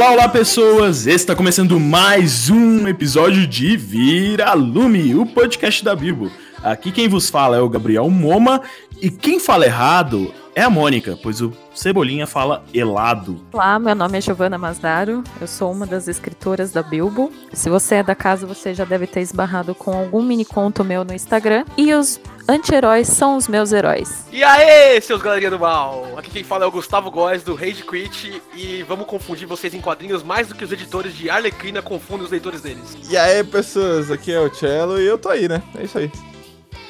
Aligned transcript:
Olá, 0.00 0.12
olá 0.12 0.28
pessoas! 0.30 1.06
Está 1.06 1.36
começando 1.36 1.78
mais 1.78 2.48
um 2.48 2.88
episódio 2.88 3.46
de 3.46 3.76
Vira 3.76 4.54
Lume, 4.54 5.14
o 5.14 5.26
podcast 5.26 5.84
da 5.84 5.94
Bibo. 5.94 6.32
Aqui 6.62 6.92
quem 6.92 7.08
vos 7.08 7.30
fala 7.30 7.56
é 7.56 7.60
o 7.60 7.68
Gabriel 7.70 8.10
Moma 8.10 8.60
e 9.00 9.10
quem 9.10 9.40
fala 9.40 9.64
errado 9.64 10.32
é 10.54 10.62
a 10.62 10.68
Mônica, 10.68 11.18
pois 11.22 11.40
o 11.40 11.52
Cebolinha 11.74 12.26
fala 12.26 12.62
helado. 12.74 13.40
Olá, 13.50 13.78
meu 13.78 13.94
nome 13.94 14.18
é 14.18 14.20
Giovana 14.20 14.58
Masdaro, 14.58 15.24
eu 15.40 15.46
sou 15.46 15.72
uma 15.72 15.86
das 15.86 16.06
escritoras 16.06 16.70
da 16.70 16.82
Bilbo. 16.82 17.32
Se 17.50 17.70
você 17.70 17.96
é 17.96 18.02
da 18.02 18.14
casa, 18.14 18.46
você 18.46 18.74
já 18.74 18.84
deve 18.84 19.06
ter 19.06 19.20
esbarrado 19.20 19.74
com 19.74 19.92
algum 19.92 20.22
mini 20.22 20.44
conto 20.44 20.84
meu 20.84 21.02
no 21.02 21.14
Instagram. 21.14 21.64
E 21.78 21.94
os 21.94 22.20
anti-heróis 22.46 23.08
são 23.08 23.36
os 23.38 23.48
meus 23.48 23.72
heróis. 23.72 24.26
E 24.30 24.44
aí, 24.44 25.00
seus 25.00 25.22
galerinha 25.22 25.50
do 25.50 25.58
mal! 25.58 26.08
Aqui 26.18 26.30
quem 26.30 26.44
fala 26.44 26.64
é 26.64 26.68
o 26.68 26.70
Gustavo 26.70 27.10
Góes, 27.10 27.42
do 27.42 27.54
Rage 27.54 27.84
Quit, 27.84 28.42
e 28.54 28.82
vamos 28.82 29.06
confundir 29.06 29.48
vocês 29.48 29.72
em 29.72 29.80
quadrinhos 29.80 30.22
mais 30.22 30.48
do 30.48 30.54
que 30.54 30.64
os 30.64 30.72
editores 30.72 31.16
de 31.16 31.30
Arlequina 31.30 31.80
confundem 31.80 32.26
os 32.26 32.30
leitores 32.30 32.60
deles. 32.60 32.98
E 33.08 33.16
aí, 33.16 33.42
pessoas, 33.44 34.10
aqui 34.10 34.30
é 34.30 34.40
o 34.40 34.52
Cello 34.52 35.00
e 35.00 35.06
eu 35.06 35.16
tô 35.16 35.30
aí, 35.30 35.48
né? 35.48 35.62
É 35.78 35.84
isso 35.84 35.96
aí. 35.96 36.10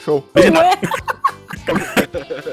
Show. 0.05 0.25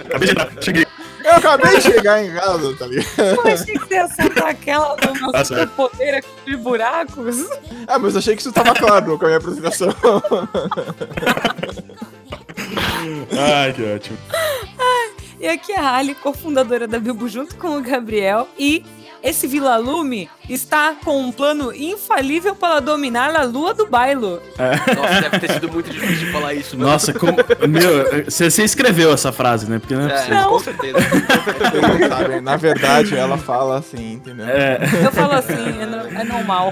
Acabei 0.06 0.28
de 0.28 0.32
entrar, 0.32 0.52
cheguei. 0.62 0.86
Eu 1.24 1.34
acabei 1.34 1.76
de 1.78 1.82
chegar 1.82 2.24
em 2.24 2.34
casa, 2.34 2.76
tá 2.78 2.88
ligado? 2.88 3.20
Eu 3.20 3.54
achei 3.54 3.78
que 3.78 3.86
você 3.86 4.24
ia 4.24 4.48
aquela 4.48 4.96
do 4.96 5.14
nosso 5.20 5.54
certo. 5.54 5.72
poder 5.72 6.16
aqui 6.16 6.30
de 6.46 6.56
buracos. 6.56 7.46
Ah, 7.88 8.00
mas 8.00 8.14
eu 8.14 8.20
achei 8.20 8.36
que 8.36 8.42
isso 8.42 8.52
tava 8.54 8.74
claro 8.74 9.18
com 9.18 9.26
a 9.26 9.28
minha 9.28 9.38
apresentação. 9.38 9.94
Ai, 13.38 13.74
que 13.74 13.94
ótimo. 13.94 14.18
E 15.40 15.48
aqui 15.48 15.72
é 15.72 15.80
a 15.80 15.94
Ali, 15.96 16.16
cofundadora 16.16 16.88
da 16.88 17.00
Bilbo, 17.00 17.28
junto 17.28 17.56
com 17.58 17.78
o 17.78 17.82
Gabriel. 17.82 18.48
E 18.58 18.84
esse 19.30 19.48
Vila 19.48 19.78
Lume 19.78 20.30
está 20.50 20.96
com 21.04 21.22
um 21.22 21.32
plano 21.32 21.74
infalível 21.74 22.56
para 22.56 22.80
dominar 22.80 23.36
a 23.36 23.44
lua 23.44 23.74
do 23.74 23.86
bailo. 23.88 24.42
Nossa, 24.96 25.22
deve 25.22 25.40
ter 25.40 25.52
sido 25.54 25.72
muito 25.72 25.90
difícil 25.90 26.26
de 26.28 26.32
falar 26.32 26.54
isso, 26.54 26.78
mano. 26.78 26.90
Nossa, 26.92 27.14
como. 27.14 27.36
Meu, 27.68 28.24
você 28.26 28.50
você 28.50 28.64
escreveu 28.64 29.12
essa 29.12 29.32
frase, 29.32 29.70
né? 29.70 29.80
Porque 29.80 29.94
não 29.94 30.08
é 30.08 30.14
É, 30.14 30.18
possível. 30.18 30.50
com 30.50 30.60
certeza. 30.60 30.98
Não 32.00 32.08
sabem, 32.10 32.42
na 32.42 32.56
verdade, 32.56 33.16
ela 33.16 33.38
fala 33.38 33.78
assim, 33.78 34.14
entendeu? 34.14 34.46
É. 34.48 34.80
Eu 35.04 35.12
falo 35.12 35.34
assim, 35.34 35.54
é, 35.54 36.22
é 36.22 36.24
normal. 36.24 36.72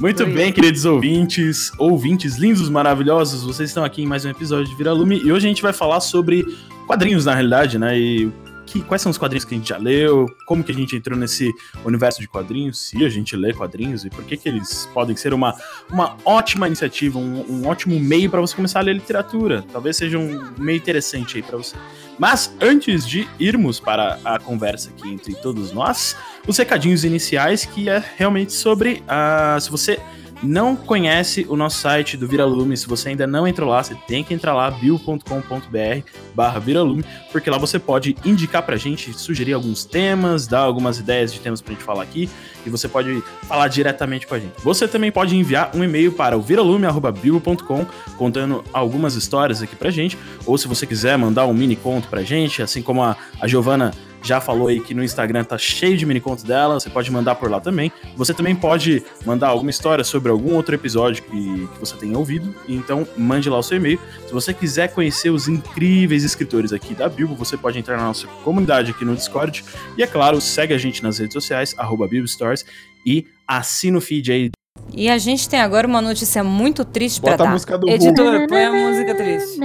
Muito 0.00 0.26
bem, 0.26 0.52
queridos 0.52 0.84
ouvintes, 0.84 1.70
ouvintes 1.78 2.36
lindos, 2.36 2.68
maravilhosos, 2.68 3.42
vocês 3.44 3.68
estão 3.70 3.84
aqui 3.84 4.02
em 4.02 4.06
mais 4.06 4.24
um 4.24 4.30
episódio 4.30 4.66
de 4.66 4.74
Vira 4.74 4.92
Lume 4.92 5.20
e 5.22 5.30
hoje 5.32 5.46
a 5.46 5.48
gente 5.48 5.62
vai 5.62 5.72
falar 5.72 6.00
sobre 6.00 6.44
quadrinhos 6.86 7.24
na 7.26 7.34
realidade, 7.34 7.78
né? 7.78 7.98
E 7.98 8.30
que, 8.76 8.82
quais 8.82 9.02
são 9.02 9.10
os 9.10 9.18
quadrinhos 9.18 9.44
que 9.44 9.54
a 9.54 9.58
gente 9.58 9.68
já 9.68 9.78
leu, 9.78 10.26
como 10.44 10.62
que 10.62 10.72
a 10.72 10.74
gente 10.74 10.94
entrou 10.96 11.18
nesse 11.18 11.52
universo 11.84 12.20
de 12.20 12.28
quadrinhos, 12.28 12.78
se 12.78 13.04
a 13.04 13.08
gente 13.08 13.36
lê 13.36 13.52
quadrinhos 13.52 14.04
e 14.04 14.10
por 14.10 14.24
que 14.24 14.36
que 14.36 14.48
eles 14.48 14.88
podem 14.92 15.16
ser 15.16 15.32
uma, 15.32 15.54
uma 15.90 16.16
ótima 16.24 16.66
iniciativa, 16.66 17.18
um, 17.18 17.44
um 17.48 17.66
ótimo 17.66 17.98
meio 17.98 18.30
para 18.30 18.40
você 18.40 18.54
começar 18.54 18.80
a 18.80 18.82
ler 18.82 18.94
literatura. 18.94 19.64
Talvez 19.72 19.96
seja 19.96 20.18
um 20.18 20.50
meio 20.58 20.76
interessante 20.76 21.36
aí 21.36 21.42
para 21.42 21.56
você. 21.56 21.76
Mas 22.18 22.54
antes 22.60 23.06
de 23.06 23.28
irmos 23.38 23.78
para 23.78 24.18
a 24.24 24.38
conversa 24.38 24.90
aqui 24.90 25.08
entre 25.08 25.34
todos 25.34 25.72
nós, 25.72 26.16
os 26.46 26.56
recadinhos 26.56 27.04
iniciais, 27.04 27.64
que 27.64 27.88
é 27.88 28.02
realmente 28.16 28.52
sobre 28.52 29.02
ah, 29.06 29.58
se 29.60 29.70
você 29.70 30.00
não 30.42 30.76
conhece 30.76 31.46
o 31.48 31.56
nosso 31.56 31.78
site 31.78 32.16
do 32.16 32.26
Viralume, 32.26 32.76
se 32.76 32.86
você 32.86 33.10
ainda 33.10 33.26
não 33.26 33.46
entrou 33.46 33.68
lá, 33.68 33.82
você 33.82 33.94
tem 34.06 34.22
que 34.22 34.34
entrar 34.34 34.54
lá, 34.54 34.70
bio.com.br 34.70 36.10
barra 36.34 36.58
Viralume, 36.58 37.04
porque 37.32 37.48
lá 37.48 37.58
você 37.58 37.78
pode 37.78 38.16
indicar 38.24 38.62
pra 38.62 38.76
gente, 38.76 39.12
sugerir 39.12 39.52
alguns 39.52 39.84
temas, 39.84 40.46
dar 40.46 40.60
algumas 40.60 40.98
ideias 40.98 41.32
de 41.32 41.40
temas 41.40 41.60
pra 41.60 41.72
gente 41.72 41.84
falar 41.84 42.02
aqui, 42.02 42.28
e 42.64 42.70
você 42.70 42.88
pode 42.88 43.22
falar 43.42 43.68
diretamente 43.68 44.26
com 44.26 44.34
a 44.34 44.38
gente. 44.38 44.54
Você 44.62 44.86
também 44.86 45.10
pode 45.10 45.36
enviar 45.36 45.70
um 45.74 45.82
e-mail 45.82 46.12
para 46.12 46.36
o 46.36 46.42
viralume.bio.com 46.42 47.86
contando 48.16 48.64
algumas 48.72 49.14
histórias 49.14 49.62
aqui 49.62 49.76
pra 49.76 49.90
gente, 49.90 50.18
ou 50.44 50.58
se 50.58 50.68
você 50.68 50.86
quiser 50.86 51.16
mandar 51.16 51.46
um 51.46 51.54
mini 51.54 51.76
conto 51.76 52.08
pra 52.08 52.22
gente, 52.22 52.62
assim 52.62 52.82
como 52.82 53.02
a, 53.02 53.16
a 53.40 53.46
Giovana 53.46 53.92
já 54.26 54.40
falou 54.40 54.68
aí 54.68 54.80
que 54.80 54.92
no 54.92 55.02
Instagram 55.04 55.44
tá 55.44 55.56
cheio 55.56 55.96
de 55.96 56.04
mini 56.04 56.20
contos 56.20 56.44
dela, 56.44 56.74
você 56.74 56.90
pode 56.90 57.10
mandar 57.10 57.36
por 57.36 57.50
lá 57.50 57.60
também. 57.60 57.92
Você 58.16 58.34
também 58.34 58.54
pode 58.56 59.02
mandar 59.24 59.48
alguma 59.48 59.70
história 59.70 60.02
sobre 60.04 60.30
algum 60.30 60.54
outro 60.54 60.74
episódio 60.74 61.22
que, 61.22 61.68
que 61.68 61.80
você 61.80 61.96
tenha 61.96 62.18
ouvido, 62.18 62.54
então 62.68 63.06
mande 63.16 63.48
lá 63.48 63.58
o 63.58 63.62
seu 63.62 63.76
e-mail. 63.76 64.00
Se 64.26 64.32
você 64.32 64.52
quiser 64.52 64.92
conhecer 64.92 65.30
os 65.30 65.48
incríveis 65.48 66.24
escritores 66.24 66.72
aqui 66.72 66.94
da 66.94 67.08
Bilbo, 67.08 67.34
você 67.34 67.56
pode 67.56 67.78
entrar 67.78 67.96
na 67.96 68.04
nossa 68.04 68.26
comunidade 68.42 68.90
aqui 68.90 69.04
no 69.04 69.14
Discord. 69.14 69.64
E 69.96 70.02
é 70.02 70.06
claro, 70.06 70.40
segue 70.40 70.74
a 70.74 70.78
gente 70.78 71.02
nas 71.02 71.18
redes 71.18 71.32
sociais, 71.32 71.74
arroba 71.78 72.08
BilboStores, 72.08 72.64
e 73.06 73.24
assina 73.46 73.98
o 73.98 74.00
feed 74.00 74.32
aí 74.32 74.50
E 74.92 75.08
a 75.08 75.18
gente 75.18 75.48
tem 75.48 75.60
agora 75.60 75.86
uma 75.86 76.02
notícia 76.02 76.42
muito 76.42 76.84
triste 76.84 77.20
pra 77.20 77.32
Bota 77.32 77.42
a 77.42 77.46
dar. 77.46 77.52
música 77.52 77.78
do 77.78 77.86
Hulk, 77.86 78.04
Editor, 78.04 78.46
põe 78.48 78.64
a 78.64 78.72
música 78.72 79.14
triste. 79.14 79.60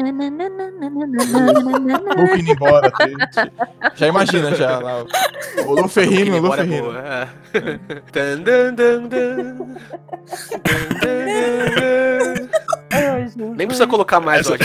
Hulk 1.05 2.39
indo 2.39 2.51
embora. 2.51 2.91
Já 3.95 4.07
imagina, 4.07 4.55
já. 4.55 4.79
Lá, 4.79 5.05
o 5.65 5.73
Lu 5.73 5.87
Ferrino, 5.87 6.41
o 6.41 6.53
é. 6.53 7.27
Dan, 8.11 8.41
dan. 8.75 9.57
Nem 13.55 13.67
precisa 13.67 13.87
colocar 13.87 14.19
mais, 14.19 14.47
ó. 14.49 14.55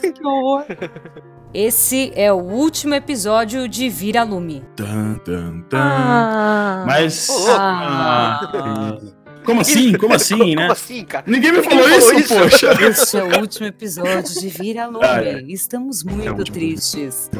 Que 0.00 0.24
horror. 0.24 0.64
Esse 1.52 2.12
é 2.14 2.32
o 2.32 2.36
último 2.36 2.94
episódio 2.94 3.66
de 3.68 3.88
Vira 3.88 4.22
Lume. 4.22 4.62
Tan, 4.76 5.14
tan, 5.24 5.62
tan. 5.62 5.78
Ah, 5.78 6.84
Mas. 6.86 7.28
Louco. 7.28 7.52
Ah, 7.58 8.98
como 9.52 9.60
assim? 9.62 9.92
Como 9.96 10.14
assim, 10.14 10.54
né? 10.54 10.62
Como 10.62 10.72
assim, 10.72 11.04
cara? 11.04 11.24
Ninguém 11.26 11.52
me 11.52 11.58
Ninguém 11.58 11.70
falou 11.78 11.88
falou 11.88 11.98
isso, 11.98 12.14
isso. 12.20 12.34
poxa. 12.38 12.72
Esse 12.86 13.16
é 13.16 13.24
o 13.24 13.40
último 13.40 13.66
episódio 13.66 14.40
de 14.40 14.48
Vira 14.48 14.86
Lume. 14.86 15.04
É. 15.06 15.42
Estamos 15.48 16.04
É 16.06 16.10
muito 16.10 16.38
último. 16.38 16.54
tristes. 16.56 17.30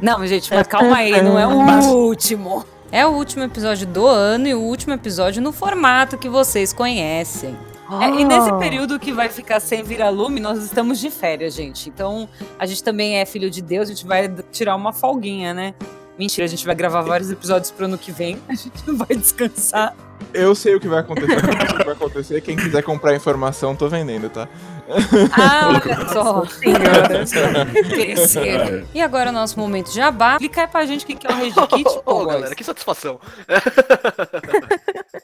Não, 0.00 0.26
gente, 0.26 0.52
mas 0.52 0.66
calma 0.66 0.96
aí, 0.96 1.22
não 1.22 1.38
é 1.38 1.46
o 1.46 1.58
Mas- 1.62 1.86
último. 1.86 2.64
É 2.90 3.06
o 3.06 3.10
último 3.10 3.42
episódio 3.42 3.86
do 3.86 4.06
ano 4.06 4.46
e 4.48 4.54
o 4.54 4.60
último 4.60 4.92
episódio 4.92 5.40
no 5.40 5.50
formato 5.50 6.18
que 6.18 6.28
vocês 6.28 6.72
conhecem. 6.74 7.56
É, 8.00 8.08
e 8.20 8.24
nesse 8.24 8.50
Oh. 8.50 8.58
período 8.58 8.98
que 8.98 9.12
vai 9.12 9.28
ficar 9.28 9.60
sem 9.60 9.82
virar 9.82 10.08
lume, 10.10 10.40
nós 10.40 10.58
estamos 10.62 10.98
de 10.98 11.10
férias, 11.10 11.54
gente. 11.54 11.88
Então, 11.88 12.28
a 12.58 12.64
gente 12.66 12.82
também 12.84 13.16
é 13.16 13.24
filho 13.26 13.50
de 13.50 13.60
Deus, 13.62 13.88
a 13.88 13.92
gente 13.92 14.06
vai 14.06 14.28
tirar 14.50 14.76
uma 14.76 14.92
folguinha, 14.92 15.52
né? 15.54 15.74
Mentira, 16.18 16.44
a 16.44 16.48
gente 16.48 16.64
vai 16.66 16.74
gravar 16.74 17.00
vários 17.02 17.30
episódios 17.30 17.70
pro 17.70 17.86
ano 17.86 17.96
que 17.98 18.10
vem. 18.12 18.38
A 18.48 18.54
gente 18.54 18.72
não 18.86 18.96
vai 18.96 19.08
descansar. 19.16 19.94
Eu 20.32 20.54
sei 20.54 20.74
o 20.74 20.80
que 20.80 20.88
vai 20.88 21.00
acontecer. 21.00 21.32
Eu 21.32 21.40
sei 21.40 21.50
o 21.50 21.76
que 21.76 21.84
vai 21.84 21.94
acontecer. 21.94 22.40
Quem 22.40 22.56
quiser 22.56 22.82
comprar 22.82 23.14
informação, 23.14 23.76
tô 23.76 23.88
vendendo, 23.88 24.28
tá? 24.28 24.48
Ah, 25.32 25.68
olha 25.68 26.08
só. 26.08 26.44
E 28.94 29.00
agora 29.00 29.30
o 29.30 29.32
nosso 29.32 29.58
momento 29.58 29.90
de 29.90 29.96
jabá. 29.96 30.32
Explica 30.32 30.62
aí 30.62 30.66
pra 30.66 30.86
gente 30.86 31.04
o 31.04 31.06
que 31.06 31.14
que 31.14 31.26
é 31.26 31.30
o 31.30 31.34
Rage 31.34 31.66
Kit, 31.68 31.88
Ô, 31.88 32.02
pô, 32.02 32.14
galera, 32.18 32.32
galera. 32.34 32.54
que 32.54 32.64
satisfação. 32.64 33.18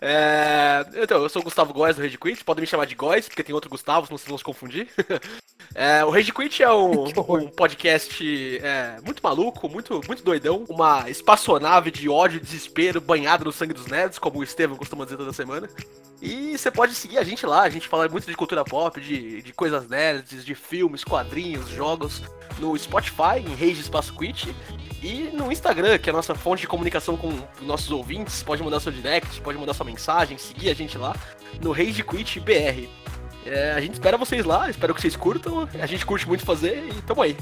É, 0.01 0.87
então, 1.03 1.23
eu 1.23 1.29
sou 1.29 1.43
o 1.43 1.45
Gustavo 1.45 1.73
Góes 1.73 1.97
do 1.97 2.03
Rage 2.03 2.19
Quit, 2.19 2.45
podem 2.45 2.63
me 2.63 2.67
chamar 2.67 2.87
de 2.87 2.95
Góes, 2.95 3.29
porque 3.29 3.43
tem 3.43 3.55
outro 3.55 3.71
Gustavo, 3.71 4.07
senão 4.07 4.19
vocês 4.19 4.29
vão 4.29 4.39
se 4.39 4.45
confundir. 4.45 4.89
É, 5.75 6.03
o 6.03 6.11
Rage 6.11 6.33
Quit 6.33 6.63
é 6.63 6.73
um, 6.73 7.05
um 7.29 7.49
podcast 7.49 8.59
é, 8.63 8.97
muito 9.05 9.23
maluco, 9.23 9.69
muito, 9.69 10.01
muito 10.07 10.25
doidão, 10.25 10.65
uma 10.69 11.09
espaçonave 11.11 11.91
de 11.91 12.09
ódio 12.09 12.39
e 12.39 12.41
desespero 12.41 13.01
banhado 13.01 13.45
no 13.45 13.53
sangue 13.53 13.75
dos 13.75 13.87
nerds, 13.87 14.19
como 14.19 14.39
o 14.39 14.43
Estevam 14.43 14.77
costuma 14.77 15.05
dizer 15.05 15.19
toda 15.19 15.33
semana. 15.33 15.69
E 16.21 16.57
você 16.57 16.71
pode 16.71 16.95
seguir 16.95 17.19
a 17.19 17.23
gente 17.23 17.47
lá, 17.47 17.63
a 17.63 17.71
gente 17.71 17.87
fala 17.87 18.09
muito 18.09 18.27
de 18.27 18.35
cultura 18.35 18.65
pop, 18.65 19.01
de, 19.01 19.43
de 19.43 19.53
coisas 19.53 19.89
nerds, 19.89 20.45
de 20.45 20.55
filmes, 20.55 21.05
quadrinhos, 21.05 21.69
jogos, 21.69 22.23
no 22.59 22.77
Spotify, 22.77 23.39
em 23.39 23.55
Rage 23.55 23.81
Espaço 23.81 24.15
Quit. 24.17 24.55
E 25.03 25.31
no 25.33 25.51
Instagram, 25.53 25.97
que 25.99 26.11
é 26.11 26.13
a 26.13 26.17
nossa 26.17 26.35
fonte 26.35 26.63
de 26.63 26.67
comunicação 26.67 27.17
com 27.17 27.29
os 27.29 27.67
nossos 27.67 27.91
ouvintes, 27.91 28.43
pode 28.43 28.63
mandar 28.63 28.81
seu 28.81 28.91
direct, 28.91 29.41
pode 29.41 29.57
mandar 29.59 29.73
sua 29.75 29.87
mensagem, 29.87 30.37
seguir 30.39 30.71
a 30.71 30.75
gente 30.75 30.99
lá 30.99 31.15
no 31.63 31.71
Rage 31.73 32.03
Quit 32.03 32.41
BR. 32.41 32.89
É, 33.47 33.73
a 33.77 33.81
gente 33.81 33.95
espera 33.95 34.17
vocês 34.19 34.45
lá, 34.45 34.69
espero 34.69 34.93
que 34.95 35.01
vocês 35.01 35.15
curtam, 35.17 35.69
a 35.81 35.87
gente 35.87 36.05
curte 36.05 36.27
muito 36.27 36.45
fazer 36.45 36.85
e 36.91 37.03
tamo 37.03 37.23
aí. 37.23 37.37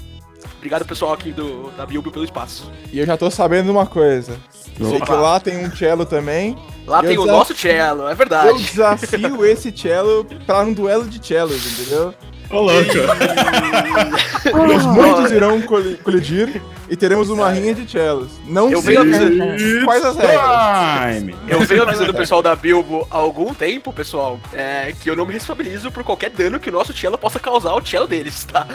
Obrigado 0.58 0.84
pessoal 0.84 1.12
aqui 1.14 1.32
do, 1.32 1.70
da 1.76 1.86
Bilbo 1.86 2.10
pelo 2.10 2.24
espaço. 2.24 2.70
E 2.92 2.98
eu 2.98 3.06
já 3.06 3.16
tô 3.16 3.30
sabendo 3.30 3.70
uma 3.72 3.86
coisa. 3.86 4.38
Sei 4.50 5.00
que 5.00 5.10
lá 5.12 5.40
tem 5.40 5.56
um 5.64 5.74
cello 5.74 6.04
também. 6.04 6.56
Lá 6.86 7.00
Eu 7.02 7.08
tem 7.08 7.18
o 7.18 7.24
nosso 7.24 7.54
cello, 7.56 8.06
é 8.06 8.12
Eu 8.12 8.16
verdade. 8.16 8.62
desafio 8.62 9.44
esse 9.46 9.72
cello 9.76 10.26
pra 10.44 10.60
um 10.60 10.72
duelo 10.72 11.06
de 11.08 11.24
cellos, 11.26 11.64
entendeu? 11.80 12.14
Ô, 12.50 12.60
louco. 12.60 12.90
Os 14.76 14.86
mundos 14.86 15.32
irão 15.32 15.60
coli- 15.62 15.96
colidir 15.96 16.62
e 16.88 16.96
teremos 16.96 17.30
uma 17.30 17.50
rinha 17.50 17.74
de 17.74 17.90
cellos. 17.90 18.30
Não 18.46 18.70
Eu 18.70 18.82
sei 18.82 18.96
venho 18.96 19.84
quais 19.84 20.04
as 20.04 20.16
regras. 20.16 21.16
Time! 21.16 21.36
Eu 21.48 21.60
venho 21.60 21.82
avisando 21.82 22.10
o 22.12 22.14
pessoal 22.14 22.42
da 22.42 22.54
Bilbo 22.54 23.06
há 23.10 23.16
algum 23.16 23.52
tempo, 23.52 23.92
pessoal, 23.92 24.38
é, 24.52 24.92
que 25.00 25.10
eu 25.10 25.16
não 25.16 25.26
me 25.26 25.32
responsabilizo 25.32 25.90
por 25.90 26.04
qualquer 26.04 26.30
dano 26.30 26.58
que 26.60 26.68
o 26.68 26.72
nosso 26.72 26.92
cello 26.92 27.18
possa 27.18 27.38
causar 27.38 27.70
ao 27.70 27.84
cello 27.84 28.06
deles, 28.06 28.44
tá? 28.44 28.66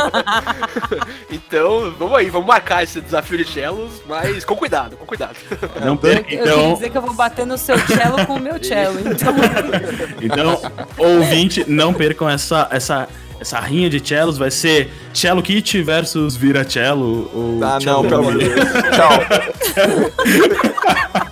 então, 1.30 1.92
vamos 1.98 2.16
aí, 2.16 2.30
vamos 2.30 2.46
marcar 2.46 2.82
esse 2.82 3.00
desafio 3.00 3.38
de 3.38 3.50
cellos, 3.50 4.02
mas 4.06 4.44
com 4.44 4.56
cuidado, 4.56 4.96
com 4.96 5.06
cuidado. 5.06 5.36
Não 5.84 5.96
perca, 5.96 6.20
Eu 6.20 6.24
queria 6.24 6.42
então, 6.42 6.74
dizer 6.74 6.90
que 6.90 6.98
eu 6.98 7.02
vou 7.02 7.14
bater 7.14 7.46
no 7.46 7.56
seu 7.56 7.78
cello 7.78 8.26
com 8.26 8.34
o 8.34 8.40
meu 8.40 8.62
cello. 8.62 9.00
Então, 10.20 10.50
então, 10.50 10.60
ouvinte, 10.96 11.64
não 11.68 11.92
percam 11.92 12.28
essa, 12.28 12.68
essa, 12.70 13.08
essa 13.40 13.58
rinha 13.58 13.88
de 13.90 14.00
cellos. 14.06 14.36
Vai 14.38 14.50
ser 14.50 14.90
Cello 15.12 15.42
Kit 15.42 15.82
versus 15.82 16.36
Vira 16.36 16.64
Cello. 16.64 17.30
Ou 17.34 17.58
Ah, 17.64 17.78
cello 17.80 18.02
não, 18.02 18.08
pelo 18.08 18.20
amor 18.28 18.38
de. 18.38 18.48
Deus. 18.48 18.68
Tchau. 18.94 19.10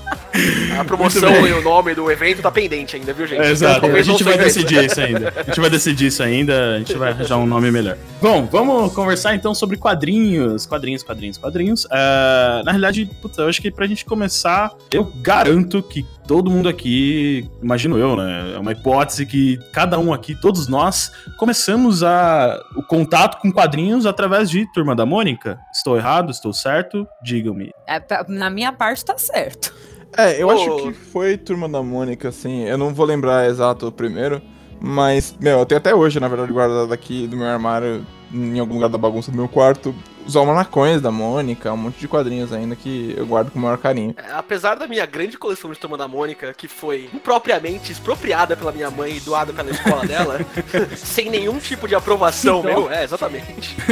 A 0.78 0.84
promoção 0.84 1.46
e 1.46 1.52
o 1.52 1.62
nome 1.62 1.94
do 1.94 2.10
evento 2.10 2.42
tá 2.42 2.50
pendente 2.50 2.96
ainda, 2.96 3.12
viu, 3.12 3.26
gente? 3.26 3.40
É, 3.40 3.50
exato, 3.50 3.78
a 3.78 3.80
Talvez 3.80 4.06
gente 4.06 4.22
vai 4.22 4.38
decidir 4.38 4.84
isso 4.84 5.00
ainda. 5.00 5.32
A 5.36 5.42
gente 5.42 5.60
vai 5.60 5.70
decidir 5.70 6.06
isso 6.06 6.22
ainda, 6.22 6.74
a 6.74 6.78
gente 6.78 6.94
vai 6.94 7.10
arranjar 7.10 7.36
um 7.36 7.46
nome 7.46 7.70
melhor. 7.70 7.96
Bom, 8.20 8.46
vamos 8.46 8.92
conversar 8.92 9.34
então 9.34 9.54
sobre 9.54 9.76
quadrinhos. 9.76 10.66
Quadrinhos, 10.66 11.02
quadrinhos, 11.02 11.38
quadrinhos. 11.38 11.86
Ah, 11.90 12.62
na 12.64 12.72
realidade, 12.72 13.06
puta, 13.20 13.42
eu 13.42 13.48
acho 13.48 13.60
que 13.60 13.70
pra 13.70 13.86
gente 13.86 14.04
começar, 14.04 14.72
eu 14.92 15.04
garanto 15.04 15.82
que 15.82 16.06
todo 16.26 16.50
mundo 16.50 16.68
aqui, 16.68 17.48
imagino 17.62 17.98
eu, 17.98 18.14
né? 18.14 18.52
É 18.54 18.58
uma 18.58 18.72
hipótese 18.72 19.24
que 19.24 19.58
cada 19.72 19.98
um 19.98 20.12
aqui, 20.12 20.34
todos 20.34 20.68
nós, 20.68 21.10
começamos 21.38 22.02
a, 22.02 22.62
o 22.76 22.82
contato 22.82 23.40
com 23.40 23.50
quadrinhos 23.50 24.04
através 24.04 24.50
de 24.50 24.70
Turma 24.72 24.94
da 24.94 25.06
Mônica. 25.06 25.58
Estou 25.72 25.96
errado? 25.96 26.30
Estou 26.30 26.52
certo? 26.52 27.06
Digam-me. 27.22 27.72
é, 27.86 28.02
na 28.28 28.50
minha 28.50 28.72
parte 28.72 29.04
tá 29.04 29.16
certo. 29.16 29.72
É, 30.16 30.40
eu 30.42 30.48
Ô. 30.48 30.50
acho 30.50 30.76
que 30.76 30.92
foi 30.92 31.36
Turma 31.36 31.68
da 31.68 31.82
Mônica, 31.82 32.28
assim. 32.28 32.64
Eu 32.64 32.78
não 32.78 32.94
vou 32.94 33.06
lembrar 33.06 33.48
exato 33.48 33.86
o 33.86 33.92
primeiro. 33.92 34.40
Mas, 34.80 35.36
meu, 35.40 35.58
eu 35.58 35.66
tenho 35.66 35.78
até 35.78 35.94
hoje, 35.94 36.20
na 36.20 36.28
verdade, 36.28 36.52
guardado 36.52 36.92
aqui 36.92 37.26
do 37.26 37.36
meu 37.36 37.46
armário, 37.46 38.06
em 38.32 38.58
algum 38.60 38.74
lugar 38.74 38.88
da 38.88 38.98
bagunça 38.98 39.30
do 39.30 39.36
meu 39.36 39.48
quarto, 39.48 39.94
os 40.28 40.36
almanacões 40.36 41.00
da 41.00 41.10
Mônica, 41.10 41.72
um 41.72 41.76
monte 41.76 41.98
de 41.98 42.06
quadrinhos 42.06 42.52
ainda 42.52 42.76
que 42.76 43.14
eu 43.16 43.26
guardo 43.26 43.50
com 43.50 43.58
o 43.58 43.62
maior 43.62 43.78
carinho. 43.78 44.14
É, 44.16 44.32
Apesar 44.32 44.76
da 44.76 44.86
minha 44.86 45.06
grande 45.06 45.38
coleção 45.38 45.72
de 45.72 45.78
Turma 45.78 45.96
da 45.96 46.06
Mônica, 46.06 46.52
que 46.54 46.68
foi 46.68 47.08
impropriamente 47.14 47.90
expropriada 47.90 48.54
pela 48.56 48.70
minha 48.70 48.90
mãe 48.90 49.16
e 49.16 49.20
doada 49.20 49.52
pela 49.52 49.70
escola 49.70 50.04
dela, 50.06 50.38
sem 50.96 51.30
nenhum 51.30 51.58
tipo 51.58 51.88
de 51.88 51.94
aprovação 51.94 52.60
dó. 52.60 52.68
meu, 52.68 52.90
é, 52.92 53.04
exatamente. 53.04 53.74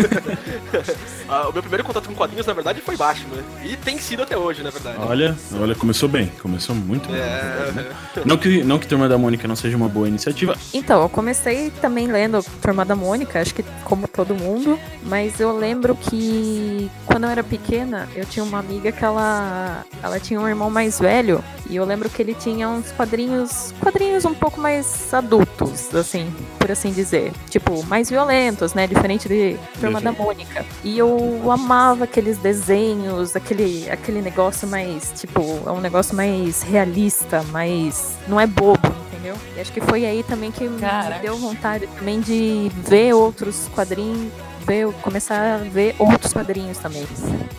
Ah, 1.28 1.48
o 1.48 1.52
meu 1.52 1.60
primeiro 1.60 1.82
contato 1.82 2.06
com 2.08 2.14
quadrinhos, 2.14 2.46
na 2.46 2.52
verdade, 2.52 2.80
foi 2.80 2.96
Batman. 2.96 3.38
E 3.64 3.76
tem 3.76 3.98
sido 3.98 4.22
até 4.22 4.36
hoje, 4.38 4.62
na 4.62 4.70
verdade. 4.70 4.96
Olha, 5.00 5.36
olha, 5.60 5.74
começou 5.74 6.08
bem, 6.08 6.28
começou 6.40 6.72
muito 6.72 7.08
bem. 7.08 7.20
É, 7.20 7.90
Não 8.24 8.36
que, 8.36 8.62
não 8.62 8.78
que 8.78 8.86
Turma 8.86 9.08
da 9.08 9.18
Mônica 9.18 9.48
não 9.48 9.56
seja 9.56 9.76
uma 9.76 9.88
boa 9.88 10.06
iniciativa, 10.06 10.56
Então, 10.72 11.02
eu 11.02 11.08
comecei 11.08 11.70
também 11.80 12.06
lendo 12.06 12.44
Turma 12.62 12.84
da 12.84 12.94
Mônica, 12.94 13.40
acho 13.40 13.52
que 13.54 13.64
como 13.84 14.06
todo 14.06 14.36
mundo, 14.36 14.78
mas 15.02 15.40
eu 15.40 15.56
lembro 15.56 15.96
que 15.96 16.25
quando 17.06 17.24
eu 17.24 17.30
era 17.30 17.42
pequena, 17.44 18.08
eu 18.14 18.24
tinha 18.24 18.44
uma 18.44 18.58
amiga 18.58 18.92
que 18.92 19.04
ela, 19.04 19.84
ela 20.02 20.18
tinha 20.20 20.40
um 20.40 20.48
irmão 20.48 20.70
mais 20.70 20.98
velho, 20.98 21.42
e 21.68 21.76
eu 21.76 21.84
lembro 21.84 22.08
que 22.08 22.22
ele 22.22 22.34
tinha 22.34 22.68
uns 22.68 22.90
quadrinhos, 22.92 23.74
quadrinhos 23.80 24.24
um 24.24 24.34
pouco 24.34 24.60
mais 24.60 25.12
adultos, 25.12 25.94
assim, 25.94 26.32
por 26.58 26.70
assim 26.70 26.92
dizer. 26.92 27.32
Tipo, 27.50 27.84
mais 27.86 28.08
violentos, 28.10 28.74
né? 28.74 28.86
Diferente 28.86 29.28
de 29.28 29.56
Turma 29.80 30.00
da 30.00 30.12
Mônica. 30.12 30.64
E 30.84 30.98
eu 30.98 31.50
amava 31.50 32.04
aqueles 32.04 32.38
desenhos, 32.38 33.34
aquele, 33.36 33.90
aquele 33.90 34.22
negócio 34.22 34.68
mais, 34.68 35.12
tipo, 35.16 35.40
é 35.66 35.70
um 35.70 35.80
negócio 35.80 36.14
mais 36.14 36.62
realista, 36.62 37.42
mais. 37.44 38.16
não 38.28 38.40
é 38.40 38.46
bobo, 38.46 38.94
entendeu? 39.12 39.36
E 39.56 39.60
acho 39.60 39.72
que 39.72 39.80
foi 39.80 40.04
aí 40.04 40.22
também 40.22 40.50
que 40.50 40.68
me 40.68 40.80
Caraca. 40.80 41.20
deu 41.20 41.36
vontade 41.36 41.86
também 41.98 42.20
de 42.20 42.70
ver 42.86 43.12
outros 43.14 43.68
quadrinhos, 43.74 44.32
ver, 44.66 44.86
começar 45.02 45.54
a 45.54 45.58
ver 45.58 45.94
outros 45.98 46.32
quadrinhos 46.32 46.78
também. 46.78 47.06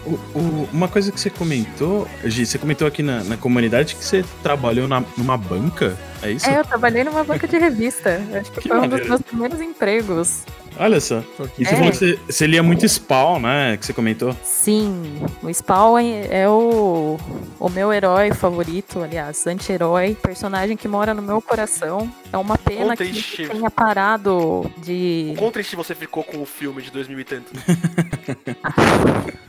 O- 0.05 0.11
o- 0.37 0.69
uma 0.73 0.87
coisa 0.87 1.11
que 1.11 1.19
você 1.19 1.29
comentou, 1.29 2.07
Gi, 2.25 2.45
você 2.45 2.57
comentou 2.57 2.87
aqui 2.87 3.01
na, 3.01 3.23
na 3.23 3.37
comunidade 3.37 3.95
que 3.95 4.03
você 4.03 4.23
trabalhou 4.43 4.87
na- 4.87 5.03
numa 5.17 5.37
banca, 5.37 5.97
é 6.21 6.31
isso? 6.31 6.47
É, 6.49 6.59
eu 6.59 6.65
trabalhei 6.65 7.03
numa 7.03 7.23
banca 7.23 7.47
de 7.47 7.57
revista. 7.57 8.21
Acho 8.39 8.51
que, 8.51 8.61
Que 8.61 8.67
foi 8.69 8.77
um 8.77 8.81
dos 8.81 8.89
maneiro. 8.89 9.09
meus 9.09 9.21
primeiros 9.21 9.61
empregos. 9.61 10.41
Olha 10.79 10.99
só. 10.99 11.23
E 11.57 11.65
você 11.65 11.73
É. 11.73 11.75
falou 11.77 11.91
que 11.91 11.97
você, 11.97 12.19
você 12.27 12.47
lia 12.47 12.61
muito 12.63 12.87
Spawn, 12.87 13.39
né? 13.39 13.77
Que 13.77 13.85
você 13.85 13.93
comentou. 13.93 14.35
Sim, 14.43 15.21
o 15.41 15.49
Spawn 15.53 15.97
é 15.99 16.27
é 16.41 16.49
o, 16.49 17.17
o 17.59 17.69
meu 17.69 17.91
herói 17.93 18.31
favorito, 18.33 19.01
aliás, 19.01 19.45
anti-herói, 19.47 20.15
personagem 20.21 20.75
que 20.77 20.87
mora 20.87 21.13
no 21.13 21.21
meu 21.21 21.41
coração. 21.41 22.11
É 22.31 22.37
uma 22.37 22.57
pena 22.57 22.95
que 22.95 23.03
ele 23.03 23.23
tenha 23.49 23.71
parado 23.71 24.69
de. 24.77 25.33
Quão 25.37 25.51
triste 25.51 25.75
você 25.75 25.95
ficou 25.95 26.23
com 26.23 26.41
o 26.41 26.45
filme 26.45 26.81
de 26.81 26.91
2000 26.91 27.19
e 27.19 27.23
tanto? 27.23 27.51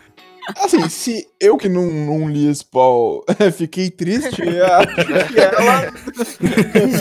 Assim, 0.57 0.89
se 0.89 1.29
eu 1.41 1.57
que 1.57 1.69
não, 1.69 1.85
não 1.87 2.29
li 2.29 2.55
Spawn 2.55 3.23
fiquei 3.57 3.91
triste, 3.91 4.43
eu 4.43 4.67
acho 4.67 4.95
que 4.97 5.41
ela. 5.41 5.93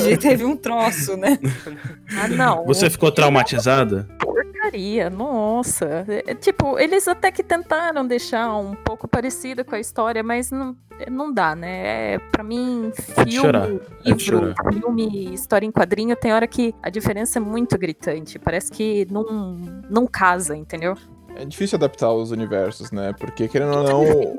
G 0.04 0.18
teve 0.18 0.44
um 0.44 0.56
troço, 0.56 1.16
né? 1.16 1.40
Ah, 2.18 2.28
não. 2.28 2.66
Você 2.66 2.90
ficou 2.90 3.12
traumatizada? 3.12 4.08
porcaria, 4.68 5.10
nossa. 5.10 6.06
É, 6.08 6.34
tipo, 6.36 6.78
eles 6.80 7.08
até 7.08 7.32
que 7.32 7.44
tentaram 7.44 8.06
deixar 8.06 8.56
um 8.58 8.76
pouco 8.76 9.08
parecido 9.08 9.64
com 9.64 9.76
a 9.76 9.80
história, 9.80 10.22
mas 10.22 10.52
não, 10.52 10.76
não 11.10 11.34
dá, 11.34 11.56
né? 11.56 12.16
É, 12.16 12.20
pra 12.32 12.44
mim, 12.44 12.92
É 13.16 13.24
filme, 13.26 13.82
é 14.06 14.10
livro, 14.10 14.54
filme, 14.74 15.34
história 15.34 15.66
em 15.66 15.72
quadrinho, 15.72 16.16
tem 16.16 16.34
hora 16.34 16.48
que 16.48 16.74
a 16.82 16.90
diferença 16.90 17.40
é 17.40 17.42
muito 17.42 17.78
gritante. 17.78 18.38
Parece 18.38 18.72
que 18.72 19.08
não, 19.10 19.24
não 19.90 20.08
casa, 20.08 20.56
entendeu? 20.56 20.96
É 21.40 21.46
difícil 21.46 21.76
adaptar 21.76 22.12
os 22.12 22.32
universos, 22.32 22.92
né? 22.92 23.14
Porque, 23.20 23.48
querendo 23.48 23.78
ou 23.78 23.84
não, 23.84 24.36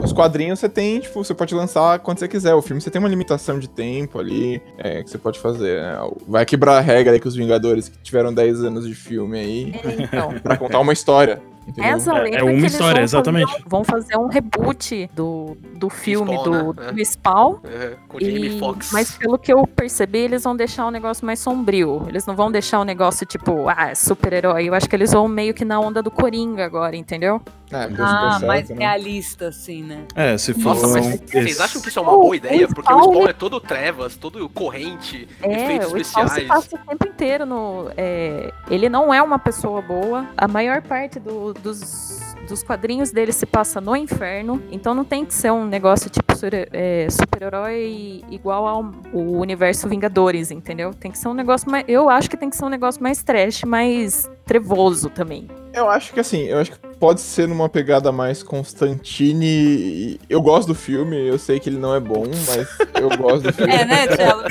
os 0.00 0.12
quadrinhos 0.12 0.60
você 0.60 0.68
tem, 0.68 1.00
tipo, 1.00 1.22
você 1.24 1.34
pode 1.34 1.52
lançar 1.52 1.98
quando 1.98 2.18
você 2.20 2.28
quiser. 2.28 2.54
O 2.54 2.62
filme 2.62 2.80
você 2.80 2.90
tem 2.90 3.00
uma 3.00 3.08
limitação 3.08 3.58
de 3.58 3.68
tempo 3.68 4.20
ali 4.20 4.62
é, 4.78 5.02
que 5.02 5.10
você 5.10 5.18
pode 5.18 5.40
fazer. 5.40 5.80
né? 5.82 5.96
Vai 6.28 6.46
quebrar 6.46 6.78
a 6.78 6.80
regra 6.80 7.12
aí 7.12 7.18
com 7.20 7.28
os 7.28 7.34
Vingadores 7.34 7.88
que 7.88 7.98
tiveram 7.98 8.32
10 8.32 8.62
anos 8.62 8.86
de 8.86 8.94
filme 8.94 9.38
aí 9.38 9.72
Então, 9.98 10.32
pra 10.40 10.56
contar 10.56 10.78
uma 10.78 10.92
história. 10.92 11.42
Entendeu? 11.66 11.90
Essa 11.94 12.12
lenda 12.12 12.36
é 12.38 12.42
uma 12.42 12.52
que 12.52 12.58
eles 12.58 12.72
história, 12.72 12.94
vão 12.96 13.04
exatamente. 13.04 13.46
Fazer, 13.52 13.62
um- 13.64 13.68
vão 13.68 13.84
fazer 13.84 14.16
um 14.18 14.26
reboot 14.26 15.10
do, 15.14 15.56
do 15.76 15.88
filme 15.88 16.32
Spawn, 16.36 16.72
do, 16.72 16.80
né? 16.82 16.92
do 16.92 17.04
Spawn. 17.04 17.56
É, 17.64 17.96
com 18.08 18.18
Jamie 18.20 18.56
E- 18.56 18.58
Foxx. 18.58 18.90
Mas 18.92 19.12
pelo 19.16 19.38
que 19.38 19.52
eu 19.52 19.66
percebi, 19.66 20.18
eles 20.18 20.42
vão 20.44 20.56
deixar 20.56 20.86
o 20.86 20.90
negócio 20.90 21.24
mais 21.24 21.38
sombrio. 21.38 22.04
Eles 22.08 22.26
não 22.26 22.34
vão 22.34 22.50
deixar 22.50 22.80
o 22.80 22.84
negócio 22.84 23.24
tipo, 23.24 23.68
ah, 23.68 23.90
é 23.90 23.94
super-herói. 23.94 24.68
Eu 24.68 24.74
acho 24.74 24.88
que 24.88 24.96
eles 24.96 25.12
vão 25.12 25.28
meio 25.28 25.54
que 25.54 25.64
na 25.64 25.78
onda 25.80 26.02
do 26.02 26.10
Coringa 26.10 26.64
agora, 26.64 26.96
entendeu? 26.96 27.40
É, 27.72 27.88
Ah, 27.98 28.38
mais 28.46 28.68
né? 28.68 28.76
realista, 28.78 29.48
assim, 29.48 29.82
né? 29.82 30.04
É, 30.14 30.36
se 30.36 30.52
for. 30.54 30.74
Nossa, 30.74 30.86
mas 30.88 31.20
vocês 31.20 31.60
acham 31.60 31.80
que 31.80 31.88
isso 31.88 31.98
é 31.98 32.02
uma 32.02 32.12
boa 32.12 32.36
ideia? 32.36 32.66
o 32.66 32.74
Porque 32.74 32.92
o 32.92 32.96
Spawn- 32.98 33.12
Spawn 33.14 33.28
é 33.28 33.32
todo 33.32 33.60
trevas, 33.60 34.16
todo 34.16 34.48
corrente, 34.48 35.28
É, 35.42 35.52
efeitos 35.64 35.92
o 35.92 35.98
Spawn 36.04 36.28
se 36.28 36.40
especiais. 36.40 36.48
passa 36.48 36.76
o 36.76 36.78
tempo 36.78 37.08
inteiro 37.08 37.46
no. 37.46 37.90
é, 37.96 38.52
ele 38.70 38.88
não 38.88 39.12
é 39.12 39.22
uma 39.22 39.38
pessoa 39.38 39.80
boa. 39.80 40.26
A 40.36 40.46
maior 40.46 40.82
parte 40.82 41.18
do- 41.18 41.54
dos, 41.54 42.34
dos 42.48 42.62
quadrinhos 42.62 43.10
dele 43.10 43.32
se 43.32 43.46
passa 43.46 43.80
no 43.80 43.96
inferno. 43.96 44.62
Então 44.70 44.94
não 44.94 45.04
tem 45.04 45.24
que 45.24 45.32
ser 45.34 45.50
um 45.50 45.64
negócio 45.64 46.10
tipo 46.10 46.32
é, 46.72 47.06
super-herói 47.08 48.24
igual 48.30 48.66
ao 48.66 48.92
o 49.12 49.38
universo 49.38 49.88
Vingadores, 49.88 50.50
entendeu? 50.50 50.92
Tem 50.92 51.10
que 51.10 51.18
ser 51.18 51.28
um 51.28 51.34
negócio 51.34 51.70
mais. 51.70 51.84
Eu 51.86 52.10
acho 52.10 52.28
que 52.28 52.36
tem 52.36 52.50
que 52.50 52.56
ser 52.56 52.64
um 52.64 52.68
negócio 52.68 53.02
mais 53.02 53.22
trash, 53.22 53.62
mais 53.64 54.28
trevoso 54.44 55.08
também. 55.08 55.46
Eu 55.72 55.88
acho 55.88 56.12
que 56.12 56.20
assim, 56.20 56.42
eu 56.42 56.58
acho 56.58 56.72
que 56.72 56.78
pode 57.02 57.20
ser 57.20 57.48
numa 57.48 57.68
pegada 57.68 58.12
mais 58.12 58.44
Constantine. 58.44 59.44
e- 59.44 60.20
Eu 60.30 60.40
gosto 60.40 60.68
do 60.68 60.74
filme, 60.74 61.16
eu 61.26 61.36
sei 61.36 61.58
que 61.58 61.68
ele 61.68 61.76
não 61.76 61.92
é 61.92 61.98
bom, 61.98 62.22
mas 62.46 62.68
eu 63.00 63.08
gosto 63.18 63.40
do 63.42 63.50
filme. 63.52 63.72
É, 63.72 63.84
né, 63.84 64.06
Tchelo? 64.06 64.42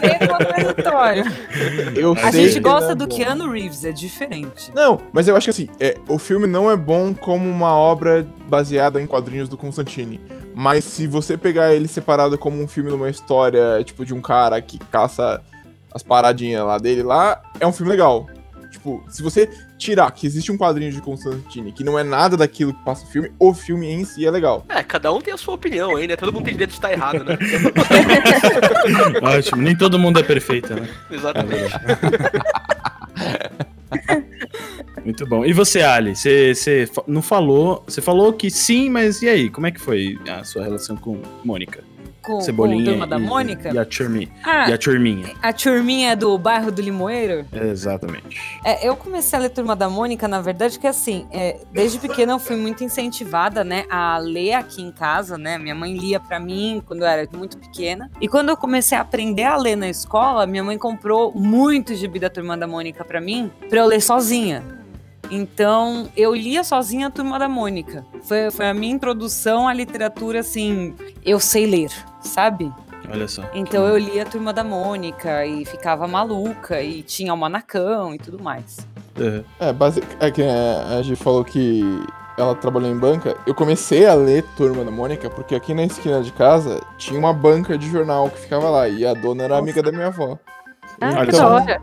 Meio 0.00 0.28
contraditório. 0.28 1.24
Eu 1.96 2.12
A 2.12 2.30
sei 2.30 2.46
gente 2.50 2.60
gosta 2.60 2.90
ele 2.90 2.94
do 2.94 3.02
é 3.04 3.06
bom. 3.08 3.16
Keanu 3.16 3.50
Reeves, 3.50 3.84
é 3.84 3.90
diferente. 3.90 4.70
Não, 4.72 5.00
mas 5.12 5.26
eu 5.26 5.34
acho 5.34 5.46
que 5.46 5.50
assim, 5.50 5.68
é, 5.80 5.96
o 6.08 6.18
filme 6.20 6.46
não 6.46 6.70
é 6.70 6.76
bom 6.76 7.12
como 7.12 7.50
uma 7.50 7.72
obra 7.74 8.24
baseada 8.48 9.02
em 9.02 9.06
quadrinhos 9.06 9.48
do 9.48 9.56
Constantine. 9.56 10.20
Mas 10.54 10.84
se 10.84 11.04
você 11.08 11.36
pegar 11.36 11.74
ele 11.74 11.88
separado 11.88 12.38
como 12.38 12.62
um 12.62 12.68
filme 12.68 12.90
numa 12.90 13.10
história, 13.10 13.82
tipo, 13.82 14.04
de 14.06 14.14
um 14.14 14.20
cara 14.20 14.62
que 14.62 14.78
caça 14.78 15.42
as 15.92 16.04
paradinhas 16.04 16.64
lá 16.64 16.78
dele 16.78 17.02
lá, 17.02 17.42
é 17.58 17.66
um 17.66 17.72
filme 17.72 17.90
legal. 17.90 18.28
Tipo, 18.70 19.02
se 19.08 19.20
você 19.20 19.48
tirar 19.78 20.10
que 20.10 20.26
existe 20.26 20.50
um 20.50 20.58
quadrinho 20.58 20.92
de 20.92 21.00
Constantine 21.00 21.72
que 21.72 21.84
não 21.84 21.98
é 21.98 22.02
nada 22.02 22.36
daquilo 22.36 22.74
que 22.74 22.84
passa 22.84 23.04
o 23.04 23.08
filme, 23.08 23.32
o 23.38 23.54
filme 23.54 23.86
em 23.86 24.04
si 24.04 24.26
é 24.26 24.30
legal. 24.30 24.64
É, 24.68 24.82
cada 24.82 25.12
um 25.12 25.20
tem 25.20 25.32
a 25.32 25.38
sua 25.38 25.54
opinião 25.54 25.96
aí, 25.96 26.06
né? 26.06 26.16
Todo 26.16 26.32
mundo 26.32 26.44
tem 26.44 26.54
direito 26.54 26.70
de 26.70 26.76
estar 26.76 26.92
errado, 26.92 27.24
né? 27.24 27.38
Ótimo, 29.22 29.62
nem 29.62 29.76
todo 29.76 29.98
mundo 29.98 30.18
é 30.18 30.22
perfeito, 30.22 30.74
né? 30.74 30.88
Exatamente. 31.10 31.74
Muito 35.04 35.26
bom. 35.26 35.44
E 35.44 35.52
você, 35.52 35.80
Ali? 35.80 36.14
Você, 36.14 36.54
você 36.54 36.88
não 37.06 37.22
falou. 37.22 37.82
Você 37.86 38.02
falou 38.02 38.32
que 38.32 38.50
sim, 38.50 38.90
mas 38.90 39.22
e 39.22 39.28
aí? 39.28 39.48
Como 39.48 39.66
é 39.66 39.70
que 39.70 39.80
foi 39.80 40.18
a 40.28 40.44
sua 40.44 40.62
relação 40.62 40.96
com 40.96 41.22
Mônica? 41.42 41.82
Com, 42.28 42.40
Cebolinha 42.42 42.84
com 42.84 42.90
a 42.90 42.92
turma 42.92 43.06
da 43.06 43.18
Mônica. 43.18 43.70
E 43.72 43.78
a 43.78 43.84
turminha. 43.86 44.28
Ah, 44.44 44.68
E 44.68 44.72
a 44.74 44.78
turminha. 44.78 45.34
a 45.42 45.50
turminha 45.52 46.14
do 46.14 46.36
bairro 46.36 46.70
do 46.70 46.82
Limoeiro. 46.82 47.46
Exatamente. 47.50 48.38
É, 48.62 48.86
eu 48.86 48.94
comecei 48.94 49.38
a 49.38 49.42
ler 49.42 49.48
Turma 49.48 49.74
da 49.74 49.88
Mônica, 49.88 50.28
na 50.28 50.40
verdade, 50.40 50.78
que 50.78 50.86
assim, 50.86 51.26
é, 51.32 51.56
desde 51.72 51.98
pequena 51.98 52.32
eu 52.34 52.38
fui 52.38 52.56
muito 52.56 52.84
incentivada, 52.84 53.64
né, 53.64 53.84
a 53.88 54.18
ler 54.18 54.52
aqui 54.52 54.82
em 54.82 54.92
casa, 54.92 55.38
né? 55.38 55.56
Minha 55.56 55.74
mãe 55.74 55.96
lia 55.96 56.20
pra 56.20 56.38
mim 56.38 56.82
quando 56.86 57.00
eu 57.00 57.06
era 57.08 57.26
muito 57.34 57.56
pequena. 57.56 58.10
E 58.20 58.28
quando 58.28 58.50
eu 58.50 58.56
comecei 58.58 58.98
a 58.98 59.00
aprender 59.00 59.44
a 59.44 59.56
ler 59.56 59.76
na 59.76 59.88
escola, 59.88 60.46
minha 60.46 60.62
mãe 60.62 60.76
comprou 60.76 61.32
muito 61.34 61.94
gibi 61.94 62.18
da 62.18 62.28
Turma 62.28 62.58
da 62.58 62.66
Mônica 62.66 63.02
pra 63.04 63.20
mim, 63.22 63.50
pra 63.70 63.78
eu 63.80 63.86
ler 63.86 64.02
sozinha. 64.02 64.62
Então, 65.30 66.08
eu 66.16 66.34
lia 66.34 66.64
sozinha 66.64 67.08
a 67.08 67.10
Turma 67.10 67.38
da 67.38 67.48
Mônica. 67.48 68.04
Foi, 68.22 68.50
foi 68.50 68.68
a 68.68 68.74
minha 68.74 68.92
introdução 68.92 69.68
à 69.68 69.74
literatura, 69.74 70.40
assim, 70.40 70.94
eu 71.24 71.38
sei 71.38 71.66
ler, 71.66 71.90
sabe? 72.20 72.72
Olha 73.10 73.26
só. 73.26 73.42
Então 73.54 73.86
eu 73.86 73.96
lia 73.96 74.22
a 74.22 74.26
Turma 74.26 74.52
da 74.52 74.62
Mônica 74.62 75.44
e 75.46 75.64
ficava 75.64 76.06
maluca 76.06 76.82
e 76.82 77.02
tinha 77.02 77.32
o 77.32 77.36
manacão 77.36 78.14
e 78.14 78.18
tudo 78.18 78.42
mais. 78.42 78.78
Uhum. 79.18 79.42
É, 79.58 79.72
basic... 79.72 80.06
é 80.20 80.30
que 80.30 80.42
é, 80.42 80.84
a 80.98 81.02
gente 81.02 81.16
falou 81.16 81.44
que 81.44 81.82
ela 82.36 82.54
trabalhou 82.54 82.90
em 82.90 82.96
banca. 82.96 83.36
Eu 83.46 83.54
comecei 83.54 84.06
a 84.06 84.14
ler 84.14 84.44
Turma 84.56 84.84
da 84.84 84.90
Mônica 84.90 85.28
porque 85.30 85.54
aqui 85.54 85.74
na 85.74 85.84
esquina 85.84 86.22
de 86.22 86.30
casa 86.32 86.80
tinha 86.96 87.18
uma 87.18 87.32
banca 87.32 87.76
de 87.76 87.90
jornal 87.90 88.30
que 88.30 88.38
ficava 88.38 88.68
lá 88.68 88.88
e 88.88 89.06
a 89.06 89.14
dona 89.14 89.44
era 89.44 89.58
amiga 89.58 89.82
da 89.82 89.90
minha 89.90 90.08
avó. 90.08 90.38
Ah, 91.00 91.26
que 91.26 91.32
só. 91.32 91.48
da 91.48 91.64
hora. 91.64 91.82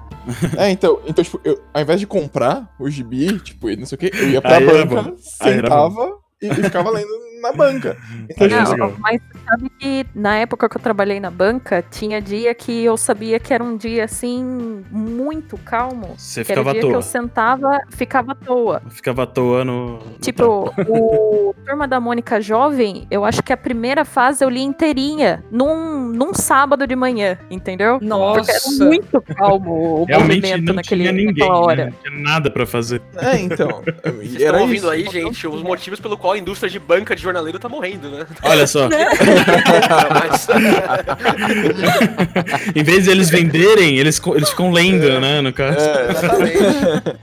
É, 0.58 0.70
então, 0.72 1.00
então 1.06 1.24
tipo, 1.24 1.40
eu, 1.44 1.62
ao 1.74 1.82
invés 1.82 2.00
de 2.00 2.08
comprar 2.08 2.74
o 2.80 2.90
gibi, 2.90 3.40
tipo, 3.40 3.70
e 3.70 3.76
não 3.76 3.86
sei 3.86 3.96
o 3.96 4.00
que, 4.00 4.12
eu 4.14 4.30
ia 4.30 4.42
pra 4.42 4.58
Aí 4.58 4.66
banca, 4.66 5.14
sentava 5.18 6.18
e, 6.42 6.48
e 6.48 6.54
ficava 6.56 6.90
lendo 6.90 7.08
na 7.42 7.51
banca. 7.51 7.98
Então. 8.30 8.48
Não, 8.77 8.94
mas 9.00 9.22
sabe 9.48 9.70
que 9.80 10.06
na 10.15 10.38
época 10.38 10.68
que 10.70 10.77
eu 10.77 10.82
trabalhei 10.82 11.20
na 11.20 11.30
banca, 11.32 11.84
tinha 11.89 12.22
dia 12.22 12.54
que 12.54 12.84
eu 12.84 12.98
sabia 12.98 13.39
que 13.39 13.54
era 13.54 13.63
um 13.63 13.77
dia 13.77 14.04
assim, 14.06 14.84
muito 14.92 15.58
calmo. 15.58 16.15
Você 16.18 16.44
que 16.44 16.51
era 16.51 16.62
o 16.62 16.63
ficava 16.63 16.70
à 16.70 16.74
dia 16.74 16.82
que 16.82 16.88
toa. 16.88 16.98
eu 16.98 17.01
sentava, 17.01 17.80
ficava 17.89 18.32
à 18.32 18.36
toa. 18.36 18.82
Ficava 18.89 19.24
à 19.24 19.25
toa 19.27 19.63
no. 19.65 19.98
no 20.00 20.18
Tipo, 20.22 20.74
o 20.88 21.54
Turma 21.65 21.88
da 21.88 22.00
Mônica 22.00 22.39
Jovem, 22.42 23.08
eu 23.10 23.24
acho 23.25 23.42
que 23.44 23.51
a 23.54 23.58
primeira 23.58 24.06
fase 24.06 24.44
eu 24.44 24.50
li 24.50 24.62
inteirinha 24.62 25.44
num, 25.51 26.08
num 26.10 26.34
sábado 26.34 26.86
de 26.88 26.96
manhã, 26.96 27.38
entendeu? 27.50 28.00
Porque 28.00 28.06
era 28.06 28.18
Nossa! 28.18 28.86
muito 28.86 29.22
calmo 29.22 30.01
o 30.01 30.06
Realmente 30.06 30.42
movimento 30.42 30.65
não 30.68 30.74
naquele, 30.75 31.01
tinha 31.04 31.12
ninguém, 31.12 31.34
naquela 31.48 31.60
hora. 31.60 31.86
né? 31.86 31.92
Não 31.92 32.12
tinha 32.12 32.24
nada 32.24 32.50
pra 32.51 32.65
fazer. 32.65 33.01
é, 33.18 33.39
então. 33.39 33.84
Vocês 34.06 34.34
estão 34.34 34.48
era 34.48 34.58
ouvindo 34.62 34.75
isso. 34.77 34.89
aí, 34.89 35.06
gente, 35.10 35.48
os 35.48 35.62
motivos 35.62 36.00
pelo 36.00 36.18
qual 36.18 36.34
a 36.34 36.38
indústria 36.38 36.70
de 36.70 36.80
banca 36.80 37.15
de 37.15 37.25
jornaleiro 37.25 37.60
tá 37.60 37.67
morrendo, 37.67 38.10
né? 38.10 38.25
Olha 38.44 38.67
só, 38.67 38.88
Mas, 38.89 40.48
em 42.75 42.84
vez 42.84 43.05
de 43.05 43.12
eles 43.12 43.29
venderem, 43.29 43.98
eles, 43.98 44.22
eles 44.34 44.50
ficam 44.50 44.72
lendo, 44.72 45.20
né? 45.20 45.41
No 45.41 45.51
caso. 45.51 45.79
É, 45.79 46.12
exatamente. 46.12 46.58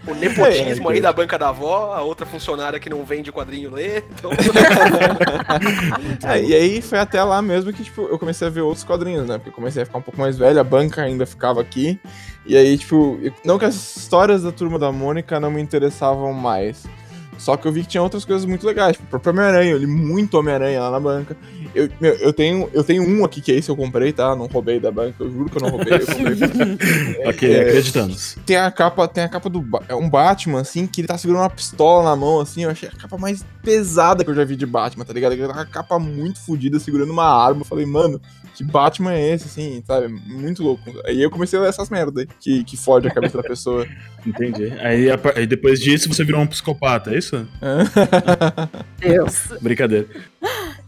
O 0.07 0.15
nepotismo 0.15 0.91
É, 0.91 0.95
aí 0.95 1.01
da 1.01 1.13
banca 1.13 1.39
da 1.39 1.49
avó, 1.49 1.95
a 1.95 2.03
outra 2.03 2.27
funcionária 2.27 2.79
que 2.79 2.91
não 2.91 3.05
vende 3.05 3.33
quadrinho 3.33 3.71
lê. 3.71 4.03
Então, 4.19 4.31
É, 6.25 6.43
e 6.43 6.55
aí 6.55 6.83
foi 6.83 6.99
até 6.99 7.23
lá 7.23 7.41
mesmo 7.41 7.73
que, 7.73 7.85
tipo, 7.85 8.03
eu 8.03 8.19
comecei 8.19 8.47
a 8.47 8.51
ver 8.51 8.61
outros 8.61 8.85
quadrinhos, 8.85 9.27
né? 9.27 9.39
Porque 9.39 9.51
eu 9.51 9.55
comecei 9.55 9.83
a 9.83 9.87
ficar 9.87 9.99
um 9.99 10.03
pouco 10.03 10.21
mais 10.21 10.37
velho, 10.37 10.61
a 10.61 10.65
banca 10.65 11.03
ainda 11.03 11.25
ficava 11.25 11.61
aqui. 11.61 11.99
E 12.45 12.57
aí, 12.57 12.77
tipo, 12.77 13.19
não 13.45 13.59
que 13.59 13.65
as 13.65 13.97
histórias 13.97 14.43
da 14.43 14.51
Turma 14.51 14.79
da 14.79 14.91
Mônica 14.91 15.39
não 15.39 15.51
me 15.51 15.63
interessavam 15.63 16.33
mais. 16.33 16.85
Só 17.43 17.57
que 17.57 17.67
eu 17.67 17.73
vi 17.73 17.83
que 17.83 17.89
tinha 17.89 18.03
outras 18.03 18.25
coisas 18.25 18.45
muito 18.45 18.65
legais, 18.65 18.93
tipo, 18.93 19.05
o 19.05 19.11
próprio 19.11 19.33
Homem-Aranha, 19.33 19.73
eu 19.73 19.79
li 19.79 19.87
muito 19.87 20.39
Homem-Aranha 20.39 20.81
lá 20.81 20.93
na 20.93 21.01
banca. 21.01 21.37
Eu, 21.75 21.89
meu, 22.01 22.15
eu, 22.15 22.33
tenho, 22.33 22.71
eu 22.73 22.85
tenho 22.85 23.03
um 23.03 23.25
aqui 23.25 23.41
que 23.41 23.51
é 23.51 23.57
esse 23.57 23.69
eu 23.69 23.75
comprei, 23.75 24.13
tá? 24.13 24.37
Não 24.37 24.47
roubei 24.47 24.79
da 24.79 24.93
banca, 24.93 25.17
eu 25.19 25.29
juro 25.29 25.51
que 25.51 25.57
eu 25.57 25.63
não 25.63 25.71
roubei, 25.71 25.93
eu 25.93 26.07
comprei. 26.07 27.27
ok, 27.27 27.53
É, 27.53 27.61
acreditamos. 27.63 28.37
tem 28.47 28.57
a 28.57 28.71
capa, 28.71 29.09
tem 29.09 29.25
a 29.25 29.29
capa 29.29 29.51
do 29.51 29.65
é 29.89 29.95
um 29.95 30.09
Batman 30.09 30.61
assim, 30.61 30.87
que 30.87 31.01
ele 31.01 31.09
tá 31.09 31.19
segurando 31.19 31.43
uma 31.43 31.51
pistola 31.51 32.05
na 32.11 32.15
mão 32.15 32.39
assim, 32.39 32.63
eu 32.63 32.71
achei 32.71 32.89
a 32.89 32.93
capa 32.93 33.19
mais 33.19 33.45
pesada 33.61 34.23
que 34.23 34.31
eu 34.31 34.35
já 34.37 34.45
vi 34.45 34.55
de 34.55 34.65
Batman, 34.67 35.05
tá 35.05 35.13
ligado? 35.13 35.33
Ele 35.33 35.45
tá 35.49 35.53
com 35.53 35.59
a 35.61 35.67
capa 35.67 35.99
muito 35.99 36.39
fodida 36.41 36.79
segurando 36.79 37.11
uma 37.11 37.25
arma. 37.27 37.63
Eu 37.63 37.65
falei, 37.65 37.87
mano, 37.87 38.21
que 38.55 38.63
Batman 38.65 39.13
é 39.15 39.35
esse 39.35 39.47
assim, 39.47 39.83
sabe? 39.87 40.09
Muito 40.09 40.63
louco. 40.63 40.83
Aí 41.07 41.21
eu 41.23 41.31
comecei 41.31 41.59
a 41.59 41.63
ler 41.63 41.69
essas 41.69 41.89
merda 41.91 42.21
aí, 42.23 42.29
que 42.41 42.65
que 42.65 42.77
fode 42.77 43.09
a 43.09 43.11
cabeça 43.11 43.39
da 43.39 43.43
pessoa. 43.43 43.87
Entendi. 44.27 44.73
Aí, 44.81 45.07
aí 45.35 45.47
depois 45.47 45.81
disso 45.81 46.09
você 46.09 46.25
virou 46.25 46.41
um 46.41 46.47
psicopata, 46.47 47.15
é 47.15 47.19
isso? 47.19 47.47
Deus. 48.99 49.49
Brincadeira. 49.61 50.07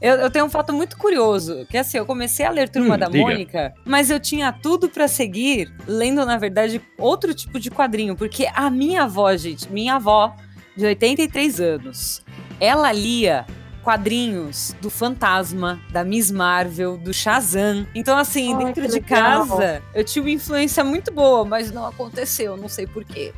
Eu, 0.01 0.17
eu 0.17 0.31
tenho 0.31 0.45
um 0.45 0.51
fato 0.51 0.73
muito 0.73 0.97
curioso, 0.99 1.67
que 1.71 1.79
assim, 1.79 1.97
eu 1.97 2.05
comecei 2.05 2.45
a 2.45 2.51
ler 2.51 2.69
Turma 2.69 2.97
Hum, 2.97 2.99
da 2.99 3.07
diga. 3.09 3.25
Mônica, 3.25 3.75
mas 3.87 4.11
eu 4.11 4.21
tinha 4.21 4.53
tudo 4.53 4.89
pra 4.89 5.09
seguir 5.09 5.73
lendo, 5.87 6.25
na 6.27 6.37
verdade, 6.37 6.81
outro 6.99 7.33
tipo 7.33 7.59
de 7.59 7.71
quadrinho, 7.71 8.15
porque 8.15 8.47
a 8.55 8.69
minha 8.69 9.05
avó, 9.05 9.35
gente, 9.37 9.71
minha 9.73 9.95
avó, 9.95 10.35
de 10.77 10.85
83 10.85 11.61
anos, 11.61 12.23
ela 12.61 12.93
lia 12.93 13.47
quadrinhos 13.85 14.75
do 14.81 14.89
Fantasma, 14.89 15.79
da 15.93 16.03
Miss 16.03 16.31
Marvel, 16.31 16.97
do 16.97 17.13
Shazam. 17.13 17.87
Então, 17.95 18.17
assim, 18.17 18.55
Ai, 18.55 18.65
dentro 18.65 18.87
de 18.87 18.95
legal. 18.95 19.47
casa, 19.47 19.83
eu 19.95 20.03
tive 20.03 20.31
uma 20.31 20.35
influência 20.35 20.83
muito 20.83 21.13
boa, 21.13 21.45
mas 21.45 21.71
não 21.71 21.87
aconteceu, 21.87 22.57
não 22.57 22.69
sei 22.69 22.87
porquê. 22.87 23.33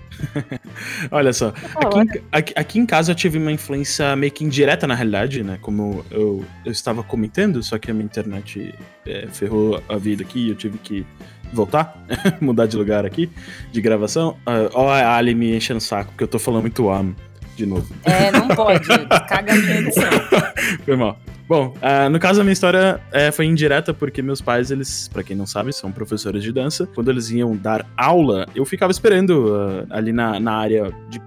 Olha 1.10 1.32
só. 1.32 1.48
Aqui, 1.74 1.98
em, 1.98 2.22
aqui, 2.30 2.52
aqui 2.56 2.78
em 2.78 2.86
casa 2.86 3.10
eu 3.10 3.14
tive 3.16 3.38
uma 3.38 3.50
influência 3.50 4.14
meio 4.14 4.32
que 4.32 4.44
indireta, 4.44 4.86
na 4.86 4.94
realidade, 4.94 5.42
né? 5.42 5.58
Como 5.60 6.04
eu, 6.10 6.44
eu 6.64 6.72
estava 6.72 7.02
comentando, 7.02 7.62
só 7.62 7.76
que 7.76 7.90
a 7.90 7.94
minha 7.94 8.06
internet 8.06 8.72
é, 9.04 9.26
ferrou 9.26 9.82
a 9.88 9.96
vida 9.96 10.22
aqui 10.22 10.46
e 10.46 10.48
eu 10.50 10.54
tive 10.54 10.78
que 10.78 11.04
voltar, 11.52 11.96
mudar 12.40 12.66
de 12.66 12.76
lugar 12.76 13.04
aqui, 13.04 13.28
de 13.72 13.80
gravação. 13.80 14.36
Ah, 14.46 14.70
Ó, 14.72 14.88
a 14.88 15.16
Ali 15.16 15.34
me 15.34 15.56
enchendo 15.56 15.78
o 15.78 15.80
saco, 15.80 16.10
porque 16.12 16.24
eu 16.24 16.28
tô 16.28 16.38
falando 16.38 16.62
muito 16.62 16.88
am 16.88 17.14
de 17.56 17.66
novo. 17.66 17.86
É, 18.04 18.30
não 18.30 18.48
pode, 18.54 18.86
caga 19.28 19.52
a 19.52 19.56
minha 19.56 19.78
edição. 19.80 20.10
Foi 20.84 20.96
mal. 20.96 21.18
Bom, 21.48 21.74
ah, 21.80 22.08
no 22.10 22.18
caso 22.18 22.40
a 22.40 22.44
minha 22.44 22.52
história 22.52 23.00
eh, 23.12 23.30
foi 23.30 23.46
indireta 23.46 23.94
porque 23.94 24.20
meus 24.20 24.40
pais, 24.40 24.72
eles, 24.72 25.06
pra 25.06 25.22
quem 25.22 25.36
não 25.36 25.46
sabe, 25.46 25.72
são 25.72 25.92
professores 25.92 26.42
de 26.42 26.52
dança. 26.52 26.88
Quando 26.92 27.08
eles 27.08 27.30
iam 27.30 27.54
dar 27.54 27.86
aula, 27.96 28.48
eu 28.52 28.64
ficava 28.64 28.90
esperando 28.90 29.54
ah, 29.54 29.96
ali 29.96 30.12
na, 30.12 30.40
na 30.40 30.56
área 30.56 30.92
de 31.08 31.20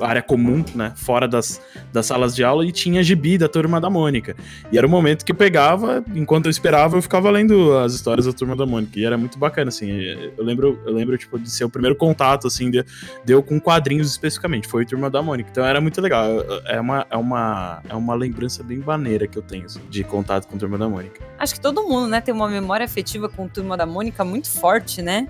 área 0.00 0.22
comum, 0.22 0.64
né, 0.74 0.92
fora 0.96 1.26
das, 1.26 1.60
das 1.92 2.06
salas 2.06 2.34
de 2.34 2.44
aula 2.44 2.64
e 2.64 2.72
tinha 2.72 3.02
gibi 3.02 3.38
da 3.38 3.48
Turma 3.48 3.80
da 3.80 3.90
Mônica. 3.90 4.36
E 4.70 4.78
era 4.78 4.86
o 4.86 4.90
momento 4.90 5.24
que 5.24 5.32
eu 5.32 5.36
pegava, 5.36 6.04
enquanto 6.14 6.46
eu 6.46 6.50
esperava, 6.50 6.96
eu 6.96 7.02
ficava 7.02 7.30
lendo 7.30 7.76
as 7.78 7.94
histórias 7.94 8.26
da 8.26 8.32
Turma 8.32 8.56
da 8.56 8.66
Mônica. 8.66 8.98
E 8.98 9.04
era 9.04 9.16
muito 9.16 9.38
bacana, 9.38 9.68
assim. 9.68 9.90
Eu 9.90 10.44
lembro, 10.44 10.78
eu 10.84 10.92
lembro 10.92 11.16
tipo, 11.16 11.38
de 11.38 11.50
ser 11.50 11.64
o 11.64 11.70
primeiro 11.70 11.96
contato, 11.96 12.46
assim, 12.46 12.70
de, 12.70 12.84
deu 13.24 13.42
com 13.42 13.60
quadrinhos 13.60 14.10
especificamente, 14.10 14.68
foi 14.68 14.84
Turma 14.84 15.10
da 15.10 15.22
Mônica. 15.22 15.48
Então 15.50 15.64
era 15.64 15.80
muito 15.80 16.00
legal. 16.00 16.28
É 16.66 16.80
uma, 16.80 17.06
é 17.10 17.16
uma, 17.16 17.82
é 17.88 17.94
uma 17.94 18.14
lembrança 18.14 18.62
bem 18.62 18.78
maneira 18.78 19.26
que 19.26 19.38
eu 19.38 19.42
tenho 19.42 19.66
assim, 19.66 19.80
de 19.88 20.04
contato 20.04 20.46
com 20.46 20.58
Turma 20.58 20.78
da 20.78 20.88
Mônica. 20.88 21.20
Acho 21.38 21.54
que 21.54 21.60
todo 21.60 21.82
mundo, 21.82 22.08
né, 22.08 22.20
tem 22.20 22.34
uma 22.34 22.48
memória 22.48 22.84
afetiva 22.84 23.28
com 23.28 23.48
Turma 23.48 23.76
da 23.76 23.86
Mônica 23.86 24.24
muito 24.24 24.50
forte, 24.50 25.02
né? 25.02 25.28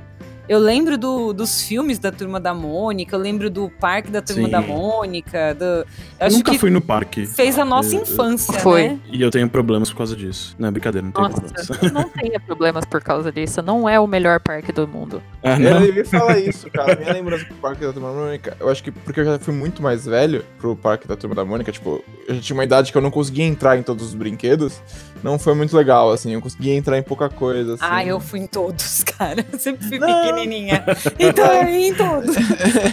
Eu 0.49 0.59
lembro 0.59 0.97
do- 0.97 1.33
dos 1.35 1.61
filmes 1.63 1.99
da 1.99 2.11
Turma 2.11 2.41
da 2.41 2.55
Mônica, 2.55 3.15
eu 3.15 3.21
lembro 3.21 3.51
do 3.51 3.69
parque 3.69 4.11
da 4.11 4.23
Turma 4.23 4.45
Sim. 4.47 4.51
da 4.51 4.61
Mônica, 4.63 5.55
do... 5.55 5.65
Eu 5.65 5.85
Eu 6.21 6.27
acho 6.27 6.37
nunca 6.39 6.53
que 6.53 6.59
fui 6.59 6.71
no 6.71 6.81
parque. 6.81 7.27
fez 7.27 7.59
a 7.59 7.65
nossa 7.67 7.91
Eu- 7.95 7.99
eu- 7.99 8.03
infância, 8.03 8.55
Foi. 8.61 8.89
né? 8.89 8.99
E 9.13 9.21
eu 9.21 9.31
tenho 9.31 9.49
problemas 9.51 9.91
por 9.91 9.99
causa 9.99 10.17
disso. 10.17 10.57
Não 10.59 10.69
é 10.69 10.71
brincadeira, 10.71 11.05
não 11.07 11.13
tenho 11.13 11.29
problemas. 11.31 11.69
Nossa, 11.69 11.93
não 11.93 12.09
tenha 12.09 12.41
problemas 12.41 12.85
por 12.87 13.03
causa 13.03 13.31
disso. 13.31 13.61
Não 13.61 13.87
é 13.87 14.01
o 14.01 14.07
melhor 14.07 14.41
parque 14.41 14.73
do 14.73 14.89
mundo. 14.89 15.23
Ah, 15.43 15.61
Eu 15.61 15.75
não? 15.75 15.83
devia 15.83 16.05
falar 16.07 16.39
isso, 16.39 16.71
cara. 16.71 16.97
Minha 16.97 17.13
lembrança 17.13 17.45
pro 17.45 17.55
Parque 17.57 17.85
da 17.85 17.93
Turma 17.93 18.09
da 18.09 18.15
Mônica, 18.15 18.57
eu 18.59 18.69
acho 18.71 18.83
que 18.83 18.91
porque 18.91 19.21
eu 19.21 19.25
já 19.27 19.39
fui 19.39 19.53
muito 19.55 19.83
mais 19.83 20.07
velho 20.07 20.45
pro 20.59 20.75
Parque 20.75 21.07
da 21.07 21.15
Turma 21.17 21.35
da 21.35 21.45
Mônica, 21.45 21.71
tipo, 21.71 22.03
eu 22.27 22.35
já 22.37 22.41
tinha 22.41 22.57
uma 22.57 22.65
idade 22.65 22.91
que 22.91 22.97
eu 22.97 23.03
não 23.03 23.11
conseguia 23.11 23.45
entrar 23.45 23.77
em 23.79 23.83
todos 23.83 24.03
os 24.07 24.15
brinquedos, 24.15 24.81
não 25.23 25.39
foi 25.39 25.55
muito 25.55 25.77
legal, 25.77 26.11
assim, 26.13 26.33
eu 26.33 26.41
conseguia 26.41 26.75
entrar 26.75 26.97
em 26.99 27.03
pouca 27.03 27.29
coisa, 27.29 27.75
assim. 27.75 27.83
Ah, 27.85 28.05
eu 28.05 28.21
fui 28.21 28.41
em 28.41 28.47
todos, 28.47 29.03
cara. 29.19 29.45
Eu 29.53 29.59
sempre 29.59 29.87
fui 29.87 29.99
Não. 29.99 30.07
pequenininha. 30.23 30.85
Então 31.19 31.47
eu 31.53 31.69
ia 31.69 31.89
em 31.89 31.95
todos. 31.95 32.37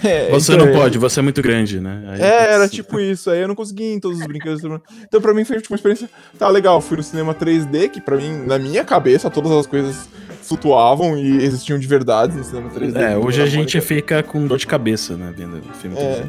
É, 0.04 0.30
Você 0.34 0.54
então, 0.54 0.66
não 0.66 0.74
pode, 0.74 0.98
você 0.98 1.20
é 1.20 1.24
muito 1.24 1.42
grande, 1.42 1.80
né? 1.80 2.04
Aí- 2.10 2.22
É, 2.22 2.54
era 2.54 2.68
tipo 2.68 3.00
isso, 3.00 3.30
aí 3.30 3.40
eu 3.42 3.48
não 3.48 3.56
conseguia 3.56 3.88
ir 3.92 3.94
em 3.96 4.00
todos 4.00 4.20
os 4.20 4.26
brinquedos. 4.28 4.62
Então 5.04 5.22
pra 5.22 5.34
mim 5.34 5.44
foi 5.46 5.58
tipo, 5.62 5.74
uma 5.74 5.76
experiência, 5.78 6.10
tá 6.38 6.48
legal, 6.50 6.82
fui 6.82 6.98
no 6.98 7.04
cinema 7.04 7.34
3D, 7.34 7.90
que 7.90 8.02
pra 8.02 8.16
mim, 8.18 8.46
na 8.46 8.58
minha 8.58 8.84
cabeça, 8.84 9.30
todas 9.30 9.52
as 9.52 9.66
coisas 9.68 10.08
flutuavam 10.42 11.18
e 11.18 11.44
existiam 11.44 11.80
de 11.80 11.88
verdade 11.88 12.36
no 12.38 12.44
cinema 12.44 12.70
3D. 12.70 12.96
É, 12.98 13.18
hoje 13.18 13.42
a 13.42 13.48
gente 13.48 13.82
fica 13.82 14.22
com 14.22 14.46
dor 14.46 14.60
de 14.60 14.68
cabeça, 14.68 15.18
né? 15.18 15.34
Vendo 15.36 15.58
o 15.58 15.74
filme. 15.74 15.98
É. 15.98 16.24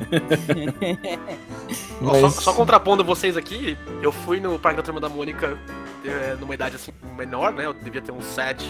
Ó, 2.02 2.14
só, 2.14 2.20
Mas- 2.22 2.34
só 2.34 2.52
contrapondo 2.52 3.04
vocês 3.04 3.36
aqui, 3.36 3.76
eu 4.02 4.12
fui 4.12 4.40
no 4.40 4.58
Parque 4.58 4.76
da 4.78 4.82
Turma 4.82 5.00
da 5.00 5.08
Mônica 5.08 5.56
numa 6.40 6.54
idade 6.54 6.76
assim 6.76 6.92
menor, 7.16 7.52
né? 7.52 7.66
Eu 7.66 7.72
devia 7.72 8.00
ter 8.00 8.12
uns 8.12 8.24
7, 8.24 8.64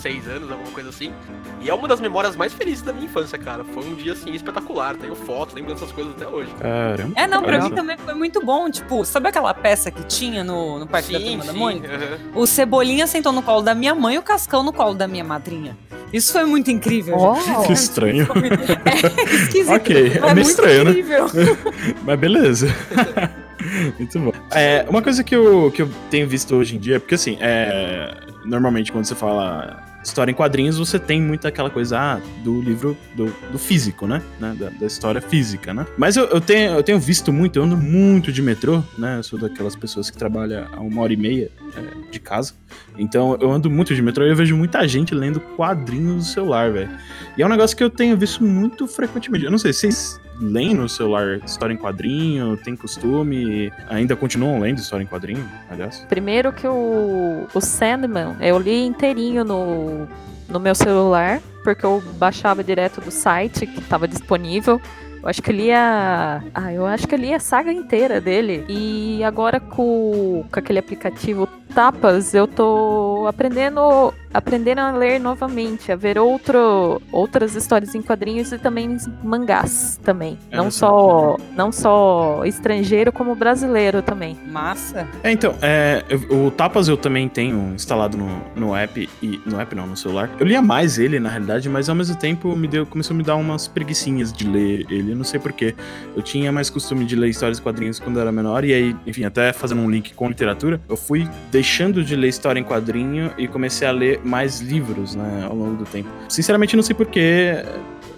6 0.00 0.28
anos, 0.28 0.50
alguma 0.50 0.70
coisa 0.72 0.88
assim. 0.88 1.12
E 1.60 1.70
é 1.70 1.74
uma 1.74 1.86
das 1.86 2.00
memórias 2.00 2.34
mais 2.36 2.52
felizes 2.52 2.82
da 2.82 2.92
minha 2.92 3.06
infância, 3.06 3.38
cara. 3.38 3.64
Foi 3.64 3.84
um 3.84 3.94
dia 3.94 4.12
assim 4.12 4.32
espetacular. 4.32 4.96
Tenho 4.96 5.14
foto, 5.14 5.54
lembro 5.54 5.72
dessas 5.72 5.92
coisas 5.92 6.14
até 6.14 6.26
hoje. 6.26 6.50
Caramba. 6.60 7.12
É, 7.16 7.26
não, 7.26 7.42
pra 7.42 7.62
mim 7.62 7.70
também 7.70 7.96
foi 7.96 8.14
muito 8.14 8.44
bom. 8.44 8.70
Tipo, 8.70 9.04
sabe 9.04 9.28
aquela 9.28 9.54
peça 9.54 9.90
que 9.90 10.04
tinha 10.04 10.42
no, 10.42 10.78
no 10.78 10.86
Parque 10.86 11.12
da 11.12 11.20
Turma 11.20 11.44
da 11.44 11.52
Mônica? 11.52 11.88
O 12.34 12.46
Cebolinha 12.46 13.06
sentou 13.06 13.32
no 13.32 13.42
colo 13.42 13.62
da 13.62 13.74
minha 13.74 13.94
mãe 13.94 14.16
e 14.16 14.18
o 14.18 14.22
Cascão 14.22 14.62
no 14.62 14.72
colo 14.72 14.94
da 14.94 15.06
minha 15.06 15.24
madrinha. 15.24 15.76
Isso 16.12 16.32
foi 16.32 16.44
muito 16.44 16.70
incrível. 16.70 17.16
gente. 17.36 17.66
Que 17.66 17.72
estranho. 17.72 18.28
É 18.84 19.34
esquisito. 19.34 19.72
ok, 19.72 19.96
é 19.96 20.20
mas 20.20 20.20
meio 20.20 20.34
muito 20.34 20.48
estranho, 20.48 20.84
né? 20.84 20.90
incrível. 20.90 21.26
Mas 22.04 22.18
beleza. 22.18 22.66
Muito 23.98 24.18
bom. 24.18 24.32
É, 24.50 24.84
uma 24.88 25.02
coisa 25.02 25.22
que 25.22 25.34
eu, 25.34 25.70
que 25.70 25.82
eu 25.82 25.90
tenho 26.10 26.28
visto 26.28 26.54
hoje 26.54 26.76
em 26.76 26.78
dia, 26.78 27.00
porque 27.00 27.14
assim, 27.14 27.36
é, 27.40 28.14
normalmente 28.44 28.92
quando 28.92 29.04
você 29.04 29.14
fala 29.14 29.92
história 30.02 30.32
em 30.32 30.34
quadrinhos, 30.34 30.78
você 30.78 30.98
tem 30.98 31.20
muito 31.22 31.46
aquela 31.46 31.70
coisa 31.70 31.98
ah, 31.98 32.20
do 32.42 32.60
livro 32.60 32.96
do, 33.14 33.26
do 33.52 33.58
físico, 33.58 34.06
né? 34.06 34.22
né? 34.38 34.54
Da, 34.58 34.68
da 34.70 34.86
história 34.86 35.20
física, 35.20 35.72
né? 35.72 35.86
Mas 35.96 36.16
eu, 36.16 36.24
eu, 36.26 36.40
tenho, 36.40 36.72
eu 36.72 36.82
tenho 36.82 36.98
visto 36.98 37.32
muito, 37.32 37.58
eu 37.58 37.62
ando 37.62 37.76
muito 37.76 38.32
de 38.32 38.42
metrô, 38.42 38.82
né? 38.98 39.18
Eu 39.18 39.22
sou 39.22 39.38
daquelas 39.38 39.76
pessoas 39.76 40.10
que 40.10 40.18
trabalham 40.18 40.66
a 40.72 40.80
uma 40.80 41.02
hora 41.02 41.12
e 41.12 41.16
meia 41.16 41.50
é, 41.76 42.10
de 42.10 42.18
casa. 42.18 42.54
Então 42.98 43.38
eu 43.40 43.50
ando 43.52 43.70
muito 43.70 43.94
de 43.94 44.02
metrô 44.02 44.24
e 44.26 44.30
eu 44.30 44.36
vejo 44.36 44.56
muita 44.56 44.86
gente 44.88 45.14
lendo 45.14 45.40
quadrinhos 45.40 46.14
no 46.14 46.22
celular, 46.22 46.72
velho. 46.72 46.90
E 47.36 47.42
é 47.42 47.46
um 47.46 47.48
negócio 47.48 47.76
que 47.76 47.84
eu 47.84 47.90
tenho 47.90 48.16
visto 48.16 48.42
muito 48.42 48.86
frequentemente. 48.88 49.44
Eu 49.44 49.50
não 49.50 49.58
sei, 49.58 49.72
vocês 49.72 50.20
leem 50.40 50.74
no 50.74 50.88
celular 50.88 51.38
história 51.44 51.72
em 51.72 51.76
quadrinho? 51.76 52.56
Tem 52.56 52.74
costume? 52.76 53.72
Ainda 53.88 54.16
continuam 54.16 54.60
lendo 54.60 54.78
história 54.78 55.04
em 55.04 55.06
quadrinho, 55.06 55.48
aliás? 55.70 56.04
Primeiro 56.08 56.52
que 56.52 56.66
o, 56.66 57.46
o 57.52 57.60
Sandman, 57.60 58.36
eu 58.40 58.58
li 58.58 58.84
inteirinho 58.84 59.44
no, 59.44 60.08
no 60.48 60.60
meu 60.60 60.74
celular, 60.74 61.40
porque 61.62 61.84
eu 61.84 62.02
baixava 62.18 62.62
direto 62.62 63.00
do 63.00 63.10
site 63.10 63.66
que 63.66 63.80
estava 63.80 64.08
disponível. 64.08 64.80
Eu 65.22 65.28
acho 65.28 65.40
que 65.40 65.52
li 65.52 65.70
a. 65.70 66.42
Ah, 66.52 66.72
eu 66.72 66.84
acho 66.84 67.06
que 67.06 67.16
li 67.16 67.32
a 67.32 67.38
saga 67.38 67.72
inteira 67.72 68.20
dele. 68.20 68.64
E 68.68 69.22
agora 69.22 69.60
com, 69.60 70.44
com 70.50 70.58
aquele 70.58 70.80
aplicativo 70.80 71.48
Tapas, 71.74 72.34
eu 72.34 72.46
tô 72.46 73.24
aprendendo, 73.26 74.12
aprendendo 74.32 74.80
a 74.80 74.92
ler 74.92 75.18
novamente, 75.18 75.90
a 75.90 75.96
ver 75.96 76.18
outro, 76.18 77.00
outras 77.10 77.54
histórias 77.54 77.94
em 77.94 78.02
quadrinhos 78.02 78.52
e 78.52 78.58
também 78.58 78.96
mangás 79.22 79.98
também. 80.04 80.38
É, 80.50 80.56
não 80.56 80.70
só, 80.70 81.36
não 81.56 81.72
só 81.72 82.42
estrangeiro, 82.44 83.10
como 83.10 83.34
brasileiro 83.34 84.02
também. 84.02 84.36
Massa. 84.46 85.08
É, 85.22 85.32
então, 85.32 85.54
é, 85.62 86.04
eu- 86.08 86.46
o 86.46 86.50
Tapas 86.50 86.88
eu 86.88 86.96
também 86.96 87.28
tenho 87.28 87.72
instalado 87.74 88.16
no, 88.18 88.28
no 88.54 88.76
app, 88.76 89.08
e 89.22 89.40
no 89.46 89.58
app 89.60 89.74
não, 89.74 89.86
no 89.86 89.96
celular. 89.96 90.28
Eu 90.38 90.46
lia 90.46 90.60
mais 90.60 90.98
ele, 90.98 91.18
na 91.18 91.28
realidade, 91.30 91.68
mas 91.70 91.88
ao 91.88 91.94
mesmo 91.94 92.16
tempo 92.16 92.54
me 92.54 92.68
deu, 92.68 92.84
começou 92.84 93.14
a 93.14 93.16
me 93.16 93.22
dar 93.24 93.36
umas 93.36 93.66
preguiçinhas 93.66 94.32
de 94.32 94.46
ler 94.46 94.84
ele, 94.90 95.14
não 95.14 95.24
sei 95.24 95.40
porquê. 95.40 95.74
Eu 96.14 96.22
tinha 96.22 96.52
mais 96.52 96.68
costume 96.68 97.04
de 97.06 97.16
ler 97.16 97.28
histórias 97.30 97.58
e 97.58 97.62
quadrinhos 97.62 97.98
quando 97.98 98.16
eu 98.16 98.22
era 98.22 98.30
menor, 98.32 98.62
e 98.64 98.74
aí, 98.74 98.96
enfim, 99.06 99.24
até 99.24 99.52
fazendo 99.54 99.80
um 99.80 99.90
link 99.90 100.12
com 100.14 100.28
literatura, 100.28 100.80
eu 100.88 100.96
fui 100.96 101.26
deixando 101.62 102.02
de 102.02 102.16
ler 102.16 102.26
história 102.26 102.58
em 102.58 102.64
quadrinho 102.64 103.32
e 103.38 103.46
comecei 103.46 103.86
a 103.86 103.92
ler 103.92 104.20
mais 104.24 104.60
livros, 104.60 105.14
né, 105.14 105.46
ao 105.48 105.54
longo 105.54 105.76
do 105.76 105.84
tempo. 105.84 106.08
Sinceramente, 106.28 106.74
não 106.74 106.82
sei 106.82 106.92
porquê, 106.92 107.64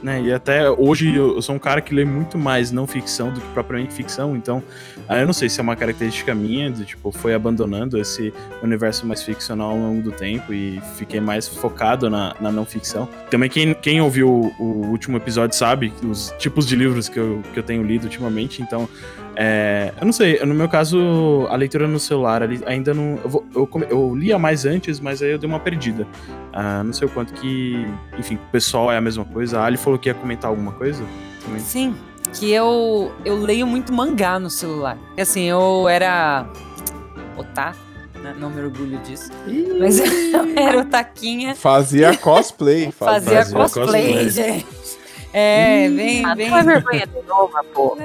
né, 0.03 0.23
e 0.23 0.33
até 0.33 0.71
hoje 0.71 1.15
eu, 1.15 1.43
sou 1.43 1.55
um 1.55 1.59
cara 1.59 1.83
que 1.83 1.95
lê 1.95 2.07
muito 2.07 2.39
mais 2.39 2.73
não 2.73 2.87
ficção 2.87 3.31
do 3.31 3.43
que 3.43 3.47
propriamente 3.49 3.93
ficção, 3.93 4.35
então 4.35 4.63
ah, 5.07 5.19
eu 5.19 5.27
não 5.27 5.35
sei 5.35 5.51
se 5.51 5.61
é 5.61 5.63
uma 5.63 5.77
característica 5.77 6.35
minha, 6.35 6.71
de 6.71 6.87
tipo, 6.87 7.13
foi 7.13 7.35
abandonando 7.35 8.01
esse 8.01 8.33
universo 8.63 9.07
mais 9.07 9.23
ficcional 9.23 9.73
ao 9.73 9.77
longo 9.77 10.01
do 10.01 10.11
tempo 10.11 10.55
e 10.55 10.81
fiquei 10.97 11.21
mais 11.21 11.47
focado 11.47 12.09
na, 12.09 12.35
na 12.41 12.51
não 12.51 12.65
ficção. 12.65 13.07
Também 13.31 13.51
quem, 13.51 13.75
quem 13.75 14.01
ouviu 14.01 14.27
o, 14.59 14.63
o 14.63 14.87
último 14.87 15.19
episódio 15.19 15.55
sabe 15.55 15.93
os 16.03 16.35
tipos 16.39 16.67
de 16.67 16.77
livros 16.77 17.11
que 17.11 17.19
eu, 17.19 17.43
que 17.53 17.59
eu 17.59 17.63
tenho 17.63 17.83
lido 17.83 18.05
ultimamente, 18.05 18.63
então 18.63 18.89
é, 19.37 19.93
eu 20.01 20.05
não 20.07 20.13
sei, 20.13 20.39
no 20.45 20.55
meu 20.55 20.69
caso, 20.69 21.47
a 21.51 21.57
leitura 21.57 21.87
no 21.89 21.99
celular 21.99 22.43
ali, 22.43 22.61
ainda 22.67 22.93
não. 22.95 23.19
Eu, 23.23 23.29
vou- 23.31 23.45
eu, 23.55 23.67
come- 23.67 23.87
eu 23.91 24.15
lia 24.15 24.39
mais 24.39 24.65
antes, 24.65 25.01
mas 25.01 25.21
aí 25.23 25.31
eu 25.33 25.39
dei 25.39 25.49
uma 25.49 25.59
perdida. 25.61 26.07
Ah, 26.53 26.83
não 26.85 26.93
sei 26.93 27.07
o 27.09 27.11
quanto 27.11 27.33
que. 27.35 27.87
Enfim, 28.19 28.37
o 28.37 28.51
pessoal 28.53 28.93
é 28.93 28.97
a 28.97 29.01
mesma 29.01 29.25
coisa. 29.25 29.61
A 29.61 29.65
Ali 29.67 29.77
falou 29.77 29.99
que 29.99 30.09
ia 30.09 30.15
comentar 30.15 30.49
alguma 30.51 30.73
coisa. 30.73 31.03
Também. 31.45 31.61
Sim, 31.61 31.95
que 32.33 32.51
eu, 32.53 33.13
eu 33.25 33.37
leio 33.39 33.67
muito 33.67 33.93
mangá 33.93 34.39
no 34.39 34.49
celular. 34.51 34.97
E, 35.17 35.21
Assim, 35.21 35.43
eu 35.45 35.89
era 35.89 36.47
otaku, 37.37 37.79
né? 38.23 38.35
não 38.39 38.51
me 38.51 38.61
orgulho 38.63 38.99
disso. 38.99 39.31
Mas 39.79 39.99
eu 40.33 40.57
era 40.57 40.81
otaquinha, 40.81 41.55
Fazia 41.55 42.17
cosplay. 42.17 42.91
fazia, 42.93 43.45
fazia 43.45 43.57
cosplay, 43.57 43.85
cosplay. 43.85 44.31
gente. 44.31 44.67
É, 45.37 45.89
bem, 45.89 46.25
Ah, 46.25 46.35
não 46.37 46.59
é 46.59 46.63
vergonha 46.63 47.07
de 47.09 47.29
novo, 47.29 47.51
pô. 47.75 47.97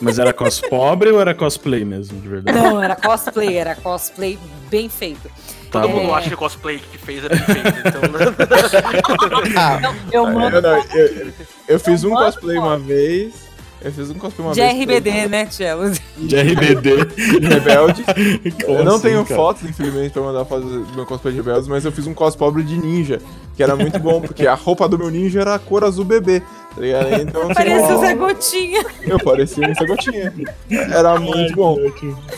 Mas 0.00 0.18
era 0.18 0.32
cos 0.32 0.58
pobre 0.58 1.10
ou 1.10 1.20
era 1.20 1.34
cosplay 1.34 1.84
mesmo, 1.84 2.18
de 2.18 2.26
verdade? 2.28 2.58
Não, 2.58 2.82
era 2.82 2.96
cosplay, 2.96 3.58
era 3.58 3.74
cosplay 3.74 4.38
bem 4.70 4.88
feito. 4.88 5.28
Tá 5.70 5.82
Todo 5.82 5.90
bom. 5.92 6.00
mundo 6.00 6.14
acha 6.14 6.28
que 6.28 6.34
o 6.34 6.38
cosplay 6.38 6.78
que 6.78 6.96
fez 6.96 7.22
é 7.24 7.28
bem 7.28 7.38
feito, 7.40 7.78
então, 7.80 8.00
né? 8.00 8.34
Ah, 9.54 9.80
Eu 10.10 10.24
eu, 10.26 10.32
mando 10.32 10.62
não, 10.62 10.82
eu, 10.94 11.32
eu 11.68 11.78
fiz 11.80 12.04
um 12.04 12.10
mando 12.10 12.24
cosplay 12.24 12.56
foto. 12.56 12.66
uma 12.66 12.78
vez. 12.78 13.48
Eu 13.80 13.92
fiz 13.92 14.10
um 14.10 14.14
cosplay 14.14 14.46
uma 14.48 14.54
de 14.54 14.60
vez. 14.60 14.72
RBD, 14.74 15.28
né, 15.28 15.46
Tchelo? 15.46 15.92
De 16.16 16.36
RBD. 16.36 16.90
Rebelde. 17.48 18.04
Eu 18.66 18.82
não 18.84 18.94
assim, 18.94 19.02
tenho 19.08 19.24
cara? 19.24 19.36
fotos, 19.36 19.62
infelizmente, 19.68 20.10
pra 20.12 20.22
mandar 20.22 20.44
fotos 20.46 20.64
do 20.68 20.94
meu 20.96 21.04
cosplay 21.06 21.32
de 21.34 21.40
rebeldes, 21.40 21.68
mas 21.68 21.84
eu 21.84 21.92
fiz 21.92 22.06
um 22.06 22.14
cosplay 22.14 22.64
de 22.64 22.76
ninja, 22.76 23.20
que 23.58 23.62
era 23.64 23.74
muito 23.74 23.98
bom, 23.98 24.20
porque 24.20 24.46
a 24.46 24.54
roupa 24.54 24.88
do 24.88 24.96
meu 24.96 25.10
ninja 25.10 25.40
era 25.40 25.56
a 25.56 25.58
cor 25.58 25.82
azul 25.82 26.04
bebê, 26.04 26.38
tá 26.74 26.80
ligado? 26.80 27.12
Então, 27.22 27.48
Parecia 27.48 27.76
o 27.80 27.84
assim, 27.84 28.00
Zé 28.06 28.14
Gotinha. 28.14 28.86
eu 29.02 29.18
parecia 29.18 29.68
um 29.68 29.74
Zé 29.74 29.84
Gotinha. 29.84 30.32
Era 30.70 31.18
muito 31.18 31.54
bom. 31.56 31.76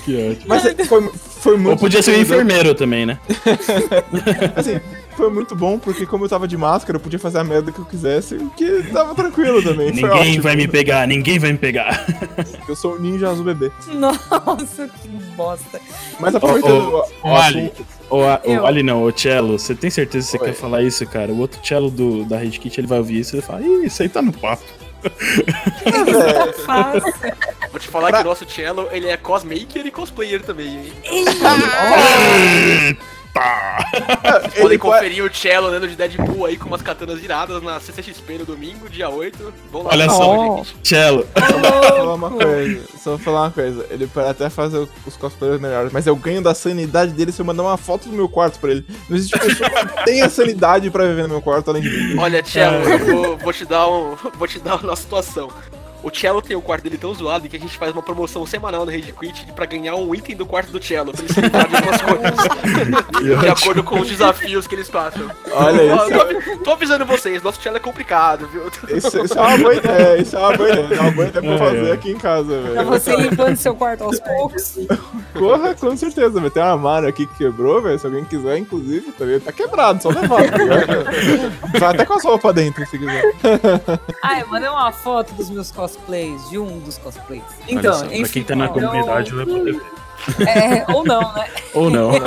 Que 0.03 0.31
ótimo. 0.31 0.47
Mas 0.47 0.63
foi, 0.89 1.11
foi 1.13 1.57
muito 1.59 1.73
Ou 1.73 1.77
podia 1.77 2.03
ser 2.03 2.13
um 2.13 2.15
né? 2.15 2.21
enfermeiro 2.23 2.75
também, 2.75 3.05
né? 3.05 3.19
Assim, 4.57 4.81
foi 5.17 5.29
muito 5.31 5.55
bom, 5.55 5.79
porque 5.79 6.07
como 6.07 6.25
eu 6.25 6.29
tava 6.31 6.49
de 6.49 6.57
máscara, 6.57 6.97
eu 6.97 7.01
podia 7.01 7.19
fazer 7.19 7.39
a 7.39 7.45
merda 7.45 7.71
que 7.71 7.79
eu 7.79 7.85
quisesse, 7.85 8.37
o 8.37 8.49
que 8.51 8.83
tava 8.85 9.15
tranquilo 9.15 9.63
também. 9.63 9.93
foi 9.93 10.03
Ninguém 10.09 10.21
ótimo. 10.31 10.43
vai 10.43 10.57
me 10.57 10.67
pegar, 10.69 11.07
ninguém 11.07 11.39
vai 11.39 11.53
me 11.53 11.59
pegar. 11.59 12.07
Eu 12.67 12.75
sou 12.77 12.95
um 12.95 12.99
ninja 12.99 13.29
azul 13.29 13.45
bebê. 13.45 13.71
Nossa, 13.93 14.89
que 14.89 15.09
bosta. 15.37 15.81
Mas 16.19 16.35
aproveitando 16.35 16.89
Ô, 16.95 16.99
ô, 16.99 17.29
o- 17.29 17.33
o 17.33 17.37
assunto, 17.37 17.85
Ô, 18.11 18.23
a- 18.25 18.41
Eu. 18.45 18.67
Ali 18.67 18.83
não, 18.83 19.03
ô 19.05 19.13
Cello, 19.17 19.59
você 19.59 19.75
tem 19.75 19.89
certeza 19.91 20.27
que 20.27 20.33
você 20.33 20.39
Oi. 20.39 20.45
quer 20.51 20.55
falar 20.59 20.83
isso, 20.83 21.07
cara? 21.07 21.33
O 21.33 21.39
outro 21.39 21.61
Cello 21.65 21.91
do, 21.91 22.25
da 22.25 22.37
Red 22.37 22.51
Kit, 22.51 22.79
ele 22.81 22.87
vai 22.89 22.99
ouvir 22.99 23.21
isso 23.21 23.35
e 23.35 23.39
ele 23.39 23.47
fala, 23.47 23.63
ih, 23.63 23.87
isso 23.87 24.03
aí 24.03 24.09
tá 24.09 24.21
no 24.21 24.33
papo. 24.33 24.65
é. 25.05 25.11
Vou 27.71 27.81
te 27.81 27.89
falar 27.89 28.13
que 28.13 28.21
o 28.21 28.25
nosso 28.25 28.49
cello, 28.49 28.89
ele 28.93 29.09
é 29.09 29.17
cosmaker 29.17 29.87
e 29.87 29.91
cosplayer 29.91 30.43
também, 30.43 30.93
hein? 31.05 31.25
Vocês 33.33 34.55
podem 34.61 34.79
pode- 34.79 34.79
conferir 34.79 35.25
o 35.25 35.35
cello 35.35 35.69
andando 35.69 35.89
de 35.89 35.97
Deadpool 35.97 36.47
aí 36.47 36.57
com 36.57 36.67
umas 36.67 36.83
katanas 36.83 37.23
iradas 37.23 37.63
na 37.63 37.79
CCXP 37.81 38.39
no 38.39 38.45
domingo, 38.45 38.89
dia 38.89 39.09
8. 39.09 39.53
Vão 39.73 39.83
lá. 39.83 39.91
Olha 39.93 40.09
só. 40.11 40.63
Cello. 40.83 41.27
Só 41.37 41.59
vou 41.59 41.83
falar 41.83 42.15
uma 42.15 42.31
coisa, 42.31 42.81
só 43.03 43.11
vou 43.11 43.19
falar 43.19 43.43
uma 43.43 43.51
coisa. 43.51 43.87
Ele 43.91 44.07
pode 44.07 44.29
até 44.29 44.51
fazer 44.51 44.87
os 45.07 45.17
cosplayers 45.17 45.61
melhores, 45.61 45.93
mas 45.93 46.07
eu 46.07 46.17
ganho 46.17 46.43
da 46.43 46.55
sanidade 46.55 47.13
dele 47.13 47.33
se 47.33 47.41
eu 47.41 47.47
mandar 47.47 47.63
uma 47.63 47.77
foto 47.77 48.09
do 48.09 48.15
meu 48.17 48.29
quarto 48.29 48.59
pra 48.59 48.71
ele. 48.73 48.85
Não 49.09 49.17
existe 49.17 49.39
pessoa 49.39 49.71
que 49.71 50.05
tenha 50.05 50.29
sanidade 50.29 50.91
pra 50.91 51.07
viver 51.07 51.23
no 51.23 51.29
meu 51.29 51.43
quarto 51.43 51.71
além 51.71 51.83
de 51.83 51.89
mim. 51.89 52.19
Olha, 52.19 52.45
Cello, 52.45 52.89
eu 52.89 52.99
vou, 52.99 53.39
vou 53.39 53.53
te 53.53 53.65
dar 53.65 53.89
um. 53.89 54.17
Vou 54.41 54.49
te 54.49 54.59
dar 54.59 54.77
uma 54.77 54.97
situação. 54.97 55.51
O 56.03 56.11
Cello 56.15 56.41
tem 56.41 56.57
o 56.57 56.63
quarto 56.63 56.83
dele 56.85 56.97
tão 56.97 57.13
zoado 57.15 57.49
que 57.49 57.57
a 57.57 57.61
gente 57.61 57.77
faz 57.77 57.93
uma 57.93 58.03
promoção 58.03 58.47
semanal 58.47 58.85
no 58.87 58.91
Rage 58.91 59.13
Quit 59.13 59.47
pra 59.55 59.67
ganhar 59.67 59.95
um 59.97 60.15
item 60.15 60.35
do 60.37 60.47
quarto 60.47 60.71
do 60.73 60.83
Cello, 60.83 61.13
pra 61.13 61.23
ele 61.23 61.33
se 61.35 61.41
de 61.41 61.57
algumas 61.57 62.03
coisas. 62.03 63.41
de 63.41 63.49
acordo 63.49 63.83
com 63.85 64.01
os 64.01 64.09
desafios 64.09 64.67
que 64.67 64.75
eles 64.75 64.89
passam. 64.89 65.31
Olha 65.53 65.83
isso. 65.83 66.55
tô, 66.57 66.65
tô 66.65 66.71
avisando 66.73 67.05
vocês, 67.05 67.43
nosso 67.43 67.61
Cello 67.61 67.77
é 67.77 67.81
complicado, 67.81 68.49
viu? 68.49 68.63
Isso, 68.97 69.23
isso 69.25 69.39
é 69.39 69.41
uma 69.43 69.59
boa 69.59 69.75
ideia, 69.75 70.21
isso 70.23 70.37
é 70.37 70.39
uma 70.39 70.57
boa 70.57 70.71
ideia. 70.71 70.95
É 70.95 71.01
uma 71.01 71.11
boa 71.11 71.27
ideia 71.29 71.43
pra 71.45 71.55
É, 71.55 71.59
fazer 71.59 71.89
é. 71.89 71.93
aqui 71.93 72.11
em 72.13 72.19
casa, 72.19 72.49
Pra 72.63 72.73
velho. 72.83 72.85
você 72.89 73.17
limpando 73.17 73.57
seu 73.57 73.75
quarto 73.75 74.05
aos 74.05 74.19
poucos. 74.21 74.79
Corra, 75.39 75.75
com 75.75 75.97
certeza, 75.97 76.31
velho. 76.41 76.51
Tem 76.51 76.63
uma 76.63 76.73
armário 76.73 77.09
aqui 77.09 77.27
que 77.27 77.35
quebrou, 77.37 77.83
velho. 77.83 77.99
Se 77.99 78.07
alguém 78.07 78.25
quiser, 78.25 78.57
inclusive, 78.59 79.13
tá, 79.13 79.25
ligado? 79.25 79.43
tá 79.43 79.53
quebrado, 79.53 80.03
só 80.03 80.09
levar, 80.09 80.43
tá? 80.51 81.79
Vai 81.79 81.91
até 81.95 82.05
com 82.05 82.15
as 82.15 82.25
roupas 82.25 82.55
dentro, 82.55 82.85
se 82.87 82.99
quiser. 82.99 83.23
Ah, 84.23 84.41
eu 84.41 84.47
mandei 84.49 84.69
uma 84.69 84.91
foto 84.93 85.33
dos 85.35 85.51
meus 85.51 85.71
cosplays, 85.97 86.49
de 86.51 86.59
um 86.59 86.79
dos 86.79 86.99
cosplays. 86.99 87.43
Então, 87.69 87.95
só, 87.95 88.07
pra 88.07 88.17
enfim. 88.17 88.33
quem 88.33 88.45
tá 88.45 88.57
na 88.57 88.69
comunidade 88.69 89.35
vai 89.35 89.47
poder 89.47 89.73
ver. 89.73 89.83
É, 90.47 90.93
ou 90.93 91.05
não, 91.05 91.33
né? 91.33 91.49
Ou 91.75 91.91
não. 91.91 92.11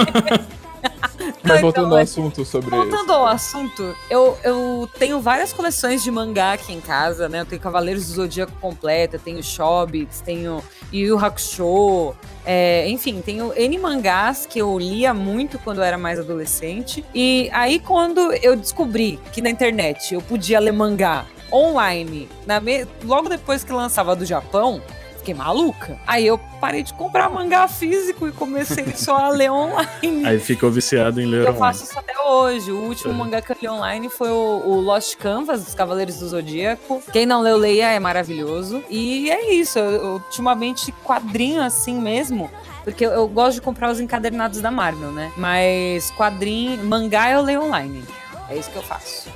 Mas 1.44 1.62
voltando 1.62 1.86
então, 1.88 1.94
ao 1.94 2.00
é- 2.00 2.04
assunto 2.04 2.46
sobre. 2.46 2.70
Voltando 2.70 3.12
ao 3.12 3.26
assunto, 3.26 3.96
eu, 4.10 4.38
eu 4.44 4.90
tenho 4.98 5.20
várias 5.20 5.52
coleções 5.54 6.02
de 6.04 6.10
mangá 6.10 6.54
aqui 6.54 6.74
em 6.74 6.80
casa, 6.82 7.28
né? 7.28 7.42
Eu 7.42 7.46
tenho 7.46 7.62
Cavaleiros 7.62 8.08
do 8.08 8.14
Zodíaco 8.14 8.54
completa, 8.60 9.20
tenho 9.20 9.44
Shobits, 9.44 10.22
tenho 10.22 10.64
Yu 10.92 11.08
Yu 11.08 11.20
Hakusho, 11.20 12.16
é, 12.46 12.88
enfim, 12.90 13.22
tenho 13.22 13.54
N 13.56 13.78
mangás 13.78 14.46
que 14.46 14.60
eu 14.60 14.78
lia 14.78 15.14
muito 15.14 15.60
quando 15.60 15.78
eu 15.80 15.84
era 15.84 15.98
mais 15.98 16.20
adolescente. 16.20 17.04
E 17.14 17.50
aí, 17.54 17.80
quando 17.80 18.34
eu 18.34 18.56
descobri 18.56 19.20
que 19.32 19.42
na 19.42 19.50
internet 19.50 20.14
eu 20.14 20.22
podia 20.22 20.60
ler 20.60 20.74
mangá 20.74 21.26
online, 21.54 22.28
na 22.48 22.60
me- 22.60 22.88
logo 23.04 23.30
depois 23.30 23.64
que 23.64 23.72
lançava 23.72 24.16
do 24.16 24.26
Japão, 24.26 24.82
fiquei 25.18 25.34
maluca. 25.34 25.98
Aí 26.08 26.26
eu 26.28 26.38
parei 26.60 26.84
de 26.84 26.94
comprar 26.94 27.30
mangá 27.30 27.66
físico 27.68 28.28
e 28.28 28.32
comecei 28.34 28.86
só 28.96 29.16
a 29.18 29.30
ler 29.30 29.52
online. 29.52 30.26
Aí 30.26 30.40
ficou 30.40 30.70
viciado 30.72 31.22
em 31.22 31.26
ler 31.26 31.38
Eu 31.46 31.54
online. 31.54 31.60
faço 31.60 31.84
isso 31.86 31.98
até 31.98 32.20
hoje. 32.20 32.72
O 32.72 32.78
último 32.88 33.12
Uhum. 33.12 33.20
mangá 33.20 33.42
que 33.42 33.52
eu 33.52 33.58
li 33.62 33.70
online 33.70 34.10
foi 34.10 34.30
o, 34.30 34.64
o 34.66 34.82
Lost 34.82 35.16
Canvas, 35.16 35.64
dos 35.64 35.74
Cavaleiros 35.76 36.18
do 36.18 36.28
Zodíaco. 36.28 37.02
Quem 37.14 37.26
não 37.26 37.42
leu, 37.42 37.56
leia, 37.56 37.92
é 37.92 38.00
maravilhoso. 38.00 38.84
E 38.90 39.30
é 39.32 39.54
isso. 39.54 39.80
Eu, 39.80 39.92
eu, 39.92 40.14
ultimamente, 40.16 40.92
quadrinho 41.06 41.62
assim 41.62 42.00
mesmo. 42.02 42.50
Porque 42.84 43.06
eu, 43.06 43.12
eu 43.12 43.28
gosto 43.30 43.56
de 43.56 43.62
comprar 43.62 43.90
os 43.92 44.02
encadernados 44.02 44.60
da 44.60 44.70
Marvel, 44.70 45.12
né? 45.14 45.32
Mas 45.38 46.12
quadrinho, 46.12 46.84
mangá 46.84 47.32
eu 47.32 47.42
leio 47.42 47.64
online. 47.64 48.04
É 48.50 48.58
isso 48.58 48.70
que 48.70 48.76
eu 48.76 48.84
faço. 48.84 49.30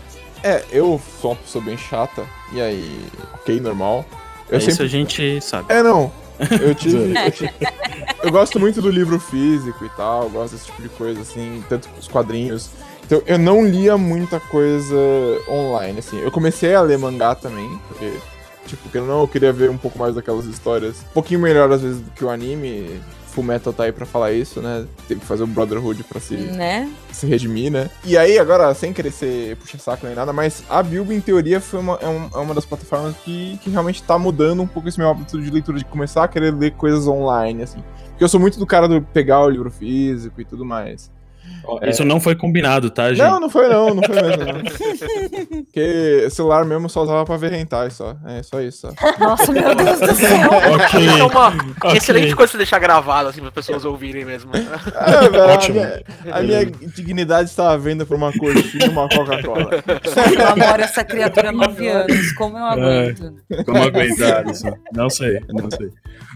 É, 0.44 0.64
eu 0.72 1.00
sou 1.22 1.32
uma 1.32 1.38
pessoa 1.38 1.64
bem 1.64 1.78
chata, 1.78 2.24
e 2.54 2.62
aí, 2.62 3.02
ok, 3.34 3.60
normal. 3.60 4.06
Eu 4.50 4.56
É 4.56 4.58
Isso 4.60 4.72
sempre. 4.72 4.86
a 4.86 4.88
gente 4.88 5.42
sabe. 5.42 5.74
É, 5.74 5.82
não. 5.84 6.12
Eu 6.62 6.76
tive, 6.76 6.98
eu 7.18 7.32
tive- 7.32 7.54
eu 8.24 8.32
gosto 8.32 8.60
muito 8.60 8.82
do 8.82 8.90
livro 8.90 9.20
físico 9.20 9.84
e 9.84 9.90
tal, 9.90 10.30
gosto 10.30 10.54
desse 10.54 10.66
tipo 10.68 10.82
de 10.82 10.90
coisa, 10.90 11.22
assim, 11.22 11.64
tanto 11.68 11.90
os 12.00 12.08
quadrinhos. 12.08 12.70
Então, 13.06 13.22
eu 13.26 13.40
não 13.40 13.66
lia 13.66 13.98
muita 13.98 14.40
coisa 14.40 14.96
online, 15.50 16.00
assim. 16.00 16.20
Eu 16.20 16.30
comecei 16.32 16.76
a 16.76 16.82
ler 16.82 16.98
mangá 17.00 17.34
também, 17.36 17.80
porque, 17.88 18.12
tipo, 18.68 18.90
que 18.90 19.00
não, 19.00 19.22
eu 19.22 19.28
queria 19.28 19.52
ver 19.54 19.70
um 19.70 19.78
pouco 19.78 19.98
mais 19.98 20.14
daquelas 20.14 20.46
histórias. 20.46 20.98
Um 21.12 21.14
pouquinho 21.14 21.40
melhor, 21.40 21.72
às 21.72 21.82
vezes, 21.82 22.00
do 22.02 22.12
que 22.12 22.24
o 22.26 22.30
anime. 22.30 23.02
Full 23.38 23.44
Metal 23.44 23.72
tá 23.72 23.84
aí 23.84 23.92
pra 23.92 24.04
falar 24.08 24.32
isso, 24.32 24.60
né? 24.64 24.84
Teve 25.08 25.20
que 25.20 25.26
fazer 25.28 25.44
um 25.44 25.48
Brotherhood 25.48 26.04
pra 26.06 26.20
se 26.20 26.34
Né? 26.36 26.92
se 27.12 27.28
redimir, 27.28 27.72
né? 27.72 27.88
E 28.04 28.18
aí, 28.18 28.40
agora, 28.40 28.74
sem 28.74 28.92
querer 28.92 29.12
ser 29.12 29.56
puxa-saco 29.58 30.08
nem 30.08 30.16
nada, 30.16 30.34
mas 30.34 30.64
a 30.68 30.82
Bilbo, 30.82 31.14
em 31.14 31.22
teoria, 31.22 31.62
foi 31.62 31.80
uma, 31.80 32.00
é, 32.02 32.08
um- 32.08 32.30
é 32.34 32.38
uma 32.40 32.56
das 32.56 32.66
plataformas 32.66 33.16
que, 33.24 33.60
que 33.64 33.70
realmente 33.70 34.02
tá 34.02 34.18
mudando 34.18 34.64
um 34.64 34.68
pouco 34.68 34.90
esse 34.90 34.98
meu 34.98 35.08
hábito 35.08 35.40
de 35.40 35.52
leitura, 35.52 35.78
de 35.78 35.86
começar 35.86 36.24
a 36.24 36.28
querer 36.28 36.52
ler 36.52 36.72
coisas 36.72 37.08
online, 37.08 37.62
assim. 37.62 37.84
Porque 38.10 38.24
eu 38.24 38.28
sou 38.30 38.40
muito 38.40 38.58
do 38.58 38.66
cara 38.66 38.88
do 38.88 39.00
pegar 39.02 39.42
o 39.44 39.50
livro 39.50 39.70
físico 39.70 40.42
e 40.42 40.46
tudo 40.46 40.66
mais. 40.66 41.12
Isso 41.88 42.06
não 42.06 42.20
foi 42.20 42.36
combinado, 42.36 42.90
tá, 42.90 43.10
gente? 43.10 43.20
Não, 43.28 43.40
não 43.42 43.50
foi 43.50 43.68
não, 43.68 43.94
não 43.94 44.02
foi 44.04 44.16
mesmo, 44.16 44.46
não. 44.46 44.64
Porque 45.66 46.28
celular 46.30 46.64
mesmo 46.64 46.90
só 46.90 47.04
usava 47.04 47.26
pra 47.26 47.36
ver 47.38 47.54
hentai, 47.54 47.90
só. 47.90 48.16
É, 48.26 48.42
só 48.42 48.62
isso, 48.62 48.88
só. 48.88 48.94
Nossa, 49.20 49.52
meu 49.52 49.76
Deus 49.76 50.00
do 50.00 50.16
céu. 50.16 50.50
ok. 50.74 51.06
Isso 51.06 51.18
é 51.18 51.24
uma 51.24 51.48
Ok. 51.48 51.98
excelente 51.98 52.36
coisa 52.36 52.36
pra 52.36 52.48
você 52.52 52.58
deixar 52.58 52.80
gravado, 52.80 53.30
assim, 53.30 53.42
para 53.42 53.52
pessoas 53.52 53.84
ouvirem 53.84 54.24
mesmo. 54.24 54.52
Ah, 54.96 55.22
velho, 55.28 55.44
Ótimo. 55.44 55.80
A 56.32 56.42
minha, 56.42 56.60
a 56.60 56.64
minha 56.64 56.66
dignidade 56.66 57.50
estava 57.50 57.74
à 57.74 57.78
venda 57.78 58.06
por 58.06 58.16
uma 58.16 58.32
coxinha 58.32 58.86
e 58.86 58.90
uma 58.90 59.10
Coca-Cola. 59.10 59.70
Eu 60.32 60.58
namoro 60.58 60.82
essa 60.82 61.04
criatura 61.04 61.50
há 61.50 61.52
nove 61.52 61.88
anos. 61.88 62.32
Como 62.34 62.58
eu 62.58 62.66
aguento? 62.66 63.34
Como 63.66 63.84
aguentar 63.84 64.48
isso? 64.48 64.66
Não 64.94 65.10
sei, 65.10 65.42
não 65.50 65.70
sei. 65.70 65.90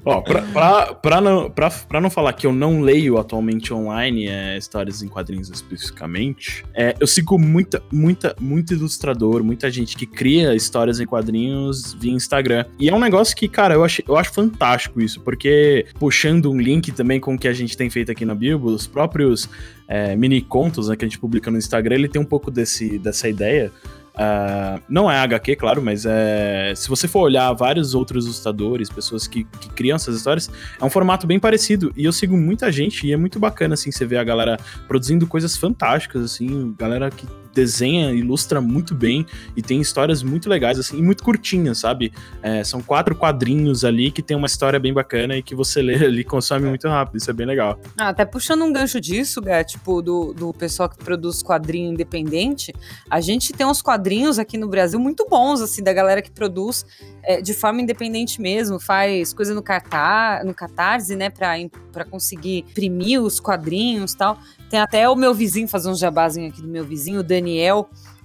Ó, 0.03 0.21
pra, 0.21 0.41
pra, 0.41 0.93
pra, 0.93 1.21
não, 1.21 1.49
pra, 1.49 1.69
pra 1.69 2.01
não 2.01 2.09
falar 2.09 2.33
que 2.33 2.47
eu 2.47 2.51
não 2.51 2.81
leio 2.81 3.17
atualmente 3.17 3.73
online 3.73 4.27
é, 4.27 4.57
histórias 4.57 5.03
em 5.03 5.07
quadrinhos 5.07 5.49
especificamente, 5.49 6.65
é, 6.73 6.95
eu 6.99 7.05
sigo 7.05 7.37
muita, 7.37 7.83
muita, 7.91 8.35
muito 8.39 8.73
ilustrador, 8.73 9.43
muita 9.43 9.69
gente 9.69 9.95
que 9.95 10.07
cria 10.07 10.55
histórias 10.55 10.99
em 10.99 11.05
quadrinhos 11.05 11.93
via 11.93 12.11
Instagram. 12.11 12.65
E 12.79 12.89
é 12.89 12.95
um 12.95 12.99
negócio 12.99 13.35
que, 13.35 13.47
cara, 13.47 13.75
eu 13.75 13.83
acho, 13.83 14.01
eu 14.07 14.17
acho 14.17 14.33
fantástico 14.33 14.99
isso, 14.99 15.21
porque 15.21 15.85
puxando 15.99 16.51
um 16.51 16.59
link 16.59 16.91
também 16.91 17.19
com 17.19 17.35
o 17.35 17.37
que 17.37 17.47
a 17.47 17.53
gente 17.53 17.77
tem 17.77 17.89
feito 17.89 18.11
aqui 18.11 18.25
na 18.25 18.33
Bilbo, 18.33 18.69
os 18.69 18.87
próprios 18.87 19.47
é, 19.87 20.15
mini 20.15 20.41
contos 20.41 20.87
né, 20.87 20.95
que 20.95 21.05
a 21.05 21.07
gente 21.07 21.19
publica 21.19 21.51
no 21.51 21.57
Instagram, 21.57 21.95
ele 21.95 22.09
tem 22.09 22.21
um 22.21 22.25
pouco 22.25 22.49
desse, 22.49 22.97
dessa 22.97 23.29
ideia. 23.29 23.71
Ah, 24.15 24.79
não 24.89 25.09
é 25.09 25.17
HQ, 25.17 25.55
claro, 25.55 25.81
mas 25.81 26.05
é, 26.05 26.73
se 26.75 26.89
você 26.89 27.07
for 27.07 27.21
olhar 27.21 27.51
vários 27.53 27.95
outros 27.95 28.25
ilustradores, 28.25 28.89
pessoas 28.89 29.27
que, 29.27 29.43
que 29.43 29.69
criam 29.69 29.95
essas 29.95 30.15
histórias, 30.15 30.49
é 30.79 30.83
um 30.83 30.89
formato 30.89 31.25
bem 31.25 31.39
parecido. 31.39 31.93
E 31.95 32.05
eu 32.05 32.11
sigo 32.11 32.35
muita 32.35 32.71
gente 32.71 33.07
e 33.07 33.13
é 33.13 33.17
muito 33.17 33.39
bacana, 33.39 33.73
assim, 33.73 33.91
você 33.91 34.05
ver 34.05 34.17
a 34.17 34.23
galera 34.23 34.59
produzindo 34.87 35.25
coisas 35.25 35.55
fantásticas, 35.55 36.23
assim, 36.23 36.75
galera 36.77 37.09
que 37.09 37.25
desenha, 37.53 38.11
ilustra 38.11 38.61
muito 38.61 38.95
bem 38.95 39.25
e 39.55 39.61
tem 39.61 39.81
histórias 39.81 40.23
muito 40.23 40.49
legais, 40.49 40.79
assim, 40.79 40.97
e 40.97 41.01
muito 41.01 41.23
curtinhas, 41.23 41.79
sabe? 41.79 42.11
É, 42.41 42.63
são 42.63 42.81
quatro 42.81 43.15
quadrinhos 43.15 43.83
ali 43.83 44.11
que 44.11 44.21
tem 44.21 44.35
uma 44.35 44.47
história 44.47 44.79
bem 44.79 44.93
bacana 44.93 45.35
e 45.37 45.43
que 45.43 45.55
você 45.55 45.81
lê 45.81 45.95
ali 46.05 46.23
consome 46.23 46.67
muito 46.67 46.87
rápido. 46.87 47.17
Isso 47.17 47.29
é 47.29 47.33
bem 47.33 47.45
legal. 47.45 47.79
Ah, 47.97 48.09
até 48.09 48.25
puxando 48.25 48.63
um 48.63 48.71
gancho 48.71 48.99
disso, 48.99 49.41
Gá, 49.41 49.63
tipo, 49.63 50.01
do, 50.01 50.33
do 50.33 50.53
pessoal 50.53 50.89
que 50.89 50.97
produz 50.97 51.43
quadrinho 51.43 51.91
independente, 51.91 52.73
a 53.09 53.21
gente 53.21 53.53
tem 53.53 53.65
uns 53.65 53.81
quadrinhos 53.81 54.39
aqui 54.39 54.57
no 54.57 54.67
Brasil 54.67 54.99
muito 54.99 55.25
bons, 55.27 55.61
assim, 55.61 55.83
da 55.83 55.93
galera 55.93 56.21
que 56.21 56.31
produz 56.31 56.85
é, 57.23 57.41
de 57.41 57.53
forma 57.53 57.81
independente 57.81 58.41
mesmo, 58.41 58.79
faz 58.79 59.33
coisa 59.33 59.53
no, 59.53 59.61
cartaz, 59.61 60.45
no 60.45 60.53
Catarse, 60.53 61.15
né, 61.15 61.29
pra, 61.29 61.53
pra 61.91 62.05
conseguir 62.05 62.65
imprimir 62.69 63.21
os 63.21 63.39
quadrinhos 63.39 64.13
tal. 64.13 64.37
Tem 64.69 64.79
até 64.79 65.09
o 65.09 65.15
meu 65.15 65.33
vizinho, 65.33 65.67
fazer 65.67 65.89
um 65.89 65.95
jabazinho 65.95 66.47
aqui 66.47 66.61
do 66.61 66.67
meu 66.67 66.85
vizinho, 66.85 67.19
o 67.19 67.23
Daniel, 67.23 67.40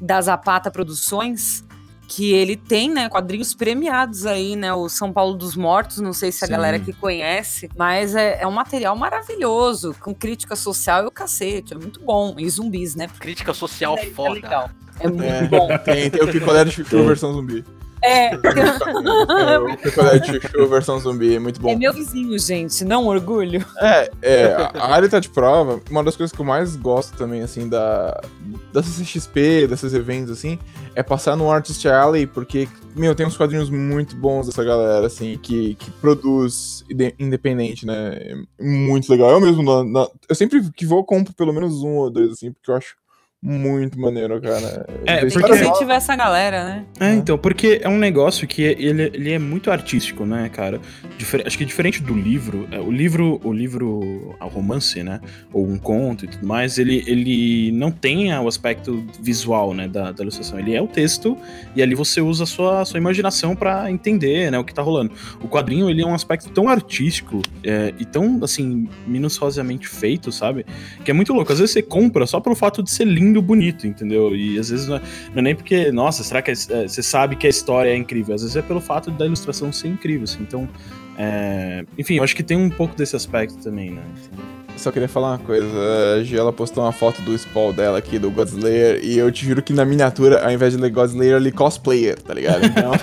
da 0.01 0.21
Zapata 0.21 0.71
Produções, 0.71 1.65
que 2.09 2.33
ele 2.33 2.57
tem, 2.57 2.89
né, 2.89 3.09
quadrinhos 3.09 3.53
premiados 3.53 4.27
aí, 4.27 4.55
né, 4.55 4.73
o 4.73 4.89
São 4.89 5.13
Paulo 5.13 5.35
dos 5.35 5.57
Mortos, 5.57 5.99
não 5.99 6.13
sei 6.13 6.31
se 6.31 6.45
a 6.45 6.47
Sim. 6.47 6.53
galera 6.53 6.79
que 6.79 6.93
conhece, 6.93 7.69
mas 7.77 8.15
é, 8.15 8.41
é 8.41 8.47
um 8.47 8.53
material 8.53 8.95
maravilhoso, 8.97 9.95
com 10.01 10.15
crítica 10.15 10.55
social 10.55 11.03
e 11.03 11.07
o 11.07 11.11
cacete, 11.11 11.75
é 11.75 11.77
muito 11.77 12.01
bom, 12.01 12.37
e 12.39 12.49
zumbis, 12.49 12.95
né, 12.95 13.09
Crítica 13.19 13.53
social 13.53 13.97
é, 13.99 14.03
é 14.03 14.11
foda. 14.11 14.35
legal, 14.35 14.71
é 15.01 15.09
muito 15.09 15.25
É. 15.25 15.49
bom. 15.49 15.67
Tem, 15.85 16.09
tem 16.09 16.23
o 16.23 16.31
picolé 16.31 16.65
de 16.65 16.81
versão 16.85 17.33
zumbi. 17.33 17.65
É, 18.07 18.31
É, 18.35 19.59
o 19.59 20.25
chuchu 20.25 20.69
versão 20.69 20.99
zumbi, 21.01 21.35
é 21.35 21.39
muito 21.39 21.61
bom. 21.61 21.71
é 21.71 21.77
meu 21.77 21.93
vizinho, 21.93 22.39
gente, 22.39 22.85
não 22.85 23.07
orgulho. 23.07 23.65
É, 23.79 24.11
é, 24.23 24.55
a 24.75 24.95
área 24.95 25.09
tá 25.09 25.19
de 25.19 25.29
prova. 25.29 25.81
Uma 25.91 26.05
das 26.05 26.17
coisas 26.17 26.35
que 26.35 26.41
eu 26.41 26.47
mais 26.47 26.77
gosto 26.77 27.17
também, 27.17 27.43
assim, 27.43 27.69
da, 27.69 28.21
da 28.73 28.83
CCXP, 28.83 29.67
desses 29.67 29.93
eventos, 29.95 30.31
assim, 30.31 30.59
é 30.95 31.03
passar 31.03 31.37
no 31.37 31.51
Artist 31.51 31.87
Alley, 31.89 32.27
porque, 32.27 32.69
meu, 32.95 33.15
tem 33.15 33.27
uns 33.27 33.37
quadrinhos 33.37 33.69
muito 33.71 34.15
bons 34.17 34.47
dessa 34.47 34.63
galera, 34.65 35.07
assim, 35.07 35.39
que, 35.43 35.75
que 35.75 35.91
produz 35.91 36.85
independente, 37.19 37.85
né? 37.87 38.17
É 38.59 38.65
muito 38.65 39.11
legal. 39.11 39.31
Eu 39.31 39.41
mesmo, 39.41 39.63
na- 39.63 39.85
na- 39.85 40.09
eu 40.29 40.35
sempre 40.35 40.63
que 40.73 40.87
vou, 40.87 41.05
compro 41.05 41.35
pelo 41.35 41.53
menos 41.53 41.83
um 41.83 41.97
ou 41.97 42.11
dois, 42.11 42.31
assim, 42.33 42.53
porque 42.53 42.71
eu 42.71 42.77
acho 42.77 42.95
muito 43.49 44.01
maneiro, 44.01 44.41
cara. 44.41 44.85
É, 45.07 45.19
Tem 45.19 45.31
porque- 45.31 45.49
que 45.49 45.55
incentivar 45.55 45.97
essa 45.97 46.17
galera, 46.17 46.65
né? 46.65 46.85
É, 46.99 47.15
então, 47.15 47.39
porque 47.39 47.79
é 47.81 47.89
um 47.89 47.97
negócio 47.99 48.47
que 48.49 48.61
ele, 48.63 49.03
ele 49.15 49.33
é 49.33 49.39
muito 49.39 49.71
artístico, 49.71 50.27
né, 50.27 50.49
cara? 50.53 50.81
Difer- 51.17 51.45
acho 51.47 51.57
que 51.57 51.65
diferente 51.65 52.03
do 52.03 52.13
livro, 52.13 52.67
é, 52.73 52.81
o 52.81 52.91
livro, 52.91 53.41
o 53.45 53.53
livro, 53.53 54.35
o 54.41 54.47
romance, 54.49 55.01
né, 55.03 55.21
ou 55.53 55.65
um 55.67 55.79
conto 55.79 56.25
e 56.25 56.29
tudo 56.29 56.47
mais, 56.47 56.77
ele, 56.79 57.05
ele 57.07 57.71
não 57.73 57.91
tem 57.93 58.35
o 58.37 58.49
aspecto 58.49 59.05
visual, 59.23 59.73
né, 59.73 59.87
da, 59.87 60.11
da 60.11 60.23
ilustração. 60.23 60.59
Ele 60.59 60.75
é 60.75 60.83
o 60.83 60.89
texto 60.89 61.39
e 61.77 61.83
ali 61.83 61.95
você 61.95 62.21
usa 62.21 62.43
a 62.45 62.47
sua, 62.47 62.85
sua 62.85 62.99
imaginação 62.99 63.55
pra 63.55 63.91
entender, 63.91 64.51
né, 64.51 64.59
o 64.59 64.65
que 64.65 64.75
tá 64.75 64.83
rolando. 64.83 65.13
O 65.41 65.49
quadrinho, 65.49 65.89
ele 65.89 66.03
é 66.03 66.07
um 66.07 66.15
aspecto 66.15 66.51
tão 66.51 66.69
artístico 66.69 67.41
é, 67.63 67.95
e 67.99 68.05
tão, 68.05 68.41
assim, 68.43 68.89
minuciosamente 69.07 69.87
feito, 69.89 70.33
sabe? 70.33 70.67
Que 71.05 71.11
é 71.11 71.15
muito 71.15 71.33
louco. 71.33 71.53
Às 71.53 71.59
vezes 71.59 71.73
você 71.73 71.83
compra 71.83 72.27
só 72.27 72.41
pelo 72.41 72.57
fato 72.57 72.83
de 72.83 72.91
ser 72.91 73.05
lindo, 73.07 73.36
bonito, 73.43 73.87
entendeu? 73.87 74.35
E 74.35 74.59
às 74.59 74.71
vezes 74.71 74.87
não 74.87 74.97
é, 74.97 75.01
não 75.33 75.39
é 75.39 75.43
nem 75.43 75.55
porque, 75.55 75.91
nossa, 75.93 76.23
será 76.23 76.43
que 76.43 76.51
é, 76.51 76.55
você 76.55 77.03
sabe 77.03 77.37
que 77.37 77.47
a 77.47 77.51
história 77.51 77.91
é 77.91 77.97
incrível? 77.97 78.35
Às 78.35 78.43
vezes 78.43 78.57
é 78.57 78.63
pelo 78.63 78.81
fato 78.81 79.11
da 79.11 79.27
ilustração 79.27 79.73
ser 79.73 79.89
incrível, 79.89 80.25
assim. 80.25 80.43
Então, 80.43 80.69
é, 81.19 81.85
enfim, 81.99 82.17
eu 82.17 82.25
acho 82.25 82.37
que 82.37 82.43
tem 82.43 82.57
um 82.57 82.71
pouco 82.71 82.95
desse 82.97 83.17
aspecto 83.17 83.59
também, 83.59 83.91
né? 83.91 84.03
Só 84.77 84.93
queria 84.93 85.09
falar 85.09 85.29
uma 85.33 85.39
coisa. 85.39 85.67
A 86.19 86.23
Gi, 86.23 86.37
ela 86.37 86.53
postou 86.53 86.85
uma 86.85 86.93
foto 86.93 87.21
do 87.23 87.37
spawn 87.37 87.73
dela 87.73 87.99
aqui, 87.99 88.19
do 88.19 88.31
Godslayer, 88.31 89.01
e 89.03 89.19
eu 89.19 89.33
te 89.33 89.45
juro 89.47 89.63
que 89.63 89.73
na 89.73 89.85
miniatura, 89.85 90.45
ao 90.45 90.51
invés 90.53 90.75
de 90.75 90.81
ler 90.81 90.91
Godslayer, 90.91 91.33
eu 91.35 91.39
li 91.39 91.51
cosplayer, 91.51 92.21
tá 92.23 92.35
ligado? 92.35 92.65
Então. 92.67 92.93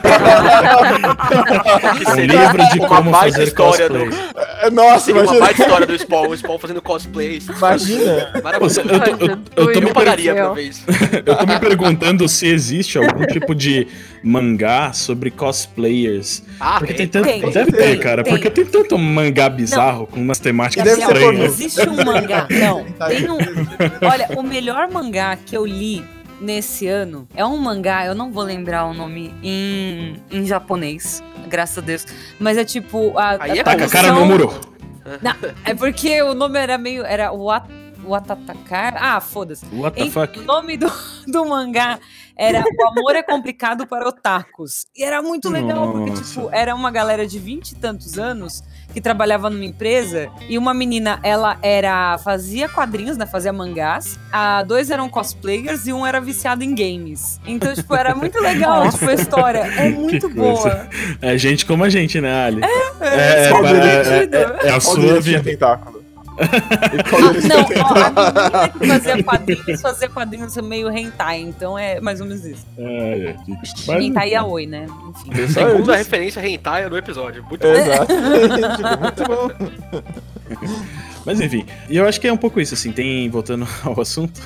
Um 2.13 2.15
livro 2.15 2.69
de 2.71 2.79
uma 2.79 2.87
como 2.87 3.11
fazer 3.11 3.43
história 3.43 3.87
cosplay. 3.89 4.09
do, 4.09 4.39
É, 4.61 4.69
Nossa, 4.69 5.05
Seria 5.05 5.21
uma 5.21 5.25
imagina. 5.25 5.45
baita 5.45 5.61
história 5.63 5.87
do 5.87 5.97
Spawn, 5.99 6.27
o 6.29 6.37
Spawn 6.37 6.57
fazendo 6.59 6.81
cosplay. 6.81 7.41
Imagina. 7.57 8.31
Maravilhoso. 8.43 8.81
eu, 8.81 8.85
tô, 8.87 9.25
eu, 9.25 9.37
eu 9.67 9.73
tô 9.73 9.79
me 9.81 9.87
Eu 9.89 9.93
pagaria 9.93 10.33
Meu 10.33 10.45
pra 10.45 10.53
ver 10.53 10.63
isso. 10.63 10.83
Eu 11.25 11.35
tô 11.37 11.45
me 11.45 11.59
perguntando 11.59 12.27
se 12.27 12.47
existe 12.47 12.97
algum 12.97 13.25
tipo 13.25 13.53
de, 13.55 13.87
mangá 14.23 14.93
sobre 14.93 15.29
cosplayers. 15.29 16.43
Ah, 16.59 16.77
Porque 16.79 16.93
tem 16.93 17.07
tem. 17.07 17.21
tanto. 17.21 17.25
tem, 17.41 17.51
deve 17.51 17.71
tem, 17.71 17.81
ter, 17.81 17.99
cara. 17.99 18.23
tem. 18.23 18.33
Porque 18.33 18.49
tem 18.49 18.65
tanto 18.65 18.97
mangá 18.97 19.49
bizarro 19.49 20.07
com 20.07 20.19
umas 20.19 20.39
temáticas 20.39 20.85
deve 20.85 21.01
estranhas. 21.01 21.53
existe 21.53 21.87
um 21.89 21.95
mangá. 22.03 22.47
Não, 22.49 22.85
tem 23.07 23.29
um. 23.29 23.37
Olha, 24.09 24.29
o 24.37 24.43
melhor 24.43 24.89
mangá 24.89 25.35
que 25.35 25.55
eu 25.57 25.65
li 25.65 26.03
nesse 26.39 26.87
ano 26.87 27.27
é 27.35 27.45
um 27.45 27.57
mangá, 27.57 28.05
eu 28.05 28.15
não 28.15 28.31
vou 28.31 28.43
lembrar 28.43 28.85
o 28.85 28.93
nome 28.93 29.33
em, 29.43 30.15
em 30.31 30.45
japonês, 30.45 31.21
graças 31.49 31.77
a 31.77 31.81
Deus. 31.81 32.05
Mas 32.39 32.57
é 32.57 32.63
tipo. 32.65 33.17
A, 33.17 33.37
Aí 33.43 33.57
é 33.57 33.61
a 33.61 33.63
Tá 33.63 33.77
com 33.77 33.83
a 33.83 33.89
cara 33.89 34.11
no 34.13 34.25
muro. 34.25 34.53
Não, 35.21 35.33
é 35.65 35.73
porque 35.75 36.21
o 36.21 36.33
nome 36.33 36.57
era 36.57 36.77
meio. 36.77 37.03
Era 37.05 37.33
o 37.33 37.51
At- 37.51 37.69
o 38.05 38.13
Atatakar. 38.15 38.95
Ah, 38.97 39.19
foda-se. 39.21 39.65
What 39.73 39.95
the 39.97 40.03
Enfim, 40.03 40.11
fuck? 40.11 40.39
O 40.39 40.43
nome 40.43 40.77
do, 40.77 40.91
do 41.27 41.45
mangá 41.45 41.99
era 42.37 42.61
O 42.61 42.87
Amor 42.87 43.15
é 43.15 43.23
Complicado 43.23 43.85
para 43.87 44.07
Otakus. 44.07 44.85
E 44.95 45.03
era 45.03 45.21
muito 45.21 45.49
legal, 45.49 45.91
porque, 45.91 46.09
Nossa. 46.11 46.23
tipo, 46.23 46.49
era 46.51 46.73
uma 46.75 46.89
galera 46.91 47.25
de 47.27 47.37
vinte 47.39 47.71
e 47.71 47.75
tantos 47.75 48.17
anos 48.17 48.63
que 48.93 49.01
trabalhava 49.01 49.49
numa 49.49 49.65
empresa 49.65 50.29
e 50.47 50.57
uma 50.57 50.73
menina, 50.73 51.19
ela 51.23 51.57
era. 51.61 52.17
fazia 52.23 52.69
quadrinhos, 52.69 53.17
né? 53.17 53.25
Fazia 53.25 53.51
mangás. 53.51 54.19
A 54.31 54.61
dois 54.63 54.89
eram 54.91 55.09
cosplayers 55.09 55.87
e 55.87 55.93
um 55.93 56.05
era 56.05 56.19
viciado 56.21 56.63
em 56.63 56.75
games. 56.75 57.39
Então, 57.45 57.73
tipo, 57.73 57.95
era 57.95 58.13
muito 58.13 58.39
legal, 58.39 58.89
tipo, 58.91 59.09
a 59.09 59.13
história. 59.13 59.59
É 59.77 59.89
muito 59.89 60.29
boa. 60.29 60.87
É 61.21 61.37
gente 61.37 61.65
como 61.65 61.83
a 61.83 61.89
gente, 61.89 62.21
né, 62.21 62.45
Ali? 62.45 62.61
É, 63.01 63.45
É, 63.45 63.49
para- 63.49 63.69
é- 63.69 63.73
divertido. 63.73 64.35
é- 64.37 64.67
é 64.67 64.71
a 64.71 64.79
sua 64.79 65.19
vida. 65.19 65.43
tentáculo? 65.43 66.02
Ah, 67.13 67.33
não, 67.47 67.63
ó, 67.83 67.93
a 67.93 68.71
menina 68.79 68.79
que 68.79 68.87
fazia 68.87 69.23
quadrinhos 69.23 69.81
fazia 69.81 70.09
quadrinhos 70.09 70.57
meio 70.57 70.89
hentai, 70.89 71.41
então 71.41 71.77
é 71.77 71.99
mais 72.01 72.19
ou 72.21 72.27
menos 72.27 72.43
isso. 72.45 72.65
É, 72.77 72.83
é, 73.29 73.35
mas- 73.87 74.03
Hentai 74.03 74.29
yaoi, 74.31 74.65
né? 74.65 74.85
Enfim. 75.09 75.47
Segunda 75.47 75.95
referência 75.95 76.45
hentai 76.45 76.89
no 76.89 76.97
episódio. 76.97 77.43
Muito 77.43 77.61
bom. 77.61 77.73
Exato. 77.73 78.13
Muito 78.99 79.23
bom. 79.27 80.01
Mas 81.25 81.39
enfim, 81.39 81.65
e 81.89 81.97
eu 81.97 82.07
acho 82.07 82.19
que 82.19 82.27
é 82.27 82.33
um 82.33 82.37
pouco 82.37 82.59
isso, 82.59 82.73
assim, 82.73 82.91
tem, 82.91 83.29
voltando 83.29 83.67
ao 83.83 83.99
assunto, 84.01 84.41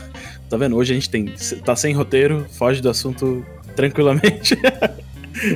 tá 0.50 0.58
vendo? 0.58 0.76
Hoje 0.76 0.92
a 0.94 0.96
gente 0.96 1.10
tem, 1.10 1.26
tá 1.66 1.76
sem 1.76 1.94
roteiro, 1.94 2.46
foge 2.52 2.82
do 2.82 2.90
assunto 2.90 3.46
tranquilamente. 3.76 4.58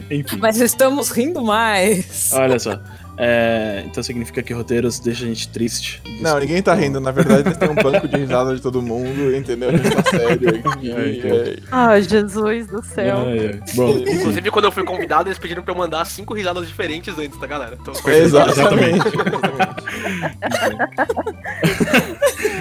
enfim, 0.09 0.37
Mas 0.39 0.59
estamos 0.59 1.09
rindo 1.11 1.41
mais. 1.43 2.31
olha 2.33 2.57
só. 2.57 2.79
É, 3.23 3.84
então 3.86 4.01
significa 4.01 4.41
que 4.41 4.51
roteiros 4.51 4.97
deixam 4.97 5.27
a 5.27 5.29
gente 5.29 5.47
triste. 5.49 6.01
Não, 6.21 6.39
ninguém 6.39 6.60
tá 6.60 6.73
rindo. 6.73 6.99
Na 6.99 7.12
verdade, 7.12 7.49
eles 7.49 7.57
têm 7.57 7.69
um 7.69 7.75
banco 7.75 8.07
de 8.07 8.17
risada 8.17 8.55
de 8.55 8.62
todo 8.63 8.81
mundo, 8.81 9.36
entendeu? 9.36 9.69
A 9.69 9.73
gente 9.77 9.95
tá 9.95 10.03
sério 10.10 10.49
aqui. 10.49 10.62
É, 10.91 11.10
então. 11.12 11.38
é. 11.38 11.55
Ah, 11.71 11.99
Jesus 11.99 12.67
do 12.67 12.84
céu. 12.84 13.17
Ai, 13.27 13.39
ai. 13.53 13.60
Bom, 13.75 13.91
Inclusive, 14.10 14.49
quando 14.49 14.65
eu 14.65 14.71
fui 14.71 14.84
convidado, 14.84 15.29
eles 15.29 15.38
pediram 15.38 15.62
pra 15.62 15.71
eu 15.71 15.77
mandar 15.77 16.03
cinco 16.05 16.34
risadas 16.34 16.67
diferentes 16.67 17.15
antes, 17.17 17.38
tá, 17.39 17.45
galera? 17.45 17.77
Então, 17.79 17.93
Exatamente. 18.12 19.05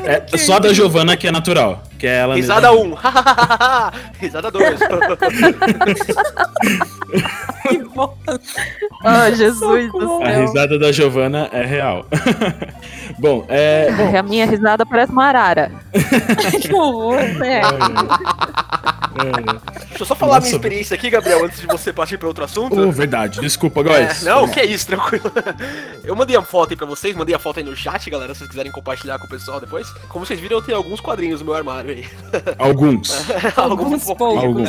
é 0.05 0.37
só 0.37 0.59
da 0.59 0.75
Giovana 0.75 1.17
que 1.17 1.27
é 1.27 1.31
natural, 1.31 1.83
que 1.99 2.07
é 2.07 2.19
ela 2.19 2.35
Risada 2.35 2.71
mesma. 2.73 2.99
1. 4.21 4.21
Risada 4.21 4.51
2. 4.51 4.79
Que 7.69 7.79
bom. 7.95 8.17
Ah, 9.05 9.31
Jesus 9.31 9.93
do 9.93 10.19
céu. 10.19 10.50
Risada 10.53 10.79
da 10.79 10.93
Giovana 10.93 11.49
é 11.53 11.65
real. 11.65 12.07
Bom, 13.19 13.45
é. 13.49 13.91
Bom, 13.93 14.17
A 14.19 14.23
minha 14.23 14.47
risada 14.47 14.85
parece 14.87 15.13
uma 15.13 15.25
arara. 15.27 15.73
Que 16.61 16.73
horror. 16.75 17.19
É. 17.43 17.61
é, 17.61 17.63
Deixa 19.89 20.03
eu 20.03 20.07
só 20.07 20.15
falar 20.15 20.33
a 20.33 20.35
Nossa. 20.37 20.47
minha 20.47 20.57
experiência 20.57 20.95
aqui, 20.95 21.11
Gabriel, 21.11 21.45
antes 21.45 21.61
de 21.61 21.67
você 21.67 21.93
partir 21.93 22.17
pra 22.19 22.29
outro 22.29 22.45
assunto. 22.45 22.79
oh, 22.81 22.91
verdade, 22.93 23.41
desculpa, 23.41 23.81
É, 23.81 23.83
guys. 24.07 24.23
não, 24.23 24.49
que 24.49 24.59
é 24.61 24.65
isso, 24.65 24.87
tranquilo. 24.87 25.31
Eu 26.05 26.15
mandei 26.17 26.37
a 26.37 26.43
foto 26.43 26.71
aí 26.71 26.77
pra 26.77 26.87
vocês, 26.87 27.15
mandei 27.15 27.35
a 27.35 27.39
foto 27.39 27.59
aí 27.59 27.65
no 27.65 27.77
chat, 27.77 28.09
galera, 28.09 28.33
se 28.33 28.39
vocês 28.41 28.51
quiserem 28.51 28.73
compartilhar 28.73 29.19
com 29.19 29.27
o 29.27 29.29
pessoal 29.29 29.61
depois. 29.61 29.91
Como 30.09 30.25
vocês 30.25 30.41
viram, 30.41 30.57
eu 30.59 30.63
tenho 30.63 30.79
alguns 30.79 31.01
quadrinhos 31.01 31.41
no 31.41 31.47
meu 31.47 31.55
armário 31.55 31.91
aí. 31.91 32.07
Alguns. 32.59 33.27
Alguns 33.57 34.05
poucos. 34.05 34.45
Alguns. 34.45 34.69